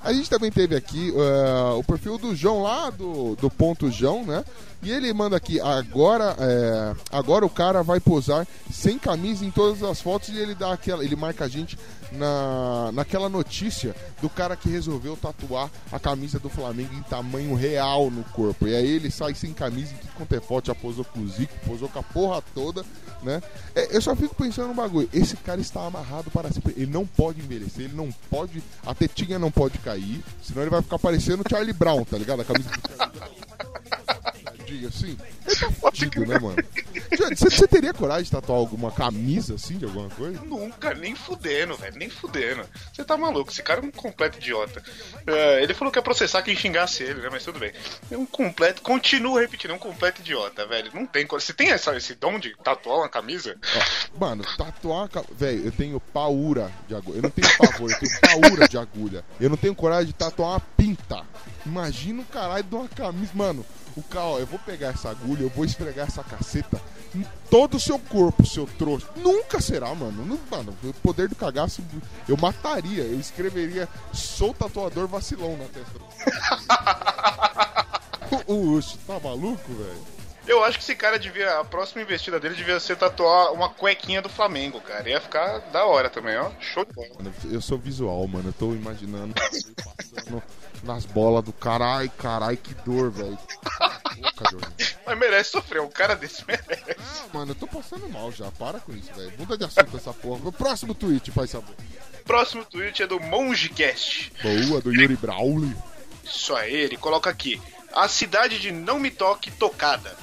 A 0.02 0.14
gente 0.14 0.30
também 0.30 0.50
teve 0.50 0.76
aqui 0.78 1.14
eh, 1.14 1.74
o 1.76 1.84
perfil 1.84 2.18
do 2.18 2.34
João 2.34 2.64
lá, 2.64 2.90
do, 2.90 3.36
do 3.36 3.50
ponto 3.50 3.92
João, 3.92 4.26
né? 4.26 4.46
E 4.82 4.92
ele 4.92 5.12
manda 5.14 5.36
aqui, 5.36 5.60
agora, 5.60 6.36
é, 6.40 6.96
agora 7.12 7.46
o 7.46 7.50
cara 7.50 7.84
vai 7.84 8.00
posar 8.00 8.48
sem 8.72 8.98
camisa 8.98 9.46
em 9.46 9.52
todas 9.52 9.84
as 9.84 10.02
fotos 10.02 10.30
e 10.30 10.38
ele 10.38 10.56
dá 10.56 10.72
aquela. 10.72 11.04
Ele 11.04 11.18
marca 11.18 11.44
a 11.44 11.48
gente 11.50 11.78
na, 12.14 12.90
naquela 12.94 13.28
notícia 13.28 13.94
do 14.22 14.30
cara 14.30 14.56
que 14.56 14.70
resolveu 14.70 15.18
tatuar 15.18 15.70
a 15.92 16.00
camisa 16.00 16.40
do 16.40 16.50
Flamengo 16.50 16.94
em 16.94 17.02
tamanho 17.04 17.54
real 17.56 18.10
no 18.10 18.24
corpo. 18.24 18.68
E 18.68 18.76
aí 18.76 18.88
ele 18.88 19.12
sai 19.12 19.36
sem 19.36 19.54
camisa 19.54 19.94
em 19.94 19.98
tudo 19.98 20.14
quanto 20.16 20.36
é 20.36 20.40
foto, 20.40 20.68
já 20.68 20.76
posou 20.76 21.04
com 21.04 21.20
o 21.20 21.28
Zico, 21.28 21.54
posou 21.66 21.90
com 21.90 22.00
a 22.00 22.04
porra 22.04 22.42
toda, 22.54 22.86
né? 23.22 23.42
É, 23.76 23.96
eu 23.96 24.02
só 24.02 24.16
fico 24.16 24.34
pensando 24.34 24.70
no 24.70 24.74
bagulho. 24.74 25.10
Esse 25.14 25.36
cara 25.38 25.60
está 25.60 25.86
amarrado 25.86 26.32
para 26.32 26.52
sempre. 26.52 26.74
Ele 26.78 26.92
não 26.92 27.06
pode 27.06 27.42
envelhecer, 27.42 27.86
ele 27.86 27.96
não 27.96 28.10
pode. 28.30 28.64
A 28.86 28.96
tetinha 28.96 29.38
não 29.38 29.52
pode 29.52 29.78
cair, 29.80 30.24
senão 30.42 30.62
ele 30.62 30.72
vai 30.72 30.82
ficar 30.82 31.00
parecendo 31.00 31.44
o 31.46 31.50
Charlie 31.50 31.74
Brown, 31.74 32.06
tá 32.06 32.18
ligado? 32.18 32.42
A 32.42 32.46
camisa 32.46 32.70
do 32.70 32.98
Charlie 32.98 33.20
Brown. 33.20 33.30
Assim. 34.88 35.18
Ele 35.46 35.56
tá 35.56 35.72
fudido, 35.72 36.26
né, 36.26 36.40
mano? 36.40 36.58
Você, 37.36 37.68
teria 37.68 37.94
coragem 37.94 38.24
de 38.26 38.32
tatuar 38.32 38.58
alguma 38.60 38.92
camisa 38.92 39.56
assim 39.56 39.78
de 39.78 39.86
alguma 39.86 40.10
coisa? 40.10 40.40
Nunca, 40.44 40.94
nem 40.94 41.16
fudendo, 41.16 41.76
velho, 41.76 41.96
nem 41.98 42.10
fudendo. 42.10 42.66
Você 42.94 43.04
tá 43.04 43.18
maluco, 43.18 43.52
esse 43.52 43.62
cara 43.64 43.82
é 43.82 43.84
um 43.84 43.92
completo 43.92 44.38
idiota. 44.38 44.84
É, 45.28 45.64
ele 45.64 45.74
falou 45.74 45.92
que 45.92 46.00
ia 46.00 46.04
processar 46.04 46.42
quem 46.42 46.56
xingasse 46.56 47.04
ele, 47.04 47.22
né? 47.22 47.30
Mas 47.32 47.44
tudo 47.44 47.60
bem. 47.60 47.72
É 48.12 48.18
um 48.18 48.26
completo, 48.26 48.82
continuo 48.82 49.38
repetindo, 49.40 49.72
é 49.72 49.74
um 49.74 49.80
completo 49.80 50.22
idiota, 50.22 50.66
velho. 50.66 50.92
Não 50.94 51.06
tem. 51.06 51.26
Você 51.26 51.54
tem 51.54 51.70
essa, 51.72 51.96
esse 51.96 52.16
dom 52.16 52.40
de 52.40 52.56
tatuar 52.64 52.98
uma 53.00 53.10
camisa? 53.10 53.56
Ó, 53.76 54.20
mano, 54.20 54.44
tatuar. 54.58 55.06
a 55.06 55.10
ca- 55.10 55.24
Velho, 55.32 55.66
eu 55.66 55.72
tenho 55.72 56.00
paura 56.00 56.72
de 56.88 56.96
agulha. 56.96 57.18
Eu 57.18 57.22
não 57.24 57.30
tenho 57.30 57.58
pavor, 57.58 57.92
eu 57.92 58.00
tenho 58.00 58.20
paura 58.22 58.68
de 58.68 58.78
agulha. 58.78 59.24
Eu 59.40 59.50
não 59.50 59.58
tenho 59.58 59.76
coragem 59.76 60.08
de 60.08 60.14
tatuar 60.14 60.52
uma 60.52 60.60
pinta. 60.60 61.24
Imagina 61.66 62.22
o 62.22 62.26
caralho 62.26 62.64
de 62.64 62.76
uma 62.76 62.88
camisa. 62.88 63.32
Mano, 63.34 63.66
o 63.96 64.04
cara, 64.04 64.26
ó, 64.26 64.40
eu 64.40 64.46
vou 64.46 64.60
pegar 64.60 64.90
essa 64.90 65.10
agulha, 65.10 65.44
eu 65.44 65.50
vou 65.50 65.66
esfregar 65.66 66.08
essa 66.08 66.24
caceta 66.24 66.82
em 67.16 67.26
todo 67.50 67.78
o 67.78 67.80
seu 67.80 67.98
corpo, 67.98 68.46
seu 68.46 68.66
trouxa. 68.66 69.08
Nunca 69.16 69.60
será, 69.60 69.94
mano. 69.96 70.26
Não, 70.26 70.40
mano, 70.50 70.76
o 70.84 70.94
poder 70.94 71.28
do 71.28 71.36
cagaço, 71.36 71.84
eu 72.28 72.38
mataria. 72.38 73.04
Eu 73.04 73.20
escreveria, 73.20 73.88
sou 74.14 74.54
tatuador 74.54 75.08
vacilão 75.08 75.58
na 75.58 75.66
testa. 75.66 76.00
o 78.48 78.54
o 78.54 78.74
Ucho, 78.74 78.98
tá 79.08 79.20
maluco, 79.20 79.74
velho? 79.74 80.20
Eu 80.50 80.64
acho 80.64 80.80
que 80.80 80.84
esse 80.84 80.96
cara 80.96 81.20
devia. 81.20 81.60
A 81.60 81.64
próxima 81.64 82.02
investida 82.02 82.40
dele 82.40 82.56
devia 82.56 82.80
ser 82.80 82.98
tatuar 82.98 83.54
uma 83.54 83.70
cuequinha 83.70 84.20
do 84.20 84.30
Flamengo, 84.30 84.82
cara. 84.82 85.08
Ia 85.08 85.22
ficar 85.22 85.60
da 85.72 85.86
hora 85.86 86.10
também, 86.10 86.36
ó. 86.38 86.50
Show 86.60 86.84
de 86.86 86.92
bola. 86.92 87.10
Eu 87.52 87.62
sou 87.62 87.78
visual, 87.78 88.28
mano. 88.28 88.50
Eu 88.50 88.54
tô 88.54 88.74
imaginando 88.74 89.36
passando 89.78 90.42
nas 90.84 91.06
bolas 91.06 91.44
do 91.44 91.54
caralho, 91.54 92.10
caralho, 92.12 92.58
que 92.58 92.74
dor, 92.74 93.12
velho. 93.12 93.38
Mas 95.06 95.18
merece 95.18 95.52
sofrer, 95.52 95.82
um 95.82 95.90
cara 95.90 96.16
desse 96.16 96.46
merece. 96.46 96.96
Ah, 97.00 97.26
mano, 97.34 97.52
eu 97.52 97.56
tô 97.56 97.68
passando 97.68 98.08
mal 98.10 98.32
já. 98.32 98.52
Para 98.52 98.80
com 98.80 98.92
isso, 98.94 99.14
velho. 99.14 99.34
Muda 99.38 99.58
de 99.58 99.66
assunto 99.66 99.96
essa 99.98 100.14
porra. 100.14 100.48
O 100.48 100.52
próximo 100.52 100.94
tweet, 100.94 101.32
faz 101.32 101.50
saber. 101.52 101.76
Próximo 102.26 102.64
tweet 102.66 103.02
é 103.04 103.08
do 103.08 103.20
MongeCast. 103.20 104.32
Boa, 104.42 104.82
do 104.82 104.94
Yuri 104.94 105.16
Brawley. 105.16 105.76
Isso 106.24 106.56
aí, 106.56 106.76
ele 106.76 106.98
coloca 106.98 107.30
aqui. 107.30 107.62
A 107.94 108.08
cidade 108.08 108.60
de 108.60 108.72
Não 108.72 109.00
Me 109.00 109.10
Toque 109.10 109.50
tocada. 109.52 110.16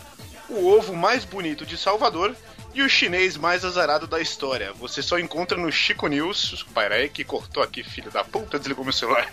O 0.48 0.68
ovo 0.68 0.94
mais 0.94 1.24
bonito 1.24 1.66
de 1.66 1.76
Salvador 1.76 2.36
e 2.76 2.82
o 2.82 2.88
chinês 2.90 3.38
mais 3.38 3.64
azarado 3.64 4.06
da 4.06 4.20
história. 4.20 4.70
Você 4.74 5.00
só 5.00 5.18
encontra 5.18 5.56
no 5.56 5.72
Chico 5.72 6.06
News. 6.08 6.66
Peraí, 6.74 7.08
que 7.08 7.24
cortou 7.24 7.62
aqui, 7.62 7.82
filho 7.82 8.10
da 8.10 8.22
puta, 8.22 8.58
desligou 8.58 8.84
meu 8.84 8.92
celular. 8.92 9.26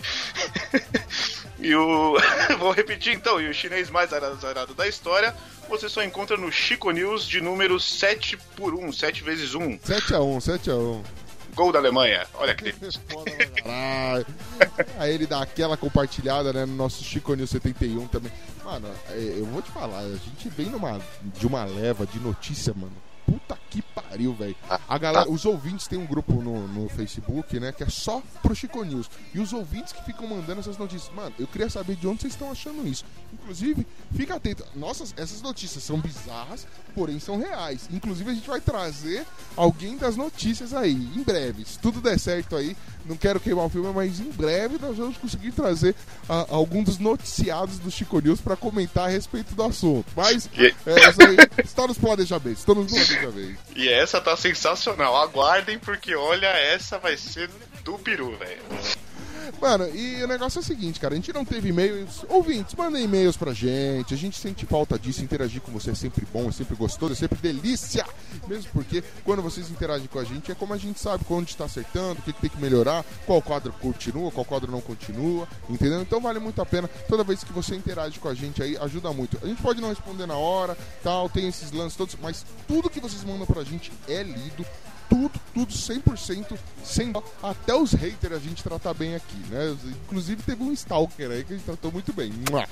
e 1.60 1.74
o. 1.74 2.16
Vou 2.58 2.72
repetir 2.72 3.12
então. 3.12 3.38
E 3.38 3.46
o 3.46 3.52
chinês 3.52 3.90
mais 3.90 4.14
azarado 4.14 4.72
da 4.72 4.88
história. 4.88 5.36
Você 5.68 5.90
só 5.90 6.02
encontra 6.02 6.38
no 6.38 6.50
Chico 6.50 6.90
News 6.90 7.26
de 7.26 7.42
número 7.42 7.78
7 7.78 8.38
por 8.56 8.74
1, 8.74 8.92
7 8.92 9.22
vezes 9.22 9.54
1. 9.54 9.78
7x1, 9.78 10.38
7x1. 10.38 11.04
Gol 11.54 11.70
da 11.70 11.78
Alemanha. 11.78 12.26
Olha 12.34 12.54
que 12.54 12.72
delícia. 12.72 13.00
Aí 14.98 15.14
ele 15.14 15.26
dá 15.26 15.42
aquela 15.42 15.76
compartilhada, 15.76 16.50
né, 16.50 16.64
no 16.64 16.74
nosso 16.74 17.04
Chico 17.04 17.34
News 17.34 17.50
71 17.50 18.08
também. 18.08 18.32
Mano, 18.64 18.88
é, 19.10 19.34
eu 19.36 19.44
vou 19.44 19.60
te 19.60 19.70
falar, 19.70 19.98
a 19.98 20.08
gente 20.08 20.48
vem 20.48 20.66
numa, 20.66 20.98
de 21.22 21.46
uma 21.46 21.64
leva 21.64 22.06
de 22.06 22.18
notícia, 22.18 22.72
mano. 22.74 22.96
Puta 23.26 23.58
que 23.70 23.82
pariu, 23.82 24.34
velho. 24.34 24.54
A 24.88 24.98
galera, 24.98 25.28
os 25.28 25.44
ouvintes 25.44 25.88
têm 25.88 25.98
um 25.98 26.06
grupo 26.06 26.34
no, 26.34 26.68
no 26.68 26.88
Facebook, 26.88 27.58
né, 27.58 27.72
que 27.72 27.82
é 27.82 27.88
só 27.88 28.22
pro 28.42 28.54
Chico 28.54 28.84
News. 28.84 29.10
E 29.34 29.40
os 29.40 29.52
ouvintes 29.52 29.92
que 29.92 30.04
ficam 30.04 30.26
mandando 30.26 30.60
essas 30.60 30.78
notícias. 30.78 31.12
Mano, 31.14 31.34
eu 31.38 31.46
queria 31.46 31.68
saber 31.68 31.96
de 31.96 32.06
onde 32.06 32.20
vocês 32.20 32.34
estão 32.34 32.50
achando 32.50 32.86
isso. 32.86 33.04
Inclusive, 33.32 33.86
fica 34.14 34.36
atento. 34.36 34.64
Nossas, 34.74 35.12
essas 35.16 35.42
notícias 35.42 35.82
são 35.82 35.98
bizarras, 35.98 36.66
porém 36.94 37.18
são 37.18 37.38
reais. 37.38 37.88
Inclusive, 37.90 38.30
a 38.30 38.34
gente 38.34 38.48
vai 38.48 38.60
trazer 38.60 39.26
alguém 39.56 39.96
das 39.96 40.16
notícias 40.16 40.72
aí, 40.72 40.92
em 40.92 41.22
breve. 41.22 41.64
Se 41.64 41.78
tudo 41.78 42.00
der 42.00 42.18
certo 42.18 42.56
aí, 42.56 42.76
não 43.04 43.16
quero 43.16 43.38
queimar 43.38 43.66
o 43.66 43.68
filme, 43.68 43.92
mas 43.92 44.18
em 44.18 44.30
breve 44.30 44.78
nós 44.80 44.96
vamos 44.96 45.18
conseguir 45.18 45.52
trazer 45.52 45.94
ah, 46.28 46.46
algum 46.48 46.82
dos 46.82 46.98
noticiados 46.98 47.78
do 47.78 47.90
Chico 47.90 48.18
News 48.18 48.40
pra 48.40 48.56
comentar 48.56 49.04
a 49.04 49.08
respeito 49.08 49.54
do 49.54 49.62
assunto. 49.62 50.06
Mas, 50.16 50.48
é, 50.56 50.72
essa 50.86 51.28
aí 51.28 51.36
está 51.62 51.86
nos 51.86 51.98
planejamentos. 51.98 52.60
Está 52.60 52.74
nos 52.74 52.92
E 53.74 53.88
essa 53.88 54.20
tá 54.20 54.36
sensacional. 54.36 55.16
Aguardem, 55.16 55.78
porque 55.78 56.14
olha, 56.14 56.46
essa 56.46 56.98
vai 56.98 57.16
ser 57.16 57.50
do 57.82 57.98
peru, 57.98 58.36
velho. 58.36 58.62
Mano, 59.60 59.88
e 59.94 60.22
o 60.22 60.26
negócio 60.26 60.58
é 60.58 60.62
o 60.62 60.64
seguinte, 60.64 61.00
cara, 61.00 61.14
a 61.14 61.16
gente 61.16 61.32
não 61.32 61.44
teve 61.44 61.68
e-mails. 61.68 62.24
Ouvintes, 62.28 62.74
mandem 62.74 63.04
e-mails 63.04 63.36
pra 63.36 63.52
gente. 63.52 64.14
A 64.14 64.16
gente 64.16 64.38
sente 64.38 64.66
falta 64.66 64.98
disso. 64.98 65.22
Interagir 65.22 65.60
com 65.60 65.72
você 65.72 65.90
é 65.90 65.94
sempre 65.94 66.26
bom, 66.32 66.48
é 66.48 66.52
sempre 66.52 66.74
gostoso, 66.74 67.12
é 67.12 67.16
sempre 67.16 67.38
delícia. 67.38 68.04
Mesmo 68.46 68.70
porque 68.72 69.02
quando 69.24 69.42
vocês 69.42 69.70
interagem 69.70 70.06
com 70.06 70.18
a 70.18 70.24
gente, 70.24 70.50
é 70.50 70.54
como 70.54 70.74
a 70.74 70.78
gente 70.78 71.00
sabe 71.00 71.24
quando 71.24 71.48
está 71.48 71.64
acertando, 71.64 72.20
o 72.20 72.22
que, 72.22 72.32
tem 72.32 72.50
que 72.50 72.60
melhorar, 72.60 73.04
qual 73.26 73.40
quadro 73.40 73.72
continua, 73.80 74.30
qual 74.30 74.44
quadro 74.44 74.70
não 74.70 74.80
continua, 74.80 75.48
entendeu? 75.68 76.00
Então 76.02 76.20
vale 76.20 76.38
muito 76.38 76.60
a 76.60 76.66
pena. 76.66 76.88
Toda 77.08 77.24
vez 77.24 77.42
que 77.42 77.52
você 77.52 77.74
interage 77.74 78.18
com 78.18 78.28
a 78.28 78.34
gente 78.34 78.62
aí, 78.62 78.76
ajuda 78.76 79.12
muito. 79.12 79.38
A 79.42 79.46
gente 79.46 79.62
pode 79.62 79.80
não 79.80 79.88
responder 79.88 80.26
na 80.26 80.36
hora, 80.36 80.76
tal, 81.02 81.28
tem 81.28 81.48
esses 81.48 81.70
lances 81.72 81.96
todos, 81.96 82.16
mas 82.20 82.44
tudo 82.66 82.90
que 82.90 83.00
vocês 83.00 83.24
mandam 83.24 83.46
pra 83.46 83.64
gente 83.64 83.92
é 84.08 84.22
lido 84.22 84.64
tudo, 85.08 85.40
tudo 85.52 85.72
100%, 85.72 86.58
sem. 86.84 87.12
Até 87.42 87.74
os 87.74 87.92
haters 87.92 88.34
a 88.34 88.38
gente 88.38 88.62
trata 88.62 88.92
bem 88.94 89.14
aqui, 89.14 89.36
né? 89.50 89.76
Inclusive 90.04 90.42
teve 90.42 90.62
um 90.62 90.72
stalker 90.72 91.30
aí 91.30 91.44
que 91.44 91.52
a 91.52 91.56
gente 91.56 91.66
tratou 91.66 91.92
muito 91.92 92.12
bem. 92.12 92.32
Morte 92.50 92.70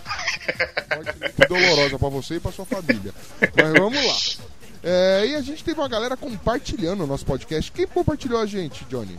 muito 1.18 1.48
dolorosa 1.48 1.98
pra 1.98 2.08
você 2.08 2.34
e 2.36 2.40
pra 2.40 2.52
sua 2.52 2.64
família. 2.64 3.12
Mas 3.40 3.72
vamos 3.72 4.04
lá. 4.04 4.44
É, 4.82 5.26
e 5.28 5.34
a 5.36 5.40
gente 5.40 5.62
teve 5.62 5.78
uma 5.78 5.88
galera 5.88 6.16
compartilhando 6.16 7.04
o 7.04 7.06
nosso 7.06 7.24
podcast. 7.24 7.70
Quem 7.70 7.86
compartilhou 7.86 8.40
a 8.40 8.46
gente, 8.46 8.84
Johnny? 8.86 9.16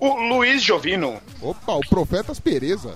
O 0.00 0.14
Luiz 0.28 0.62
Jovino, 0.62 1.20
Opa, 1.40 1.74
o 1.74 1.80
Profetas 1.80 2.38
Pereza. 2.38 2.94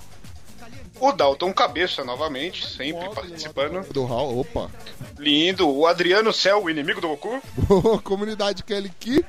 O 1.03 1.11
Dalton 1.11 1.53
Cabeça 1.53 2.03
novamente, 2.05 2.65
sempre 2.65 3.09
participando. 3.13 3.85
Do 3.91 4.05
Raul, 4.05 4.39
opa. 4.39 4.71
Lindo. 5.17 5.69
O 5.69 5.85
Adriano 5.85 6.31
Cel, 6.31 6.63
o 6.63 6.69
inimigo 6.69 7.01
do 7.01 7.09
Goku. 7.09 7.41
Comunidade 8.03 8.63
Kelly 8.63 8.89
Ki. 8.99 9.25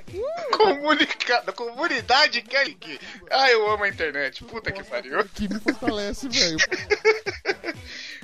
Comunicada, 0.52 1.52
comunidade 1.52 2.42
Kelly 2.42 2.74
Key. 2.74 3.00
Ah, 3.28 3.50
eu 3.50 3.68
amo 3.70 3.82
a 3.82 3.88
internet. 3.88 4.44
Puta 4.44 4.70
que 4.70 4.84
pariu. 4.84 5.24
Que 5.34 5.48
me 5.48 5.58
fortalece, 5.58 6.28
velho. 6.28 6.56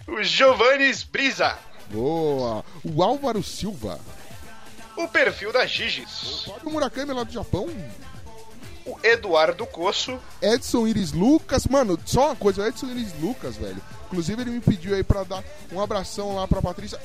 O 0.06 0.22
Giovannis 0.24 1.04
Brisa. 1.04 1.56
Boa. 1.88 2.64
O 2.84 3.02
Álvaro 3.02 3.42
Silva. 3.44 4.00
O 4.96 5.06
perfil 5.06 5.52
da 5.52 5.64
Giges. 5.66 6.44
Fábio 6.46 6.70
Murakami 6.70 7.12
lá 7.12 7.22
do 7.22 7.32
Japão. 7.32 7.68
O 8.90 8.98
Eduardo 9.04 9.64
Coço. 9.66 10.18
Edson 10.42 10.86
Iris 10.88 11.12
Lucas, 11.12 11.64
mano, 11.66 11.96
só 12.04 12.26
uma 12.26 12.36
coisa, 12.36 12.62
o 12.62 12.66
Edson 12.66 12.86
Iris 12.86 13.12
Lucas, 13.20 13.56
velho. 13.56 13.80
Inclusive 14.06 14.42
ele 14.42 14.50
me 14.50 14.60
pediu 14.60 14.96
aí 14.96 15.04
pra 15.04 15.22
dar 15.22 15.44
um 15.72 15.80
abração 15.80 16.34
lá 16.34 16.48
pra 16.48 16.60
Patrícia. 16.60 17.00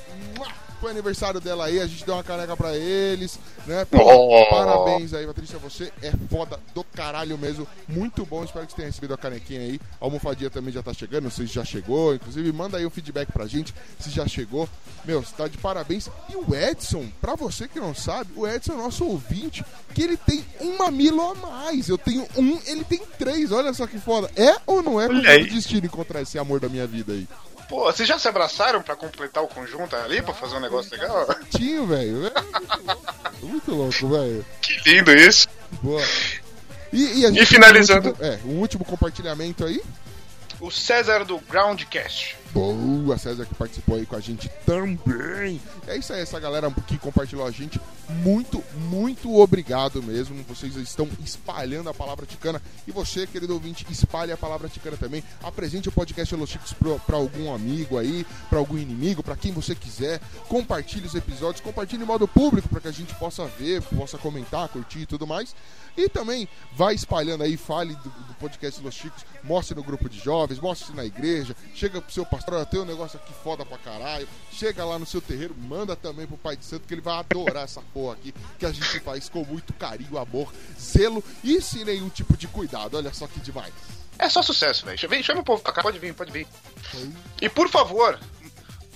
Foi 0.85 0.91
aniversário 0.91 1.41
dela 1.41 1.65
aí, 1.65 1.79
a 1.79 1.87
gente 1.87 2.05
deu 2.05 2.13
uma 2.13 2.23
caneca 2.23 2.55
pra 2.55 2.77
eles, 2.77 3.39
né? 3.65 3.85
Pô, 3.85 3.97
Oh. 4.03 4.45
Parabéns 4.51 5.15
aí, 5.15 5.25
Patrícia, 5.25 5.57
você 5.57 5.91
é 5.99 6.11
foda 6.29 6.59
do 6.75 6.83
caralho 6.83 7.35
mesmo. 7.39 7.67
Muito 7.87 8.23
bom, 8.23 8.43
espero 8.43 8.67
que 8.67 8.71
você 8.73 8.75
tenha 8.75 8.87
recebido 8.89 9.11
a 9.15 9.17
canequinha 9.17 9.61
aí. 9.61 9.79
A 9.99 10.05
almofadinha 10.05 10.51
também 10.51 10.71
já 10.71 10.83
tá 10.83 10.93
chegando, 10.93 11.31
se 11.31 11.47
já 11.47 11.65
chegou. 11.65 12.13
Inclusive, 12.13 12.51
manda 12.51 12.77
aí 12.77 12.85
o 12.85 12.91
feedback 12.91 13.31
pra 13.31 13.47
gente 13.47 13.73
se 13.99 14.11
já 14.11 14.27
chegou. 14.27 14.69
Meu, 15.03 15.23
você 15.23 15.33
tá 15.35 15.47
de 15.47 15.57
parabéns. 15.57 16.07
E 16.29 16.35
o 16.35 16.53
Edson, 16.55 17.07
pra 17.19 17.33
você 17.33 17.67
que 17.67 17.79
não 17.79 17.95
sabe, 17.95 18.29
o 18.35 18.47
Edson 18.47 18.73
é 18.73 18.77
nosso 18.77 19.05
ouvinte, 19.05 19.65
que 19.95 20.03
ele 20.03 20.17
tem 20.17 20.45
um 20.61 20.77
mamilo 20.77 21.19
a 21.31 21.33
mais. 21.33 21.89
Eu 21.89 21.97
tenho 21.97 22.27
um, 22.37 22.59
ele 22.67 22.83
tem 22.83 22.99
três. 23.17 23.51
Olha 23.51 23.73
só 23.73 23.87
que 23.87 23.97
foda. 23.97 24.29
É 24.35 24.55
ou 24.67 24.83
não 24.83 25.01
é 25.01 25.07
Olha 25.07 25.19
pro 25.19 25.31
aí. 25.31 25.49
destino 25.49 25.87
encontrar 25.87 26.21
esse 26.21 26.37
amor 26.37 26.59
da 26.59 26.69
minha 26.69 26.85
vida 26.85 27.11
aí? 27.13 27.27
Pô, 27.67 27.85
vocês 27.85 28.07
já 28.07 28.19
se 28.19 28.27
abraçaram 28.27 28.81
pra 28.81 28.95
completar 28.95 29.43
o 29.43 29.47
conjunto 29.47 29.95
ali, 29.95 30.21
pra 30.21 30.33
fazer 30.33 30.55
um 30.55 30.59
negócio 30.59 30.91
legal? 30.91 31.27
Tinho, 31.49 31.85
velho. 31.87 32.27
É 32.27 33.45
muito 33.45 33.73
louco, 33.73 34.07
velho. 34.07 34.45
Que 34.61 34.89
lindo 34.91 35.11
isso. 35.13 35.47
Boa. 35.81 36.01
E, 36.93 37.21
e 37.21 37.25
a 37.25 37.29
gente 37.29 37.41
E 37.41 37.45
finalizando. 37.45 38.09
último- 38.09 38.25
é, 38.25 38.39
um 38.45 38.59
último 38.59 38.85
compartilhamento 38.85 39.65
aí. 39.65 39.81
O 40.59 40.71
César 40.71 41.25
do 41.25 41.37
Groundcast. 41.39 42.37
Boa, 42.53 43.17
César 43.17 43.45
que 43.45 43.53
participou 43.53 43.97
aí 43.97 44.05
com 44.05 44.15
a 44.15 44.19
gente 44.21 44.49
também. 44.65 45.59
É 45.85 45.97
isso 45.97 46.13
aí, 46.13 46.21
essa 46.21 46.39
galera 46.39 46.71
que 46.87 46.97
compartilhou 46.97 47.45
a 47.45 47.51
gente. 47.51 47.81
Muito, 48.07 48.63
muito 48.89 49.35
obrigado 49.37 50.01
mesmo. 50.01 50.41
Vocês 50.47 50.73
estão 50.77 51.09
espalhando 51.21 51.89
a 51.89 51.93
palavra 51.93 52.25
ticana. 52.25 52.61
E 52.87 52.91
você, 52.91 53.27
querido 53.27 53.53
ouvinte, 53.53 53.85
espalhe 53.89 54.31
a 54.31 54.37
palavra 54.37 54.69
ticana 54.69 54.95
também. 54.95 55.21
Apresente 55.43 55.89
o 55.89 55.91
podcast 55.91 56.33
Los 56.33 56.49
Chicos 56.49 56.73
pra 57.05 57.17
algum 57.17 57.53
amigo 57.53 57.97
aí, 57.97 58.25
pra 58.49 58.59
algum 58.59 58.77
inimigo, 58.77 59.21
pra 59.21 59.35
quem 59.35 59.51
você 59.51 59.75
quiser. 59.75 60.21
Compartilhe 60.47 61.05
os 61.05 61.15
episódios, 61.15 61.59
compartilhe 61.59 62.03
em 62.03 62.07
modo 62.07 62.25
público 62.25 62.69
pra 62.69 62.79
que 62.79 62.87
a 62.87 62.93
gente 62.93 63.13
possa 63.15 63.45
ver, 63.45 63.81
possa 63.81 64.17
comentar, 64.17 64.69
curtir 64.69 64.99
e 64.99 65.05
tudo 65.05 65.27
mais. 65.27 65.53
E 65.97 66.09
também 66.09 66.47
vai 66.73 66.93
espalhando 66.93 67.43
aí, 67.43 67.55
fale 67.55 67.95
do, 67.95 68.09
do 68.09 68.33
podcast 68.35 68.81
Los 68.81 68.95
Chicos, 68.95 69.25
mostre 69.43 69.75
no 69.75 69.83
grupo 69.83 70.09
de 70.09 70.19
jovens, 70.19 70.59
mostre 70.59 70.93
na 70.95 71.05
igreja, 71.05 71.55
chega 71.73 72.01
pro 72.01 72.13
seu 72.13 72.25
pastor, 72.25 72.55
"Olha, 72.55 72.65
tem 72.65 72.79
um 72.81 72.85
negócio 72.85 73.17
aqui 73.17 73.33
foda 73.43 73.65
pra 73.65 73.77
caralho, 73.77 74.27
chega 74.51 74.83
lá 74.83 74.99
no 74.99 75.05
seu 75.05 75.21
terreiro, 75.21 75.55
manda 75.57 75.95
também 75.95 76.27
pro 76.27 76.37
Pai 76.37 76.57
de 76.57 76.65
Santo, 76.65 76.87
que 76.87 76.93
ele 76.93 77.01
vai 77.01 77.17
adorar 77.19 77.63
essa 77.63 77.81
porra 77.93 78.13
aqui, 78.13 78.33
que 78.59 78.65
a 78.65 78.71
gente 78.71 78.99
faz 78.99 79.29
com 79.29 79.43
muito 79.45 79.73
carinho, 79.73 80.17
amor, 80.17 80.53
zelo 80.79 81.23
e 81.43 81.61
sem 81.61 81.85
nenhum 81.85 82.09
tipo 82.09 82.35
de 82.35 82.47
cuidado. 82.47 82.97
Olha 82.97 83.13
só 83.13 83.25
que 83.27 83.39
demais. 83.39 83.73
É 84.17 84.29
só 84.29 84.41
sucesso, 84.41 84.85
velho. 84.85 85.09
Vem, 85.09 85.21
chama 85.21 85.41
o 85.41 85.43
povo 85.43 85.61
pra 85.61 85.73
cá. 85.73 85.81
Pode 85.81 85.99
vir, 85.99 86.13
pode 86.13 86.31
vir. 86.31 86.47
E 87.41 87.49
por 87.49 87.69
favor, 87.69 88.17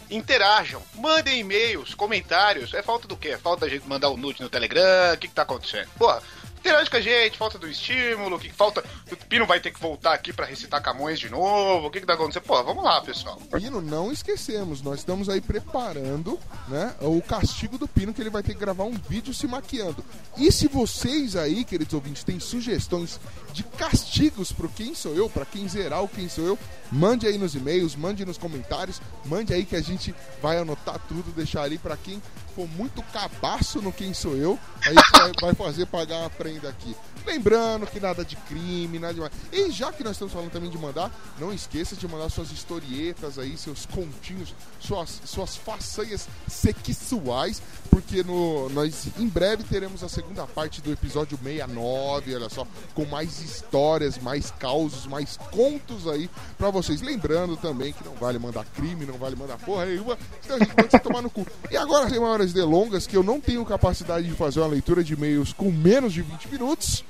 interajam. 0.09 0.81
Mandem 0.95 1.39
e-mails, 1.41 1.93
comentários. 1.93 2.73
É 2.73 2.81
falta 2.81 3.07
do 3.07 3.17
quê? 3.17 3.29
É 3.29 3.37
falta 3.37 3.65
da 3.65 3.69
gente 3.69 3.87
mandar 3.87 4.09
o 4.09 4.17
nude 4.17 4.41
no 4.41 4.49
Telegram? 4.49 5.13
O 5.13 5.17
que, 5.17 5.27
que 5.27 5.33
tá 5.33 5.41
acontecendo? 5.43 5.89
Porra, 5.97 6.21
interage 6.59 6.89
com 6.89 6.97
a 6.97 7.01
gente. 7.01 7.37
Falta 7.37 7.57
do 7.57 7.67
estímulo. 7.67 8.35
O 8.35 8.39
que 8.39 8.51
falta? 8.51 8.83
O 9.11 9.15
Pino 9.15 9.45
vai 9.45 9.59
ter 9.59 9.71
que 9.71 9.79
voltar 9.79 10.13
aqui 10.13 10.31
pra 10.31 10.45
recitar 10.45 10.81
Camões 10.81 11.19
de 11.19 11.29
novo. 11.29 11.87
O 11.87 11.91
que, 11.91 11.99
que 11.99 12.05
tá 12.05 12.13
acontecendo? 12.13 12.43
Pô, 12.43 12.63
vamos 12.63 12.83
lá, 12.83 13.01
pessoal. 13.01 13.37
Pino, 13.51 13.81
não 13.81 14.11
esquecemos, 14.11 14.81
nós 14.81 14.99
estamos 14.99 15.29
aí 15.29 15.41
preparando 15.41 16.39
né, 16.67 16.93
o 17.01 17.21
castigo 17.21 17.77
do 17.77 17.87
Pino, 17.87 18.13
que 18.13 18.21
ele 18.21 18.29
vai 18.29 18.43
ter 18.43 18.53
que 18.53 18.59
gravar 18.59 18.83
um 18.83 18.97
vídeo 19.09 19.33
se 19.33 19.47
maquiando. 19.47 20.03
E 20.37 20.51
se 20.51 20.67
vocês 20.67 21.35
aí, 21.35 21.63
queridos 21.63 21.93
ouvintes, 21.93 22.23
têm 22.23 22.39
sugestões 22.39 23.19
de 23.53 23.63
castigos 23.63 24.51
pro 24.51 24.69
Quem 24.69 24.93
Sou 24.93 25.15
Eu, 25.15 25.29
pra 25.29 25.45
quem 25.45 25.67
zerar 25.67 26.03
o 26.03 26.07
Quem 26.07 26.29
Sou 26.29 26.45
Eu, 26.45 26.59
mande 26.91 27.27
aí 27.27 27.37
nos 27.37 27.55
e-mails, 27.55 27.95
mande 27.95 28.25
nos 28.25 28.37
comentários, 28.37 29.01
mande 29.25 29.53
aí 29.53 29.65
que 29.65 29.75
a 29.75 29.81
gente 29.81 30.13
vai 30.41 30.57
anotar 30.57 30.99
tudo, 31.07 31.31
deixar 31.35 31.63
ali 31.63 31.77
pra 31.77 31.97
quem 31.97 32.21
muito 32.67 33.01
cabaço 33.03 33.81
no 33.81 33.91
Quem 33.91 34.13
Sou 34.13 34.35
Eu, 34.35 34.59
aí 34.85 34.95
vai, 35.11 35.31
vai 35.41 35.53
fazer 35.53 35.85
pagar 35.85 36.19
uma 36.19 36.29
prenda 36.29 36.69
aqui. 36.69 36.95
Lembrando 37.25 37.87
que 37.87 37.99
nada 37.99 38.23
de 38.23 38.35
crime, 38.35 38.99
nada 38.99 39.13
demais. 39.13 39.31
E 39.51 39.71
já 39.71 39.91
que 39.91 40.03
nós 40.03 40.13
estamos 40.13 40.33
falando 40.33 40.51
também 40.51 40.69
de 40.69 40.77
mandar, 40.77 41.11
não 41.39 41.53
esqueça 41.53 41.95
de 41.95 42.07
mandar 42.07 42.29
suas 42.29 42.51
historietas 42.51 43.37
aí, 43.37 43.57
seus 43.57 43.85
continhos, 43.85 44.53
suas, 44.79 45.21
suas 45.25 45.55
façanhas 45.55 46.27
sexuais, 46.47 47.61
porque 47.89 48.23
no, 48.23 48.69
nós 48.69 49.07
em 49.17 49.27
breve 49.27 49.63
teremos 49.63 50.03
a 50.03 50.09
segunda 50.09 50.45
parte 50.47 50.81
do 50.81 50.91
episódio 50.91 51.37
69, 51.37 52.35
olha 52.35 52.49
só, 52.49 52.65
com 52.93 53.05
mais 53.05 53.41
histórias, 53.41 54.17
mais 54.17 54.51
causos, 54.51 55.05
mais 55.07 55.37
contos 55.51 56.07
aí 56.07 56.29
pra 56.57 56.69
vocês. 56.69 57.01
Lembrando 57.01 57.57
também 57.57 57.93
que 57.93 58.03
não 58.03 58.13
vale 58.15 58.39
mandar 58.39 58.65
crime, 58.65 59.05
não 59.05 59.17
vale 59.17 59.35
mandar 59.35 59.57
porra 59.57 59.85
nenhuma, 59.85 60.17
senão 60.41 60.55
a 60.57 60.59
gente 60.59 60.73
pode 60.73 60.91
se 60.91 60.99
tomar 60.99 61.21
no 61.21 61.29
cu. 61.29 61.45
E 61.69 61.77
agora, 61.77 62.09
sem 62.09 62.19
maiores 62.19 62.53
delongas, 62.53 63.05
que 63.05 63.15
eu 63.15 63.23
não 63.23 63.39
tenho 63.39 63.65
capacidade 63.65 64.27
de 64.27 64.33
fazer 64.33 64.59
uma 64.59 64.67
leitura 64.67 65.03
de 65.03 65.13
e-mails 65.13 65.53
com 65.53 65.71
menos 65.71 66.13
de 66.13 66.21
20 66.21 66.47
minutos. 66.49 67.03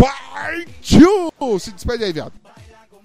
Partiu! 0.00 1.32
Se 1.58 1.72
despede 1.72 2.04
aí, 2.04 2.12
viado. 2.12 2.32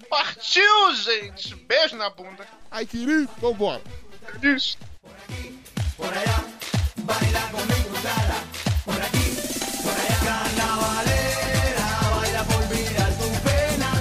Partiu, 0.08 0.94
gente! 0.94 1.54
Beijo 1.54 1.96
na 1.96 2.10
bunda. 2.10 2.46
Ai, 2.70 2.86
querido, 2.86 3.28
vambora. 3.40 3.82
Isso. 4.42 4.78
Por 5.96 6.06
comigo, 7.50 7.96
Por 8.84 9.00
aqui, 9.02 9.36
por 9.82 9.92
allá. 9.92 10.18
Carnavalera, 10.24 11.86
baila 12.20 12.44
vida 12.66 13.04
pena 13.42 13.94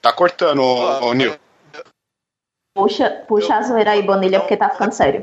Tá 0.00 0.12
cortando, 0.12 0.62
ô, 0.62 1.08
ô 1.08 1.14
Nil. 1.14 1.36
Puxa, 2.74 3.24
puxa 3.26 3.56
a 3.56 3.62
zoeira 3.62 3.92
aí, 3.92 4.02
Bonilha, 4.02 4.38
porque 4.38 4.56
tá 4.56 4.70
ficando 4.70 4.92
sério. 4.92 5.22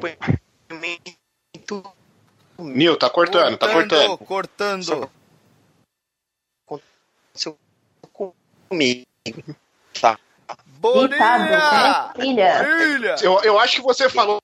Nil, 2.57 2.97
tá 2.97 3.09
cortando, 3.09 3.57
cortando 3.57 3.59
tá 3.59 3.73
cortando. 3.73 4.17
Cortando. 4.17 5.11
Aconteceu 6.65 7.57
comigo. 8.11 9.05
Tá. 10.01 10.19
Bonilha! 10.65 12.11
Bonilha! 12.15 13.15
Eu, 13.21 13.39
eu 13.43 13.59
acho 13.59 13.77
que 13.77 13.81
você 13.81 14.09
falou 14.09 14.39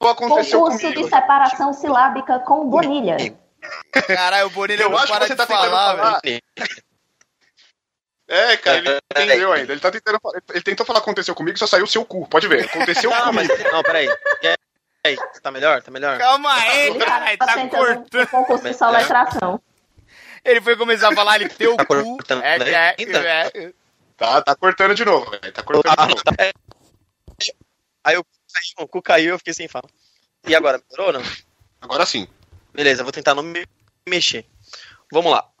aconteceu 0.00 0.60
Concurso 0.60 0.80
comigo. 0.80 1.02
de 1.02 1.08
separação 1.08 1.72
silábica 1.72 2.40
com 2.40 2.68
Bonilha. 2.68 3.16
Caralho, 4.06 4.46
o 4.46 4.50
Bonilha 4.50 4.82
Eu 4.82 4.90
não 4.90 4.96
acho 4.98 5.06
que 5.06 5.12
para 5.12 5.26
você 5.26 5.32
de 5.32 5.36
tá 5.36 5.46
tentando 5.46 5.70
falar, 5.70 5.96
falar. 5.96 6.20
velho. 6.24 6.42
É, 8.28 8.56
cara, 8.56 8.78
ele 8.78 8.98
entendeu 9.10 9.52
ainda. 9.52 9.72
Ele 9.72 9.80
tá 9.80 9.90
tentando 9.90 10.18
falar. 10.20 10.40
Ele 10.50 10.62
tentou 10.62 10.86
falar 10.86 11.00
aconteceu 11.00 11.34
comigo, 11.34 11.58
só 11.58 11.66
saiu 11.66 11.84
o 11.84 11.88
seu 11.88 12.04
cu. 12.04 12.26
Pode 12.28 12.48
ver. 12.48 12.64
Aconteceu 12.64 13.10
Não, 13.10 13.32
mas. 13.32 13.48
comigo. 13.48 13.70
Não, 13.72 13.82
peraí. 13.82 14.06
E 14.42 14.56
aí? 15.06 15.16
Tá 15.42 15.50
melhor? 15.50 15.82
Tá 15.82 15.90
melhor? 15.90 16.18
Calma 16.18 16.52
aí, 16.54 16.86
Ele 16.88 16.98
caralho, 17.04 17.38
tá 17.38 17.46
tá 17.46 17.68
cortando. 17.68 18.26
concurso 18.30 18.64
de 18.64 18.74
soletração. 18.74 19.60
Ele 20.44 20.60
foi 20.60 20.76
começar 20.76 21.12
a 21.12 21.14
falar, 21.14 21.36
ele 21.40 21.48
teu 21.50 21.76
Tá 21.76 21.84
cu. 21.84 21.94
cortando, 22.16 22.42
É, 22.42 22.58
né? 22.58 22.70
é, 22.70 22.94
Então. 22.98 23.20
é. 23.20 23.72
Tá, 24.16 24.40
tá 24.42 24.54
cortando 24.56 24.94
de 24.94 25.04
novo, 25.04 25.30
velho. 25.30 25.52
Tá 25.52 25.62
cortando 25.62 25.94
Ah, 25.98 26.06
de 26.06 26.10
novo. 26.12 26.22
tá. 26.24 26.32
Aí 28.04 28.16
o 28.16 28.24
cu 28.24 28.30
caiu, 28.52 28.84
o 28.84 28.88
cu 28.88 29.02
caiu 29.02 29.30
eu 29.30 29.38
fiquei 29.38 29.52
sem 29.54 29.68
fala. 29.68 29.88
E 30.46 30.54
agora, 30.54 30.80
melhorou 30.90 31.14
ou 31.14 31.20
não? 31.22 31.30
Agora 31.80 32.04
sim. 32.06 32.26
Beleza, 32.72 33.02
vou 33.02 33.12
tentar 33.12 33.34
não 33.34 33.42
me 33.42 33.66
mexer. 34.08 34.46
Vamos 35.12 35.30
lá. 35.30 35.51